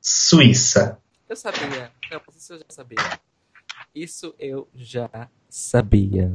Suíça. 0.00 0.98
Eu 1.28 1.34
sabia. 1.34 1.90
Eu 2.10 2.20
eu 2.50 2.58
já 2.58 2.64
sabia. 2.68 2.98
Isso 3.94 4.34
eu 4.40 4.68
já 4.74 5.30
sabia. 5.48 6.32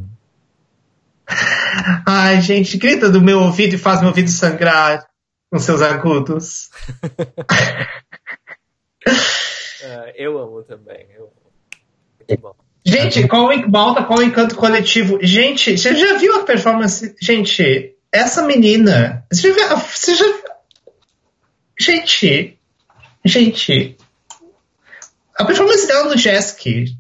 Ai, 2.08 2.42
gente, 2.42 2.78
grita 2.78 3.10
do 3.10 3.22
meu 3.22 3.40
ouvido 3.42 3.76
e 3.76 3.78
faz 3.78 4.00
meu 4.00 4.10
ouvido 4.10 4.30
sangrar 4.30 5.06
com 5.52 5.60
seus 5.60 5.82
agudos. 5.82 6.70
uh, 9.06 10.10
eu 10.16 10.38
amo 10.38 10.64
também. 10.64 11.06
Eu 11.14 11.26
amo. 11.26 11.34
Muito 12.30 12.42
bom. 12.42 12.56
Gente, 12.86 13.28
qual 13.28 13.50
o 13.50 13.70
Malta, 13.70 14.06
qual 14.06 14.20
o 14.20 14.24
encanto 14.24 14.56
coletivo? 14.56 15.20
Gente, 15.22 15.78
você 15.78 15.94
já 15.94 16.18
viu 16.18 16.36
a 16.36 16.46
performance? 16.46 17.14
Gente, 17.22 17.94
essa 18.10 18.42
menina. 18.42 19.26
Você 19.30 19.50
já 19.50 19.76
viu? 19.76 19.78
Você 19.80 20.16
já... 20.16 20.26
Gente. 21.78 22.58
Gente. 23.26 23.98
A 25.36 25.44
performance 25.44 25.86
dela 25.86 26.06
no 26.06 26.18
Jesk. 26.18 26.98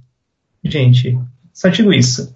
Gente, 0.64 1.20
só 1.54 1.70
digo 1.70 1.94
isso. 1.94 2.36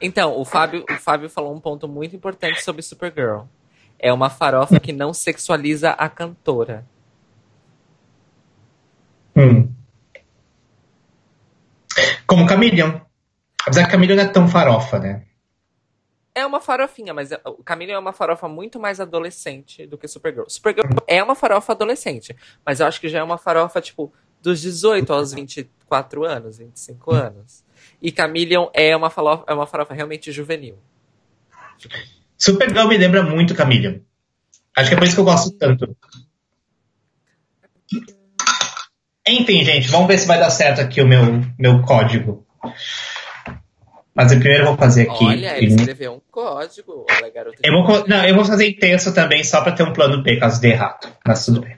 Então, 0.00 0.38
o 0.38 0.44
Fábio, 0.44 0.84
o 0.90 0.94
Fábio 0.94 1.30
falou 1.30 1.54
um 1.54 1.60
ponto 1.60 1.86
muito 1.86 2.16
importante 2.16 2.62
sobre 2.62 2.82
Supergirl. 2.82 3.42
É 3.98 4.12
uma 4.12 4.28
farofa 4.28 4.80
que 4.80 4.92
não 4.92 5.14
sexualiza 5.14 5.90
a 5.90 6.08
cantora. 6.08 6.84
Hum. 9.36 9.72
Como 12.26 12.46
Camillion. 12.46 13.00
Apesar 13.60 13.84
que 13.84 13.92
Camillion 13.92 14.16
não 14.16 14.24
é 14.24 14.28
tão 14.28 14.48
farofa, 14.48 14.98
né? 14.98 15.22
É 16.34 16.44
uma 16.46 16.60
farofinha, 16.60 17.12
mas 17.12 17.30
o 17.44 17.62
Camillion 17.62 17.96
é 17.96 17.98
uma 17.98 18.12
farofa 18.12 18.48
muito 18.48 18.80
mais 18.80 18.98
adolescente 19.00 19.86
do 19.86 19.98
que 19.98 20.08
Supergirl. 20.08 20.48
Supergirl 20.48 20.88
é 21.06 21.22
uma 21.22 21.34
farofa 21.34 21.72
adolescente, 21.72 22.34
mas 22.64 22.80
eu 22.80 22.86
acho 22.86 23.00
que 23.00 23.08
já 23.08 23.18
é 23.18 23.22
uma 23.22 23.36
farofa, 23.36 23.80
tipo, 23.80 24.12
dos 24.42 24.60
18 24.60 25.12
aos 25.12 25.32
24 25.34 26.24
anos, 26.24 26.58
25 26.58 27.14
anos. 27.14 27.64
E 28.00 28.10
Camillion 28.10 28.68
é 28.74 28.96
uma 28.96 29.10
farofa, 29.10 29.44
é 29.46 29.54
uma 29.54 29.66
farofa 29.66 29.94
realmente 29.94 30.32
juvenil. 30.32 30.76
Supergirl 32.36 32.88
me 32.88 32.98
lembra 32.98 33.22
muito 33.22 33.54
Camillion. 33.54 34.00
Acho 34.76 34.88
que 34.88 34.94
é 34.94 34.98
por 34.98 35.06
isso 35.06 35.14
que 35.14 35.20
eu 35.20 35.24
gosto 35.24 35.50
tanto. 35.52 35.96
Enfim, 39.26 39.64
gente, 39.64 39.88
vamos 39.88 40.08
ver 40.08 40.18
se 40.18 40.26
vai 40.26 40.38
dar 40.38 40.50
certo 40.50 40.80
aqui 40.80 41.00
o 41.00 41.06
meu, 41.06 41.22
meu 41.58 41.82
código. 41.82 42.44
Mas 44.14 44.32
eu 44.32 44.38
primeiro 44.38 44.66
vou 44.66 44.76
fazer 44.76 45.08
aqui. 45.08 45.24
Olha, 45.24 45.56
ele 45.56 45.74
escreveu 45.74 46.14
um 46.14 46.20
código. 46.30 47.06
Olha, 47.08 47.30
garota 47.30 47.58
eu 47.62 47.72
vou, 47.72 48.08
não, 48.08 48.24
eu 48.24 48.34
vou 48.34 48.44
fazer 48.44 48.68
intenso 48.68 49.14
também, 49.14 49.42
só 49.44 49.62
para 49.62 49.72
ter 49.72 49.84
um 49.84 49.92
plano 49.92 50.22
B 50.22 50.36
caso 50.36 50.60
dê 50.60 50.70
errado. 50.70 51.08
Mas 51.26 51.46
tudo 51.46 51.60
bem. 51.60 51.76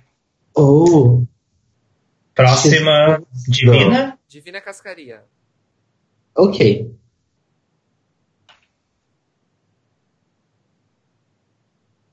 Oh. 0.57 1.25
Próxima, 2.35 3.23
Divina. 3.49 4.19
Divina 4.29 4.61
Cascaria. 4.61 5.23
Ok. 6.35 6.91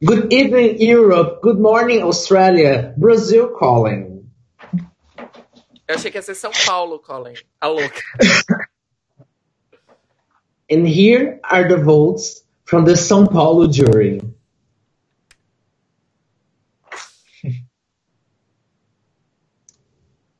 Good 0.03 0.33
evening, 0.33 0.77
Europe. 0.79 1.41
Good 1.41 1.59
morning, 1.59 2.01
Australia. 2.03 2.93
Brazil 2.97 3.49
calling. 3.49 4.29
Eu 5.87 5.95
achei 5.95 6.11
que 6.11 6.17
ia 6.17 6.21
ser 6.21 6.35
São 6.35 6.51
Paulo 6.65 6.99
calling. 6.99 7.35
A 7.59 7.67
louca. 7.67 8.01
And 10.71 10.87
here 10.87 11.39
are 11.43 11.67
the 11.67 11.77
votes 11.77 12.45
from 12.63 12.85
the 12.85 12.93
São 12.93 13.27
Paulo 13.27 13.67
jury. 13.71 14.21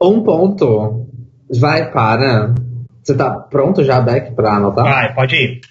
Um 0.02 0.24
ponto 0.24 1.08
vai 1.60 1.92
para. 1.92 2.56
Você 3.04 3.16
tá 3.16 3.40
pronto 3.40 3.84
já, 3.84 4.02
Beck, 4.02 4.34
para 4.34 4.56
anotar? 4.56 4.84
Vai, 4.84 5.14
pode 5.14 5.36
ir. 5.36 5.62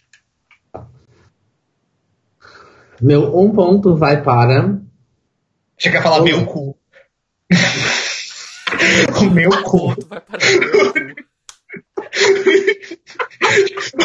Meu 3.00 3.36
um 3.36 3.50
ponto 3.50 3.96
vai 3.96 4.22
para. 4.22 4.78
Você 5.76 5.90
quer 5.90 6.00
falar 6.02 6.20
o... 6.20 6.24
meu 6.24 6.46
cu? 6.46 6.78
o 9.20 9.30
meu 9.30 9.50
Um 9.50 9.62
cu. 9.62 9.94
ponto 9.94 10.06
vai 10.06 10.20
para 10.20 10.38
o 10.38 10.60
meu 10.62 10.92
cu. 10.92 11.00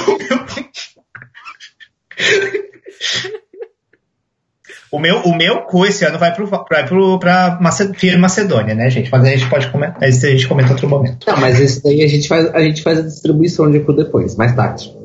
O 0.05 0.17
meu, 0.17 0.45
o 4.91 5.35
meu 5.35 5.61
cu 5.63 5.85
esse 5.85 6.05
ano 6.05 6.17
vai 6.17 6.33
pro, 6.33 6.45
vai 6.47 6.85
pro, 6.87 7.19
pra 7.19 7.57
Maced 7.61 8.17
Macedônia, 8.17 8.75
né, 8.75 8.89
gente? 8.89 9.11
Mas 9.11 9.23
a 9.23 9.29
gente 9.29 9.49
pode 9.49 9.69
comentar. 9.69 10.07
Isso 10.07 10.25
a 10.25 10.29
gente 10.29 10.47
comenta 10.47 10.69
em 10.69 10.71
outro 10.71 10.89
momento. 10.89 11.25
Não, 11.27 11.37
mas 11.37 11.59
isso 11.59 11.83
daí 11.83 12.03
a 12.03 12.07
gente 12.07 12.27
faz 12.27 12.53
a, 12.53 12.59
gente 12.61 12.81
faz 12.81 12.99
a 12.99 13.03
distribuição 13.03 13.69
de 13.69 13.79
cu 13.81 13.93
depois, 13.93 14.35
mais 14.35 14.55
tarde. 14.55 14.95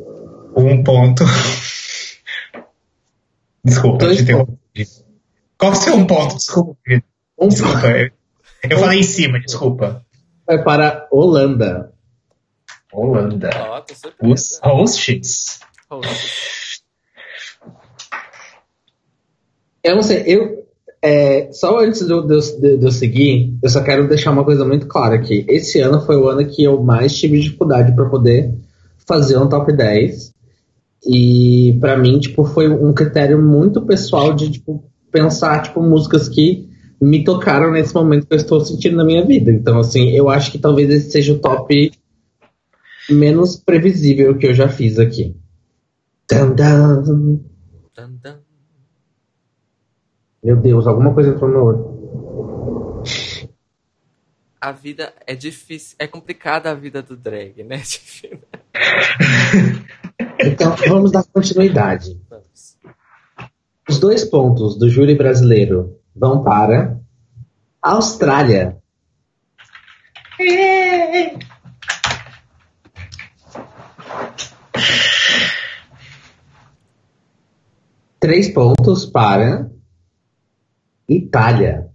Um 0.56 0.82
ponto. 0.82 1.24
Desculpa, 3.64 3.98
Dois 3.98 4.16
te 4.16 4.22
interrompi. 4.22 4.58
Qual 5.58 5.72
o 5.72 5.74
seu 5.74 5.94
um 5.94 6.06
ponto? 6.06 6.36
Desculpa. 6.36 6.78
Um 7.38 7.48
Desculpa. 7.48 7.86
Eu, 7.86 8.10
eu 8.68 8.78
falei 8.78 9.00
em 9.00 9.04
cima, 9.04 9.40
desculpa. 9.40 10.04
vai 10.46 10.62
para 10.62 11.06
Holanda. 11.10 11.92
Holanda. 12.92 13.50
Os 13.88 13.98
surpresa. 13.98 14.60
hosts. 14.62 15.60
Host. 15.90 16.60
Eu 19.82 19.96
não 19.96 20.02
sei, 20.02 20.24
eu. 20.26 20.64
é, 21.02 21.50
só 21.52 21.80
antes 21.80 22.06
de 22.06 22.12
eu, 22.12 22.92
seguir, 22.92 23.56
eu 23.62 23.68
só 23.70 23.82
quero 23.82 24.08
deixar 24.08 24.30
uma 24.30 24.44
coisa 24.44 24.64
muito 24.64 24.86
clara 24.86 25.16
aqui. 25.16 25.44
Esse 25.48 25.80
ano 25.80 26.00
foi 26.00 26.16
o 26.16 26.28
ano 26.28 26.46
que 26.46 26.62
eu 26.62 26.82
mais 26.82 27.16
tive 27.16 27.40
dificuldade 27.40 27.94
para 27.94 28.08
poder 28.08 28.54
fazer 29.06 29.38
um 29.38 29.48
top 29.48 29.72
10. 29.72 30.32
E 31.06 31.78
pra 31.80 31.96
mim, 31.96 32.18
tipo, 32.18 32.44
foi 32.44 32.68
um 32.68 32.92
critério 32.92 33.40
muito 33.40 33.80
pessoal 33.82 34.34
de 34.34 34.50
tipo, 34.50 34.84
pensar, 35.10 35.62
tipo, 35.62 35.82
músicas 35.82 36.28
que 36.28 36.68
me 37.00 37.24
tocaram 37.24 37.72
nesse 37.72 37.94
momento 37.94 38.26
que 38.26 38.34
eu 38.34 38.36
estou 38.36 38.60
sentindo 38.60 38.96
na 38.96 39.04
minha 39.04 39.24
vida. 39.24 39.50
Então, 39.50 39.78
assim, 39.78 40.10
eu 40.10 40.28
acho 40.28 40.52
que 40.52 40.58
talvez 40.58 40.90
esse 40.90 41.10
seja 41.10 41.32
o 41.32 41.38
top 41.38 41.90
menos 43.08 43.56
previsível 43.56 44.36
que 44.36 44.46
eu 44.46 44.54
já 44.54 44.68
fiz 44.68 44.98
aqui. 44.98 45.34
Dun. 46.30 46.54
Dun, 46.54 47.02
dun. 48.22 48.49
Meu 50.42 50.56
Deus, 50.56 50.86
alguma 50.86 51.12
coisa 51.12 51.30
entrou 51.30 51.50
no 51.50 51.64
olho. 51.64 53.02
A 54.60 54.72
vida 54.72 55.12
é 55.26 55.34
difícil, 55.34 55.96
é 55.98 56.06
complicada 56.06 56.70
a 56.70 56.74
vida 56.74 57.02
do 57.02 57.16
drag, 57.16 57.62
né? 57.62 57.82
Então, 60.42 60.74
vamos 60.88 61.12
dar 61.12 61.24
continuidade. 61.24 62.18
Vamos. 62.28 62.76
Os 63.88 63.98
dois 63.98 64.24
pontos 64.24 64.78
do 64.78 64.88
júri 64.88 65.14
brasileiro 65.14 65.98
vão 66.16 66.42
para 66.42 66.98
Austrália. 67.82 68.78
Três 78.18 78.48
pontos 78.48 79.06
para 79.06 79.70
Itália. 81.10 81.90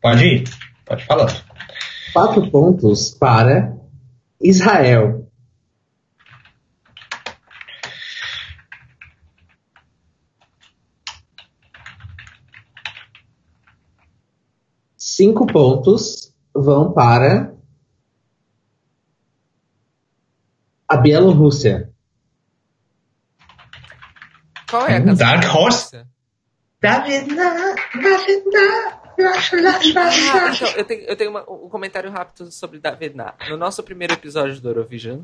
Pode 0.00 0.24
ir. 0.24 0.44
Pode 0.84 1.06
falar. 1.06 1.46
Quatro 2.12 2.50
pontos 2.50 3.10
para 3.10 3.78
Israel. 4.40 5.30
Cinco 14.96 15.46
pontos 15.46 16.34
vão 16.52 16.92
para 16.92 17.54
a 20.92 20.96
Bielorrússia. 20.96 21.90
Qual 24.68 24.86
é 24.86 24.96
a 24.96 25.00
canção? 25.04 25.16
Dark 25.28 25.54
Horse? 25.54 26.04
Ah, 30.32 30.50
então, 30.54 30.68
eu 30.76 30.84
tenho, 30.84 31.00
eu 31.02 31.16
tenho 31.16 31.30
uma- 31.30 31.42
um 31.50 31.68
comentário 31.68 32.10
rápido 32.10 32.50
sobre 32.50 32.78
David 32.78 33.14
Na. 33.14 33.34
No 33.48 33.56
nosso 33.56 33.82
primeiro 33.82 34.14
episódio 34.14 34.60
do 34.60 34.68
Eurovision, 34.68 35.20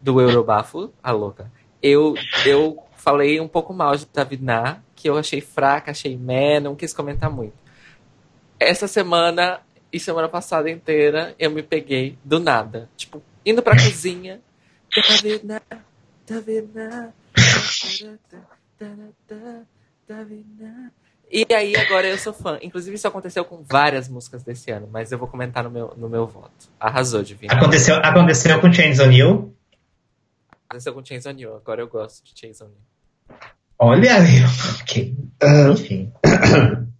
do 0.00 0.20
Eurobafo, 0.20 0.92
a 1.02 1.10
louca, 1.10 1.50
eu, 1.82 2.14
eu 2.46 2.82
falei 2.96 3.40
um 3.40 3.48
pouco 3.48 3.72
mal 3.72 3.96
de 3.96 4.06
Daviná, 4.12 4.78
que 4.94 5.08
eu 5.08 5.16
achei 5.16 5.40
fraca, 5.40 5.90
achei 5.90 6.16
meh, 6.16 6.60
não 6.60 6.76
quis 6.76 6.92
comentar 6.92 7.30
muito. 7.30 7.54
Essa 8.58 8.86
semana 8.86 9.60
e 9.92 9.98
semana 9.98 10.28
passada 10.28 10.70
inteira 10.70 11.34
eu 11.38 11.50
me 11.50 11.62
peguei 11.62 12.18
do 12.22 12.38
nada. 12.38 12.88
Tipo, 12.96 13.22
indo 13.44 13.62
pra 13.62 13.72
cozinha. 13.82 14.40
Daviná, 14.96 15.62
Daviná. 16.26 17.12
Daviná. 20.08 20.90
E 21.30 21.46
aí 21.54 21.76
agora 21.76 22.08
eu 22.08 22.18
sou 22.18 22.32
fã. 22.32 22.58
Inclusive 22.60 22.96
isso 22.96 23.06
aconteceu 23.06 23.44
com 23.44 23.62
várias 23.62 24.08
músicas 24.08 24.42
desse 24.42 24.70
ano, 24.72 24.88
mas 24.90 25.12
eu 25.12 25.18
vou 25.18 25.28
comentar 25.28 25.62
no 25.62 25.70
meu, 25.70 25.94
no 25.96 26.08
meu 26.08 26.26
voto. 26.26 26.68
Arrasou, 26.78 27.22
Divina. 27.22 27.54
Aconteceu, 27.54 27.96
aconteceu 27.96 28.60
com 28.60 28.72
Chains 28.72 28.98
O'Neill? 28.98 29.54
Aconteceu 30.68 30.92
com 30.92 31.04
Chains 31.04 31.26
O'Neill. 31.26 31.56
Agora 31.56 31.80
eu 31.80 31.88
gosto 31.88 32.24
de 32.24 32.32
Chains 32.38 32.60
O'Neill. 32.60 32.80
Olha 33.78 34.16
aí, 34.16 34.40
ok. 34.80 35.16
Uh, 35.42 35.72
Enfim. 35.72 36.12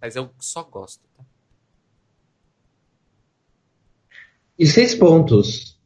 Mas 0.01 0.15
eu 0.15 0.29
só 0.39 0.63
gosto. 0.63 1.03
Tá? 1.17 1.23
E 4.57 4.65
seis 4.65 4.95
pontos. 4.95 5.77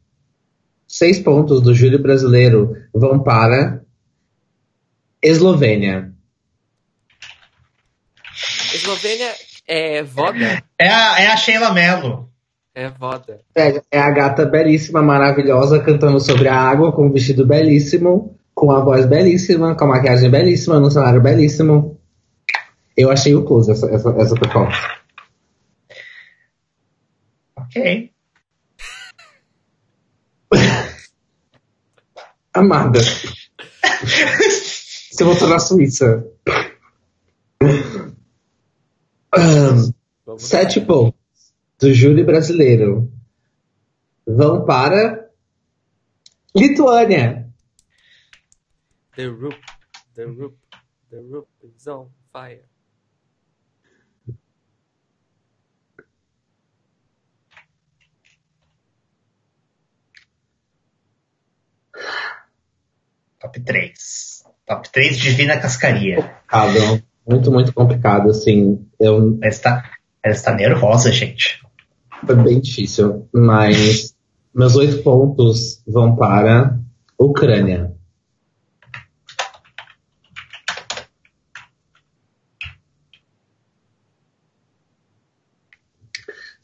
Seis 0.96 1.18
pontos 1.18 1.60
do 1.60 1.74
Júlio 1.74 1.98
Brasileiro 1.98 2.74
vão 2.90 3.22
para 3.22 3.82
Eslovênia. 5.22 6.10
Eslovênia 8.74 9.30
é 9.68 10.02
voda? 10.02 10.64
É 10.78 10.88
a, 10.88 11.20
é 11.20 11.26
a 11.26 11.36
Sheila 11.36 11.70
Mello. 11.70 12.30
É 12.74 12.88
voda. 12.88 13.42
É, 13.54 13.82
é 13.90 14.00
a 14.00 14.10
gata 14.10 14.46
belíssima, 14.46 15.02
maravilhosa, 15.02 15.82
cantando 15.82 16.18
sobre 16.18 16.48
a 16.48 16.58
água, 16.58 16.90
com 16.90 17.08
um 17.08 17.12
vestido 17.12 17.46
belíssimo, 17.46 18.34
com 18.54 18.72
a 18.72 18.80
voz 18.80 19.04
belíssima, 19.04 19.74
com 19.74 19.84
a 19.84 19.88
maquiagem 19.88 20.30
belíssima, 20.30 20.80
no 20.80 20.90
cenário 20.90 21.20
belíssimo. 21.20 22.00
Eu 22.96 23.10
achei 23.10 23.34
o 23.34 23.44
close 23.44 23.70
essa, 23.70 23.86
essa, 23.90 24.08
essa 24.16 24.34
performance. 24.34 24.80
Ok. 27.54 28.15
Amada. 32.56 33.00
Você 35.10 35.22
voltou 35.22 35.46
na 35.46 35.58
Suíça. 35.58 36.26
Um, 39.36 40.38
sete 40.38 40.80
pontos 40.80 41.20
do 41.78 41.92
júri 41.92 42.24
brasileiro 42.24 43.12
vão 44.26 44.64
para 44.64 45.28
Lituânia. 46.54 47.46
The 49.14 49.26
roof, 49.26 49.58
the 50.14 50.24
roof, 50.24 50.54
the 51.10 51.18
roof 51.18 51.46
is 51.62 51.86
on 51.86 52.08
fire. 52.32 52.64
Top 63.46 63.60
3. 63.60 63.92
Top 64.66 64.90
3 64.92 65.18
Divina 65.18 65.56
Cascaria. 65.58 66.16
Complicado. 66.50 67.02
Muito, 67.28 67.52
muito 67.52 67.72
complicado, 67.72 68.30
assim. 68.30 68.86
Eu... 68.98 69.38
Ela 69.40 69.48
está, 69.48 69.90
ela 70.22 70.34
está 70.34 70.52
nervosa, 70.52 71.12
gente. 71.12 71.60
Foi 72.24 72.34
bem 72.36 72.60
difícil, 72.60 73.28
mas 73.32 74.14
meus 74.54 74.74
oito 74.74 75.02
pontos 75.02 75.82
vão 75.86 76.16
para 76.16 76.78
Ucrânia. 77.18 77.92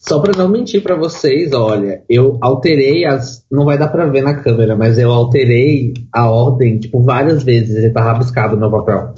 Só 0.02 0.18
para 0.18 0.36
não 0.36 0.48
mentir 0.48 0.82
para 0.82 0.96
vocês, 0.96 1.52
olha, 1.52 2.02
eu 2.08 2.36
alterei 2.40 3.04
as. 3.04 3.46
Não 3.48 3.64
vai 3.64 3.78
dar 3.78 3.86
para 3.86 4.06
ver 4.06 4.20
na 4.20 4.34
câmera, 4.34 4.74
mas 4.74 4.98
eu 4.98 5.12
alterei 5.12 5.94
a 6.12 6.28
ordem, 6.28 6.80
tipo, 6.80 7.00
várias 7.00 7.44
vezes. 7.44 7.76
Ele 7.76 7.88
tá 7.90 8.02
rabiscado 8.02 8.56
no 8.56 8.68
papel. 8.68 9.14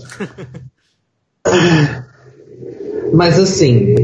mas 3.15 3.39
assim. 3.39 3.95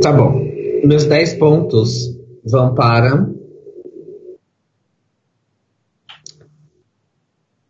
Tá 0.00 0.12
bom. 0.12 0.40
Meus 0.84 1.04
10 1.06 1.34
pontos 1.34 2.16
vão 2.44 2.72
para. 2.72 3.28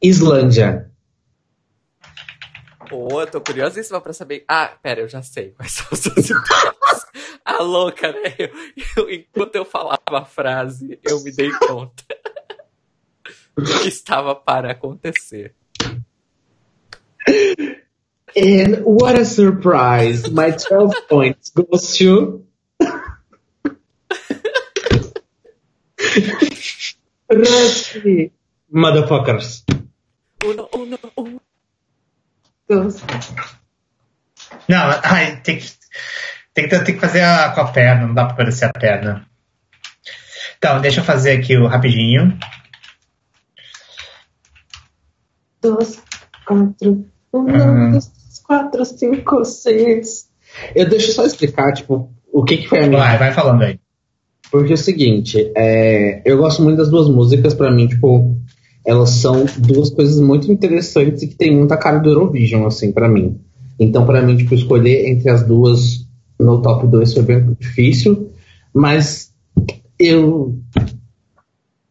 Islândia. 0.02 0.90
Pô, 2.90 3.22
eu 3.22 3.26
tô 3.26 3.40
curiosíssima 3.40 4.02
pra 4.02 4.12
saber. 4.12 4.44
Ah, 4.46 4.70
pera, 4.82 5.00
eu 5.00 5.08
já 5.08 5.22
sei 5.22 5.52
quais 5.52 5.72
são 5.72 5.86
os 5.90 5.98
seus 6.00 6.28
A 7.58 7.62
louca, 7.62 8.12
né? 8.12 8.34
Eu, 8.38 8.50
eu, 8.96 9.10
enquanto 9.10 9.56
eu 9.56 9.64
falava 9.64 10.00
a 10.08 10.24
frase, 10.24 10.98
eu 11.02 11.20
me 11.22 11.32
dei 11.32 11.50
conta 11.50 12.04
do 13.56 13.64
que 13.82 13.88
estava 13.88 14.34
para 14.34 14.72
acontecer. 14.72 15.54
And 18.36 18.84
what 18.84 19.18
a 19.18 19.24
surprise! 19.24 20.30
My 20.30 20.52
12 20.52 20.94
points 21.08 21.50
goes 21.50 21.96
to. 21.98 22.46
Rusty, 27.28 28.32
motherfuckers. 28.72 29.64
Uno, 30.44 30.68
uno, 30.72 30.98
uno. 31.16 31.40
Não, 34.68 35.00
ai, 35.02 35.40
tem 35.42 35.58
que, 35.58 35.66
tem 36.54 36.68
que, 36.68 36.78
tem 36.80 36.94
que 36.94 37.00
fazer 37.00 37.22
a, 37.22 37.50
com 37.50 37.60
a 37.60 37.68
perna, 37.68 38.06
não 38.06 38.14
dá 38.14 38.26
pra 38.26 38.36
parecer 38.36 38.64
a 38.66 38.72
perna. 38.72 39.26
Então, 40.58 40.80
deixa 40.80 41.00
eu 41.00 41.04
fazer 41.04 41.32
aqui 41.32 41.56
o 41.56 41.66
rapidinho. 41.66 42.38
Dois, 45.62 46.02
quatro, 46.46 47.06
um, 47.32 47.38
uhum. 47.40 47.90
dois, 47.92 48.10
quatro, 48.44 48.84
cinco, 48.84 49.44
seis. 49.44 50.28
Eu 50.74 50.88
deixo 50.88 51.12
só 51.12 51.24
explicar, 51.24 51.72
tipo, 51.72 52.12
o 52.32 52.44
que, 52.44 52.58
que 52.58 52.68
foi 52.68 52.84
a 52.84 52.86
minha. 52.86 53.00
Vai, 53.00 53.18
vai 53.18 53.32
falando 53.32 53.62
aí. 53.62 53.78
Porque 54.50 54.72
é 54.72 54.74
o 54.74 54.78
seguinte, 54.78 55.52
é, 55.56 56.22
eu 56.24 56.36
gosto 56.38 56.62
muito 56.62 56.78
das 56.78 56.90
duas 56.90 57.08
músicas, 57.08 57.54
para 57.54 57.70
mim, 57.70 57.86
tipo, 57.86 58.36
elas 58.84 59.10
são 59.10 59.44
duas 59.58 59.90
coisas 59.90 60.18
muito 60.20 60.50
interessantes 60.50 61.22
e 61.22 61.28
que 61.28 61.36
tem 61.36 61.56
muita 61.56 61.76
cara 61.76 61.98
do 61.98 62.10
Eurovision, 62.10 62.66
assim, 62.66 62.90
para 62.90 63.08
mim. 63.08 63.40
Então, 63.78 64.04
para 64.04 64.20
mim, 64.20 64.36
tipo, 64.36 64.54
escolher 64.54 65.08
entre 65.08 65.30
as 65.30 65.46
duas 65.46 65.99
no 66.40 66.62
top 66.62 66.86
2 66.86 67.14
foi 67.14 67.22
bem 67.22 67.56
difícil, 67.60 68.32
mas 68.74 69.32
eu 69.98 70.58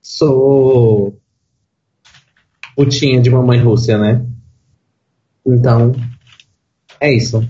sou 0.02 1.18
putinha 2.76 3.22
de 3.22 3.30
mamãe 3.30 3.60
Rússia, 3.60 3.98
né? 3.98 4.26
Então, 5.46 5.94
é 7.00 7.14
isso. 7.14 7.48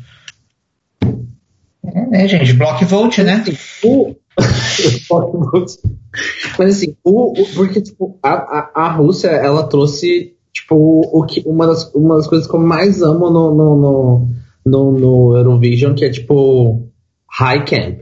É, 1.85 2.07
né, 2.07 2.27
gente? 2.27 2.53
Block 2.53 2.83
vote, 2.85 3.23
né? 3.23 3.43
O, 3.83 4.15
Mas 6.57 6.77
assim, 6.77 6.95
o, 7.03 7.41
o 7.41 7.45
porque 7.55 7.81
tipo, 7.81 8.17
a, 8.21 8.29
a, 8.29 8.71
a, 8.75 8.91
Rússia, 8.91 9.29
ela 9.29 9.63
trouxe 9.63 10.35
tipo, 10.51 10.75
o 10.75 11.25
que, 11.25 11.41
uma, 11.45 11.67
das, 11.67 11.93
uma 11.93 12.15
das 12.15 12.27
coisas 12.27 12.47
que 12.47 12.55
eu 12.55 12.59
mais 12.59 13.01
amo 13.01 13.29
no, 13.29 13.55
no, 13.55 13.75
no, 13.75 14.27
no, 14.65 14.91
no 14.91 15.37
Eurovision, 15.37 15.93
que 15.93 16.05
é 16.05 16.09
tipo 16.09 16.88
High 17.31 17.65
Camp. 17.65 17.99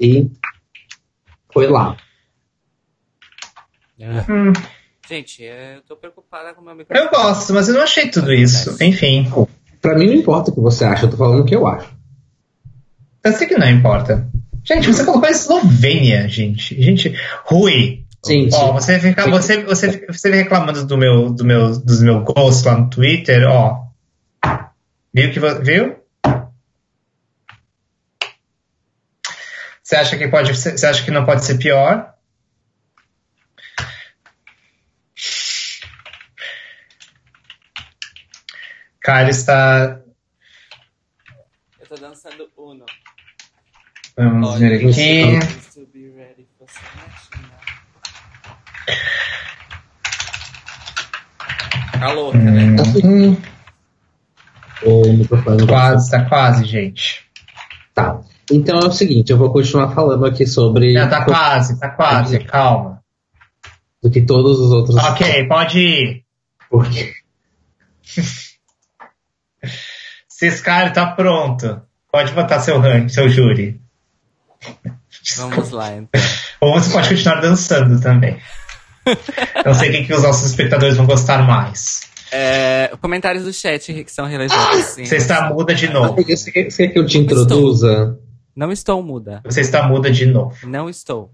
E 0.00 0.30
foi 1.52 1.66
lá. 1.68 1.96
É. 3.98 4.30
Hum. 4.30 4.52
Gente, 5.08 5.42
eu 5.42 5.82
tô 5.82 5.96
preocupada 5.96 6.52
com 6.52 6.60
o 6.60 6.64
meu 6.64 6.74
microfone. 6.74 7.06
Eu 7.06 7.10
gosto, 7.10 7.54
mas 7.54 7.68
eu 7.68 7.74
não 7.74 7.82
achei 7.82 8.10
tudo 8.10 8.32
isso. 8.32 8.82
Enfim. 8.82 9.30
Pra 9.80 9.96
mim 9.96 10.06
não 10.06 10.14
importa 10.14 10.50
o 10.50 10.54
que 10.54 10.60
você 10.60 10.84
acha, 10.84 11.06
eu 11.06 11.10
tô 11.10 11.16
falando 11.16 11.42
o 11.42 11.44
que 11.44 11.54
eu 11.54 11.66
acho. 11.66 11.94
Eu 13.24 13.32
sei 13.32 13.46
que 13.46 13.56
não 13.56 13.70
importa. 13.70 14.28
Gente, 14.64 14.88
você 14.88 15.04
colocou 15.04 15.28
a 15.28 15.30
Eslovênia, 15.30 16.28
gente. 16.28 16.80
Gente, 16.80 17.14
Rui. 17.44 18.04
Sim, 18.22 18.48
ó, 18.52 18.72
você 18.72 18.98
fica, 18.98 19.30
você, 19.30 19.62
você, 19.62 20.04
você 20.08 20.30
reclamando 20.32 20.84
do 20.84 20.98
meu, 20.98 21.30
do 21.30 21.44
meu, 21.44 21.78
dos 21.78 22.02
meus 22.02 22.24
ghosts 22.24 22.64
lá 22.64 22.76
no 22.76 22.90
Twitter, 22.90 23.48
ó. 23.48 23.84
Viu 25.14 25.30
que 25.30 25.38
viu? 25.62 25.96
Você 29.86 29.94
acha 29.94 30.18
que 30.18 30.26
pode, 30.26 30.52
você 30.52 30.84
acha 30.84 31.04
que 31.04 31.12
não 31.12 31.24
pode 31.24 31.44
ser 31.44 31.58
pior? 31.58 32.12
Cara 39.00 39.30
está. 39.30 40.00
Eu 41.78 41.86
tô 41.86 41.94
dançando 41.94 42.50
Uno. 42.56 42.84
Vamos 44.16 44.58
ver 44.58 44.80
tá- 44.80 44.88
aqui. 44.88 45.38
Tá 52.00 52.12
louca, 52.12 52.38
né? 52.38 52.50
hum. 53.04 53.30
né? 53.30 53.36
Tá 55.28 55.66
Quase, 55.68 56.10
tá 56.10 56.24
quase, 56.24 56.64
gente. 56.64 57.30
Tá. 57.94 58.20
Então 58.50 58.78
é 58.78 58.86
o 58.86 58.92
seguinte, 58.92 59.30
eu 59.30 59.38
vou 59.38 59.52
continuar 59.52 59.92
falando 59.92 60.24
aqui 60.24 60.46
sobre 60.46 60.92
Não, 60.92 61.08
tá 61.08 61.24
quase, 61.24 61.80
tá 61.80 61.88
quase, 61.90 62.38
calma. 62.40 63.02
do 64.02 64.10
que 64.10 64.20
todos 64.20 64.58
os 64.60 64.70
outros. 64.70 64.96
Ok, 64.96 65.48
pode 65.48 65.78
ir. 65.78 66.24
Porque 66.70 67.12
Ciscar 70.28 70.92
tá 70.92 71.06
pronto. 71.06 71.80
Pode 72.10 72.32
botar 72.32 72.60
seu 72.60 72.78
rank, 72.78 73.08
seu 73.08 73.28
júri. 73.28 73.80
Vamos 75.36 75.70
lá, 75.70 75.96
então. 75.96 76.20
Ou 76.60 76.74
você 76.74 76.92
pode 76.92 77.08
continuar 77.08 77.40
dançando 77.40 78.00
também. 78.00 78.38
Não 79.64 79.74
sei 79.74 79.90
o 79.90 79.92
que, 79.92 80.04
que 80.04 80.14
os 80.14 80.22
nossos 80.22 80.50
espectadores 80.50 80.96
vão 80.96 81.06
gostar 81.06 81.46
mais. 81.46 82.02
É, 82.32 82.90
comentários 83.00 83.44
do 83.44 83.52
chat 83.52 83.92
que 84.04 84.12
são 84.12 84.26
relevantes, 84.26 84.86
sim. 84.86 85.04
Você 85.04 85.16
está 85.16 85.48
muda 85.48 85.74
de 85.74 85.88
novo. 85.88 86.14
você 86.22 86.50
quer 86.50 86.70
você 86.70 86.86
quer 86.86 86.92
que 86.92 86.98
eu 86.98 87.06
te 87.06 87.18
introduza? 87.18 88.18
Não 88.56 88.72
estou 88.72 89.02
muda. 89.02 89.42
Você 89.44 89.60
está 89.60 89.86
muda 89.86 90.10
de 90.10 90.24
novo. 90.24 90.56
Não 90.66 90.88
estou. 90.88 91.30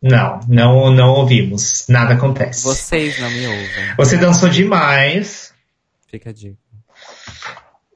Não, 0.00 0.40
não, 0.48 0.92
não 0.92 1.14
ouvimos. 1.14 1.84
Nada 1.88 2.14
acontece. 2.14 2.62
Vocês 2.62 3.20
não 3.20 3.28
me 3.28 3.46
ouvem. 3.46 3.94
Você 3.96 4.16
dançou 4.16 4.48
demais. 4.48 5.52
Fica 6.08 6.30
a 6.30 6.32
dica. 6.32 6.56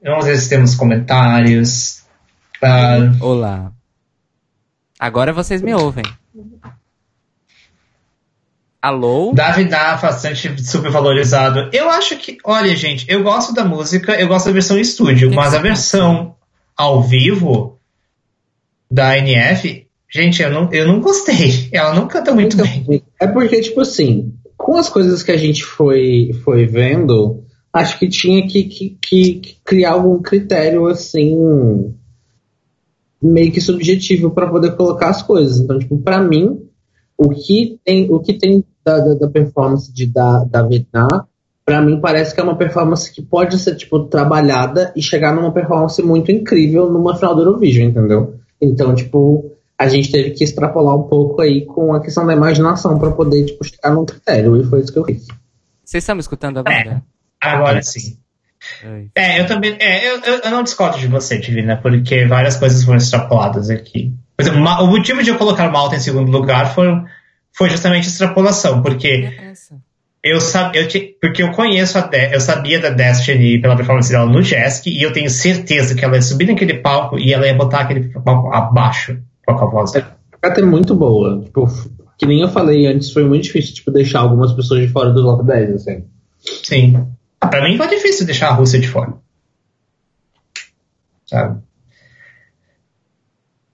Vamos 0.02 0.24
ver 0.24 0.36
se 0.38 0.48
temos 0.48 0.74
comentários. 0.74 2.02
Ah, 2.60 2.96
Olá. 3.20 3.72
Agora 4.98 5.32
vocês 5.32 5.62
me 5.62 5.74
ouvem. 5.74 6.04
Alô? 8.80 9.32
Davi 9.34 9.64
dá 9.64 9.96
bastante 9.96 10.64
supervalorizado. 10.64 11.70
Eu 11.72 11.90
acho 11.90 12.16
que, 12.18 12.38
olha, 12.44 12.74
gente, 12.76 13.04
eu 13.08 13.22
gosto 13.22 13.52
da 13.52 13.64
música, 13.64 14.14
eu 14.14 14.28
gosto 14.28 14.46
da 14.46 14.52
versão 14.52 14.78
estúdio, 14.78 15.34
mas 15.34 15.54
a 15.54 15.58
versão 15.58 16.35
ao 16.76 17.02
vivo 17.02 17.78
da 18.90 19.16
NF, 19.18 19.86
gente, 20.12 20.42
eu 20.42 20.50
não, 20.50 20.72
eu 20.72 20.86
não 20.86 21.00
gostei. 21.00 21.68
Ela 21.72 21.94
não 21.94 22.06
canta 22.06 22.34
muito 22.34 22.54
Então, 22.54 22.66
bem. 22.86 23.02
É 23.20 23.26
porque, 23.26 23.60
tipo 23.60 23.80
assim, 23.80 24.34
com 24.56 24.76
as 24.76 24.88
coisas 24.88 25.22
que 25.22 25.32
a 25.32 25.36
gente 25.36 25.64
foi, 25.64 26.30
foi 26.44 26.66
vendo, 26.66 27.42
acho 27.72 27.98
que 27.98 28.08
tinha 28.08 28.46
que, 28.46 28.64
que, 28.64 28.98
que- 29.00 29.56
criar 29.64 29.92
algum 29.92 30.20
critério, 30.22 30.86
assim, 30.86 31.34
meio 33.22 33.52
que 33.52 33.60
subjetivo 33.60 34.30
para 34.30 34.46
poder 34.48 34.76
colocar 34.76 35.08
as 35.08 35.22
coisas. 35.22 35.60
Então, 35.60 35.78
tipo, 35.78 35.98
pra 35.98 36.20
mim, 36.20 36.60
o 37.18 37.30
que 37.30 37.78
tem, 37.84 38.10
o 38.10 38.20
que 38.20 38.34
tem 38.34 38.64
da, 38.84 38.98
da, 38.98 39.14
da 39.14 39.28
performance 39.28 39.92
de, 39.92 40.06
da, 40.06 40.44
da 40.44 40.62
Vietnã, 40.62 41.06
pra 41.66 41.82
mim 41.82 42.00
parece 42.00 42.32
que 42.32 42.40
é 42.40 42.44
uma 42.44 42.56
performance 42.56 43.12
que 43.12 43.20
pode 43.20 43.58
ser, 43.58 43.74
tipo, 43.74 44.04
trabalhada 44.04 44.92
e 44.94 45.02
chegar 45.02 45.34
numa 45.34 45.52
performance 45.52 46.00
muito 46.00 46.30
incrível 46.30 46.88
numa 46.88 47.16
final 47.16 47.34
do 47.34 47.42
Eurovision, 47.42 47.88
entendeu? 47.88 48.36
Então, 48.62 48.94
tipo, 48.94 49.52
a 49.76 49.88
gente 49.88 50.10
teve 50.12 50.30
que 50.30 50.44
extrapolar 50.44 50.96
um 50.96 51.02
pouco 51.02 51.42
aí 51.42 51.66
com 51.66 51.92
a 51.92 52.00
questão 52.00 52.24
da 52.24 52.32
imaginação 52.32 52.96
pra 53.00 53.10
poder, 53.10 53.44
tipo, 53.44 53.64
chegar 53.64 53.90
num 53.92 54.06
critério, 54.06 54.56
e 54.56 54.64
foi 54.64 54.80
isso 54.80 54.92
que 54.92 54.98
eu 55.00 55.04
fiz. 55.04 55.26
Vocês 55.84 56.04
estão 56.04 56.14
me 56.14 56.20
escutando 56.20 56.58
agora? 56.58 57.02
Agora 57.40 57.82
sim. 57.82 58.16
É, 59.14 59.40
eu 59.40 59.46
também. 59.46 59.76
É, 59.78 60.08
eu, 60.08 60.20
eu, 60.20 60.34
eu 60.44 60.50
não 60.50 60.62
discordo 60.62 60.98
de 60.98 61.06
você, 61.06 61.38
Divina, 61.38 61.76
porque 61.76 62.24
várias 62.26 62.56
coisas 62.56 62.82
foram 62.82 62.98
extrapoladas 62.98 63.70
aqui. 63.70 64.12
Por 64.36 64.42
exemplo, 64.42 64.60
o 64.60 64.86
motivo 64.86 65.22
de 65.22 65.30
eu 65.30 65.36
colocar 65.36 65.70
Malta 65.70 65.96
em 65.96 66.00
segundo 66.00 66.30
lugar 66.30 66.74
foi, 66.74 66.88
foi 67.52 67.70
justamente 67.70 68.08
extrapolação, 68.08 68.82
porque 68.82 69.08
É. 69.08 69.52
eu 70.26 70.40
sabia, 70.40 70.82
eu 70.82 70.88
porque 71.20 71.42
eu 71.42 71.52
conheço 71.52 71.98
a 71.98 72.02
De 72.02 72.34
eu 72.34 72.40
sabia 72.40 72.80
da 72.80 72.90
Destiny 72.90 73.60
pela 73.60 73.76
performance 73.76 74.10
dela 74.10 74.26
no 74.26 74.42
Jesk, 74.42 74.86
e 74.86 75.02
eu 75.02 75.12
tenho 75.12 75.30
certeza 75.30 75.94
que 75.94 76.04
ela 76.04 76.16
ia 76.16 76.22
subir 76.22 76.46
naquele 76.46 76.74
palco 76.74 77.18
e 77.18 77.32
ela 77.32 77.46
ia 77.46 77.54
botar 77.54 77.80
aquele 77.80 78.08
palco 78.08 78.52
abaixo 78.52 79.18
com 79.44 79.52
a 79.52 79.70
voz 79.70 79.92
dela. 79.92 80.16
A 80.42 80.48
é 80.48 80.62
muito 80.62 80.94
boa. 80.94 81.42
Tipo, 81.42 81.66
que 82.18 82.26
nem 82.26 82.40
eu 82.40 82.48
falei 82.48 82.86
antes, 82.86 83.12
foi 83.12 83.24
muito 83.24 83.44
difícil, 83.44 83.74
tipo, 83.74 83.90
deixar 83.90 84.20
algumas 84.20 84.52
pessoas 84.52 84.80
de 84.80 84.88
fora 84.88 85.10
do 85.10 85.22
top 85.22 85.44
10, 85.44 85.74
assim. 85.74 86.04
Sim. 86.62 87.06
Ah, 87.40 87.48
pra 87.48 87.62
mim 87.62 87.76
foi 87.76 87.88
difícil 87.88 88.26
deixar 88.26 88.48
a 88.48 88.54
Rússia 88.54 88.78
de 88.78 88.88
fora. 88.88 89.14
Sabe? 91.26 91.60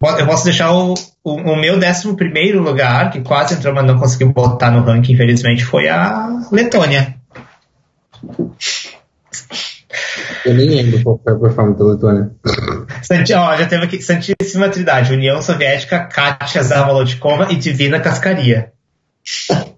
Eu 0.02 0.26
posso 0.26 0.44
deixar 0.44 0.72
o, 0.72 0.94
o, 1.22 1.32
o 1.34 1.56
meu 1.56 1.76
11 1.76 2.14
primeiro 2.16 2.60
lugar, 2.60 3.10
que 3.10 3.20
quase 3.20 3.54
entrou, 3.54 3.72
mas 3.74 3.86
não 3.86 3.98
conseguiu 3.98 4.32
botar 4.32 4.70
no 4.70 4.82
ranking, 4.82 5.12
infelizmente, 5.12 5.64
foi 5.64 5.88
a 5.88 6.28
Letônia. 6.50 7.14
Eu 10.44 10.54
nem 10.54 10.68
lembro 10.68 11.02
qual 11.02 11.20
foi 11.22 11.32
a 11.32 11.36
performance 11.36 11.78
da 11.78 11.84
Letônia. 11.84 12.30
Santi, 13.02 13.32
ó, 13.32 13.56
já 13.56 13.66
teve 13.66 13.84
aqui 13.84 14.02
Santíssima 14.02 14.68
Trindade, 14.68 15.12
União 15.12 15.40
Soviética, 15.40 16.00
Katia 16.00 16.62
Zavolotkova 16.62 17.52
e 17.52 17.56
Divina 17.56 18.00
Cascaria. 18.00 18.72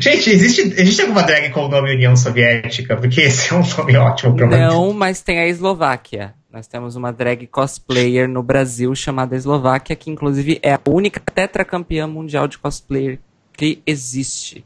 Gente, 0.00 0.30
existe, 0.30 0.62
existe 0.62 1.02
alguma 1.02 1.22
drag 1.22 1.50
com 1.50 1.66
o 1.66 1.68
nome 1.68 1.94
União 1.94 2.16
Soviética? 2.16 2.96
Porque 2.96 3.20
esse 3.20 3.52
é 3.52 3.56
um 3.56 3.62
nome 3.76 3.96
ótimo 3.96 4.34
pra 4.34 4.46
uma 4.46 4.56
Não, 4.56 4.92
mas 4.92 5.20
tem 5.20 5.38
a 5.38 5.46
Eslováquia. 5.46 6.34
Nós 6.50 6.66
temos 6.66 6.96
uma 6.96 7.12
drag 7.12 7.46
cosplayer 7.46 8.26
no 8.26 8.42
Brasil 8.42 8.94
chamada 8.94 9.36
Eslováquia, 9.36 9.94
que 9.94 10.10
inclusive 10.10 10.58
é 10.62 10.72
a 10.72 10.80
única 10.88 11.20
tetracampeã 11.20 12.06
mundial 12.06 12.48
de 12.48 12.56
cosplayer 12.56 13.18
que 13.52 13.82
existe. 13.86 14.64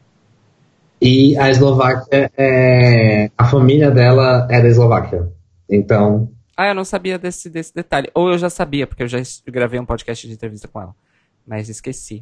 E 1.01 1.37
a 1.37 1.51
Eslováquia 1.51 2.31
é. 2.37 3.29
A 3.37 3.45
família 3.47 3.91
dela 3.91 4.47
é 4.49 4.63
da 4.63 4.69
Eslováquia. 4.69 5.29
Então. 5.69 6.31
Ah, 6.57 6.69
eu 6.69 6.75
não 6.75 6.85
sabia 6.85 7.19
desse, 7.19 7.51
desse 7.51 7.75
detalhe. 7.75 8.09
Ou 8.15 8.31
eu 8.31 8.39
já 8.39 8.49
sabia, 8.49 8.87
porque 8.87 9.03
eu 9.03 9.09
já 9.09 9.19
gravei 9.49 9.81
um 9.81 9.85
podcast 9.85 10.25
de 10.25 10.33
entrevista 10.33 10.69
com 10.69 10.81
ela. 10.81 10.95
Mas 11.45 11.69
esqueci. 11.69 12.21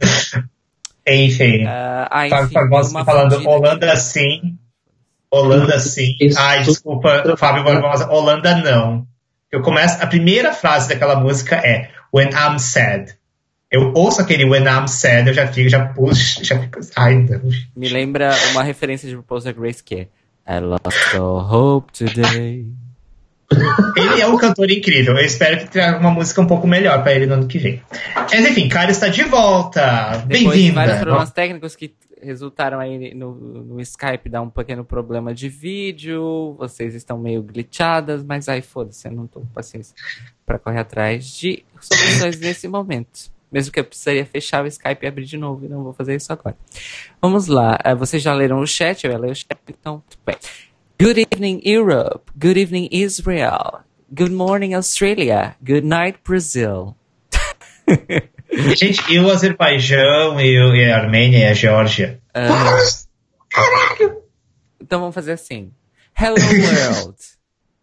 Enfim. 1.06 1.66
Ah, 1.66 2.08
ah, 2.10 2.28
Fábio 2.30 2.44
enfim, 2.46 2.54
Barbosa 2.54 2.90
uma 2.90 3.04
falando 3.04 3.46
Holanda 3.46 3.92
aqui. 3.92 4.00
sim. 4.00 4.58
Holanda 5.30 5.78
sim. 5.78 6.16
Ai, 6.38 6.62
desculpa, 6.62 7.36
Fábio 7.36 7.64
Barbosa. 7.64 8.08
Holanda 8.10 8.56
não. 8.56 9.09
Eu 9.50 9.62
começo. 9.62 10.00
A 10.00 10.06
primeira 10.06 10.52
frase 10.52 10.88
daquela 10.88 11.18
música 11.18 11.56
é 11.56 11.90
When 12.14 12.28
I'm 12.28 12.58
sad. 12.58 13.14
Eu 13.70 13.92
ouço 13.94 14.20
aquele 14.20 14.44
When 14.44 14.62
I'm 14.62 14.86
sad, 14.88 15.28
eu 15.28 15.34
já 15.34 15.46
fico, 15.46 15.68
já 15.68 15.86
puxo, 15.86 16.42
já 16.44 16.58
fico. 16.58 16.78
Ai. 16.96 17.26
Me 17.74 17.88
lembra 17.88 18.30
uma 18.52 18.62
referência 18.62 19.08
de 19.08 19.14
Proposal 19.14 19.54
Grace 19.54 19.82
que 19.82 19.94
é 20.46 20.56
I 20.56 20.60
lost 20.60 21.14
all 21.14 21.38
hope 21.38 21.92
today. 21.92 22.66
Ele 23.96 24.20
é 24.20 24.26
um 24.26 24.36
cantor 24.36 24.70
incrível. 24.70 25.16
Eu 25.16 25.24
espero 25.24 25.58
que 25.58 25.66
traga 25.68 25.98
uma 25.98 26.10
música 26.10 26.40
um 26.40 26.46
pouco 26.46 26.68
melhor 26.68 27.02
pra 27.02 27.12
ele 27.12 27.26
no 27.26 27.34
ano 27.34 27.48
que 27.48 27.58
vem. 27.58 27.82
Mas 28.14 28.32
enfim, 28.32 28.68
Cara 28.68 28.92
está 28.92 29.08
de 29.08 29.24
volta. 29.24 30.24
De 30.28 30.70
vários 30.70 30.98
problemas 30.98 31.32
técnicos 31.32 31.74
que 31.74 31.92
resultaram 32.22 32.78
aí 32.78 33.14
no, 33.14 33.34
no 33.34 33.80
Skype 33.80 34.28
dar 34.28 34.42
um 34.42 34.50
pequeno 34.50 34.84
problema 34.84 35.34
de 35.34 35.48
vídeo, 35.48 36.54
vocês 36.58 36.94
estão 36.94 37.18
meio 37.18 37.42
glitchadas, 37.42 38.22
mas 38.22 38.48
aí 38.48 38.62
foda-se, 38.62 39.08
eu 39.08 39.12
não 39.12 39.26
tô 39.26 39.40
com 39.40 39.46
paciência 39.46 39.94
pra 40.44 40.58
correr 40.58 40.80
atrás 40.80 41.26
de 41.26 41.64
soluções 41.80 42.38
nesse 42.38 42.68
momento. 42.68 43.30
Mesmo 43.50 43.72
que 43.72 43.80
eu 43.80 43.84
precisaria 43.84 44.24
fechar 44.24 44.62
o 44.62 44.66
Skype 44.68 45.04
e 45.04 45.08
abrir 45.08 45.24
de 45.24 45.36
novo, 45.36 45.64
e 45.64 45.68
não 45.68 45.82
vou 45.82 45.92
fazer 45.92 46.14
isso 46.14 46.32
agora. 46.32 46.56
Vamos 47.20 47.48
lá, 47.48 47.78
eh, 47.82 47.94
vocês 47.94 48.22
já 48.22 48.32
leram 48.32 48.60
o 48.60 48.66
chat, 48.66 49.04
eu 49.04 49.10
ia 49.10 49.18
ler 49.18 49.32
o 49.32 49.34
chat, 49.34 49.58
então 49.68 50.02
tudo 50.08 50.20
bem. 50.24 50.36
Good 51.00 51.26
evening, 51.32 51.60
Europe. 51.64 52.30
Good 52.38 52.60
evening, 52.60 52.88
Israel. 52.92 53.80
Good 54.12 54.32
morning, 54.32 54.74
Australia. 54.74 55.56
Good 55.64 55.86
night, 55.86 56.18
Brazil. 56.24 56.94
Gente, 58.76 59.00
e 59.12 59.18
o 59.20 59.30
Azerbaijão, 59.30 60.40
e, 60.40 60.60
o- 60.60 60.74
e 60.74 60.90
a 60.90 60.96
Armênia 60.96 61.38
e 61.38 61.44
a 61.46 61.54
Geórgia? 61.54 62.20
Ah, 62.34 62.48
então 64.80 65.00
vamos 65.00 65.14
fazer 65.14 65.32
assim. 65.32 65.72
Hello, 66.18 66.36
world. 66.36 67.16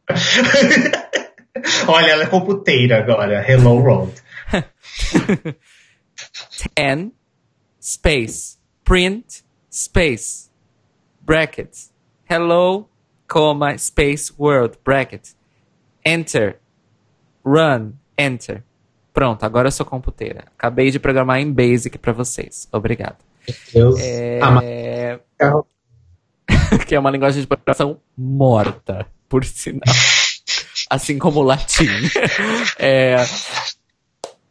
Olha, 1.87 2.11
ela 2.11 2.23
é 2.23 2.27
computeira 2.27 2.97
agora. 2.99 3.43
Hello 3.49 3.71
World. 3.81 4.13
10 6.75 7.11
space 7.79 8.57
print 8.83 9.43
space 9.69 10.49
brackets 11.21 11.91
hello 12.29 12.89
comma 13.27 13.77
space 13.77 14.31
world 14.37 14.77
bracket 14.83 15.35
enter 16.05 16.59
run 17.43 17.93
enter 18.17 18.63
Pronto, 19.17 19.43
agora 19.43 19.67
eu 19.67 19.71
sou 19.71 19.83
computeira. 19.83 20.43
Acabei 20.55 20.91
de 20.91 20.99
programar 20.99 21.39
em 21.39 21.51
Basic 21.51 21.97
para 21.97 22.13
vocês. 22.13 22.67
Obrigado. 22.71 23.17
Deus. 23.73 23.99
É... 23.99 24.39
Ah, 25.39 25.63
que 26.85 26.93
é 26.93 26.99
uma 26.99 27.09
linguagem 27.09 27.41
de 27.41 27.47
programação 27.47 27.99
morta, 28.15 29.07
por 29.27 29.43
sinal. 29.43 29.81
assim 30.87 31.17
como 31.17 31.39
o 31.39 31.43
latim. 31.43 31.87
é... 32.77 33.15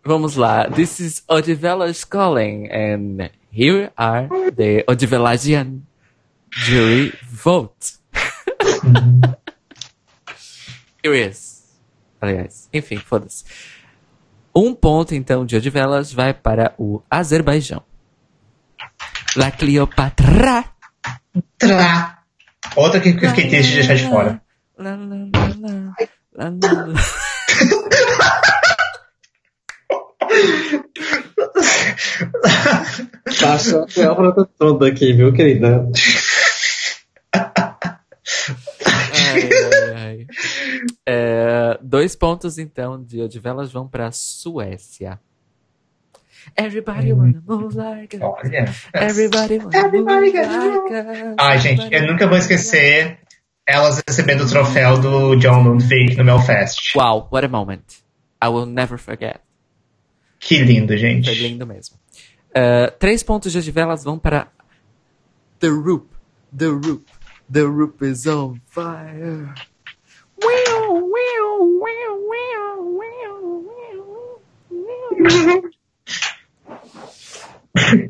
Vamos 0.05 0.35
lá. 0.35 0.69
This 0.69 0.99
is 0.99 1.23
Odivelas 1.31 2.03
calling, 2.03 2.69
and 2.69 3.31
here 3.53 3.93
are 3.97 4.29
the 4.51 4.85
Odivelagian 4.89 5.83
jury 6.51 7.13
vote. 7.31 8.01
Here 11.05 11.23
uhum. 11.23 11.31
is. 11.31 11.57
Aliás, 12.21 12.69
enfim, 12.73 12.97
foda-se. 12.97 13.45
Um 14.57 14.75
ponto, 14.75 15.15
então, 15.15 15.45
de 15.45 15.55
Odivelas 15.55 16.15
vai 16.15 16.33
para 16.33 16.73
o 16.79 17.03
Azerbaijão. 17.11 17.83
La 19.37 19.51
Cleopatra. 19.51 20.65
Tra. 21.59 22.21
Outra 22.75 22.99
que, 22.99 23.11
eu 23.11 23.29
fiquei 23.29 23.49
triste 23.49 23.73
de 23.73 23.87
deixar 23.87 23.97
de 23.97 24.09
fora. 24.09 24.41
Lá, 24.79 24.97
lá, 24.97 25.05
lá, 25.05 25.49
lá, 25.61 26.49
lá, 26.49 26.87
lá. 26.87 26.95
Passa 33.39 33.85
a 33.85 34.45
toda 34.59 34.89
aqui, 34.89 35.13
viu, 35.13 35.35
querida? 35.35 35.87
É, 41.07 41.79
dois 41.81 42.17
pontos, 42.17 42.59
então, 42.59 43.03
de 43.03 43.23
Odivelas 43.23 43.71
vão 43.71 43.87
para 43.87 44.09
a 44.09 44.13
Suécia. 44.13 45.21
Everybody 46.57 47.13
hum. 47.13 47.19
wanna 47.19 47.43
move 47.47 47.77
like 47.77 48.17
a... 48.17 48.27
Olha. 48.27 48.65
É. 48.93 49.05
Everybody 49.05 49.59
wanna 49.59 49.79
Everybody 49.79 50.33
move 50.33 50.91
like 50.91 50.95
a... 50.95 51.35
Ai, 51.39 51.59
gente, 51.59 51.93
eu 51.93 52.07
nunca 52.07 52.27
vou 52.27 52.37
esquecer 52.37 53.19
elas 53.67 54.03
recebendo 54.07 54.45
o 54.45 54.49
troféu 54.49 55.01
do 55.01 55.37
John 55.37 55.63
Lundvik 55.63 56.17
no 56.17 56.25
Melfest. 56.25 56.95
Wow, 56.95 57.29
what 57.33 57.45
a 57.45 57.49
moment. 57.49 57.85
I 58.43 58.49
will 58.49 58.67
never 58.67 58.97
forget. 58.99 59.41
Que 60.39 60.59
lindo, 60.59 60.97
gente. 60.97 61.27
Foi 61.27 61.35
lindo 61.35 61.67
mesmo. 61.67 61.97
Uh, 62.51 62.91
três 62.99 63.23
pontos 63.23 63.51
de 63.51 63.59
Odivelas 63.59 64.05
vão 64.05 64.19
para 64.19 64.49
The 65.59 65.69
Roop. 65.69 66.07
The 66.57 66.67
Roop. 66.67 67.05
The 67.53 67.63
Roop 67.63 68.05
is 68.05 68.27
on 68.27 68.61
fire. 68.67 69.53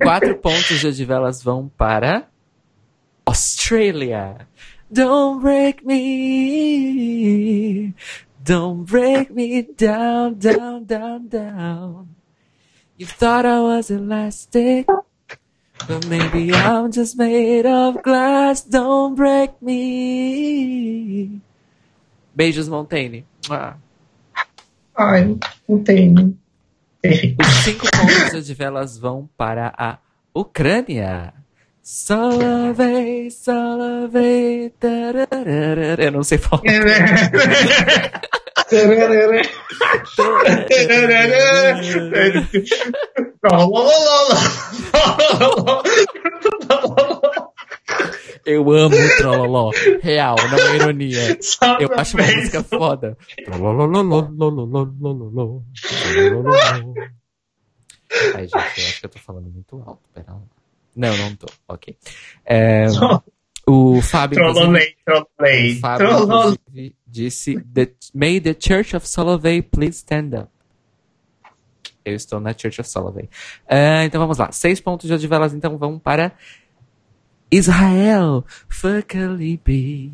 Quatro 0.01 0.35
pontos 0.39 0.81
de 0.81 1.05
Velas 1.05 1.43
vão 1.43 1.69
para 1.69 2.29
Australia. 3.27 4.47
Don't 4.91 5.41
break 5.43 5.85
me. 5.85 5.95
Don't 8.43 8.85
break 8.85 9.33
me 9.33 9.63
down, 9.63 10.35
down, 10.35 10.85
down, 10.85 11.27
down. 11.27 12.09
You 12.97 13.07
thought 13.07 13.45
I 13.45 13.61
was 13.61 13.91
elastic, 13.91 14.87
but 14.87 16.07
maybe 16.07 16.55
I'm 16.55 16.93
just 16.93 17.19
made 17.19 17.67
of 17.67 18.03
glass. 18.03 18.63
Don't 18.63 19.17
break 19.17 19.61
me. 19.61 21.41
Beijos, 22.37 22.69
Montaigne. 22.69 23.25
Ah. 23.49 23.77
Ai, 24.95 25.39
Montaigne. 25.67 26.37
Os 27.03 27.47
cinco 27.65 27.87
pontos 27.91 28.45
de 28.45 28.53
velas 28.53 28.99
vão 28.99 29.27
para 29.39 29.73
a 29.75 29.99
Ucrânia. 30.35 31.33
Solavei, 31.83 33.31
solavei, 33.31 34.69
tararara. 34.79 35.97
Eu 36.05 36.13
não 36.13 36.23
sei 36.23 36.37
falar. 36.37 36.63
Eu 48.45 48.71
amo 48.71 48.95
o 48.95 49.17
Trololó. 49.17 49.73
Real, 50.01 50.37
não 50.37 50.59
é 50.59 50.77
ironia. 50.77 51.39
Eu 51.81 51.91
acho 51.97 52.17
uma 52.17 52.27
música 52.27 52.63
foda. 52.63 53.17
Ai, 58.35 58.43
gente, 58.43 58.55
eu 58.55 58.61
acho 58.61 59.01
que 59.01 59.07
eu 59.07 59.11
tô 59.11 59.19
falando 59.19 59.51
muito 59.51 59.83
alto. 59.85 60.03
Pera 60.15 60.33
lá. 60.33 60.43
Não, 60.95 61.17
não 61.17 61.37
tô. 61.37 61.47
Ok. 61.69 61.97
É, 62.45 62.87
o 63.67 64.01
Fábio. 64.01 64.37
Trololei. 64.37 64.97
Fábio 65.81 66.57
disse: 67.07 67.61
the, 67.61 67.93
May 68.15 68.41
the 68.41 68.55
Church 68.59 68.97
of 68.97 69.07
Solovey 69.09 69.61
please 69.63 69.99
stand 69.99 70.39
up. 70.39 70.49
Eu 72.05 72.15
estou 72.15 72.39
na 72.39 72.57
Church 72.57 72.81
of 72.81 72.89
Solovey. 72.89 73.25
Uh, 73.25 73.75
é, 73.75 74.05
então 74.05 74.21
vamos 74.21 74.39
lá. 74.39 74.53
Seis 74.53 74.81
pontos 74.81 75.09
de 75.09 75.15
odivelas, 75.15 75.53
então 75.53 75.77
vamos 75.77 76.01
para 76.01 76.33
Israel. 77.51 78.47
Fuck 78.69 79.15
a 79.15 79.29
Libby. 79.29 80.13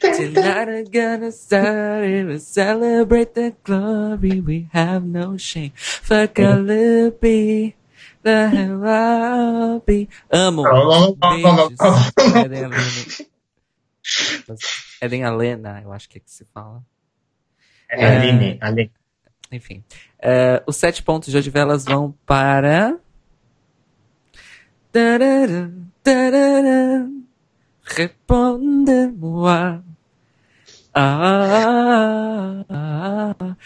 Tonight 0.00 0.68
I'm 0.68 0.84
gonna 0.84 1.32
start 1.32 2.04
it 2.04 2.26
and 2.26 2.40
celebrate 2.40 3.34
the 3.34 3.54
glory. 3.64 4.40
We 4.40 4.68
have 4.72 5.04
no 5.04 5.36
shame. 5.36 5.72
Fuck 5.74 6.38
a 6.38 6.56
Libby. 6.56 7.74
The 8.22 8.48
hell 8.48 8.84
I'll 8.84 9.80
be. 9.80 10.08
Amo. 10.30 10.62
Beijos. 11.14 12.12
Eden 15.00 15.24
Alena. 15.24 15.28
Alena, 15.28 15.82
eu 15.82 15.92
acho 15.92 16.08
que 16.08 16.18
é 16.18 16.20
que 16.20 16.30
se 16.30 16.44
fala. 16.44 16.84
É, 17.88 18.04
Aline, 18.04 18.58
Aline. 18.60 18.92
Enfim. 19.50 19.84
É, 20.18 20.62
os 20.66 20.76
sete 20.76 21.02
pontos 21.02 21.30
de 21.30 21.38
Odivelas 21.38 21.84
vão 21.84 22.14
para. 22.26 22.98
Tarará, 26.06 27.08
Responde-moi. 27.82 29.82
Ah, 30.94 32.64
ah, 32.70 32.72
ah, 33.40 33.56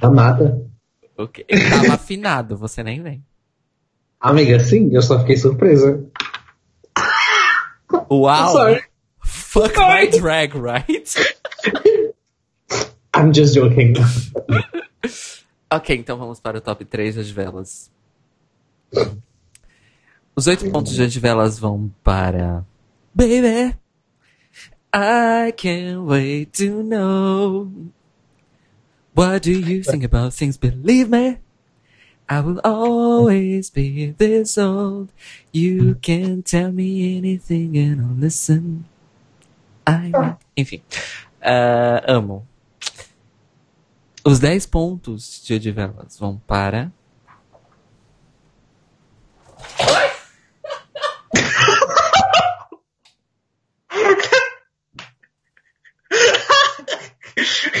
Amada. 0.00 0.66
Ok. 1.18 1.44
Ele 1.46 1.68
tava 1.68 1.94
afinado, 1.94 2.56
você 2.56 2.82
nem 2.82 3.02
vem. 3.02 3.22
Amiga, 4.18 4.58
sim, 4.60 4.88
eu 4.92 5.02
só 5.02 5.20
fiquei 5.20 5.36
surpresa. 5.36 6.02
Uau! 8.10 8.52
Sorry. 8.52 8.82
Fuck 9.24 9.76
my 9.76 10.06
drag, 10.06 10.54
right? 10.54 11.14
I'm 13.14 13.34
just 13.34 13.54
joking. 13.54 13.94
Ok, 15.72 15.96
então 15.96 16.18
vamos 16.18 16.38
para 16.38 16.58
o 16.58 16.60
top 16.60 16.84
3 16.84 17.16
das 17.16 17.30
velas. 17.30 17.90
Os 20.36 20.46
oito 20.46 20.70
pontos 20.70 20.92
de 20.92 21.18
velas 21.18 21.58
vão 21.58 21.90
para. 22.04 22.62
Baby, 23.14 23.74
I 24.94 25.50
can't 25.56 26.00
wait 26.06 26.52
to 26.58 26.82
know. 26.82 27.72
What 29.14 29.50
do 29.50 29.50
you 29.50 29.82
think 29.82 30.04
about 30.04 30.36
things? 30.36 30.58
Believe 30.58 31.08
me, 31.08 31.38
I 32.28 32.40
will 32.40 32.60
always 32.64 33.70
be 33.70 34.12
this 34.12 34.58
old. 34.58 35.08
You 35.52 35.96
can 36.02 36.42
tell 36.42 36.70
me 36.70 37.16
anything 37.16 37.78
and 37.78 38.02
I'll 38.02 38.14
listen. 38.14 38.84
I... 39.86 40.12
Enfim, 40.54 40.82
ah, 41.42 42.02
amo. 42.06 42.46
Os 44.24 44.38
10 44.38 44.66
pontos 44.66 45.42
de 45.44 45.54
Odivelas 45.54 46.18
vão 46.18 46.38
para. 46.38 46.92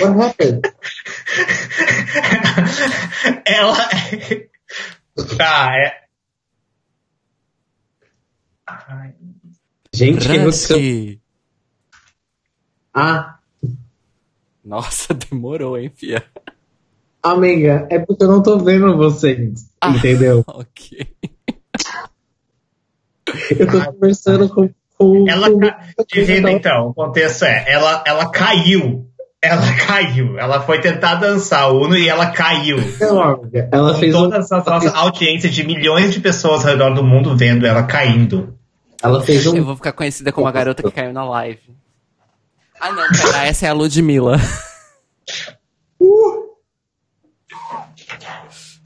What 0.00 0.16
happened? 0.20 0.62
Ela. 3.46 3.76
Tá, 5.36 5.76
é. 5.76 6.02
Ai, 8.66 9.14
Gente, 9.94 10.26
que 10.26 10.32
aconteceu? 10.36 10.76
Rusky. 10.76 11.20
Ah, 12.94 13.38
Nossa, 14.64 15.12
demorou, 15.30 15.76
hein, 15.78 15.90
Fia? 15.94 16.22
amiga, 17.22 17.86
é 17.90 17.98
porque 18.00 18.24
eu 18.24 18.28
não 18.28 18.42
tô 18.42 18.58
vendo 18.58 18.96
vocês. 18.96 19.66
Ah. 19.80 19.90
Entendeu? 19.90 20.44
Ok. 20.48 21.06
Eu 23.58 23.66
tô 23.66 23.92
conversando 23.92 24.48
com, 24.48 24.68
com, 24.98 25.24
Ela 25.28 25.50
com 25.50 25.58
ca... 25.58 25.80
Divida, 26.12 26.50
então, 26.50 26.88
o 26.88 26.94
contexto 26.94 27.44
é, 27.44 27.64
ela, 27.66 28.02
ela 28.06 28.28
caiu. 28.30 29.06
Ela 29.40 29.62
caiu. 29.86 30.38
Ela 30.38 30.60
foi 30.60 30.80
tentar 30.80 31.14
dançar 31.14 31.72
Uno 31.72 31.96
e 31.96 32.08
ela 32.08 32.26
caiu. 32.26 32.76
Não, 33.00 33.20
amiga, 33.22 33.68
Ela 33.72 33.94
Com 33.94 33.98
fez, 34.00 34.14
um, 34.14 34.18
todas 34.22 34.52
as 34.52 34.66
nossas 34.66 34.94
audiências 34.94 35.54
de 35.54 35.64
milhões 35.64 36.12
de 36.12 36.20
pessoas 36.20 36.64
ao 36.64 36.72
redor 36.72 36.90
do 36.94 37.02
mundo 37.02 37.36
vendo 37.36 37.64
ela 37.66 37.84
caindo. 37.84 38.54
ela 39.02 39.22
fez 39.22 39.46
Eu 39.46 39.54
um. 39.54 39.64
vou 39.64 39.76
ficar 39.76 39.92
conhecida 39.92 40.30
como 40.32 40.46
a 40.46 40.52
garota 40.52 40.82
que 40.82 40.90
caiu 40.90 41.12
na 41.12 41.24
live. 41.24 41.60
Ah, 42.84 42.90
não, 42.90 43.08
pera, 43.10 43.46
essa 43.46 43.64
é 43.64 43.68
a 43.68 43.72
Ludmilla. 43.72 44.36
Uh. 46.00 46.56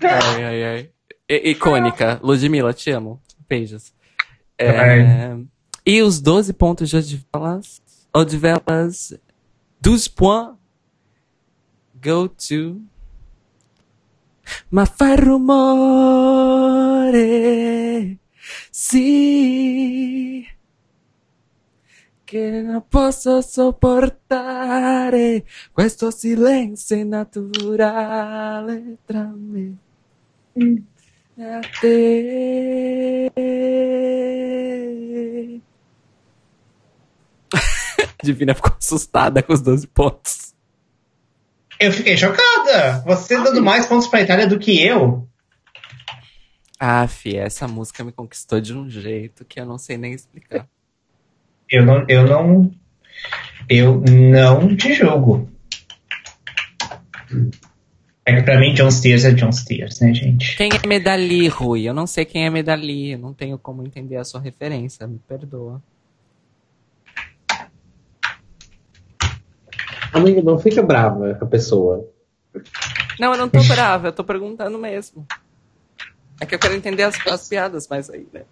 Ai, 0.02 0.44
ai, 0.44 0.64
ai. 0.64 0.90
I 1.26 1.52
icônica. 1.52 2.20
Ludmilla, 2.22 2.74
te 2.74 2.90
amo. 2.90 3.18
Beijos. 3.48 3.94
É... 4.58 5.34
E 5.86 6.02
os 6.02 6.20
12 6.20 6.52
pontos 6.52 6.90
de 6.90 6.96
Odivelas, 6.98 7.80
Odivelas 8.12 9.14
12 9.80 10.10
points 10.10 10.58
go 11.98 12.28
to 12.28 12.82
Mafarrumore. 14.70 15.46
che 22.26 22.60
non 22.60 22.84
posso 22.88 23.40
sopportare 23.40 25.36
eh, 25.36 25.44
questo 25.72 26.10
silenzio 26.10 27.04
naturale 27.04 28.96
tra 29.06 29.22
me 29.22 29.76
mm. 30.58 30.76
e 31.36 31.60
te. 31.80 33.30
Divina 38.24 38.54
ficou 38.54 38.74
assustada 38.76 39.40
com 39.40 39.52
os 39.52 39.62
12 39.62 39.86
pontos. 39.86 40.52
Eu 41.78 41.92
fiquei 41.92 42.16
chocada. 42.16 43.04
Você 43.06 43.40
dando 43.40 43.62
mais 43.62 43.86
pontos 43.86 44.08
pra 44.08 44.22
Itália 44.22 44.48
do 44.48 44.58
que 44.58 44.82
eu. 44.82 45.28
Ah, 46.80 47.06
fi, 47.06 47.36
essa 47.36 47.68
música 47.68 48.02
me 48.02 48.10
conquistou 48.10 48.60
de 48.60 48.74
um 48.74 48.90
jeito 48.90 49.44
que 49.44 49.60
eu 49.60 49.64
não 49.66 49.78
sei 49.78 49.96
nem 49.96 50.12
explicar. 50.12 50.68
Eu 51.70 51.84
não, 51.84 52.04
eu 52.08 52.26
não, 52.26 52.70
eu 53.68 54.00
não 54.00 54.76
te 54.76 54.94
julgo. 54.94 55.50
É 58.24 58.34
que 58.34 58.42
pra 58.42 58.58
mim 58.58 58.74
John 58.74 58.90
Steers 58.90 59.24
é 59.24 59.32
John 59.32 59.52
Steers, 59.52 60.00
né, 60.00 60.12
gente? 60.12 60.56
Quem 60.56 60.70
é 60.70 60.86
Medali, 60.86 61.46
Rui? 61.48 61.82
Eu 61.82 61.94
não 61.94 62.06
sei 62.06 62.24
quem 62.24 62.44
é 62.44 62.50
Medali, 62.50 63.12
eu 63.12 63.18
não 63.18 63.32
tenho 63.32 63.56
como 63.58 63.84
entender 63.84 64.16
a 64.16 64.24
sua 64.24 64.40
referência, 64.40 65.06
me 65.06 65.20
perdoa. 65.28 65.82
Amigo, 70.12 70.42
não 70.42 70.58
fica 70.58 70.82
brava 70.82 71.34
com 71.34 71.44
a 71.44 71.48
pessoa. 71.48 72.08
Não, 73.18 73.32
eu 73.32 73.38
não 73.38 73.48
tô 73.48 73.62
brava, 73.64 74.08
eu 74.08 74.12
tô 74.12 74.24
perguntando 74.24 74.78
mesmo. 74.78 75.26
É 76.40 76.46
que 76.46 76.54
eu 76.54 76.58
quero 76.58 76.74
entender 76.74 77.02
as, 77.02 77.14
as 77.26 77.48
piadas 77.48 77.86
mais 77.88 78.10
aí, 78.10 78.26
né? 78.32 78.42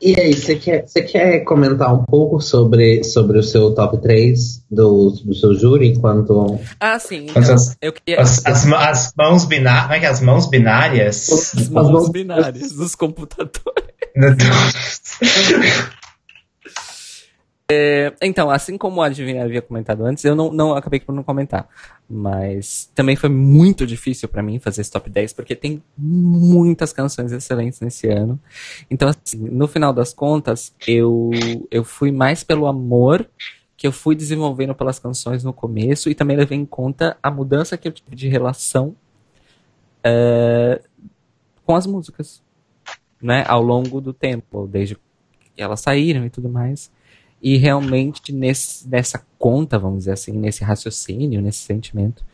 E 0.00 0.18
aí, 0.18 0.32
você 0.32 0.56
quer, 0.56 0.86
você 0.86 1.02
quer 1.02 1.40
comentar 1.40 1.94
um 1.94 2.04
pouco 2.04 2.40
sobre, 2.40 3.04
sobre 3.04 3.38
o 3.38 3.42
seu 3.42 3.74
top 3.74 4.00
3 4.00 4.64
do, 4.70 5.10
do 5.10 5.34
seu 5.34 5.54
júri 5.54 5.88
enquanto. 5.88 6.58
Ah, 6.78 6.98
sim. 6.98 7.26
Então, 7.28 7.54
as, 7.54 7.76
eu 7.82 7.92
queria... 7.92 8.20
as, 8.20 8.44
as, 8.46 8.66
as 8.72 9.12
mãos 9.16 9.44
binárias. 9.44 9.82
Como 9.82 9.94
é 9.94 10.00
que 10.00 10.06
é? 10.06 10.08
as 10.08 10.20
mãos 10.20 10.48
binárias? 10.48 11.28
As 11.30 11.68
mãos 11.68 12.08
binárias 12.08 12.72
dos 12.72 12.94
computadores. 12.94 13.90
É, 17.72 18.12
então, 18.20 18.50
assim 18.50 18.76
como 18.76 19.00
o 19.00 19.02
Adivinha 19.02 19.44
havia 19.44 19.62
comentado 19.62 20.04
antes, 20.04 20.24
eu 20.24 20.34
não, 20.34 20.52
não 20.52 20.74
acabei 20.74 20.98
por 20.98 21.14
não 21.14 21.22
comentar. 21.22 21.68
Mas 22.08 22.90
também 22.96 23.14
foi 23.14 23.28
muito 23.30 23.86
difícil 23.86 24.28
para 24.28 24.42
mim 24.42 24.58
fazer 24.58 24.80
esse 24.80 24.90
top 24.90 25.08
10, 25.08 25.32
porque 25.34 25.54
tem 25.54 25.80
muitas 25.96 26.92
canções 26.92 27.30
excelentes 27.30 27.80
nesse 27.80 28.08
ano. 28.08 28.40
Então, 28.90 29.08
assim, 29.08 29.38
no 29.38 29.68
final 29.68 29.92
das 29.92 30.12
contas, 30.12 30.74
eu, 30.84 31.30
eu 31.70 31.84
fui 31.84 32.10
mais 32.10 32.42
pelo 32.42 32.66
amor 32.66 33.24
que 33.76 33.86
eu 33.86 33.92
fui 33.92 34.16
desenvolvendo 34.16 34.74
pelas 34.74 34.98
canções 34.98 35.44
no 35.44 35.52
começo 35.52 36.10
e 36.10 36.14
também 36.14 36.36
levei 36.36 36.58
em 36.58 36.66
conta 36.66 37.16
a 37.22 37.30
mudança 37.30 37.78
que 37.78 37.86
eu 37.86 37.92
tive 37.92 38.16
de 38.16 38.28
relação 38.28 38.96
uh, 40.04 40.84
com 41.64 41.76
as 41.76 41.86
músicas, 41.86 42.42
né, 43.22 43.44
ao 43.46 43.62
longo 43.62 44.00
do 44.00 44.12
tempo, 44.12 44.66
desde 44.66 44.96
que 44.96 45.62
elas 45.62 45.80
saíram 45.80 46.26
e 46.26 46.30
tudo 46.30 46.48
mais. 46.48 46.90
E 47.42 47.56
realmente 47.56 48.32
nesse, 48.32 48.88
nessa 48.88 49.24
conta, 49.38 49.78
vamos 49.78 50.00
dizer 50.00 50.12
assim, 50.12 50.32
nesse 50.32 50.62
raciocínio, 50.62 51.40
nesse 51.40 51.60
sentimento, 51.60 52.24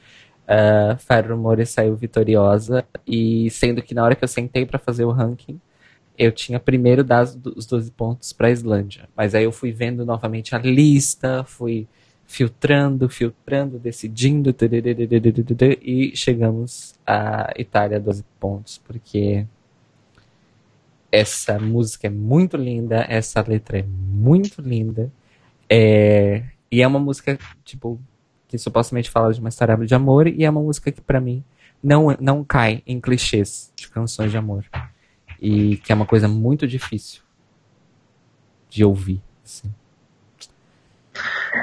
ah, 0.49 0.95
uh, 0.95 0.99
Fire 0.99 1.66
saiu 1.66 1.97
vitoriosa. 1.97 2.85
E 3.07 3.51
sendo 3.51 3.83
que 3.83 3.95
na 3.95 4.05
hora 4.05 4.15
que 4.16 4.24
eu 4.24 4.28
sentei 4.28 4.66
para 4.66 4.78
fazer 4.78 5.05
o 5.05 5.12
ranking, 5.12 5.61
eu 6.19 6.33
tinha 6.33 6.59
primeiro 6.59 7.05
dado 7.05 7.55
os 7.57 7.66
12 7.66 7.91
pontos 7.93 8.33
para 8.33 8.49
a 8.49 8.51
Islândia. 8.51 9.09
Mas 9.16 9.35
aí 9.35 9.45
eu 9.45 9.53
fui 9.53 9.73
vendo 9.73 10.05
novamente 10.05 10.55
a 10.55 10.59
lista, 10.59 11.45
fui 11.45 11.87
filtrando, 12.27 13.09
filtrando, 13.09 13.78
decidindo, 13.78 14.55
e 15.83 16.12
chegamos 16.16 16.95
à 17.07 17.53
Itália 17.57 18.01
12 18.01 18.24
pontos, 18.41 18.78
porque 18.78 19.47
essa 21.17 21.59
música 21.59 22.07
é 22.09 22.11
muito 22.11 22.57
linda, 22.57 23.07
essa 23.09 23.43
letra 23.47 23.79
é 23.79 23.83
muito 23.83 24.61
linda. 24.61 25.11
É, 25.69 26.43
e 26.71 26.83
é 26.83 26.87
uma 26.87 26.99
música, 26.99 27.39
tipo, 27.65 27.99
que 28.47 28.59
supostamente 28.59 29.11
fala 29.11 29.33
de 29.33 29.41
uma 29.41 29.49
história 29.49 29.77
de 29.79 29.95
amor, 29.95 30.27
e 30.27 30.45
é 30.45 30.51
uma 30.51 30.61
música 30.61 30.93
que, 30.93 31.01
para 31.01 31.21
mim, 31.21 31.43
não, 31.83 32.15
não 32.21 32.45
cai 32.45 32.83
em 32.87 33.01
clichês 33.01 33.73
de 33.75 33.89
canções 33.89 34.31
de 34.31 34.37
amor. 34.37 34.65
E 35.41 35.79
que 35.79 35.91
é 35.91 35.95
uma 35.95 36.07
coisa 36.07 36.29
muito 36.29 36.67
difícil 36.67 37.23
de 38.69 38.85
ouvir. 38.85 39.23
Assim. 39.43 39.73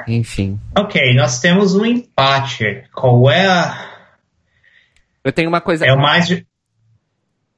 Enfim. 0.08 0.60
Ok, 0.76 1.14
nós 1.14 1.40
temos 1.40 1.76
um 1.76 1.84
empate. 1.84 2.88
Qual 2.92 3.30
é 3.30 3.46
a. 3.46 3.90
Eu 5.22 5.32
tenho 5.32 5.48
uma 5.48 5.60
coisa. 5.60 5.86
É 5.86 5.92
o 5.92 5.96
mais. 5.96 6.28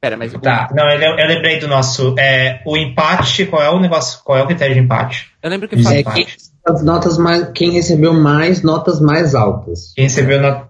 Pera, 0.00 0.16
mas. 0.16 0.32
Tá, 0.34 0.68
não, 0.74 0.88
eu, 0.90 1.18
eu 1.18 1.26
lembrei 1.26 1.58
do 1.58 1.66
nosso. 1.66 2.14
É, 2.18 2.62
o 2.66 2.76
empate, 2.76 3.46
qual 3.46 3.62
é 3.62 3.70
o 3.70 3.80
negócio? 3.80 4.22
Qual 4.22 4.36
é 4.36 4.42
o 4.42 4.46
critério 4.46 4.74
de 4.74 4.80
empate? 4.80 5.32
Eu 5.42 5.50
lembro 5.50 5.68
que 5.68 5.82
fala. 5.82 5.96
É, 5.96 6.02
quem, 6.02 6.26
as 6.66 6.84
notas 6.84 7.16
mais, 7.16 7.50
quem 7.54 7.70
recebeu 7.70 8.12
mais 8.12 8.62
notas 8.62 9.00
mais 9.00 9.34
altas. 9.34 9.92
Quem 9.94 10.04
recebeu 10.04 10.40
not... 10.40 10.68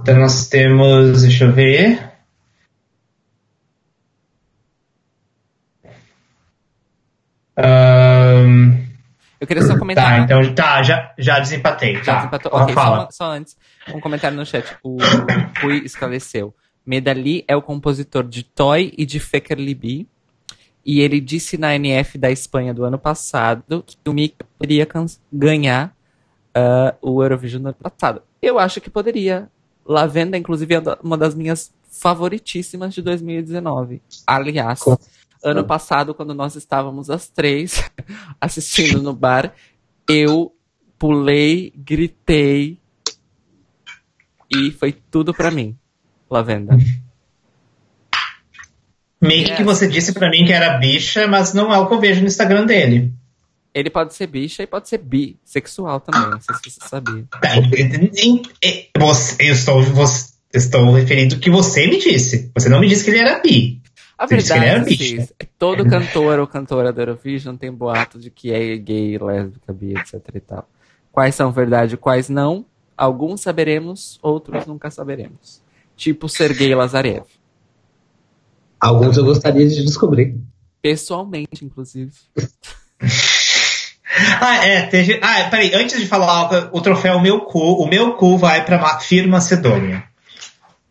Então 0.00 0.16
nós 0.16 0.48
temos. 0.48 1.22
Deixa 1.22 1.44
eu 1.44 1.52
ver. 1.52 2.12
Um... 7.56 8.84
Eu 9.38 9.46
queria 9.46 9.62
só 9.62 9.78
comentar. 9.78 10.04
Tá, 10.04 10.18
então 10.20 10.54
tá, 10.54 10.82
já, 10.82 11.12
já 11.18 11.38
desempatei. 11.38 11.96
Já 11.96 12.04
tá. 12.04 12.16
desempatou. 12.16 12.52
Ok, 12.54 12.74
só, 12.74 13.08
só, 13.10 13.32
antes, 13.32 13.56
um 13.92 14.00
comentário 14.00 14.36
no 14.36 14.46
chat. 14.46 14.64
O 14.82 14.96
Rui 15.60 15.82
esclareceu. 15.84 16.54
Medali 16.86 17.44
é 17.48 17.56
o 17.56 17.62
compositor 17.62 18.24
de 18.24 18.42
Toy 18.42 18.92
e 18.96 19.06
de 19.06 19.18
Fekerlibi. 19.18 20.08
E 20.84 21.00
ele 21.00 21.20
disse 21.20 21.56
na 21.56 21.74
NF 21.74 22.18
da 22.18 22.30
Espanha 22.30 22.74
do 22.74 22.84
ano 22.84 22.98
passado 22.98 23.82
que 23.86 23.96
o 24.06 24.12
Mick 24.12 24.36
poderia 24.58 24.86
ganhar 25.32 25.96
uh, 26.54 26.96
o 27.00 27.22
Eurovision 27.22 27.62
do 27.62 27.68
ano 27.68 27.76
passado. 27.80 28.22
Eu 28.40 28.58
acho 28.58 28.80
que 28.80 28.90
poderia. 28.90 29.50
Lavenda, 29.86 30.36
inclusive, 30.36 30.74
é 30.74 30.82
uma 31.02 31.16
das 31.16 31.34
minhas 31.34 31.72
favoritíssimas 31.90 32.94
de 32.94 33.02
2019. 33.02 34.02
Aliás, 34.26 34.80
Com 34.80 34.96
ano 35.42 35.64
passado, 35.64 36.14
quando 36.14 36.34
nós 36.34 36.56
estávamos 36.56 37.10
as 37.10 37.28
três 37.28 37.82
assistindo 38.40 39.02
no 39.02 39.12
bar, 39.12 39.54
eu 40.08 40.54
pulei, 40.98 41.72
gritei 41.76 42.78
e 44.50 44.70
foi 44.70 44.92
tudo 44.92 45.34
para 45.34 45.50
mim, 45.50 45.76
Lavenda. 46.34 46.76
Meio 49.20 49.56
que 49.56 49.62
você 49.62 49.86
disse 49.86 50.12
para 50.12 50.28
mim 50.28 50.44
que 50.44 50.52
era 50.52 50.78
bicha, 50.78 51.28
mas 51.28 51.54
não 51.54 51.72
é 51.72 51.78
o 51.78 51.86
que 51.86 51.94
eu 51.94 52.00
vejo 52.00 52.20
no 52.20 52.26
Instagram 52.26 52.66
dele. 52.66 53.12
Ele 53.72 53.88
pode 53.88 54.14
ser 54.14 54.26
bicha 54.26 54.62
e 54.62 54.66
pode 54.66 54.88
ser 54.88 54.98
bissexual 54.98 56.00
também, 56.00 56.30
não 56.30 56.40
sei 56.40 56.54
se 56.56 56.70
você 56.70 56.88
sabia. 56.88 57.24
Tá, 57.40 57.56
eu 59.40 59.52
estou, 59.52 59.80
estou 60.52 60.92
referindo 60.92 61.36
o 61.36 61.40
que 61.40 61.50
você 61.50 61.86
me 61.86 61.98
disse. 61.98 62.50
Você 62.54 62.68
não 62.68 62.80
me 62.80 62.88
disse 62.88 63.04
que 63.04 63.10
ele 63.10 63.20
era 63.20 63.40
bi. 63.40 63.80
A 64.16 64.26
verdade 64.26 64.94
é 64.94 64.96
que 64.96 65.18
é 65.38 65.46
todo 65.58 65.88
cantor 65.88 66.38
ou 66.38 66.46
cantora 66.46 66.92
do 66.92 67.00
Eurovision 67.00 67.56
tem 67.56 67.72
boato 67.72 68.18
de 68.18 68.30
que 68.30 68.52
é 68.52 68.76
gay, 68.76 69.18
lésbica, 69.18 69.72
bi, 69.72 69.94
etc 69.96 70.20
e 70.34 70.40
tal. 70.40 70.68
Quais 71.10 71.34
são 71.34 71.50
verdade, 71.50 71.96
quais 71.96 72.28
não? 72.28 72.64
Alguns 72.96 73.40
saberemos, 73.40 74.20
outros 74.22 74.66
nunca 74.66 74.88
saberemos. 74.90 75.63
Tipo 75.96 76.28
Sergei 76.28 76.74
Lazarev. 76.74 77.24
Alguns 78.80 79.16
eu 79.16 79.24
gostaria 79.24 79.66
de 79.66 79.84
descobrir. 79.84 80.36
Pessoalmente, 80.82 81.64
inclusive. 81.64 82.12
ah, 84.40 84.66
é. 84.66 84.86
Teve... 84.86 85.18
Ah, 85.22 85.48
peraí, 85.48 85.74
antes 85.74 85.98
de 85.98 86.06
falar 86.06 86.70
o 86.72 86.80
troféu 86.80 87.20
Meu 87.20 87.40
Cu, 87.40 87.82
o 87.82 87.88
Meu 87.88 88.14
Cu 88.14 88.36
vai 88.36 88.64
pra 88.64 88.98
Firma 88.98 89.32
Macedônia. 89.32 90.04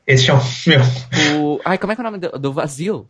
Esse 0.08 0.30
é 0.30 0.34
o 0.34 0.38
meu. 0.68 0.82
O... 1.40 1.60
Ai, 1.64 1.78
como 1.78 1.94
é 1.94 1.96
que 1.96 2.02
é 2.02 2.04
o 2.04 2.12
nome 2.12 2.18
do, 2.18 2.40
do 2.40 2.54
vazio? 2.54 3.08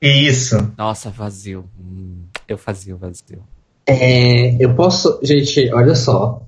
Isso. 0.00 0.72
Nossa, 0.76 1.10
vazio. 1.10 1.64
Hum, 1.78 2.24
eu 2.48 2.58
fazia 2.58 2.94
o 2.94 2.98
vazio. 2.98 3.42
É, 3.86 4.62
eu 4.62 4.74
posso. 4.74 5.20
Gente, 5.22 5.72
olha 5.72 5.94
só. 5.94 6.42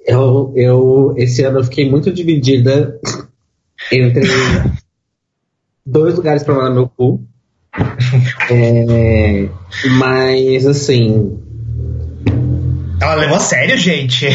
Eu, 0.00 0.52
eu, 0.54 1.14
esse 1.16 1.42
ano 1.42 1.60
eu 1.60 1.64
fiquei 1.64 1.88
muito 1.88 2.12
dividida 2.12 3.00
Entre 3.92 4.22
dois 5.84 6.14
lugares 6.14 6.42
pra 6.42 6.54
mandar 6.54 6.70
meu 6.70 6.88
cu. 6.88 7.22
É, 8.50 9.48
mas 9.98 10.66
assim. 10.66 11.38
Ela 13.00 13.14
levou 13.14 13.36
a 13.36 13.40
sério, 13.40 13.76
gente. 13.76 14.26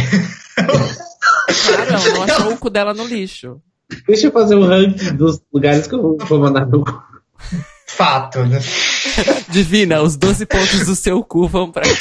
Claro, 0.55 1.91
ela 1.91 2.13
não 2.13 2.23
achou 2.23 2.53
o 2.53 2.57
cu 2.57 2.69
dela 2.69 2.93
no 2.93 3.05
lixo. 3.07 3.61
Deixa 4.07 4.27
eu 4.27 4.31
fazer 4.31 4.55
um 4.55 4.67
ranking 4.67 5.15
dos 5.15 5.41
lugares 5.51 5.87
que 5.87 5.95
eu 5.95 6.17
vou 6.17 6.39
mandar 6.39 6.67
meu 6.67 6.83
cu. 6.83 7.01
Fato, 7.87 8.45
né? 8.45 8.59
Divina, 9.49 10.01
os 10.01 10.15
12 10.15 10.45
pontos 10.45 10.85
do 10.85 10.95
seu 10.95 11.23
cu 11.23 11.47
vão 11.47 11.71
pra 11.71 11.83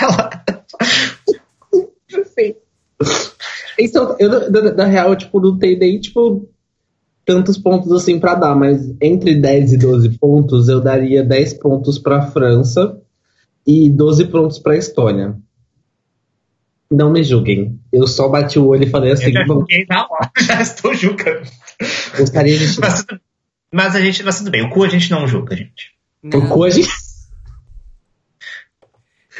Ela... 0.00 0.44
Sim. 2.38 2.54
Então, 3.78 4.16
eu, 4.18 4.50
na, 4.50 4.72
na 4.72 4.84
real, 4.86 5.14
tipo, 5.16 5.40
não 5.40 5.56
tem 5.58 5.78
nem, 5.78 6.00
tipo, 6.00 6.48
tantos 7.24 7.56
pontos 7.58 7.92
assim 7.92 8.18
pra 8.18 8.34
dar, 8.34 8.54
mas 8.54 8.92
entre 9.00 9.34
10 9.36 9.74
e 9.74 9.76
12 9.78 10.18
pontos, 10.18 10.68
eu 10.68 10.80
daria 10.80 11.22
10 11.22 11.54
pontos 11.54 11.98
pra 11.98 12.22
França 12.22 13.00
e 13.66 13.88
12 13.90 14.26
pontos 14.26 14.58
pra 14.58 14.76
Estônia. 14.76 15.36
Não 16.90 17.12
me 17.12 17.22
julguem. 17.22 17.78
Eu 17.92 18.06
só 18.06 18.28
bati 18.28 18.58
o 18.58 18.66
olho 18.66 18.84
e 18.84 18.90
falei 18.90 19.12
assim, 19.12 19.26
Eu 19.26 19.32
já 19.32 19.44
"Bom, 19.46 19.54
julguei 19.60 19.84
na 19.88 20.06
hora, 20.10 20.30
já 20.40 20.60
estou 20.62 20.94
julgando. 20.94 21.42
gostaria 22.16 22.56
de 22.56 22.80
Mas, 22.80 23.04
mas 23.72 23.94
a 23.94 24.00
gente, 24.00 24.22
mas 24.22 24.38
tudo 24.38 24.50
bem, 24.50 24.64
o 24.64 24.70
cu 24.70 24.82
a 24.84 24.88
gente 24.88 25.10
não 25.10 25.26
julga, 25.28 25.54
gente. 25.54 25.92
O 26.24 26.48
cu 26.48 26.64
a 26.64 26.70
gente, 26.70 26.88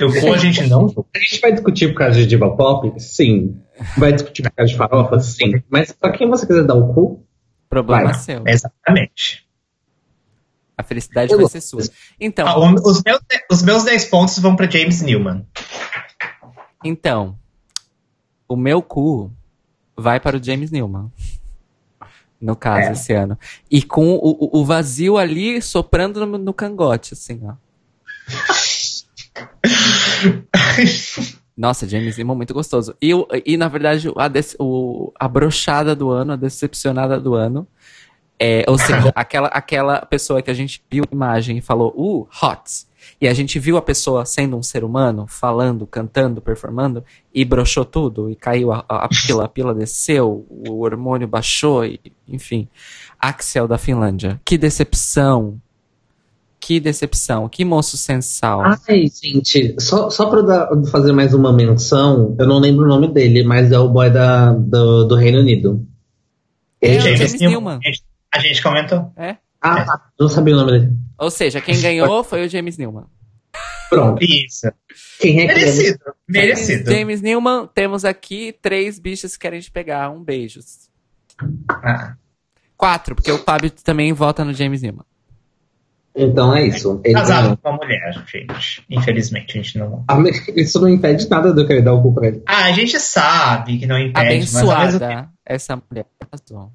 O 0.00 0.20
cu 0.20 0.32
a 0.32 0.36
gente 0.36 0.66
não 0.68 0.86
julga. 0.92 1.08
a 1.16 1.18
gente 1.18 1.40
vai 1.40 1.52
discutir 1.52 1.88
por 1.88 1.98
causa 1.98 2.18
de 2.18 2.26
diva 2.26 2.54
pop? 2.54 2.92
Sim. 3.00 3.56
Vai 3.96 4.12
discutir 4.12 4.42
por 4.42 4.50
causa 4.52 4.72
de 4.72 4.76
farofa? 4.78 5.18
Sim. 5.20 5.62
Mas 5.68 5.92
pra 5.92 6.10
quem 6.12 6.28
você 6.28 6.46
quiser 6.46 6.64
dar 6.64 6.74
o 6.74 6.92
cu, 6.92 7.24
Problema 7.68 8.04
Vai. 8.12 8.14
seu. 8.14 8.42
Exatamente. 8.46 9.46
A 10.76 10.82
felicidade 10.82 11.32
Eu 11.32 11.38
vai 11.38 11.48
ser 11.48 11.60
sua. 11.60 11.82
Então, 12.18 12.46
Ah, 12.48 12.58
o- 12.58 12.72
os, 12.74 13.02
meus, 13.04 13.20
os 13.50 13.62
meus 13.62 13.84
10 13.84 14.06
pontos 14.06 14.38
vão 14.38 14.56
pra 14.56 14.68
James 14.70 15.02
Newman. 15.02 15.44
então, 16.84 17.36
o 18.48 18.56
meu 18.56 18.80
cu 18.80 19.30
vai 19.96 20.18
para 20.20 20.36
o 20.38 20.42
James 20.42 20.70
Newman. 20.70 21.12
No 22.40 22.54
caso, 22.56 22.88
É. 22.88 22.92
esse 22.92 23.12
ano. 23.12 23.36
E 23.70 23.82
com 23.82 24.14
o, 24.14 24.30
o- 24.30 24.60
o 24.60 24.64
vazio 24.64 25.18
ali 25.18 25.60
soprando 25.60 26.24
no, 26.24 26.38
no 26.38 26.54
cangote, 26.54 27.12
assim, 27.14 27.40
ó. 27.44 27.54
Nossa, 31.58 31.88
James 31.88 32.16
Newman 32.16 32.36
muito 32.36 32.54
gostoso. 32.54 32.94
E, 33.02 33.10
e 33.44 33.56
na 33.56 33.66
verdade, 33.66 34.08
a, 34.16 34.28
dece- 34.28 34.56
o- 34.60 35.12
a 35.18 35.26
brochada 35.26 35.92
do 35.96 36.08
ano, 36.10 36.34
a 36.34 36.36
decepcionada 36.36 37.18
do 37.18 37.34
ano, 37.34 37.66
é, 38.38 38.64
ou 38.68 38.78
seja, 38.78 39.10
aquela, 39.16 39.48
aquela 39.48 40.06
pessoa 40.06 40.40
que 40.40 40.52
a 40.52 40.54
gente 40.54 40.80
viu 40.88 41.02
a 41.10 41.12
imagem 41.12 41.58
e 41.58 41.60
falou, 41.60 41.92
uh, 41.96 42.28
hot. 42.40 42.86
E 43.20 43.26
a 43.26 43.34
gente 43.34 43.58
viu 43.58 43.76
a 43.76 43.82
pessoa 43.82 44.24
sendo 44.24 44.56
um 44.56 44.62
ser 44.62 44.84
humano, 44.84 45.26
falando, 45.26 45.84
cantando, 45.84 46.40
performando, 46.40 47.02
e 47.34 47.44
brochou 47.44 47.84
tudo, 47.84 48.30
e 48.30 48.36
caiu 48.36 48.70
a, 48.70 48.84
a, 48.88 49.04
a 49.06 49.08
pila, 49.08 49.44
a 49.44 49.48
pila 49.48 49.74
desceu, 49.74 50.46
o 50.48 50.80
hormônio 50.84 51.26
baixou, 51.26 51.84
e, 51.84 52.00
enfim. 52.28 52.68
Axel 53.18 53.66
da 53.66 53.78
Finlândia. 53.78 54.40
Que 54.44 54.56
decepção. 54.56 55.60
Que 56.68 56.78
decepção. 56.78 57.48
Que 57.48 57.64
moço 57.64 57.96
sensal. 57.96 58.60
Ai, 58.60 59.06
gente, 59.08 59.74
só, 59.80 60.10
só 60.10 60.28
pra 60.28 60.42
dar- 60.42 60.68
fazer 60.90 61.12
mais 61.12 61.32
uma 61.32 61.50
menção, 61.50 62.36
eu 62.38 62.46
não 62.46 62.58
lembro 62.58 62.84
o 62.84 62.88
nome 62.88 63.08
dele, 63.08 63.42
mas 63.42 63.72
é 63.72 63.78
o 63.78 63.88
boy 63.88 64.10
da, 64.10 64.52
do, 64.52 65.04
do 65.06 65.14
Reino 65.14 65.38
Unido. 65.40 65.88
É, 66.78 66.88
Ele 66.88 66.98
o 66.98 67.16
James 67.16 67.40
Newman. 67.40 67.80
A 67.82 67.88
gente, 67.88 68.04
a 68.34 68.38
gente 68.40 68.62
comentou. 68.62 69.10
É? 69.16 69.38
Ah, 69.62 69.82
tá, 69.82 70.10
não 70.20 70.28
sabia 70.28 70.52
o 70.52 70.58
nome 70.58 70.72
dele. 70.72 70.92
Ou 71.18 71.30
seja, 71.30 71.58
quem 71.58 71.80
ganhou 71.80 72.22
foi 72.22 72.44
o 72.44 72.48
James 72.50 72.76
Newman. 72.76 73.06
Pronto. 73.88 74.22
Isso. 74.22 74.70
Quem 75.18 75.40
é 75.40 75.46
que 75.46 75.54
Merecido. 75.54 75.98
James, 76.04 76.18
Merecido. 76.28 76.90
James 76.90 77.22
Newman, 77.22 77.66
temos 77.74 78.04
aqui 78.04 78.54
três 78.60 78.98
bichas 78.98 79.38
que 79.38 79.40
querem 79.40 79.60
te 79.60 79.70
pegar. 79.70 80.10
Um 80.10 80.22
beijo. 80.22 80.60
Ah, 81.82 82.14
Quatro, 82.76 83.14
porque 83.14 83.32
o 83.32 83.38
Fábio 83.38 83.70
também 83.70 84.12
vota 84.12 84.44
no 84.44 84.52
James 84.52 84.82
Newman. 84.82 85.06
Então 86.18 86.54
é 86.54 86.66
isso. 86.66 87.00
Ele 87.04 87.14
casado 87.14 87.42
ganhou. 87.42 87.56
com 87.58 87.70
uma 87.70 87.78
mulher, 87.78 88.12
gente. 88.26 88.84
Infelizmente, 88.90 89.58
a 89.58 89.62
gente 89.62 89.78
não. 89.78 90.04
Mas 90.08 90.48
Isso 90.56 90.80
não 90.80 90.88
impede 90.88 91.28
nada 91.30 91.54
de 91.54 91.60
eu 91.60 91.66
querer 91.66 91.82
dar 91.82 91.94
o 91.94 92.02
cu 92.02 92.12
pra 92.12 92.26
ele. 92.26 92.42
Ah, 92.44 92.64
a 92.64 92.72
gente 92.72 92.98
sabe 92.98 93.78
que 93.78 93.86
não 93.86 93.96
impede, 93.98 94.12
mas 94.14 94.54
ao 94.54 94.66
mesmo 94.66 94.74
Abençoada 94.74 95.30
essa 95.46 95.76
mulher. 95.76 96.06
Arrasou. 96.20 96.72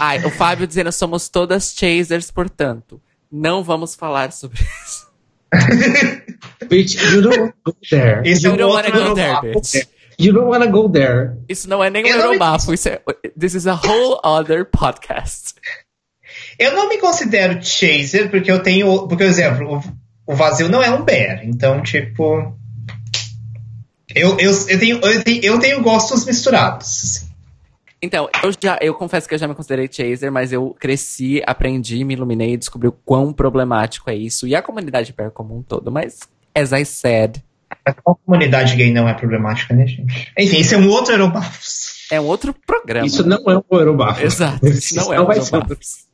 Ai, 0.00 0.24
o 0.24 0.30
Fábio 0.30 0.66
dizendo 0.66 0.92
somos 0.92 1.28
todas 1.28 1.74
chasers, 1.76 2.30
portanto. 2.30 3.00
Não 3.30 3.64
vamos 3.64 3.94
falar 3.94 4.32
sobre 4.32 4.60
isso. 4.62 5.06
Bitch, 6.68 6.94
you 7.12 7.22
don't 7.22 7.38
wanna 7.38 7.54
go 7.64 7.76
there. 7.90 8.22
É 8.24 8.32
You 8.32 8.56
don't 8.56 8.72
wanna 8.72 8.90
go 8.90 9.14
there, 9.14 9.32
Eurobafo. 9.32 9.60
bitch. 9.60 9.88
You 10.18 10.32
don't 10.32 10.48
wanna 10.48 10.66
go 10.66 10.88
there. 10.88 11.36
Isso 11.48 11.68
não 11.68 11.82
é 11.82 11.90
nem 11.90 12.04
um 12.04 12.08
Eu 12.08 12.16
não 12.18 12.24
Eurobafo, 12.26 12.72
isso 12.72 12.88
é. 12.88 13.00
This 13.38 13.54
is 13.54 13.66
a 13.66 13.74
whole 13.74 14.18
other 14.24 14.64
podcast. 14.64 15.54
Eu 16.58 16.74
não 16.74 16.88
me 16.88 16.98
considero 16.98 17.62
chaser 17.62 18.30
porque 18.30 18.50
eu 18.50 18.62
tenho. 18.62 19.06
Porque, 19.08 19.24
por 19.24 19.30
exemplo, 19.30 19.82
o, 20.26 20.32
o 20.32 20.34
vazio 20.34 20.68
não 20.68 20.82
é 20.82 20.90
um 20.90 21.02
bear. 21.02 21.44
Então, 21.44 21.82
tipo. 21.82 22.54
Eu, 24.14 24.38
eu, 24.38 24.52
eu, 24.68 24.78
tenho, 24.78 24.98
eu, 24.98 25.24
tenho, 25.24 25.44
eu 25.44 25.58
tenho 25.58 25.82
gostos 25.82 26.24
misturados. 26.24 26.86
assim. 26.86 27.26
Então, 28.00 28.28
eu 28.42 28.52
já, 28.62 28.78
eu 28.80 28.94
confesso 28.94 29.28
que 29.28 29.34
eu 29.34 29.38
já 29.38 29.48
me 29.48 29.54
considerei 29.54 29.88
chaser, 29.90 30.30
mas 30.30 30.52
eu 30.52 30.74
cresci, 30.78 31.42
aprendi, 31.46 32.04
me 32.04 32.14
iluminei 32.14 32.52
e 32.52 32.56
descobri 32.56 32.88
o 32.88 32.92
quão 32.92 33.32
problemático 33.32 34.08
é 34.08 34.14
isso. 34.14 34.46
E 34.46 34.54
a 34.54 34.62
comunidade 34.62 35.12
pé 35.12 35.28
como 35.30 35.56
um 35.56 35.62
todo. 35.62 35.90
Mas, 35.90 36.20
as 36.54 36.72
I 36.72 36.84
said, 36.84 37.42
A 37.84 37.92
comunidade 37.92 38.76
gay 38.76 38.92
não 38.92 39.08
é 39.08 39.14
problemática, 39.14 39.74
né, 39.74 39.86
gente? 39.86 40.32
Enfim, 40.38 40.58
isso 40.58 40.74
é 40.74 40.78
um 40.78 40.88
outro 40.88 41.12
Eurobafos. 41.12 42.06
é 42.10 42.20
um 42.20 42.24
outro 42.24 42.54
programa. 42.66 43.06
Isso 43.06 43.26
não 43.26 43.42
é 43.48 43.58
um 43.58 43.78
Eurobafo. 43.78 44.24
Exato, 44.24 44.66
isso 44.66 44.96
não 44.96 45.12
é 45.12 45.20
um 45.20 45.32
Eurobafos. 45.32 46.06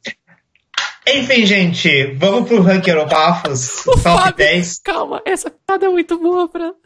Enfim, 1.07 1.45
gente, 1.45 2.12
vamos 2.15 2.49
pro 2.49 2.62
ranking 2.62 2.91
Eurobafos. 2.91 3.81
O 3.87 3.93
Top 3.93 4.03
Fábio, 4.03 4.37
10. 4.37 4.79
calma, 4.81 5.23
essa 5.24 5.51
piada 5.51 5.87
é 5.87 5.89
muito 5.89 6.19
boa 6.19 6.49
pra... 6.49 6.73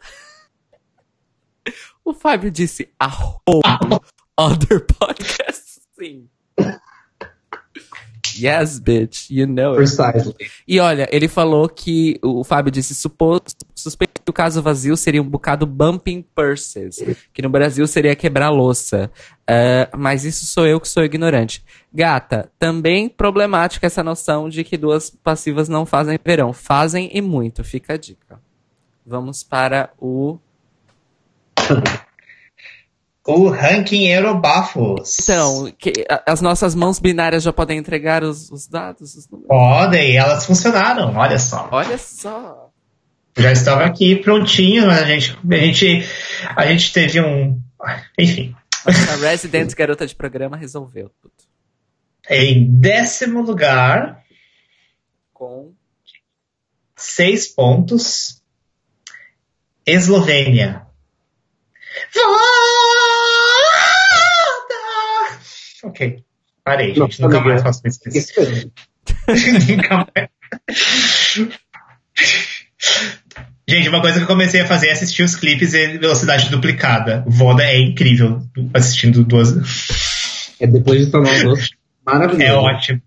O 2.03 2.13
Fábio 2.13 2.49
disse 2.49 2.89
a 2.97 3.07
whole 3.07 3.61
other 4.37 4.85
podcast. 4.85 5.81
Sim. 5.99 6.29
Yes, 8.39 8.79
bitch, 8.79 9.29
you 9.29 9.47
know 9.47 9.73
it. 9.73 9.95
Precisely. 9.95 10.35
E 10.67 10.79
olha, 10.79 11.07
ele 11.11 11.27
falou 11.27 11.67
que 11.67 12.19
o 12.23 12.43
Fábio 12.43 12.71
disse 12.71 12.93
suspeito 12.93 14.21
que 14.23 14.29
o 14.29 14.33
caso 14.33 14.61
vazio 14.61 14.97
seria 14.97 15.21
um 15.21 15.29
bocado 15.29 15.65
bumping 15.65 16.21
purses, 16.35 17.03
que 17.33 17.41
no 17.41 17.49
Brasil 17.49 17.85
seria 17.87 18.15
quebrar 18.15 18.49
louça. 18.49 19.11
Ah, 19.47 19.89
mas 19.97 20.25
isso 20.25 20.45
sou 20.45 20.67
eu 20.67 20.79
que 20.79 20.87
sou 20.87 21.03
ignorante. 21.03 21.63
Gata, 21.93 22.51
também 22.59 23.07
problemática 23.07 23.87
essa 23.87 24.03
noção 24.03 24.49
de 24.49 24.63
que 24.63 24.77
duas 24.77 25.09
passivas 25.09 25.69
não 25.69 25.85
fazem 25.85 26.19
verão. 26.23 26.51
Fazem 26.51 27.09
e 27.13 27.21
muito, 27.21 27.63
fica 27.63 27.93
a 27.93 27.97
dica. 27.97 28.39
Vamos 29.05 29.43
para 29.43 29.91
o. 29.97 30.37
O 33.27 33.49
ranking 33.49 34.07
Eurobafos. 34.07 35.17
Então, 35.21 35.69
que- 35.77 36.05
as 36.25 36.39
nossas 36.41 36.73
mãos 36.73 36.97
binárias 36.97 37.43
já 37.43 37.51
podem 37.51 37.77
entregar 37.77 38.23
os, 38.23 38.49
os 38.49 38.67
dados, 38.67 39.15
os 39.15 39.27
números. 39.29 39.49
Podem, 39.49 40.15
elas 40.15 40.45
funcionaram, 40.45 41.13
olha 41.15 41.37
só. 41.37 41.67
Olha 41.71 41.97
só. 41.97 42.71
Já 43.37 43.51
estava 43.51 43.83
aqui 43.85 44.15
prontinho, 44.15 44.87
mas 44.87 45.01
a 45.01 45.05
gente, 45.05 45.37
a 45.51 45.55
gente, 45.57 46.09
a 46.55 46.65
gente 46.67 46.93
teve 46.93 47.19
um. 47.21 47.61
Enfim. 48.17 48.55
A 48.85 49.15
Resident 49.29 49.73
Garota 49.75 50.07
de 50.07 50.15
Programa 50.15 50.55
resolveu 50.55 51.11
tudo. 51.21 51.33
Em 52.29 52.65
décimo 52.79 53.41
lugar, 53.41 54.23
Com 55.33 55.73
seis 56.95 57.45
pontos. 57.47 58.41
Eslovênia. 59.85 60.87
Volta! 62.13 62.76
Ok. 65.87 66.23
Parei, 66.63 66.89
gente. 66.89 66.99
Nossa, 66.99 67.23
Nunca 67.23 67.37
amiga. 67.37 67.49
mais 67.51 67.63
faço 67.63 67.81
isso. 67.85 68.01
Nunca 69.71 70.07
mais. 70.13 70.29
Gente, 73.65 73.89
uma 73.89 74.01
coisa 74.01 74.17
que 74.17 74.23
eu 74.23 74.27
comecei 74.27 74.61
a 74.61 74.67
fazer 74.67 74.87
é 74.87 74.91
assistir 74.91 75.23
os 75.23 75.35
clipes 75.35 75.73
em 75.73 75.97
velocidade 75.97 76.49
duplicada. 76.49 77.23
Voda 77.25 77.63
é 77.63 77.79
incrível 77.79 78.41
assistindo 78.73 79.23
duas. 79.23 79.53
É 80.59 80.67
depois 80.67 81.05
de 81.05 81.11
tomar 81.11 81.31
um 81.31 81.43
doce. 81.43 81.69
Maravilhoso. 82.05 82.43
É 82.43 82.53
ótimo. 82.53 83.01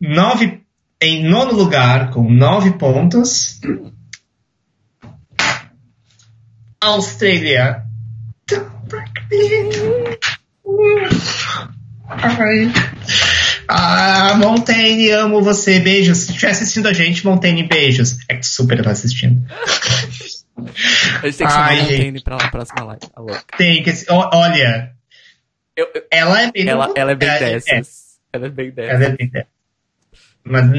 Nove, 0.00 0.62
em 1.00 1.28
nono 1.28 1.52
lugar, 1.52 2.10
com 2.10 2.30
nove 2.30 2.72
pontos. 2.72 3.60
Austrália. 6.80 7.91
Ai. 12.08 12.70
Ah, 13.68 14.34
Montaigne, 14.36 15.10
amo 15.12 15.40
você. 15.42 15.78
Beijos. 15.80 16.18
Se 16.18 16.30
estiver 16.32 16.50
assistindo 16.50 16.88
a 16.88 16.92
gente, 16.92 17.24
Montaigne, 17.24 17.62
beijos. 17.66 18.18
É 18.28 18.36
que 18.36 18.46
super 18.46 18.82
tá 18.82 18.90
assistindo. 18.90 19.42
A 21.22 21.26
gente 21.26 21.38
tem 21.38 21.46
que 21.46 21.52
chamar 21.52 21.68
Ai, 21.68 21.80
Montaigne 21.82 22.22
pra 22.22 22.36
lá, 22.36 22.48
próxima 22.48 22.84
live. 22.84 23.00
Tá 23.00 23.20
louca. 23.20 23.44
Tem 23.56 23.82
que. 23.82 23.90
Olha, 24.10 24.92
Eu- 25.76 25.88
eu- 25.94 26.02
ela 26.10 26.42
é 26.42 26.52
bem. 26.52 26.68
ela, 26.68 26.92
ela 26.94 27.12
é 27.12 27.14
bem 27.14 27.28
é, 27.28 27.38
dessas. 27.38 28.18
Ela 28.32 28.46
é 28.46 28.50
bem 28.50 28.68
é, 28.68 28.70
dessas. 28.72 28.94
ela 28.94 29.04
é 29.04 29.16
bem 29.16 29.28
dessas. 29.30 29.48
Mas, 30.44 30.70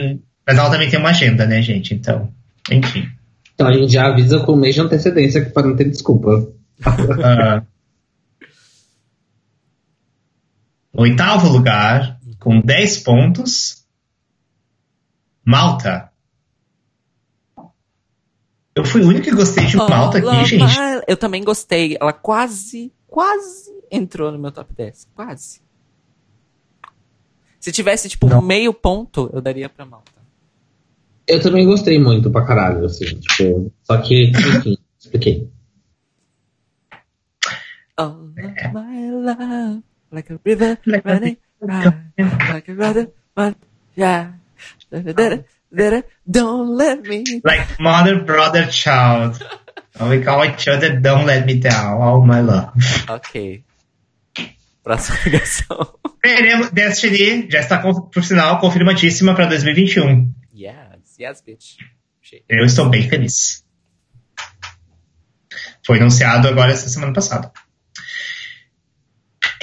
mas 0.46 0.58
ela 0.58 0.70
também 0.70 0.90
tem 0.90 1.00
uma 1.00 1.10
agenda, 1.10 1.46
né, 1.48 1.62
gente? 1.62 1.94
Então, 1.96 2.32
enfim. 2.70 3.08
Então 3.56 3.68
a 3.68 3.74
gente 3.74 3.92
já 3.94 4.08
avisa 4.08 4.40
com 4.42 4.54
um 4.54 4.58
mês 4.58 4.76
de 4.76 4.82
antecedência 4.82 5.44
que 5.44 5.52
para 5.52 5.68
não 5.68 5.76
ter 5.76 5.90
desculpa. 5.90 6.48
Ah, 7.24 7.64
oitavo 10.94 11.50
lugar, 11.50 12.20
com 12.40 12.60
10 12.62 12.98
pontos, 13.00 13.86
Malta. 15.46 16.12
Eu 18.76 18.84
fui 18.86 19.02
o 19.04 19.08
único 19.08 19.26
que 19.26 19.32
gostei 19.36 19.66
de 19.66 19.78
Malta 19.78 20.18
aqui, 20.18 20.46
gente. 20.46 20.74
Eu 21.08 21.16
também 21.16 21.44
gostei. 21.44 21.96
Ela 22.00 22.14
quase, 22.14 22.92
quase 23.08 23.72
entrou 23.92 24.32
no 24.32 24.40
meu 24.40 24.52
top 24.52 24.74
10. 24.74 25.08
Quase. 25.14 25.62
Se 27.60 27.72
tivesse, 27.72 28.10
tipo, 28.10 28.28
Não. 28.28 28.42
meio 28.42 28.74
ponto, 28.74 29.30
eu 29.32 29.42
daria 29.42 29.70
pra 29.70 29.86
Malta. 29.86 30.12
Eu 31.28 31.42
também 31.42 31.66
gostei 31.66 31.98
muito 31.98 32.30
pra 32.32 32.46
caralho, 32.46 32.84
assim, 32.86 33.06
tipo. 33.06 33.72
Só 33.84 33.98
que, 34.02 34.32
enfim, 34.32 34.78
expliquei. 35.00 35.50
All 37.96 38.10
of 38.10 38.34
my 38.74 39.12
love, 39.12 39.84
like 40.14 40.30
a 40.30 40.40
river 40.46 40.78
running, 40.86 41.38
like 41.60 42.68
a 42.70 42.74
river, 42.74 43.08
run, 43.36 43.56
yeah. 43.96 44.34
Don't 46.30 46.78
let 46.78 47.02
me. 47.02 47.42
Like 47.44 47.80
mother, 47.80 48.22
brother, 48.24 48.68
child. 48.68 49.44
We 50.00 50.22
call 50.22 50.46
each 50.46 50.68
other 50.68 51.00
Don't 51.00 51.26
Let 51.26 51.46
Me 51.46 51.60
Down, 51.60 52.02
All 52.02 52.26
My 52.26 52.42
Love. 52.42 52.72
Ok. 53.10 53.64
Próxima 54.84 55.18
ligação. 55.26 55.96
Veremos, 56.24 56.70
Destiny 56.72 57.50
já 57.50 57.60
está, 57.60 57.80
por 57.80 58.24
sinal, 58.24 58.60
confirmadíssima 58.60 59.36
para 59.36 59.46
2021. 59.48 60.34
Yes, 60.54 60.76
yes, 61.20 61.42
bitch. 61.42 61.78
Eu 62.48 62.66
estou 62.66 62.90
bem 62.90 63.08
feliz. 63.10 63.64
Foi 65.86 66.00
anunciado 66.00 66.48
agora 66.48 66.72
essa 66.72 66.90
semana 66.90 67.14
passada. 67.14 67.52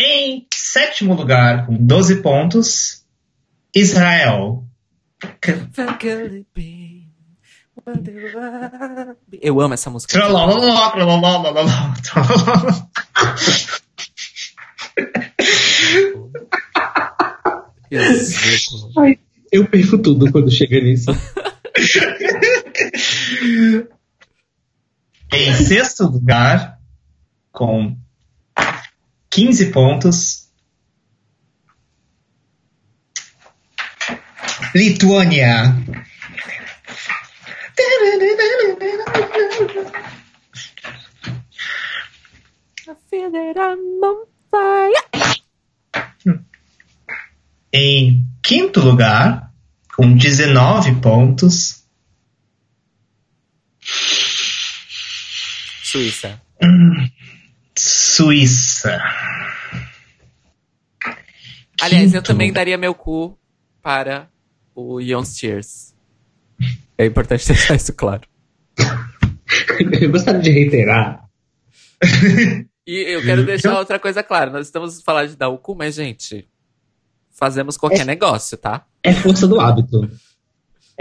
Em 0.02 0.47
sétimo 0.55 1.12
lugar, 1.12 1.66
com 1.66 1.77
12 1.77 2.22
pontos, 2.22 3.05
Israel. 3.74 4.64
Eu 9.43 9.60
amo 9.60 9.74
essa 9.74 9.90
música. 9.90 10.18
Ai, 18.97 19.18
eu 19.52 19.68
perco 19.68 19.98
tudo 19.98 20.32
quando 20.32 20.51
chega 20.51 20.81
nisso. 20.81 21.10
Em 25.31 25.55
sexto 25.56 26.05
lugar, 26.05 26.81
com 27.52 27.99
15 29.31 29.70
pontos, 29.70 30.48
Lituânia. 34.74 35.74
Em 47.73 48.27
quinto 48.43 48.81
lugar, 48.81 49.52
com 49.94 50.16
19 50.16 50.97
pontos, 51.01 51.81
Suíça. 55.90 56.40
Suíça. 57.81 59.01
Aliás, 61.81 62.12
eu 62.12 62.20
Quinto 62.20 62.32
também 62.32 62.48
lugar. 62.48 62.61
daria 62.61 62.77
meu 62.77 62.94
cu 62.94 63.39
para 63.82 64.28
o 64.74 65.01
Young's 65.01 65.39
Cheers. 65.39 65.94
É 66.98 67.07
importante 67.07 67.47
deixar 67.48 67.74
isso 67.74 67.93
claro. 67.94 68.23
Eu 70.01 70.11
gostaria 70.11 70.40
de 70.40 70.51
reiterar. 70.51 71.24
E 72.86 73.15
eu 73.15 73.23
quero 73.23 73.44
deixar 73.47 73.78
outra 73.78 73.98
coisa 73.98 74.23
clara. 74.23 74.51
Nós 74.51 74.66
estamos 74.66 75.01
falando 75.02 75.31
de 75.31 75.36
dar 75.36 75.48
o 75.48 75.59
cu, 75.59 75.74
mas, 75.74 75.94
gente, 75.94 76.47
fazemos 77.31 77.77
qualquer 77.77 78.05
negócio, 78.05 78.57
tá? 78.59 78.85
É 79.02 79.12
força 79.12 79.48
do 79.48 79.59
hábito. 79.59 80.09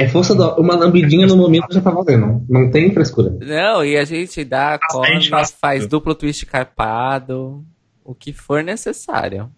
É 0.01 0.07
força 0.07 0.33
do 0.33 0.55
Uma 0.61 0.75
lambidinha 0.75 1.27
no 1.27 1.35
momento 1.35 1.73
já 1.73 1.81
tá 1.81 1.91
valendo. 1.91 2.45
Não 2.49 2.71
tem 2.71 2.93
frescura. 2.93 3.31
Não, 3.41 3.83
e 3.83 3.97
a 3.97 4.05
gente 4.05 4.45
dá, 4.45 4.79
a 4.79 5.05
gente 5.19 5.29
faz 5.59 5.85
duplo 5.85 6.15
twist 6.15 6.45
carpado, 6.45 7.65
o 8.03 8.15
que 8.15 8.31
for 8.31 8.63
necessário. 8.63 9.51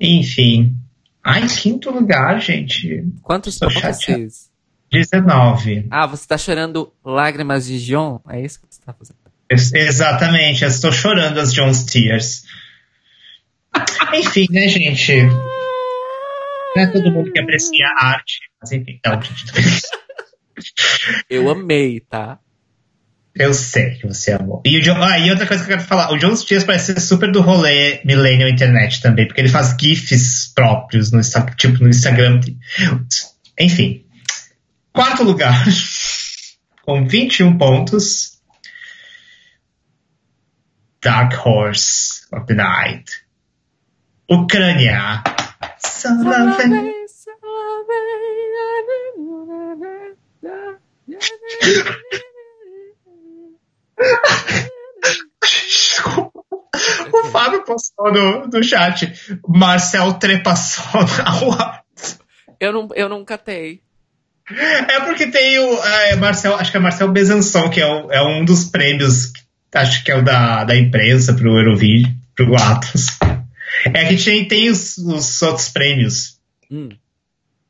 Enfim. 0.00 0.76
Ai, 1.24 1.46
quinto 1.48 1.90
lugar, 1.90 2.38
gente. 2.40 3.02
Quantos 3.22 3.58
pontos 3.58 3.74
chateado. 3.74 3.96
vocês? 4.20 4.50
19. 4.92 5.86
Ah, 5.90 6.06
você 6.06 6.28
tá 6.28 6.36
chorando 6.38 6.92
lágrimas 7.04 7.66
de 7.66 7.82
John? 7.84 8.20
É 8.28 8.40
isso 8.40 8.60
que 8.60 8.66
você 8.70 8.80
tá 8.84 8.92
fazendo? 8.92 9.16
Ex- 9.50 9.72
Exatamente, 9.72 10.62
eu 10.62 10.68
estou 10.68 10.92
chorando 10.92 11.38
as 11.38 11.52
John's 11.52 11.84
Tears. 11.84 12.44
Enfim, 14.14 14.46
né, 14.50 14.68
gente? 14.68 15.12
Não 16.76 16.82
é 16.82 16.86
todo 16.88 17.10
mundo 17.10 17.32
que 17.32 17.40
aprecia 17.40 17.86
a 17.96 18.06
arte, 18.08 18.38
mas 18.60 18.70
enfim, 18.72 18.98
então, 18.98 19.20
gente, 19.22 19.46
Eu 21.30 21.48
amei, 21.48 22.00
tá? 22.00 22.38
eu 23.38 23.52
sei 23.52 23.94
que 23.96 24.06
você 24.06 24.32
amou. 24.32 24.62
E, 24.64 24.78
o 24.78 24.82
John, 24.82 24.96
ah, 25.02 25.18
e 25.18 25.30
outra 25.30 25.46
coisa 25.46 25.62
que 25.62 25.70
eu 25.70 25.76
quero 25.76 25.88
falar, 25.88 26.10
o 26.10 26.18
John's 26.18 26.42
Tears 26.42 26.64
parece 26.64 26.94
ser 26.94 27.00
super 27.00 27.30
do 27.30 27.42
rolê 27.42 28.00
Millennial 28.04 28.48
Internet 28.48 29.02
também, 29.02 29.26
porque 29.26 29.40
ele 29.40 29.48
faz 29.48 29.76
GIFs 29.78 30.52
próprios 30.54 31.12
no, 31.12 31.20
tipo, 31.56 31.82
no 31.82 31.88
Instagram. 31.90 32.40
Enfim. 33.60 34.06
Quarto 34.92 35.22
lugar, 35.22 35.64
com 36.82 37.06
21 37.06 37.58
pontos, 37.58 38.38
Dark 41.02 41.34
Horse 41.46 42.22
of 42.32 42.46
the 42.46 42.54
Night. 42.54 43.12
Ucrânia. 44.30 45.22
Salve- 45.78 46.24
O 57.12 57.24
Fábio 57.30 57.64
postou 57.64 58.12
no, 58.12 58.46
no 58.46 58.62
chat. 58.62 59.12
Marcel 59.48 60.14
Trepassou 60.14 61.02
na. 61.18 61.80
Eu, 62.60 62.72
não, 62.72 62.88
eu 62.94 63.08
nunca 63.08 63.36
tenho. 63.38 63.78
É 64.50 65.00
porque 65.00 65.26
tem 65.26 65.58
o 65.58 65.82
é, 65.84 66.16
Marcel, 66.16 66.54
acho 66.56 66.70
que 66.70 66.76
é 66.76 66.80
Marcel 66.80 67.10
Besançon, 67.10 67.68
que 67.68 67.80
é, 67.80 67.86
o- 67.86 68.10
é 68.12 68.22
um 68.22 68.44
dos 68.44 68.64
prêmios, 68.64 69.32
acho 69.74 70.04
que 70.04 70.12
é 70.12 70.16
o 70.16 70.22
da, 70.22 70.64
da 70.64 70.76
imprensa 70.76 71.34
pro 71.34 71.58
Eurovídeo, 71.58 72.12
pro 72.34 72.54
Atos. 72.54 73.18
É 73.94 74.08
que 74.08 74.24
tem, 74.24 74.48
tem 74.48 74.70
os, 74.70 74.98
os 74.98 75.42
outros 75.42 75.68
prêmios. 75.68 76.40
Hum. 76.70 76.88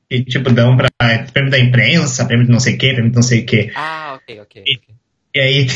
Que, 0.08 0.24
tipo, 0.24 0.52
dão 0.52 0.76
pra 0.76 0.88
prêmio 1.32 1.50
da 1.50 1.58
imprensa, 1.58 2.24
prêmio 2.24 2.46
de 2.46 2.52
não 2.52 2.60
sei 2.60 2.74
o 2.74 2.78
que, 2.78 2.92
prêmio 2.92 3.10
de 3.10 3.16
não 3.16 3.22
sei 3.22 3.42
o 3.42 3.46
que. 3.46 3.72
Ah, 3.74 4.18
ok, 4.20 4.40
ok. 4.40 4.62
ok. 4.62 4.94
E 5.34 5.40
aí, 5.40 5.66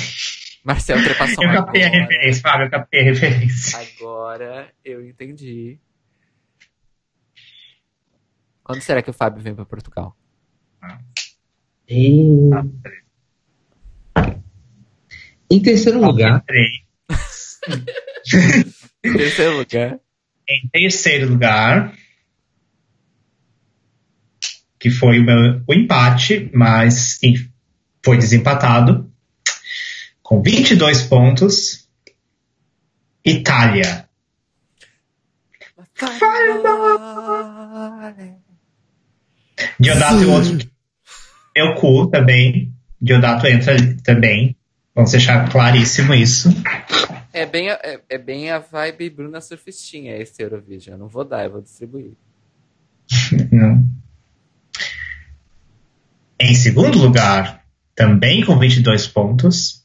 Marcel 0.65 1.03
Trepassão 1.03 1.45
eu 1.45 1.53
captei 1.53 1.85
a 1.85 1.89
referência, 1.89 2.43
Fábio, 2.43 2.67
eu 2.67 2.71
captei 2.71 3.01
a 3.01 3.05
referência. 3.05 3.79
Agora 3.79 4.73
eu 4.85 5.07
entendi. 5.07 5.79
Quando 8.62 8.81
será 8.81 9.03
que 9.03 9.11
o 9.11 9.15
Fábio 9.15 9.43
vem 9.43 9.55
pra 9.55 9.67
Portugal? 9.67 10.17
E... 11.89 12.51
Em 15.51 15.61
terceiro 15.61 16.01
lugar. 16.01 16.45
Em 19.03 19.12
terceiro 19.12 19.57
lugar. 19.57 19.99
Em 20.51 20.68
terceiro 20.68 21.28
lugar, 21.28 21.94
que 24.81 24.90
foi 24.90 25.20
o, 25.20 25.24
meu, 25.24 25.62
o 25.66 25.74
empate, 25.74 26.51
mas 26.52 27.20
foi 28.02 28.16
desempatado. 28.16 29.09
com 30.22 30.43
22 30.43 31.02
pontos. 31.02 31.89
Itália. 33.24 34.09
Diodato 39.78 40.22
e 40.22 40.24
o 40.24 40.32
outro. 40.32 40.70
Meu 41.55 41.74
cu 41.74 42.09
também. 42.09 42.72
Diodato 43.01 43.47
entra 43.47 43.77
também. 44.02 44.56
Vamos 44.94 45.12
deixar 45.12 45.48
claríssimo 45.51 46.14
isso. 46.14 46.48
É 47.32 47.47
bem, 47.47 47.70
a, 47.70 47.74
é, 47.74 48.01
é 48.09 48.19
bem 48.19 48.51
a 48.51 48.59
vibe 48.59 49.11
Bruna 49.11 49.40
Surfistinha 49.40 50.16
esse 50.16 50.43
Eurovision. 50.43 50.94
Eu 50.94 50.98
não 50.98 51.09
vou 51.09 51.24
dar, 51.24 51.44
eu 51.44 51.52
vou 51.52 51.62
distribuir. 51.62 52.12
Não. 53.52 53.86
Em 56.40 56.55
segundo 56.55 56.98
lugar, 56.98 57.65
também 57.94 58.44
com 58.44 58.59
22 58.59 59.07
pontos, 59.09 59.81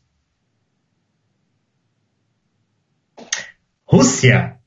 Rússia. 3.86 4.60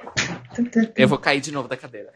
Eu 0.96 1.08
vou 1.08 1.18
cair 1.18 1.40
de 1.40 1.50
novo 1.52 1.68
da 1.68 1.76
cadeira. 1.76 2.12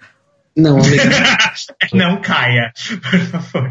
Não, 0.56 0.78
amiga. 0.78 1.02
Não 1.93 2.20
caia, 2.20 2.72
por 3.02 3.20
favor. 3.20 3.70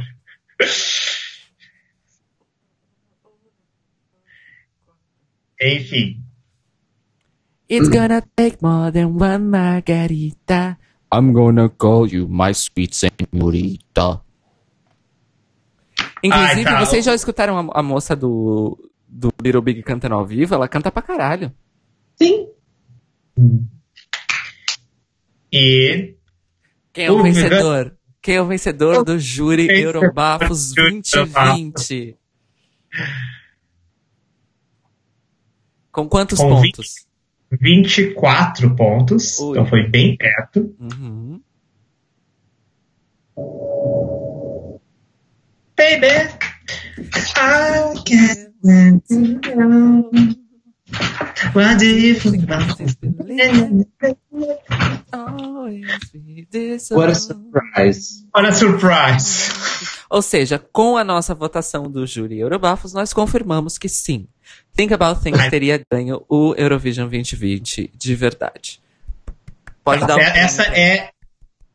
Enfim, 5.61 6.20
It's 7.71 7.87
gonna 7.87 8.21
take 8.35 8.57
more 8.61 8.91
than 8.91 9.15
one 9.17 9.49
margarita. 9.49 10.77
I'm 11.09 11.31
gonna 11.31 11.69
call 11.69 12.05
you 12.05 12.27
my 12.27 12.53
sweet 12.53 12.93
senorita. 12.93 14.21
Inclusive, 16.21 16.59
Ai, 16.59 16.63
tá. 16.65 16.79
vocês 16.85 17.05
já 17.05 17.15
escutaram 17.15 17.57
a, 17.57 17.79
a 17.79 17.81
moça 17.81 18.13
do, 18.13 18.77
do 19.07 19.31
Little 19.41 19.61
Big 19.61 19.81
cantando 19.83 20.15
ao 20.15 20.25
vivo? 20.25 20.53
Ela 20.53 20.67
canta 20.67 20.91
pra 20.91 21.01
caralho. 21.01 21.49
Sim. 22.21 22.49
e 25.49 26.15
Quem 26.91 27.05
é 27.05 27.11
o 27.11 27.23
vencedor? 27.23 27.97
Quem 28.21 28.35
é 28.35 28.41
o 28.41 28.47
vencedor 28.47 29.05
do 29.05 29.17
júri 29.17 29.67
Eurobafos 29.69 30.73
do 30.73 30.81
júri 30.81 31.01
2020? 31.01 32.17
Com 35.89 36.09
quantos 36.09 36.37
Com 36.37 36.49
pontos? 36.49 37.07
24 37.59 38.75
pontos, 38.75 39.39
Ui. 39.39 39.51
então 39.51 39.65
foi 39.65 39.87
bem 39.87 40.15
perto. 40.15 40.73
Uhum. 40.79 41.41
Baby, 45.75 46.29
I 47.35 47.93
can't 48.05 48.53
let 48.63 49.03
you 49.09 49.39
go. 49.41 50.11
What 51.53 51.79
do 51.79 51.85
you 51.85 52.15
think 52.15 52.43
about 52.43 52.77
What 56.91 57.09
a 57.09 57.15
surprise. 57.15 58.25
What 58.33 58.47
a 58.47 58.53
surprise! 58.53 59.51
Ou 60.09 60.21
seja, 60.21 60.59
com 60.59 60.97
a 60.97 61.03
nossa 61.03 61.33
votação 61.33 61.89
do 61.89 62.05
júri 62.05 62.39
Eurobafos, 62.39 62.93
nós 62.93 63.13
confirmamos 63.13 63.77
que 63.77 63.87
sim. 63.89 64.27
Think 64.75 64.93
About 64.93 65.21
Things 65.21 65.49
teria 65.49 65.81
ganho 65.91 66.23
o 66.29 66.53
Eurovision 66.57 67.07
2020 67.09 67.91
de 67.93 68.15
verdade. 68.15 68.81
Pode 69.83 70.05
dar 70.05 70.15
um 70.15 70.19
É- 70.19 70.39
Essa 70.39 70.63
é. 70.63 71.09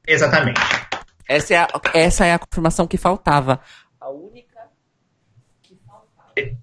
Exatamente. 0.07 0.61
essa 1.29 1.55
é, 1.55 1.57
a, 1.59 1.69
essa 1.95 2.25
é 2.27 2.33
a 2.33 2.39
confirmação 2.39 2.87
que 2.87 2.97
faltava. 2.97 3.61
A 4.01 4.09
única. 4.11 4.47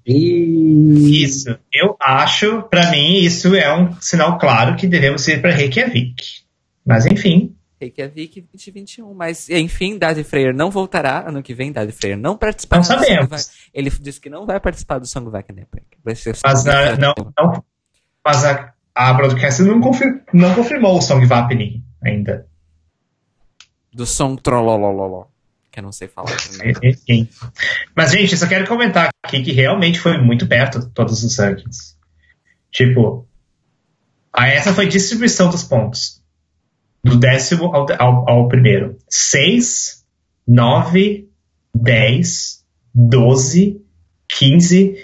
E... 0.06 1.24
Isso. 1.24 1.58
Eu 1.72 1.96
acho, 2.00 2.64
pra 2.64 2.90
mim, 2.92 3.18
isso 3.20 3.56
é 3.56 3.76
um 3.76 4.00
sinal 4.00 4.38
claro 4.38 4.76
que 4.76 4.88
devemos 4.88 5.28
ir 5.28 5.42
pra 5.42 5.52
Reykjavik. 5.52 6.44
Mas 6.86 7.06
enfim. 7.06 7.53
Reykjavik 7.84 8.42
2021. 8.42 9.14
Mas, 9.14 9.50
enfim, 9.50 9.98
Dade 9.98 10.24
Freire 10.24 10.54
não 10.56 10.70
voltará 10.72 11.28
ano 11.28 11.42
que 11.44 11.54
vem. 11.54 11.72
Dade 11.72 11.92
Freire 11.92 12.20
não 12.20 12.38
participará 12.38 12.82
Não 12.82 12.88
do 12.88 12.94
Song 12.94 13.06
sabemos. 13.06 13.30
Vai- 13.30 13.42
Ele 13.74 13.90
disse 13.90 14.20
que 14.20 14.30
não 14.30 14.46
vai 14.46 14.60
participar 14.60 15.00
do 15.00 15.06
Song 15.06 15.30
Wacken 15.30 15.66
Vai 16.04 16.16
ser 16.16 16.36
Mas, 16.44 16.68
ah, 16.68 16.96
não, 16.98 17.14
não, 17.38 17.64
mas 18.26 18.44
a, 18.46 18.74
a 18.96 19.14
broadcast 19.14 19.62
não, 19.62 19.80
confir- 19.82 20.24
não 20.34 20.54
confirmou 20.56 20.98
o 20.98 21.02
Song 21.02 21.26
Vapning 21.26 21.84
ainda. 22.04 22.48
Do 23.94 24.06
som 24.06 24.36
Trollolololó. 24.36 25.26
Que 25.72 25.80
eu 25.80 25.84
não 25.84 25.92
sei 25.92 26.08
falar. 26.08 26.36
também. 26.38 26.74
Enfim. 26.84 27.30
Mas, 27.96 28.12
gente, 28.12 28.38
só 28.38 28.48
quero 28.48 28.68
comentar 28.68 29.10
aqui 29.24 29.42
que 29.44 29.52
realmente 29.52 30.00
foi 30.00 30.18
muito 30.20 30.48
perto 30.48 30.80
de 30.80 30.90
todos 30.90 31.24
os 31.24 31.38
rankings. 31.38 31.98
Tipo, 32.72 33.28
a 34.32 34.48
essa 34.48 34.74
foi 34.74 34.88
distribuição 34.88 35.50
dos 35.50 35.64
pontos. 35.64 36.23
Do 37.04 37.18
décimo 37.18 37.74
ao, 37.76 37.86
ao, 38.00 38.30
ao 38.30 38.48
primeiro. 38.48 38.98
6, 39.10 40.06
9, 40.48 41.30
10, 41.76 42.64
12, 42.94 43.82
15, 44.28 44.96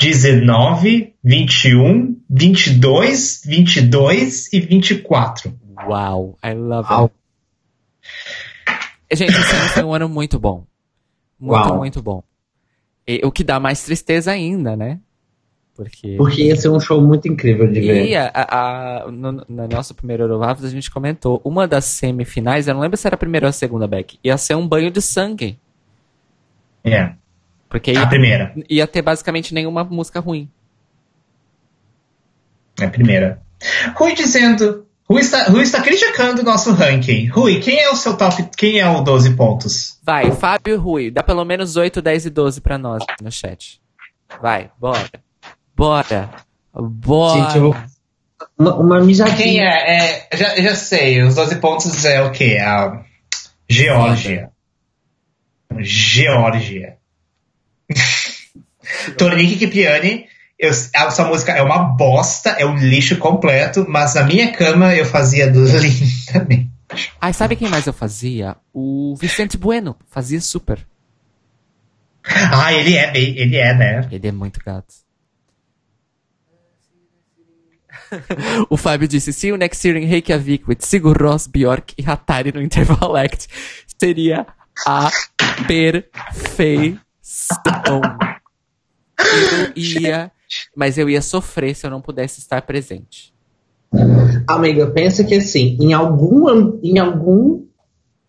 19, 0.00 1.14
21, 1.22 2.16
22, 2.30 3.42
22 3.44 4.52
e 4.52 4.60
24. 4.60 5.58
Uau, 5.86 6.38
I 6.42 6.54
love 6.54 6.88
Uau. 6.90 7.04
it. 7.06 7.14
Gente, 9.16 9.36
esse 9.36 9.56
ano 9.56 9.68
foi 9.70 9.84
um 9.84 9.94
ano 9.94 10.08
muito 10.08 10.38
bom. 10.38 10.64
Muito, 11.38 11.68
Uau. 11.68 11.76
muito 11.78 12.02
bom. 12.02 12.22
E, 13.06 13.20
o 13.24 13.32
que 13.32 13.42
dá 13.42 13.58
mais 13.58 13.82
tristeza 13.82 14.32
ainda, 14.32 14.76
né? 14.76 15.00
Porque. 15.78 16.16
Porque 16.16 16.42
ia 16.42 16.56
ser 16.56 16.70
um 16.70 16.80
show 16.80 17.00
muito 17.00 17.28
incrível 17.28 17.70
de 17.70 17.78
ver. 17.80 18.06
E 18.06 18.16
a, 18.16 18.26
a, 18.34 19.04
a- 19.04 19.12
no, 19.12 19.30
no 19.48 19.68
nosso 19.68 19.94
primeiro 19.94 20.24
Eurovavos 20.24 20.64
a 20.64 20.68
gente 20.68 20.90
comentou, 20.90 21.40
uma 21.44 21.68
das 21.68 21.84
semifinais, 21.84 22.66
eu 22.66 22.74
não 22.74 22.80
lembro 22.80 22.96
se 22.96 23.06
era 23.06 23.14
a 23.14 23.18
primeira 23.18 23.46
ou 23.46 23.50
a 23.50 23.52
segunda, 23.52 23.86
Beck, 23.86 24.18
ia 24.24 24.36
ser 24.36 24.56
um 24.56 24.66
banho 24.66 24.90
de 24.90 25.00
sangue. 25.00 25.56
É, 26.82 27.12
Porque 27.68 27.92
a 27.92 27.94
ia, 27.94 28.06
primeira. 28.08 28.52
ia 28.68 28.88
ter 28.88 29.02
basicamente 29.02 29.54
nenhuma 29.54 29.84
música 29.84 30.18
ruim. 30.18 30.50
É 32.80 32.86
a 32.86 32.90
primeira. 32.90 33.40
Rui 33.96 34.14
dizendo. 34.16 34.84
Rui 35.08 35.20
está, 35.20 35.44
Rui 35.44 35.62
está 35.62 35.80
criticando 35.80 36.42
o 36.42 36.44
nosso 36.44 36.72
ranking. 36.72 37.28
Rui, 37.28 37.60
quem 37.60 37.78
é 37.78 37.88
o 37.88 37.94
seu 37.94 38.16
top? 38.16 38.50
Quem 38.56 38.80
é 38.80 38.88
o 38.88 39.00
12 39.00 39.36
pontos? 39.36 39.96
Vai, 40.02 40.32
Fábio 40.32 40.74
e 40.74 40.76
Rui, 40.76 41.10
dá 41.12 41.22
pelo 41.22 41.44
menos 41.44 41.76
8, 41.76 42.02
10 42.02 42.26
e 42.26 42.30
12 42.30 42.60
pra 42.60 42.76
nós 42.76 43.04
no 43.22 43.30
chat. 43.30 43.80
Vai, 44.42 44.70
bora. 44.76 45.08
Bora. 45.78 46.30
Bora. 46.74 47.40
Gente, 47.50 47.58
vou- 47.60 47.76
Uma, 48.58 48.74
uma 48.74 49.00
mijadinha. 49.00 49.36
Quem 49.36 49.60
é? 49.64 50.26
é 50.26 50.36
já, 50.36 50.60
já 50.60 50.74
sei, 50.76 51.22
os 51.22 51.34
12 51.36 51.56
pontos 51.56 52.04
é 52.04 52.20
o 52.22 52.30
quê? 52.32 52.58
A 52.60 53.00
Geórgia. 53.68 54.50
Geórgia. 55.78 56.96
Tornique 59.16 59.56
Kipiani, 59.56 60.26
eu, 60.58 60.70
essa 60.70 61.24
música 61.24 61.52
é 61.52 61.62
uma 61.62 61.78
bosta, 61.78 62.50
é 62.50 62.66
um 62.66 62.76
lixo 62.76 63.16
completo, 63.18 63.86
mas 63.88 64.14
na 64.14 64.24
minha 64.24 64.50
cama 64.52 64.94
eu 64.94 65.04
fazia 65.04 65.46
lindamente. 65.50 66.70
Ai, 67.20 67.32
sabe 67.32 67.54
quem 67.54 67.68
mais 67.68 67.86
eu 67.86 67.92
fazia? 67.92 68.56
O 68.72 69.14
Vicente 69.20 69.56
Bueno. 69.58 69.94
Fazia 70.10 70.40
super. 70.40 70.84
Ah, 72.24 72.72
ele 72.72 72.96
é, 72.96 73.10
bem- 73.10 73.38
ele 73.38 73.56
é, 73.56 73.74
né? 73.74 74.08
Ele 74.10 74.26
é 74.28 74.32
muito 74.32 74.58
gato. 74.64 74.94
o 78.68 78.76
Fábio 78.76 79.08
disse: 79.08 79.32
se 79.32 79.52
o 79.52 79.56
Next 79.56 79.86
Year 79.86 80.00
em 80.00 80.06
Reykjavik 80.06 80.68
with 80.68 80.78
Sigur 80.80 81.16
Rós, 81.20 81.46
Bjork 81.46 81.94
e 81.96 82.04
Hatari 82.04 82.52
no 82.52 82.62
Interval 82.62 83.16
Act 83.16 83.48
seria 84.00 84.46
a 84.86 85.10
perfeição. 85.66 87.00
Eu 89.18 89.72
ia, 89.76 90.30
mas 90.76 90.96
eu 90.96 91.10
ia 91.10 91.20
sofrer 91.20 91.74
se 91.74 91.86
eu 91.86 91.90
não 91.90 92.00
pudesse 92.00 92.40
estar 92.40 92.62
presente. 92.62 93.34
Amiga, 94.46 94.86
pensa 94.88 95.24
que 95.24 95.34
assim, 95.34 95.76
em 95.80 95.92
algum, 95.92 96.78
em 96.82 96.98
algum 96.98 97.66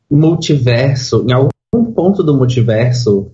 multiverso, 0.10 1.26
em 1.28 1.34
algum 1.34 1.94
ponto 1.94 2.24
do 2.24 2.36
multiverso, 2.36 3.32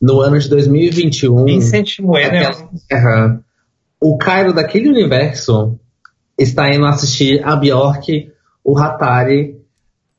no 0.00 0.20
ano 0.20 0.38
de 0.38 0.48
2021, 0.48 1.44
Vincent 1.44 2.00
Bueno 2.00 2.34
é 2.34 2.46
aquela 2.46 2.70
terra, 2.88 3.44
o 4.08 4.18
Cairo 4.18 4.52
daquele 4.52 4.88
universo 4.88 5.78
está 6.38 6.68
indo 6.68 6.86
assistir 6.86 7.42
a 7.44 7.56
Bjork, 7.56 8.30
o 8.62 8.78
Hatari, 8.78 9.56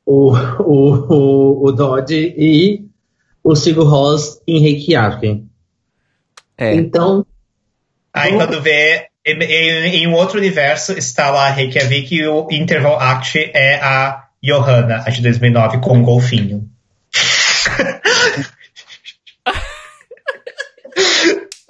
o, 0.04 0.32
o, 0.32 1.14
o, 1.14 1.66
o 1.68 1.72
Dodge 1.72 2.34
e 2.36 2.84
o 3.42 3.54
Sigur 3.54 3.86
Rós 3.88 4.40
em 4.46 4.58
Reykjavik. 4.60 5.44
É, 6.56 6.74
Então, 6.74 7.24
Aí 8.12 8.32
quando 8.34 8.60
vê, 8.60 9.06
em, 9.24 9.38
em- 9.38 9.96
em 10.02 10.06
um 10.08 10.14
outro 10.14 10.38
universo 10.38 10.92
está 10.92 11.30
lá 11.30 11.48
Reykjavik 11.50 12.14
e 12.14 12.26
o 12.26 12.48
Interval 12.50 12.98
Act 12.98 13.38
é 13.54 13.76
a 13.76 14.24
Johanna, 14.42 15.04
a 15.06 15.10
de 15.10 15.22
2009, 15.22 15.78
com 15.78 15.96
um 15.98 16.02
golfinho. 16.02 16.68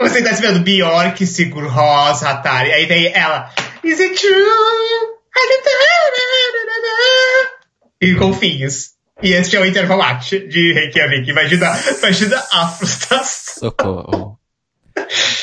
Você 0.00 0.22
tá 0.22 0.30
esperando 0.30 0.60
Bjork, 0.60 1.26
Sigur 1.26 1.66
Rós, 1.66 2.22
Hatari. 2.22 2.72
Aí 2.72 2.86
vem 2.86 3.08
ela. 3.12 3.50
Is 3.82 3.98
it 3.98 4.14
true? 4.14 5.18
E 8.00 8.14
golfinhos. 8.14 8.92
E 9.20 9.32
este 9.32 9.56
é 9.56 9.60
o 9.60 9.66
Intervalact 9.66 10.46
de 10.46 10.72
Reykjavik. 10.72 11.28
Imagina, 11.28 11.72
imagina 11.98 12.36
a 12.52 12.68
frustração. 12.68 13.70
Socorro. 13.70 14.38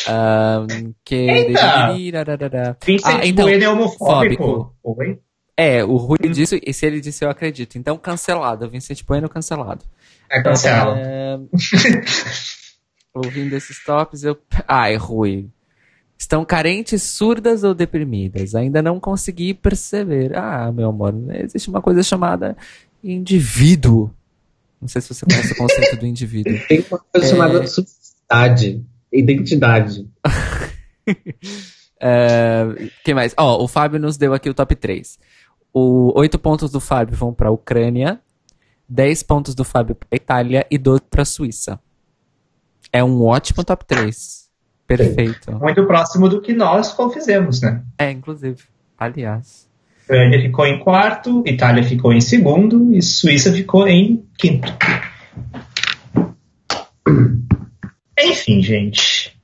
Um, 0.08 0.94
que... 1.04 1.16
Eita! 1.16 2.78
Vincent 2.86 3.20
Ah, 3.22 3.26
então, 3.26 3.46
Bueno 3.46 3.64
é 3.64 3.70
homofóbico. 3.70 4.78
fóbico. 4.82 5.22
É, 5.58 5.84
o 5.84 5.98
Rui 5.98 6.18
disse, 6.32 6.62
e 6.66 6.74
se 6.74 6.86
ele 6.86 7.02
disse, 7.02 7.26
eu 7.26 7.30
acredito. 7.30 7.78
Então, 7.78 7.98
cancelado. 7.98 8.70
Vincent 8.70 9.04
Bueno 9.06 9.28
cancelado. 9.28 9.84
É 10.32 10.42
cancela. 10.42 10.98
É, 10.98 11.38
ouvindo 13.16 13.54
esses 13.54 13.84
tops, 13.84 14.24
eu. 14.24 14.38
Ai, 14.68 14.96
Rui. 14.96 15.48
Estão 16.18 16.46
carentes, 16.46 17.04
surdas 17.04 17.64
ou 17.64 17.74
deprimidas? 17.74 18.56
Ainda 18.56 18.82
não 18.82 19.00
consegui 19.00 19.54
perceber. 19.54 20.36
Ah, 20.38 20.72
meu 20.72 20.90
amor, 20.90 21.14
existe 21.34 21.70
uma 21.70 21.82
coisa 21.82 22.02
chamada 22.04 22.56
indivíduo. 23.04 24.10
Não 24.80 24.88
sei 24.88 25.02
se 25.02 25.14
você 25.14 25.26
conhece 25.26 25.54
o 25.54 25.58
conceito 25.58 25.98
do 25.98 26.06
indivíduo. 26.06 26.58
Tem 26.68 26.80
uma 26.90 27.00
coisa 27.00 27.28
É. 27.28 27.30
chamada 27.30 27.68
substidade, 27.68 28.84
identidade. 29.12 30.08
É, 32.00 32.90
que 33.04 33.14
mais? 33.14 33.34
Ó, 33.38 33.64
o 33.64 33.68
Fábio 33.68 34.00
nos 34.00 34.18
deu 34.18 34.34
aqui 34.34 34.50
o 34.50 34.54
top 34.54 34.76
3. 34.76 35.18
O, 35.74 36.12
oito 36.20 36.38
pontos 36.38 36.70
do 36.72 36.80
Fábio 36.80 37.16
vão 37.16 37.34
para 37.34 37.48
a 37.48 37.52
Ucrânia, 37.52 38.20
10 38.88 39.24
pontos 39.24 39.56
do 39.56 39.64
Fábio 39.64 39.96
para 39.96 40.08
Itália 40.12 40.66
e 40.70 40.78
12 40.78 41.02
para 41.10 41.22
a 41.22 41.26
Suíça. 41.26 41.80
É 42.96 43.04
um 43.04 43.26
ótimo 43.26 43.62
top 43.62 43.84
3. 43.84 44.50
Perfeito. 44.88 45.52
Muito 45.52 45.86
próximo 45.86 46.30
do 46.30 46.42
que 46.42 46.54
nós 46.54 46.96
fizemos, 47.14 47.60
né? 47.60 47.84
É, 47.98 48.10
inclusive. 48.10 48.64
Aliás. 48.98 49.68
Ucrânia 50.06 50.42
ficou 50.42 50.66
em 50.66 50.80
quarto, 50.80 51.44
Itália 51.46 51.84
ficou 51.84 52.14
em 52.14 52.22
segundo 52.22 52.96
e 52.96 53.02
Suíça 53.02 53.52
ficou 53.52 53.86
em 53.86 54.26
quinto. 54.38 54.74
Enfim, 58.18 58.62
gente. 58.62 59.38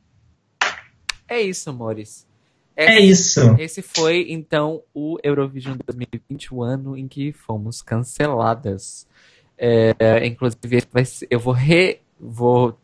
É 1.27 1.41
isso, 1.41 1.69
amores. 1.69 2.25
É 2.73 3.01
isso. 3.01 3.57
Esse 3.59 3.81
foi, 3.81 4.27
então, 4.29 4.81
o 4.93 5.17
Eurovision 5.21 5.77
2020, 5.85 6.53
o 6.53 6.63
ano 6.63 6.95
em 6.95 7.05
que 7.05 7.33
fomos 7.33 7.81
canceladas. 7.81 9.05
É, 9.57 10.25
inclusive, 10.25 10.83
esse 10.95 11.27
eu 11.29 11.37
vou 11.37 11.53
re, 11.53 11.99
vou 12.17 12.77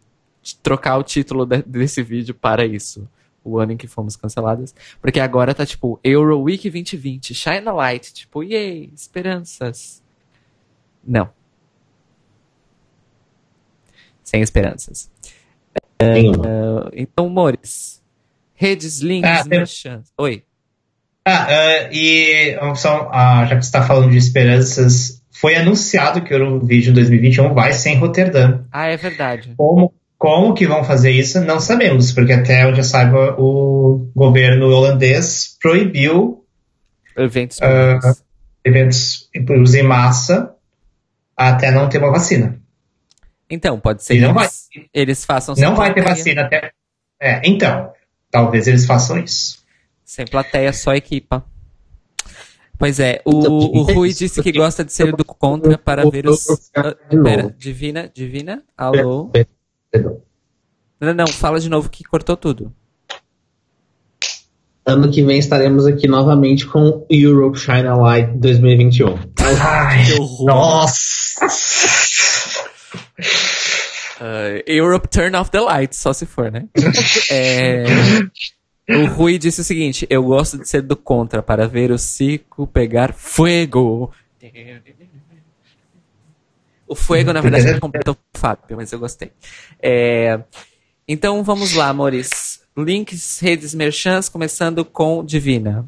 trocar 0.56 0.98
o 0.98 1.04
título 1.04 1.46
de- 1.46 1.64
desse 1.64 2.02
vídeo 2.02 2.34
para 2.34 2.66
isso. 2.66 3.08
O 3.44 3.60
ano 3.60 3.72
em 3.72 3.78
que 3.78 3.88
fomos 3.88 4.16
canceladas. 4.16 4.74
Porque 5.02 5.20
agora 5.20 5.54
tá 5.54 5.66
tipo 5.66 6.00
Euro 6.04 6.40
Week 6.42 6.70
2020, 6.70 7.34
Shine 7.34 7.68
a 7.68 7.72
Light. 7.74 8.14
Tipo, 8.14 8.44
yay, 8.44 8.92
esperanças. 8.94 10.04
Não. 11.06 11.30
Sem 14.24 14.42
esperanças. 14.42 15.10
Uh, 16.02 16.90
então, 16.94 17.30
Mores. 17.30 18.04
Redes, 18.54 19.00
links, 19.00 19.30
Ah, 19.30 19.44
tem- 19.44 19.60
merchants. 19.60 20.12
Oi. 20.18 20.44
Ah, 21.26 21.46
ah, 21.48 21.90
e 21.92 22.58
só, 22.76 23.10
ah, 23.14 23.46
já 23.46 23.56
que 23.56 23.62
você 23.64 23.68
está 23.68 23.84
falando 23.84 24.12
de 24.12 24.18
esperanças, 24.18 25.22
foi 25.30 25.56
anunciado 25.56 26.24
que 26.24 26.34
o 26.34 26.38
Eurovision 26.38 26.94
2021 26.96 27.54
vai 27.54 27.74
ser 27.74 27.92
em 27.92 27.98
Roterdã. 27.98 28.64
Ah, 28.72 28.88
é 28.88 28.98
verdade. 28.98 29.54
Como, 29.58 29.94
como 30.18 30.54
que 30.54 30.66
vão 30.66 30.84
fazer 30.84 31.12
isso, 31.12 31.40
não 31.42 31.60
sabemos, 31.60 32.12
porque 32.12 32.34
até 32.34 32.66
onde 32.66 32.80
eu 32.80 32.84
saiba, 32.84 33.36
o 33.38 34.10
governo 34.16 34.68
holandês 34.68 35.58
proibiu 35.62 36.44
Eventos 37.16 37.60
públicos. 37.60 38.24
eventos 38.64 39.74
em 39.74 39.84
massa 39.84 40.56
até 41.36 41.72
não 41.72 41.90
ter 41.90 42.00
uma 42.00 42.12
vacina. 42.12 42.60
Então, 43.50 43.80
pode 43.80 44.04
ser 44.04 44.16
E 44.16 44.18
que 44.18 44.24
não 44.24 44.40
eles, 44.40 44.68
eles 44.94 45.26
façam 45.26 45.56
Não 45.56 45.76
vai 45.76 45.94
ter 45.94 46.04
vacina 46.04 46.44
até. 46.44 46.72
É, 47.20 47.42
então, 47.48 47.92
talvez 48.30 48.68
eles 48.68 48.86
façam 48.86 49.18
isso. 49.20 49.64
Sem 50.04 50.26
plateia, 50.26 50.74
só 50.74 50.94
equipa. 50.94 51.46
Pois 52.78 53.00
é, 53.00 53.22
o, 53.26 53.40
Então, 53.40 53.58
o 53.58 53.82
Rui 53.84 54.10
é 54.10 54.14
disse 54.14 54.42
que 54.42 54.52
gosta 54.52 54.84
de 54.84 54.94
ser 54.94 55.16
do 55.16 55.26
contra 55.26 55.78
para 55.78 56.08
ver 56.10 56.28
os. 56.28 56.72
Ah, 56.76 56.96
pera, 57.24 57.56
Divina, 57.58 58.12
Divina? 58.14 58.64
Alô? 58.78 59.32
Perdão. 59.92 60.22
Não, 61.00 61.14
não, 61.14 61.28
fala 61.28 61.60
de 61.60 61.70
novo 61.70 61.90
que 61.90 62.04
cortou 62.04 62.36
tudo. 62.36 62.74
Ano 64.86 65.12
que 65.12 65.22
vem 65.22 65.38
estaremos 65.38 65.86
aqui 65.86 66.08
novamente 66.08 66.66
com 66.66 67.06
Europe 67.10 67.60
China 67.60 67.96
Light 67.96 68.32
2021. 68.38 69.16
Ai, 69.62 70.06
Que 70.06 70.14
horror. 70.14 70.46
nossa! 70.48 71.46
Ah, 74.20 74.64
Europe 74.66 75.08
Turn 75.10 75.36
Off 75.36 75.52
the 75.52 75.60
Lights, 75.60 76.00
só 76.00 76.14
se 76.14 76.26
for, 76.26 76.52
né? 76.52 76.68
É, 77.30 77.84
o 78.90 79.06
Rui 79.08 79.38
disse 79.38 79.62
o 79.62 79.64
seguinte: 79.64 80.08
Eu 80.10 80.24
gosto 80.24 80.58
de 80.58 80.68
ser 80.68 80.82
do 80.82 80.96
contra 80.96 81.44
para 81.44 81.68
ver 81.68 81.92
o 81.92 81.98
circo 81.98 82.66
pegar 82.66 83.14
fogo. 83.14 84.12
O 86.88 86.96
fuego, 86.96 87.34
na 87.34 87.42
verdade, 87.42 87.68
é 87.68 87.80
completou 87.80 88.16
o 88.16 88.38
Fábio, 88.38 88.78
mas 88.78 88.92
eu 88.92 89.00
gostei. 89.00 89.32
É, 89.82 90.40
então 91.08 91.44
vamos 91.44 91.74
lá, 91.74 91.90
amores. 91.90 92.62
Links, 92.78 93.40
redes 93.40 93.74
merchants, 93.74 94.30
começando 94.30 94.86
com 94.86 95.26
Divina. 95.26 95.86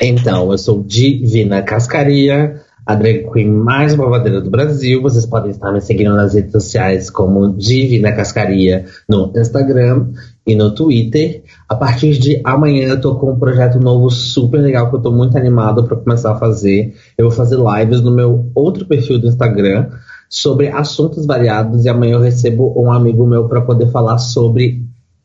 Então, 0.00 0.52
eu 0.52 0.58
sou 0.58 0.82
Divina 0.82 1.62
Cascaria, 1.62 2.64
a 2.86 2.94
drag 2.94 3.28
queen 3.32 3.50
mais 3.50 3.96
babadeira 3.96 4.40
do 4.40 4.48
Brasil. 4.48 5.02
Vocês 5.02 5.26
podem 5.26 5.50
estar 5.50 5.72
me 5.72 5.80
seguindo 5.80 6.14
nas 6.14 6.34
redes 6.34 6.52
sociais 6.52 7.10
como 7.10 7.52
Divina 7.52 8.12
Cascaria 8.12 8.84
no 9.08 9.32
Instagram 9.36 10.12
e 10.46 10.54
no 10.54 10.72
Twitter. 10.72 11.42
A 11.68 11.74
partir 11.74 12.16
de 12.16 12.40
amanhã 12.44 12.90
eu 12.90 13.00
tô 13.00 13.16
com 13.16 13.32
um 13.32 13.38
projeto 13.38 13.80
novo 13.80 14.08
super 14.08 14.60
legal 14.60 14.88
que 14.88 14.96
eu 14.96 15.02
tô 15.02 15.10
muito 15.10 15.36
animado 15.36 15.82
para 15.84 15.96
começar 15.96 16.32
a 16.32 16.38
fazer. 16.38 16.94
Eu 17.18 17.28
vou 17.28 17.36
fazer 17.36 17.58
lives 17.58 18.00
no 18.02 18.12
meu 18.12 18.50
outro 18.54 18.86
perfil 18.86 19.18
do 19.18 19.26
Instagram 19.26 19.88
sobre 20.28 20.68
assuntos 20.68 21.26
variados 21.26 21.84
e 21.84 21.88
amanhã 21.88 22.14
eu 22.14 22.20
recebo 22.20 22.72
um 22.80 22.92
amigo 22.92 23.26
meu 23.26 23.48
para 23.48 23.62
poder 23.62 23.90
falar 23.90 24.18
sobre 24.18 24.84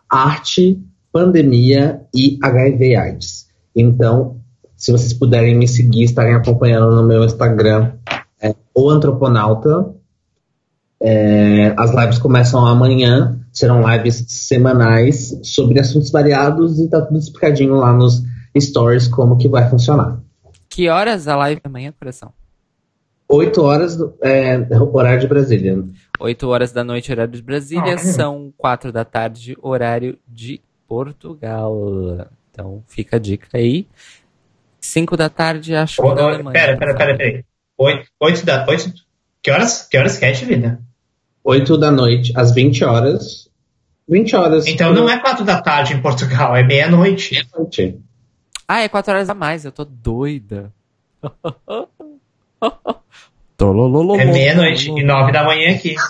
arte, 0.09 0.81
pandemia 1.11 2.01
e 2.13 2.39
HIV 2.41 2.95
AIDS. 2.95 3.47
Então, 3.75 4.40
se 4.81 4.91
vocês 4.91 5.13
puderem 5.13 5.55
me 5.55 5.67
seguir, 5.67 6.05
estarem 6.05 6.33
acompanhando 6.33 6.95
no 6.95 7.03
meu 7.03 7.23
Instagram, 7.23 7.91
é 8.41 8.55
o 8.73 8.89
Antroponauta. 8.89 9.93
É, 10.99 11.71
as 11.77 11.91
lives 11.93 12.17
começam 12.17 12.65
amanhã, 12.65 13.39
serão 13.53 13.87
lives 13.87 14.25
semanais 14.27 15.39
sobre 15.43 15.79
assuntos 15.79 16.09
variados 16.09 16.79
e 16.79 16.89
tá 16.89 16.99
tudo 16.99 17.19
explicadinho 17.19 17.75
lá 17.75 17.93
nos 17.93 18.23
stories 18.59 19.07
como 19.07 19.37
que 19.37 19.47
vai 19.47 19.69
funcionar. 19.69 20.19
Que 20.67 20.89
horas 20.89 21.27
a 21.27 21.35
live 21.35 21.61
amanhã, 21.63 21.93
coração? 21.99 22.33
8 23.29 23.61
horas, 23.61 23.97
é, 24.23 24.67
horário 24.91 25.19
de 25.21 25.27
Brasília. 25.27 25.83
8 26.19 26.47
horas 26.47 26.71
da 26.71 26.83
noite, 26.83 27.11
horário 27.11 27.33
de 27.33 27.41
Brasília, 27.43 27.91
Ah, 27.91 27.93
é. 27.93 27.97
são 27.97 28.51
4 28.57 28.91
da 28.91 29.05
tarde, 29.05 29.55
horário 29.61 30.17
de 30.27 30.59
Portugal. 30.87 32.27
Então 32.51 32.83
fica 32.87 33.15
a 33.17 33.19
dica 33.19 33.47
aí. 33.53 33.87
5 34.81 35.15
da 35.15 35.29
tarde, 35.29 35.75
acho 35.75 36.01
que 36.01 36.07
Ô, 36.07 36.13
da 36.13 36.23
Alemanha. 36.23 36.53
Pera, 36.53 36.77
pera, 36.77 36.95
pera, 36.95 37.17
pera. 37.17 37.45
Oito, 37.77 38.07
oito 38.19 38.45
da. 38.45 38.65
Oito, 38.67 38.91
que 39.41 39.51
horas? 39.51 39.87
Que 39.89 39.97
horas 39.97 40.17
que 40.17 40.25
é, 40.25 40.31
Divina? 40.31 40.81
8 41.43 41.77
da 41.77 41.91
noite, 41.91 42.33
às 42.35 42.53
20 42.53 42.83
horas. 42.83 43.49
20 44.07 44.35
horas. 44.35 44.67
Então 44.67 44.93
não 44.93 45.09
é 45.09 45.19
quatro 45.19 45.45
da 45.45 45.61
tarde 45.61 45.93
em 45.93 46.01
Portugal, 46.01 46.55
é 46.55 46.63
meia-noite. 46.63 47.47
noite. 47.55 47.99
Ah, 48.67 48.81
é 48.81 48.89
4 48.89 49.13
horas 49.13 49.29
a 49.29 49.33
mais, 49.33 49.65
eu 49.65 49.71
tô 49.71 49.85
doida. 49.85 50.71
É 54.19 54.25
meia-noite 54.25 54.89
e 54.89 55.03
nove 55.03 55.31
da 55.31 55.43
manhã 55.43 55.75
aqui. 55.75 55.95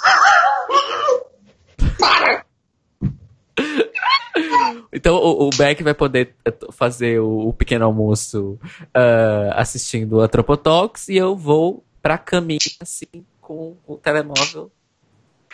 Então 4.94 5.16
o, 5.16 5.48
o 5.48 5.50
Beck 5.52 5.84
vai 5.84 5.94
poder 5.94 6.36
eh, 6.46 6.54
fazer 6.72 7.20
o, 7.20 7.50
o 7.50 7.54
pequeno 7.54 7.86
almoço 7.86 8.60
ah, 8.94 9.54
assistindo 9.56 10.18
o 10.18 10.22
Antropotalks 10.22 11.10
e 11.10 11.18
eu 11.18 11.36
vou 11.36 11.84
pra 12.02 12.18
caminho 12.18 12.60
assim 12.80 13.06
com 13.40 13.76
o 13.86 13.96
telemóvel 13.98 14.72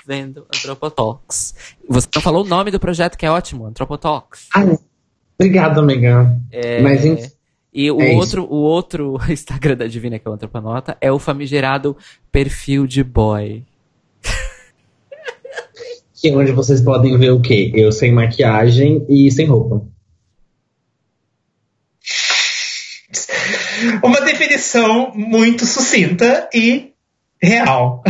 vendo 0.05 0.45
Antropotalks. 0.55 1.53
Você 1.89 2.07
não 2.15 2.21
falou 2.21 2.45
o 2.45 2.47
nome 2.47 2.71
do 2.71 2.79
projeto 2.79 3.17
que 3.17 3.25
é 3.25 3.31
ótimo, 3.31 3.65
Antropotalks. 3.65 4.47
Ah, 4.55 4.63
obrigado, 5.37 5.79
amiga. 5.79 6.33
É, 6.49 6.81
Mas 6.81 7.03
e 7.73 7.91
o 7.91 8.01
é 8.01 8.09
isso. 8.09 8.19
outro, 8.19 8.43
o 8.45 8.55
outro 8.55 9.19
Instagram 9.29 9.77
da 9.77 9.85
Divina, 9.85 10.17
que 10.17 10.27
é 10.27 10.31
o 10.31 10.33
Antroponota, 10.33 10.97
é 10.99 11.11
o 11.11 11.19
famigerado 11.19 11.95
perfil 12.31 12.87
de 12.87 13.03
boy. 13.03 13.63
que 16.17 16.31
onde 16.31 16.51
vocês 16.51 16.81
podem 16.81 17.15
ver 17.17 17.29
o 17.29 17.39
quê? 17.39 17.71
Eu 17.75 17.91
sem 17.91 18.11
maquiagem 18.11 19.05
e 19.07 19.31
sem 19.31 19.45
roupa. 19.45 19.87
Uma 24.03 24.19
definição 24.21 25.13
muito 25.13 25.65
sucinta 25.65 26.49
e 26.53 26.93
real. 27.41 28.03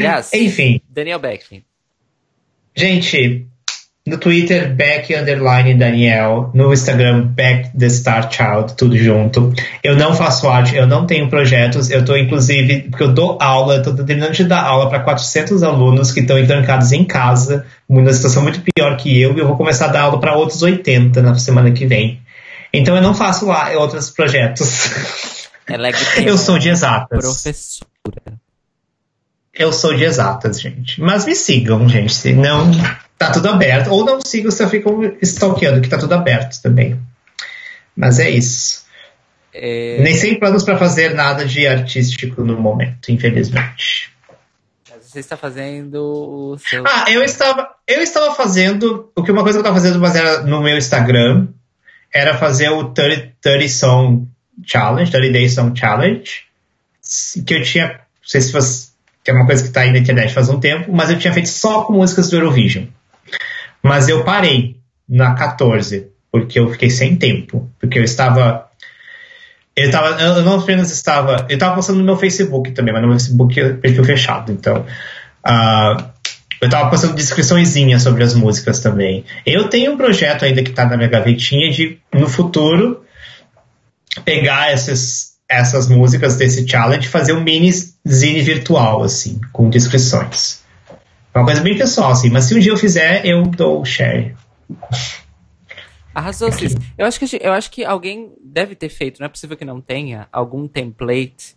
Yes. 0.00 0.32
Enfim, 0.34 0.80
Daniel 0.88 1.20
Beck. 1.20 1.62
gente, 2.74 3.46
no 4.10 4.18
Twitter, 4.18 4.74
Beck 4.74 5.14
Underline 5.14 5.74
Daniel, 5.74 6.50
no 6.52 6.72
Instagram, 6.72 7.28
Beck 7.28 7.70
The 7.78 7.88
Star 7.88 8.30
Child, 8.30 8.74
tudo 8.76 8.98
junto. 8.98 9.54
Eu 9.84 9.96
não 9.96 10.14
faço 10.14 10.48
arte, 10.48 10.74
eu 10.74 10.86
não 10.86 11.06
tenho 11.06 11.30
projetos, 11.30 11.90
eu 11.90 12.04
tô 12.04 12.16
inclusive, 12.16 12.88
porque 12.90 13.04
eu 13.04 13.12
dou 13.12 13.38
aula, 13.40 13.76
eu 13.76 13.82
tô 13.84 13.94
terminando 13.94 14.32
de 14.32 14.42
dar 14.42 14.64
aula 14.64 14.90
para 14.90 14.98
400 14.98 15.62
alunos 15.62 16.10
que 16.10 16.20
estão 16.20 16.36
entrancados 16.36 16.90
em 16.90 17.04
casa, 17.04 17.64
numa 17.88 18.12
situação 18.12 18.42
muito 18.42 18.60
pior 18.60 18.96
que 18.96 19.20
eu, 19.20 19.36
e 19.36 19.38
eu 19.38 19.46
vou 19.46 19.56
começar 19.56 19.86
a 19.86 19.88
dar 19.88 20.02
aula 20.02 20.18
para 20.18 20.34
outros 20.34 20.60
80 20.60 21.22
na 21.22 21.36
semana 21.36 21.70
que 21.70 21.86
vem. 21.86 22.20
Então 22.72 22.96
eu 22.96 23.02
não 23.02 23.14
faço 23.14 23.46
lá 23.46 23.70
outros 23.78 24.10
projetos. 24.10 24.90
Ela 25.68 25.88
é 25.88 25.92
Eu 26.26 26.36
sou 26.36 26.58
de 26.58 26.68
exatas. 26.68 27.20
Professora. 27.20 28.40
Eu 29.54 29.72
sou 29.72 29.94
de 29.94 30.04
exatas, 30.04 30.60
gente. 30.60 31.00
Mas 31.00 31.26
me 31.26 31.34
sigam, 31.36 31.88
gente. 31.88 32.12
Se 32.12 32.32
não, 32.32 32.70
tá 33.20 33.30
tudo 33.30 33.50
aberto. 33.50 33.90
Ou 33.90 34.02
não 34.02 34.18
sigam, 34.24 34.50
só 34.50 34.66
ficam 34.66 35.14
stalkeando, 35.20 35.82
que 35.82 35.90
tá 35.90 35.98
tudo 35.98 36.14
aberto 36.14 36.60
também. 36.62 36.98
Mas 37.94 38.18
é 38.18 38.30
isso. 38.30 38.86
É, 39.52 40.00
Nem 40.00 40.16
sem 40.16 40.38
planos 40.38 40.64
pra 40.64 40.78
fazer 40.78 41.12
nada 41.12 41.44
de 41.44 41.66
artístico 41.66 42.42
no 42.42 42.58
momento, 42.58 43.12
infelizmente. 43.12 44.10
mas 44.88 45.04
você 45.04 45.18
está 45.18 45.36
fazendo 45.36 45.96
o 45.96 46.58
seu. 46.58 46.82
Ah, 46.86 47.04
eu 47.10 47.22
estava, 47.22 47.68
eu 47.86 48.00
estava 48.00 48.34
fazendo. 48.34 49.12
O 49.14 49.22
que 49.22 49.30
uma 49.30 49.42
coisa 49.42 49.58
que 49.58 49.66
eu 49.66 49.68
estava 49.68 49.76
fazendo, 49.76 50.00
mas 50.00 50.16
era 50.16 50.42
no 50.42 50.62
meu 50.62 50.78
Instagram, 50.78 51.48
era 52.14 52.38
fazer 52.38 52.70
o 52.70 52.84
30, 52.84 53.32
30 53.40 53.68
Song 53.68 54.26
Challenge, 54.64 55.10
30 55.10 55.32
Day 55.32 55.48
Song 55.50 55.78
Challenge. 55.78 56.30
Que 57.46 57.54
eu 57.54 57.62
tinha. 57.62 57.88
Não 57.88 57.98
sei 58.24 58.40
se 58.40 58.52
fosse. 58.52 58.90
Que 59.22 59.30
é 59.30 59.34
uma 59.34 59.44
coisa 59.44 59.62
que 59.62 59.68
está 59.68 59.82
aí 59.82 59.90
na 59.90 59.98
internet 59.98 60.32
faz 60.32 60.48
um 60.48 60.58
tempo, 60.58 60.90
mas 60.90 61.10
eu 61.10 61.18
tinha 61.18 61.34
feito 61.34 61.50
só 61.50 61.82
com 61.82 61.92
músicas 61.92 62.30
do 62.30 62.36
Eurovision. 62.36 62.86
Mas 63.82 64.08
eu 64.08 64.24
parei 64.24 64.76
na 65.08 65.34
14, 65.34 66.08
porque 66.30 66.58
eu 66.58 66.70
fiquei 66.70 66.90
sem 66.90 67.16
tempo. 67.16 67.70
Porque 67.80 67.98
eu 67.98 68.04
estava. 68.04 68.68
Eu, 69.76 69.90
eu 69.90 70.42
não 70.42 70.60
apenas 70.60 70.90
estava. 70.90 71.46
Eu 71.48 71.54
estava 71.54 71.74
postando 71.74 71.98
no 71.98 72.04
meu 72.04 72.16
Facebook 72.16 72.72
também, 72.72 72.92
mas 72.92 73.02
no 73.02 73.08
meu 73.08 73.18
Facebook 73.18 73.74
perfil 73.74 74.04
fechado. 74.04 74.52
Então. 74.52 74.84
ah, 75.42 76.10
eu 76.60 76.66
estava 76.66 76.90
postando 76.90 77.14
descriçõezinhas 77.14 78.02
sobre 78.02 78.22
as 78.22 78.34
músicas 78.34 78.80
também. 78.80 79.24
Eu 79.46 79.68
tenho 79.68 79.92
um 79.92 79.96
projeto 79.96 80.44
ainda 80.44 80.62
que 80.62 80.70
está 80.70 80.84
na 80.84 80.96
minha 80.96 81.08
gavetinha 81.08 81.70
de, 81.70 81.98
no 82.12 82.28
futuro, 82.28 83.02
pegar 84.26 84.70
essas, 84.70 85.36
essas 85.48 85.88
músicas 85.88 86.36
desse 86.36 86.68
challenge 86.68 87.06
e 87.06 87.10
fazer 87.10 87.32
um 87.32 87.40
mini 87.40 87.72
zine 88.06 88.42
virtual, 88.42 89.02
assim, 89.02 89.40
com 89.52 89.70
descrições. 89.70 90.59
É 91.32 91.38
uma 91.38 91.44
coisa 91.44 91.62
bem 91.62 91.78
pessoal, 91.78 92.10
assim, 92.10 92.30
mas 92.30 92.44
se 92.44 92.54
um 92.54 92.58
dia 92.58 92.72
eu 92.72 92.76
fizer, 92.76 93.24
eu 93.24 93.42
dou 93.42 93.84
share. 93.84 94.34
Arrasou, 96.14 96.50
Cis. 96.50 96.74
Eu 96.98 97.06
acho, 97.06 97.20
que, 97.20 97.38
eu 97.40 97.52
acho 97.52 97.70
que 97.70 97.84
alguém 97.84 98.32
deve 98.42 98.74
ter 98.74 98.88
feito, 98.88 99.20
não 99.20 99.26
é 99.26 99.28
possível 99.28 99.56
que 99.56 99.64
não 99.64 99.80
tenha, 99.80 100.28
algum 100.32 100.66
template 100.66 101.56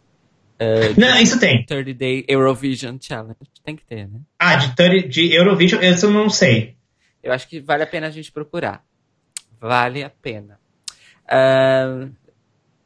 Não, 0.97 1.17
isso 1.19 1.39
tem. 1.39 1.65
30 1.65 1.93
Day 1.93 2.25
Eurovision 2.27 2.97
Challenge. 2.99 3.35
Tem 3.63 3.75
que 3.75 3.83
ter, 3.83 4.07
né? 4.07 4.19
Ah, 4.39 4.55
de, 4.55 4.75
30 4.75 5.07
de 5.07 5.33
Eurovision, 5.33 5.81
isso 5.83 6.05
eu 6.05 6.11
não 6.11 6.29
sei. 6.29 6.75
Eu 7.21 7.33
acho 7.33 7.47
que 7.47 7.59
vale 7.59 7.83
a 7.83 7.87
pena 7.87 8.07
a 8.07 8.11
gente 8.11 8.31
procurar. 8.31 8.83
Vale 9.59 10.03
a 10.03 10.09
pena. 10.09 10.59
Ah, 11.27 12.07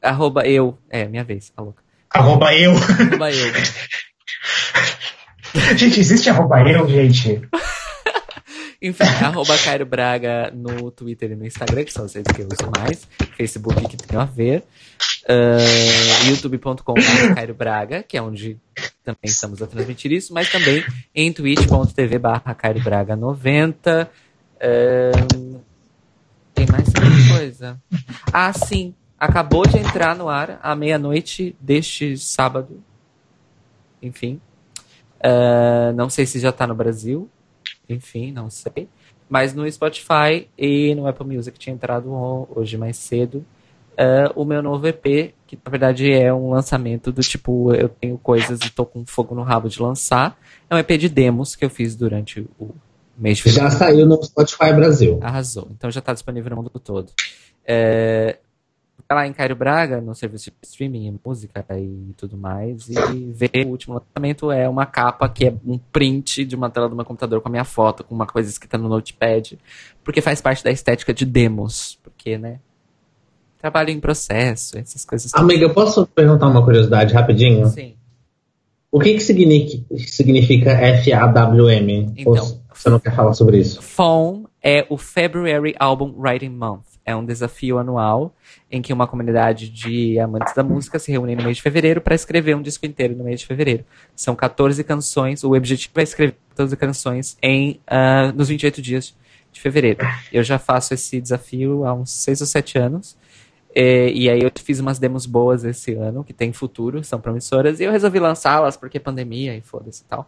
arroba 0.01 0.47
eu. 0.47 0.77
É, 0.89 1.05
minha 1.05 1.23
vez, 1.23 1.51
a 1.57 1.61
louca. 1.61 1.83
Arroba 2.09 2.53
eu. 2.53 2.71
Arroba 2.71 3.31
eu. 3.31 3.53
gente, 5.77 5.99
existe 5.99 6.29
arroba 6.29 6.61
eu, 6.61 6.87
gente? 6.87 7.41
Enfim, 8.81 9.03
arroba 9.23 9.57
Cairo 9.57 9.85
Braga 9.85 10.51
no 10.53 10.91
Twitter 10.91 11.31
e 11.31 11.35
no 11.35 11.45
Instagram, 11.45 11.83
que 11.83 11.91
são 11.91 12.05
as 12.05 12.13
redes 12.13 12.35
que 12.35 12.43
eu 12.43 12.47
uso 12.47 12.71
mais. 12.77 13.07
Facebook 13.35 13.87
que 13.87 13.97
tem 13.97 14.19
a 14.19 14.25
ver. 14.25 14.63
Uh, 15.23 16.29
youtube.com 16.29 16.93
Cairo 17.33 17.55
Braga, 17.55 18.03
que 18.03 18.15
é 18.15 18.21
onde 18.21 18.57
também 19.03 19.17
estamos 19.23 19.61
a 19.63 19.67
transmitir 19.67 20.11
isso, 20.11 20.33
mas 20.33 20.51
também 20.51 20.85
em 21.13 21.33
twitch.tv 21.33 22.19
barra 22.19 22.53
Cairo 22.53 22.79
Braga 22.81 23.15
90. 23.15 24.09
Uh, 24.55 25.59
tem 26.53 26.67
mais 26.67 26.87
alguma 26.95 27.37
coisa? 27.37 27.81
Ah, 28.31 28.53
sim. 28.53 28.93
Acabou 29.19 29.65
de 29.65 29.77
entrar 29.77 30.15
no 30.15 30.29
ar 30.29 30.59
à 30.61 30.75
meia-noite 30.75 31.55
deste 31.59 32.15
sábado. 32.17 32.83
Enfim. 34.01 34.39
Uh, 35.23 35.93
não 35.95 36.09
sei 36.09 36.25
se 36.25 36.39
já 36.39 36.51
tá 36.51 36.65
no 36.67 36.75
Brasil. 36.75 37.29
Enfim, 37.89 38.31
não 38.31 38.49
sei. 38.49 38.87
Mas 39.29 39.53
no 39.53 39.69
Spotify 39.69 40.47
e 40.57 40.93
no 40.95 41.05
Apple 41.07 41.25
Music 41.27 41.57
tinha 41.59 41.73
entrado 41.73 42.09
ho- 42.11 42.47
hoje 42.55 42.77
mais 42.77 42.97
cedo. 42.97 43.45
uh, 43.93 44.31
o 44.35 44.45
meu 44.45 44.61
novo 44.61 44.87
EP, 44.87 45.33
que 45.47 45.57
na 45.65 45.69
verdade 45.71 46.11
é 46.11 46.31
um 46.33 46.51
lançamento 46.51 47.11
do 47.11 47.21
tipo, 47.21 47.73
eu 47.73 47.89
tenho 47.89 48.17
coisas 48.17 48.59
e 48.61 48.69
tô 48.69 48.85
com 48.85 49.05
fogo 49.05 49.33
no 49.35 49.41
rabo 49.43 49.67
de 49.69 49.81
lançar. 49.81 50.37
É 50.69 50.75
um 50.75 50.77
EP 50.77 50.91
de 50.97 51.09
demos 51.09 51.55
que 51.55 51.65
eu 51.65 51.69
fiz 51.69 51.95
durante 51.95 52.47
o 52.59 52.69
mês 53.17 53.37
de 53.37 53.43
fevereiro. 53.43 53.71
Já 53.71 53.77
saiu 53.77 54.05
no 54.05 54.21
Spotify 54.23 54.71
Brasil. 54.73 55.19
Arrasou. 55.21 55.67
Então 55.71 55.89
já 55.89 55.99
tá 55.99 56.13
disponível 56.13 56.51
no 56.51 56.57
mundo 56.57 56.69
todo. 56.79 57.11
É, 57.65 58.37
lá 59.15 59.27
em 59.27 59.33
Cairo 59.33 59.55
Braga, 59.55 60.01
no 60.01 60.13
serviço 60.13 60.51
de 60.51 60.67
streaming, 60.67 61.19
música 61.25 61.65
e 61.71 62.13
tudo 62.17 62.37
mais, 62.37 62.89
e 62.89 63.31
ver 63.31 63.65
o 63.65 63.69
último 63.69 63.95
lançamento 63.95 64.51
é 64.51 64.67
uma 64.67 64.85
capa 64.85 65.29
que 65.29 65.47
é 65.47 65.53
um 65.65 65.77
print 65.77 66.43
de 66.43 66.55
uma 66.55 66.69
tela 66.69 66.89
do 66.89 66.95
meu 66.95 67.05
computador 67.05 67.41
com 67.41 67.47
a 67.47 67.51
minha 67.51 67.63
foto, 67.63 68.03
com 68.03 68.13
uma 68.13 68.27
coisa 68.27 68.49
escrita 68.49 68.77
no 68.77 68.89
notepad, 68.89 69.57
porque 70.03 70.21
faz 70.21 70.41
parte 70.41 70.63
da 70.63 70.71
estética 70.71 71.13
de 71.13 71.25
demos, 71.25 71.97
porque, 72.03 72.37
né? 72.37 72.59
Trabalho 73.59 73.89
em 73.89 73.99
processo, 73.99 74.77
essas 74.77 75.03
coisas. 75.03 75.33
Amiga, 75.33 75.69
posso 75.69 76.05
perguntar 76.05 76.47
uma 76.47 76.63
curiosidade 76.63 77.13
rapidinho? 77.13 77.67
Sim. 77.67 77.95
O 78.91 78.99
que, 78.99 79.13
que 79.13 79.19
significa, 79.19 80.77
FAWM? 81.03 82.13
Então. 82.15 82.33
Ou 82.33 82.61
você 82.73 82.89
não 82.89 82.99
quer 82.99 83.15
falar 83.15 83.33
sobre 83.33 83.57
isso? 83.57 83.81
FOAM 83.81 84.43
é 84.63 84.85
o 84.89 84.97
February 84.97 85.75
Album 85.79 86.13
Writing 86.17 86.49
Month. 86.49 86.96
É 87.07 87.15
um 87.15 87.25
desafio 87.25 87.79
anual 87.79 88.35
em 88.69 88.81
que 88.81 88.91
uma 88.91 89.07
comunidade 89.07 89.69
de 89.69 90.19
amantes 90.19 90.53
da 90.53 90.61
música 90.61 90.99
se 90.99 91.09
reúne 91.09 91.37
no 91.37 91.43
mês 91.43 91.55
de 91.55 91.63
fevereiro 91.63 92.01
para 92.01 92.13
escrever 92.13 92.53
um 92.53 92.61
disco 92.61 92.85
inteiro 92.85 93.15
no 93.15 93.23
mês 93.23 93.39
de 93.39 93.47
fevereiro. 93.47 93.85
São 94.13 94.35
14 94.35 94.83
canções, 94.83 95.41
o 95.41 95.53
objetivo 95.53 95.93
é 95.95 96.03
escrever 96.03 96.35
14 96.49 96.75
canções 96.75 97.37
em, 97.41 97.79
ah, 97.87 98.33
nos 98.35 98.49
28 98.49 98.81
dias 98.81 99.15
de 99.53 99.61
fevereiro. 99.61 100.05
Eu 100.33 100.43
já 100.43 100.59
faço 100.59 100.93
esse 100.93 101.21
desafio 101.21 101.85
há 101.85 101.93
uns 101.93 102.11
6 102.11 102.41
ou 102.41 102.47
7 102.47 102.77
anos. 102.77 103.17
É, 103.73 104.09
e 104.11 104.29
aí 104.29 104.41
eu 104.41 104.51
fiz 104.55 104.79
umas 104.79 104.97
demos 104.97 105.25
boas 105.25 105.63
esse 105.63 105.93
ano, 105.93 106.23
que 106.23 106.33
tem 106.33 106.51
futuro, 106.51 107.03
são 107.03 107.21
promissoras, 107.21 107.79
e 107.79 107.83
eu 107.83 107.91
resolvi 107.91 108.17
lançá-las 108.17 108.75
porque 108.75 108.99
pandemia 108.99 109.55
e 109.55 109.61
foda-se 109.61 110.01
e 110.01 110.05
tal. 110.05 110.27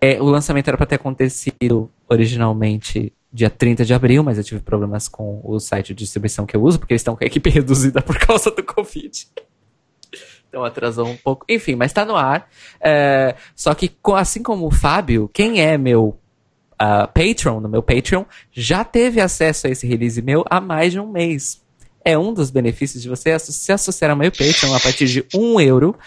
É, 0.00 0.20
o 0.20 0.24
lançamento 0.24 0.68
era 0.68 0.78
para 0.78 0.86
ter 0.86 0.94
acontecido 0.94 1.90
originalmente 2.08 3.12
dia 3.32 3.50
30 3.50 3.84
de 3.84 3.92
abril, 3.92 4.22
mas 4.22 4.38
eu 4.38 4.44
tive 4.44 4.60
problemas 4.60 5.08
com 5.08 5.40
o 5.44 5.58
site 5.58 5.88
de 5.88 6.04
distribuição 6.04 6.46
que 6.46 6.56
eu 6.56 6.62
uso, 6.62 6.78
porque 6.78 6.94
eles 6.94 7.00
estão 7.00 7.16
com 7.16 7.24
a 7.24 7.26
equipe 7.26 7.48
reduzida 7.50 8.00
por 8.00 8.18
causa 8.18 8.50
do 8.50 8.62
Covid. 8.62 9.28
Então 10.48 10.64
atrasou 10.64 11.06
um 11.06 11.16
pouco. 11.16 11.44
Enfim, 11.48 11.74
mas 11.74 11.92
tá 11.92 12.04
no 12.04 12.16
ar. 12.16 12.48
É, 12.80 13.34
só 13.54 13.74
que, 13.74 13.94
assim 14.14 14.42
como 14.42 14.66
o 14.66 14.70
Fábio, 14.70 15.28
quem 15.32 15.60
é 15.60 15.76
meu 15.76 16.18
ah, 16.78 17.06
Patreon, 17.06 17.60
no 17.60 17.68
meu 17.68 17.82
Patreon, 17.82 18.24
já 18.52 18.84
teve 18.84 19.20
acesso 19.20 19.66
a 19.66 19.70
esse 19.70 19.86
release 19.86 20.20
meu 20.22 20.44
há 20.48 20.60
mais 20.60 20.92
de 20.92 21.00
um 21.00 21.10
mês. 21.10 21.62
É 22.08 22.16
um 22.16 22.32
dos 22.32 22.52
benefícios 22.52 23.02
de 23.02 23.08
você 23.08 23.36
se 23.40 23.72
associar 23.72 24.12
ao 24.12 24.16
meu 24.16 24.30
Patreon 24.30 24.72
a 24.72 24.78
partir 24.78 25.06
de 25.06 25.26
um 25.34 25.60
euro 25.60 25.98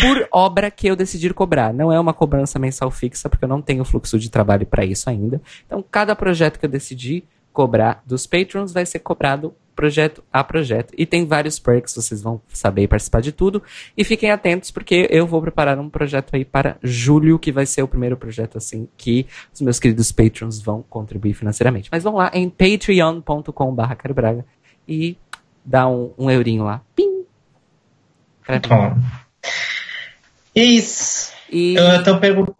por 0.00 0.26
obra 0.32 0.68
que 0.68 0.88
eu 0.88 0.96
decidir 0.96 1.32
cobrar. 1.32 1.72
Não 1.72 1.92
é 1.92 2.00
uma 2.00 2.12
cobrança 2.12 2.58
mensal 2.58 2.90
fixa, 2.90 3.28
porque 3.30 3.44
eu 3.44 3.48
não 3.48 3.62
tenho 3.62 3.84
fluxo 3.84 4.18
de 4.18 4.28
trabalho 4.28 4.66
para 4.66 4.84
isso 4.84 5.08
ainda. 5.08 5.40
Então, 5.64 5.80
cada 5.88 6.16
projeto 6.16 6.58
que 6.58 6.66
eu 6.66 6.70
decidir 6.70 7.22
cobrar 7.52 8.02
dos 8.04 8.26
Patrons 8.26 8.72
vai 8.72 8.84
ser 8.84 8.98
cobrado 8.98 9.54
projeto 9.76 10.24
a 10.32 10.42
projeto. 10.42 10.92
E 10.98 11.06
tem 11.06 11.24
vários 11.24 11.60
perks, 11.60 11.94
vocês 11.94 12.20
vão 12.20 12.40
saber 12.48 12.88
participar 12.88 13.20
de 13.20 13.30
tudo. 13.30 13.62
E 13.96 14.02
fiquem 14.02 14.32
atentos, 14.32 14.72
porque 14.72 15.06
eu 15.08 15.24
vou 15.24 15.40
preparar 15.40 15.78
um 15.78 15.88
projeto 15.88 16.34
aí 16.34 16.44
para 16.44 16.78
julho, 16.82 17.38
que 17.38 17.52
vai 17.52 17.64
ser 17.64 17.84
o 17.84 17.88
primeiro 17.88 18.16
projeto, 18.16 18.58
assim, 18.58 18.88
que 18.96 19.24
os 19.52 19.60
meus 19.60 19.78
queridos 19.78 20.10
Patrons 20.10 20.60
vão 20.60 20.82
contribuir 20.82 21.34
financeiramente. 21.34 21.88
Mas 21.92 22.02
vão 22.02 22.16
lá 22.16 22.28
em 22.34 22.50
patreon.com.br 22.50 24.42
e 24.86 25.16
dá 25.64 25.88
um, 25.88 26.12
um 26.18 26.30
eurinho 26.30 26.64
lá. 26.64 26.82
Pim! 26.94 27.24
Bom. 28.68 28.96
Isso. 30.54 31.32
E 31.50 31.74
Eu 31.74 32.02
tô 32.02 32.18
perguntando. 32.18 32.54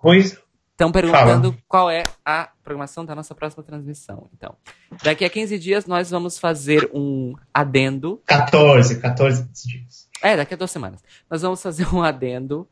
Estão 0.74 0.90
perguntando 0.90 1.56
qual 1.68 1.88
é 1.88 2.02
a 2.24 2.48
programação 2.64 3.04
da 3.04 3.14
nossa 3.14 3.32
próxima 3.32 3.62
transmissão. 3.62 4.28
Então, 4.36 4.56
daqui 5.04 5.24
a 5.24 5.30
15 5.30 5.56
dias 5.56 5.86
nós 5.86 6.10
vamos 6.10 6.36
fazer 6.36 6.90
um 6.92 7.34
adendo. 7.52 8.20
14, 8.26 9.00
14 9.00 9.44
dias. 9.52 10.08
É, 10.20 10.36
daqui 10.36 10.54
a 10.54 10.56
duas 10.56 10.72
semanas. 10.72 11.00
Nós 11.30 11.42
vamos 11.42 11.62
fazer 11.62 11.86
um 11.94 12.02
adendo 12.02 12.66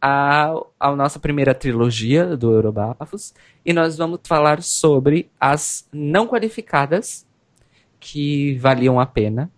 à, 0.00 0.52
à 0.80 0.96
nossa 0.96 1.20
primeira 1.20 1.54
trilogia 1.54 2.36
do 2.36 2.52
Eurobafos. 2.52 3.32
E 3.64 3.72
nós 3.72 3.96
vamos 3.96 4.18
falar 4.24 4.60
sobre 4.60 5.30
as 5.38 5.86
não 5.92 6.26
qualificadas 6.26 7.24
que 8.00 8.58
valiam 8.58 8.98
a 8.98 9.06
pena 9.06 9.48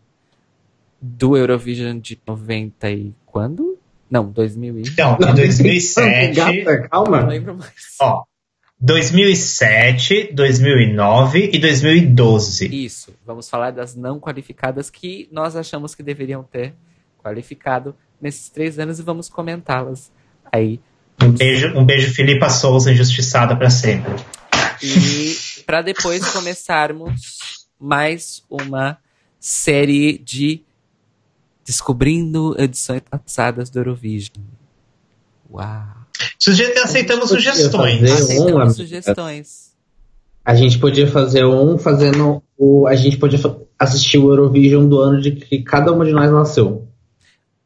do 1.07 1.37
Eurovision 1.37 1.99
de 1.99 2.19
90 2.27 2.91
e 2.91 3.15
quando? 3.25 3.79
Não, 4.11 4.29
2000 4.31 4.79
e... 4.79 4.83
Não, 4.99 5.17
em 5.31 5.35
2007. 5.35 6.35
Gata, 6.35 6.79
Não 6.81 6.89
calma. 6.89 7.27
lembro 7.27 7.57
mais. 7.57 7.97
Ó, 8.01 8.25
2007, 8.79 10.33
2009 10.33 11.51
e 11.53 11.59
2012. 11.59 12.85
Isso, 12.85 13.15
vamos 13.25 13.49
falar 13.49 13.71
das 13.71 13.95
não 13.95 14.21
qualificadas 14.21 14.91
que 14.91 15.29
nós 15.33 15.57
achamos 15.57 15.95
que 15.95 16.03
deveriam 16.03 16.43
ter 16.43 16.75
qualificado 17.23 17.95
nesses 18.21 18.49
três 18.49 18.79
anos 18.79 18.99
e 18.99 19.03
vamos 19.03 19.29
comentá-las 19.29 20.13
aí. 20.53 20.81
Um 21.23 21.31
beijo, 21.31 21.69
um 21.79 21.85
beijo 21.85 22.13
Filipa 22.13 22.51
Souza, 22.51 22.93
injustiçada 22.93 23.57
pra 23.57 23.71
sempre. 23.71 24.13
E 24.83 25.35
para 25.65 25.81
depois 25.81 26.29
começarmos 26.31 27.67
mais 27.81 28.43
uma 28.51 28.99
série 29.41 30.19
de 30.19 30.63
descobrindo 31.67 32.55
edições 32.59 33.03
passadas 33.11 33.69
do 33.69 33.81
Eurovision. 33.81 34.37
Uau! 35.51 35.85
Suge 36.39 36.63
aceitamos 36.79 37.29
sugestões. 37.29 38.03
Aceitamos 38.03 38.53
amiga. 38.53 38.71
sugestões. 38.71 39.75
A 40.45 40.55
gente 40.55 40.79
podia 40.79 41.11
fazer 41.11 41.45
um 41.45 41.77
fazendo 41.77 42.43
o. 42.57 42.87
A 42.87 42.95
gente 42.95 43.17
podia 43.19 43.39
assistir 43.79 44.17
o 44.19 44.31
Eurovision 44.31 44.89
do 44.89 45.01
ano 45.01 45.21
de 45.21 45.33
que 45.33 45.63
cada 45.63 45.93
uma 45.93 46.05
de 46.05 46.13
nós 46.13 46.31
nasceu. 46.31 46.87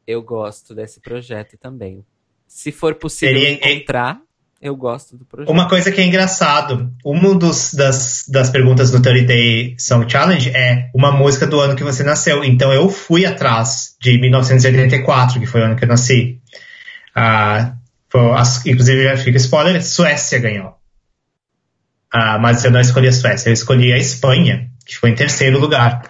Eu 0.07 0.23
gosto 0.23 0.75
desse 0.75 0.99
projeto 0.99 1.57
também. 1.59 2.05
Se 2.47 2.73
for 2.73 2.95
possível 2.95 3.39
Seria- 3.39 3.75
encontrar, 3.75 4.21
eu 4.61 4.77
gosto 4.77 5.17
do 5.17 5.25
projeto. 5.25 5.51
Uma 5.51 5.69
coisa 5.69 5.91
que 5.91 6.01
é 6.01 6.05
engraçado, 6.05 6.93
uma 7.05 7.35
dos, 7.35 7.73
das, 7.73 8.25
das 8.29 8.51
perguntas 8.51 8.91
do 8.91 9.01
30 9.01 9.27
Day 9.27 9.75
Song 9.79 10.11
Challenge 10.11 10.51
é 10.51 10.91
uma 10.95 11.11
música 11.11 11.47
do 11.47 11.59
ano 11.59 11.75
que 11.75 11.83
você 11.83 12.03
nasceu. 12.03 12.45
Então 12.45 12.73
eu 12.73 12.89
fui 12.91 13.25
atrás 13.25 13.97
de 14.01 14.19
1984, 14.19 15.41
que 15.41 15.47
foi 15.47 15.63
o 15.63 15.65
ano 15.65 15.77
que 15.77 15.85
eu 15.85 15.89
nasci. 15.89 16.39
Ah, 17.15 17.75
foi- 18.11 18.33
as- 18.33 18.65
inclusive, 18.67 19.05
já 19.05 19.17
fica 19.17 19.39
spoiler, 19.39 19.83
Suécia 19.83 20.39
ganhou. 20.39 20.75
Ah, 22.13 22.39
mas 22.39 22.63
eu 22.65 22.71
não 22.71 22.81
escolhi 22.81 23.09
a 23.09 23.13
Suécia, 23.13 23.49
eu 23.49 23.55
escolhi 23.55 23.93
a 23.93 23.97
Espanha, 23.99 24.69
que 24.85 24.95
ficou 24.95 25.09
em 25.09 25.15
terceiro 25.15 25.59
lugar. 25.59 26.03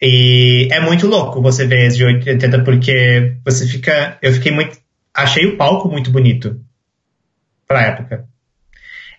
E 0.00 0.68
é 0.70 0.78
muito 0.78 1.08
louco 1.08 1.42
você 1.42 1.66
ver 1.66 1.86
esse 1.88 1.96
de 1.96 2.04
80, 2.04 2.62
porque 2.62 3.36
você 3.44 3.66
fica. 3.66 4.16
Eu 4.22 4.32
fiquei 4.32 4.52
muito. 4.52 4.78
Achei 5.12 5.46
o 5.46 5.56
palco 5.56 5.88
muito 5.88 6.12
bonito 6.12 6.60
pra 7.68 7.82
época. 7.82 8.26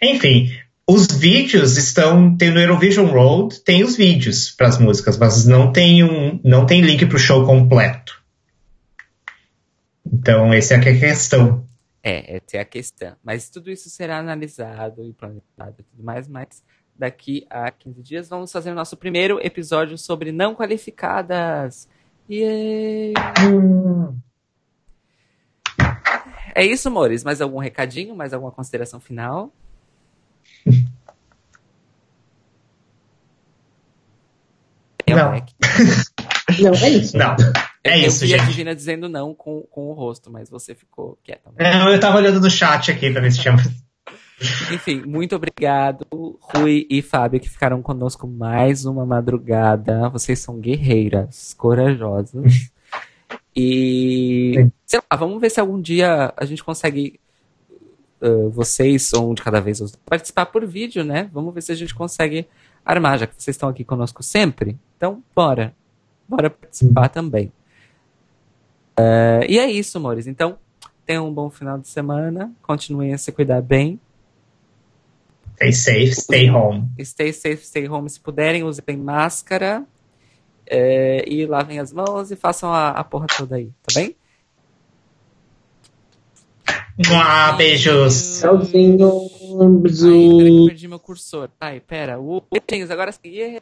Enfim, 0.01 0.51
os 0.87 1.05
vídeos 1.05 1.77
estão. 1.77 2.35
Tem 2.35 2.49
no 2.49 2.59
Eurovision 2.59 3.05
Road, 3.05 3.61
tem 3.61 3.83
os 3.83 3.95
vídeos 3.95 4.49
para 4.49 4.67
as 4.67 4.79
músicas, 4.79 5.17
mas 5.17 5.45
não 5.45 5.71
tem, 5.71 6.03
um, 6.03 6.41
não 6.43 6.65
tem 6.65 6.81
link 6.81 7.05
pro 7.05 7.19
show 7.19 7.45
completo. 7.45 8.19
Então, 10.11 10.51
essa 10.51 10.73
é 10.73 10.77
a 10.77 10.81
questão. 10.81 11.67
É, 12.01 12.37
essa 12.37 12.57
é 12.57 12.59
a 12.59 12.65
questão. 12.65 13.15
Mas 13.23 13.49
tudo 13.49 13.69
isso 13.69 13.89
será 13.89 14.17
analisado 14.17 15.03
e 15.03 15.13
planejado 15.13 15.75
e 15.77 15.83
tudo 15.83 16.03
mais, 16.03 16.27
mas 16.27 16.63
daqui 16.97 17.45
a 17.49 17.69
15 17.69 18.01
dias 18.01 18.29
vamos 18.29 18.51
fazer 18.51 18.71
o 18.71 18.75
nosso 18.75 18.97
primeiro 18.97 19.39
episódio 19.45 19.97
sobre 19.97 20.31
não 20.31 20.55
qualificadas. 20.55 21.87
Yay! 22.29 23.13
É 26.59 26.65
isso, 26.65 26.89
amores. 26.89 27.23
Mais 27.23 27.39
algum 27.39 27.57
recadinho? 27.57 28.13
Mais 28.13 28.33
alguma 28.33 28.51
consideração 28.51 28.99
final? 28.99 29.49
Tem 35.05 35.15
Não. 35.15 35.31
Não, 36.59 36.73
é 36.73 36.89
isso. 36.89 37.15
Não, 37.15 37.35
é 37.81 38.03
eu 38.03 38.07
isso, 38.07 38.25
vi 38.25 38.33
a 38.33 38.37
gente. 38.39 38.47
Divina 38.49 38.75
dizendo 38.75 39.07
não 39.07 39.33
com, 39.33 39.61
com 39.69 39.87
o 39.87 39.93
rosto, 39.93 40.29
mas 40.29 40.49
você 40.49 40.75
ficou 40.75 41.17
quieta. 41.23 41.49
Não, 41.57 41.89
eu 41.89 41.99
tava 41.99 42.17
olhando 42.17 42.41
no 42.41 42.49
chat 42.49 42.91
aqui 42.91 43.09
pra 43.09 43.21
ver 43.21 43.31
se 43.31 43.39
tinha. 43.39 43.55
Enfim, 44.73 45.03
muito 45.05 45.35
obrigado, 45.35 46.05
Rui 46.41 46.87
e 46.89 47.01
Fábio, 47.01 47.39
que 47.39 47.47
ficaram 47.47 47.81
conosco 47.81 48.27
mais 48.27 48.83
uma 48.83 49.05
madrugada. 49.05 50.09
Vocês 50.09 50.39
são 50.39 50.59
guerreiras, 50.59 51.53
corajosas. 51.53 52.71
E, 53.55 54.69
sei 54.89 54.99
lá, 54.99 55.15
vamos 55.15 55.39
ver 55.39 55.51
se 55.51 55.59
algum 55.59 55.79
dia 55.79 56.33
a 56.35 56.45
gente 56.45 56.63
consegue, 56.63 57.19
uh, 58.19 58.49
vocês, 58.49 59.13
ou 59.13 59.29
um 59.29 59.33
de 59.35 59.43
cada 59.43 59.61
vez, 59.61 59.79
participar 60.03 60.47
por 60.47 60.65
vídeo, 60.65 61.03
né? 61.03 61.29
Vamos 61.31 61.53
ver 61.53 61.61
se 61.61 61.71
a 61.71 61.75
gente 61.75 61.93
consegue 61.93 62.47
armar, 62.83 63.19
já 63.19 63.27
que 63.27 63.35
vocês 63.37 63.55
estão 63.55 63.69
aqui 63.69 63.83
conosco 63.83 64.23
sempre. 64.23 64.75
Então, 64.97 65.23
bora. 65.35 65.75
Bora 66.27 66.49
participar 66.49 67.07
também. 67.09 67.51
Uh, 68.99 69.45
e 69.47 69.59
é 69.59 69.69
isso, 69.69 69.99
amores. 69.99 70.25
Então, 70.25 70.57
tenham 71.05 71.27
um 71.27 71.33
bom 71.33 71.51
final 71.51 71.77
de 71.77 71.87
semana. 71.87 72.51
Continuem 72.63 73.13
a 73.13 73.17
se 73.19 73.31
cuidar 73.31 73.61
bem. 73.61 73.99
Stay 75.55 75.71
safe, 75.71 76.15
stay 76.15 76.49
home. 76.49 76.89
Stay 76.99 77.31
safe, 77.31 77.63
stay 77.63 77.87
home. 77.87 78.09
Se 78.09 78.19
puderem, 78.19 78.63
usem 78.63 78.97
máscara. 78.97 79.85
é, 80.65 81.23
e 81.27 81.45
lavem 81.45 81.79
as 81.79 81.93
mãos 81.93 82.31
e 82.31 82.35
façam 82.35 82.71
a, 82.73 82.89
a 82.89 83.03
porra 83.03 83.27
toda 83.27 83.55
aí, 83.55 83.71
tá 83.83 83.99
bem? 83.99 84.15
Ah, 87.07 87.53
beijos. 87.53 88.39
Tchauzinho. 88.39 89.29
Ai, 89.59 89.67
peraí 89.81 90.51
que 90.51 90.59
eu 90.59 90.65
perdi 90.67 90.87
meu 90.87 90.99
cursor. 90.99 91.49
Ai, 91.59 91.79
pera. 91.79 92.19
Uh, 92.19 92.43
beijinhos, 92.51 92.91
agora 92.91 93.11
sim. 93.11 93.19
Yeah. 93.25 93.59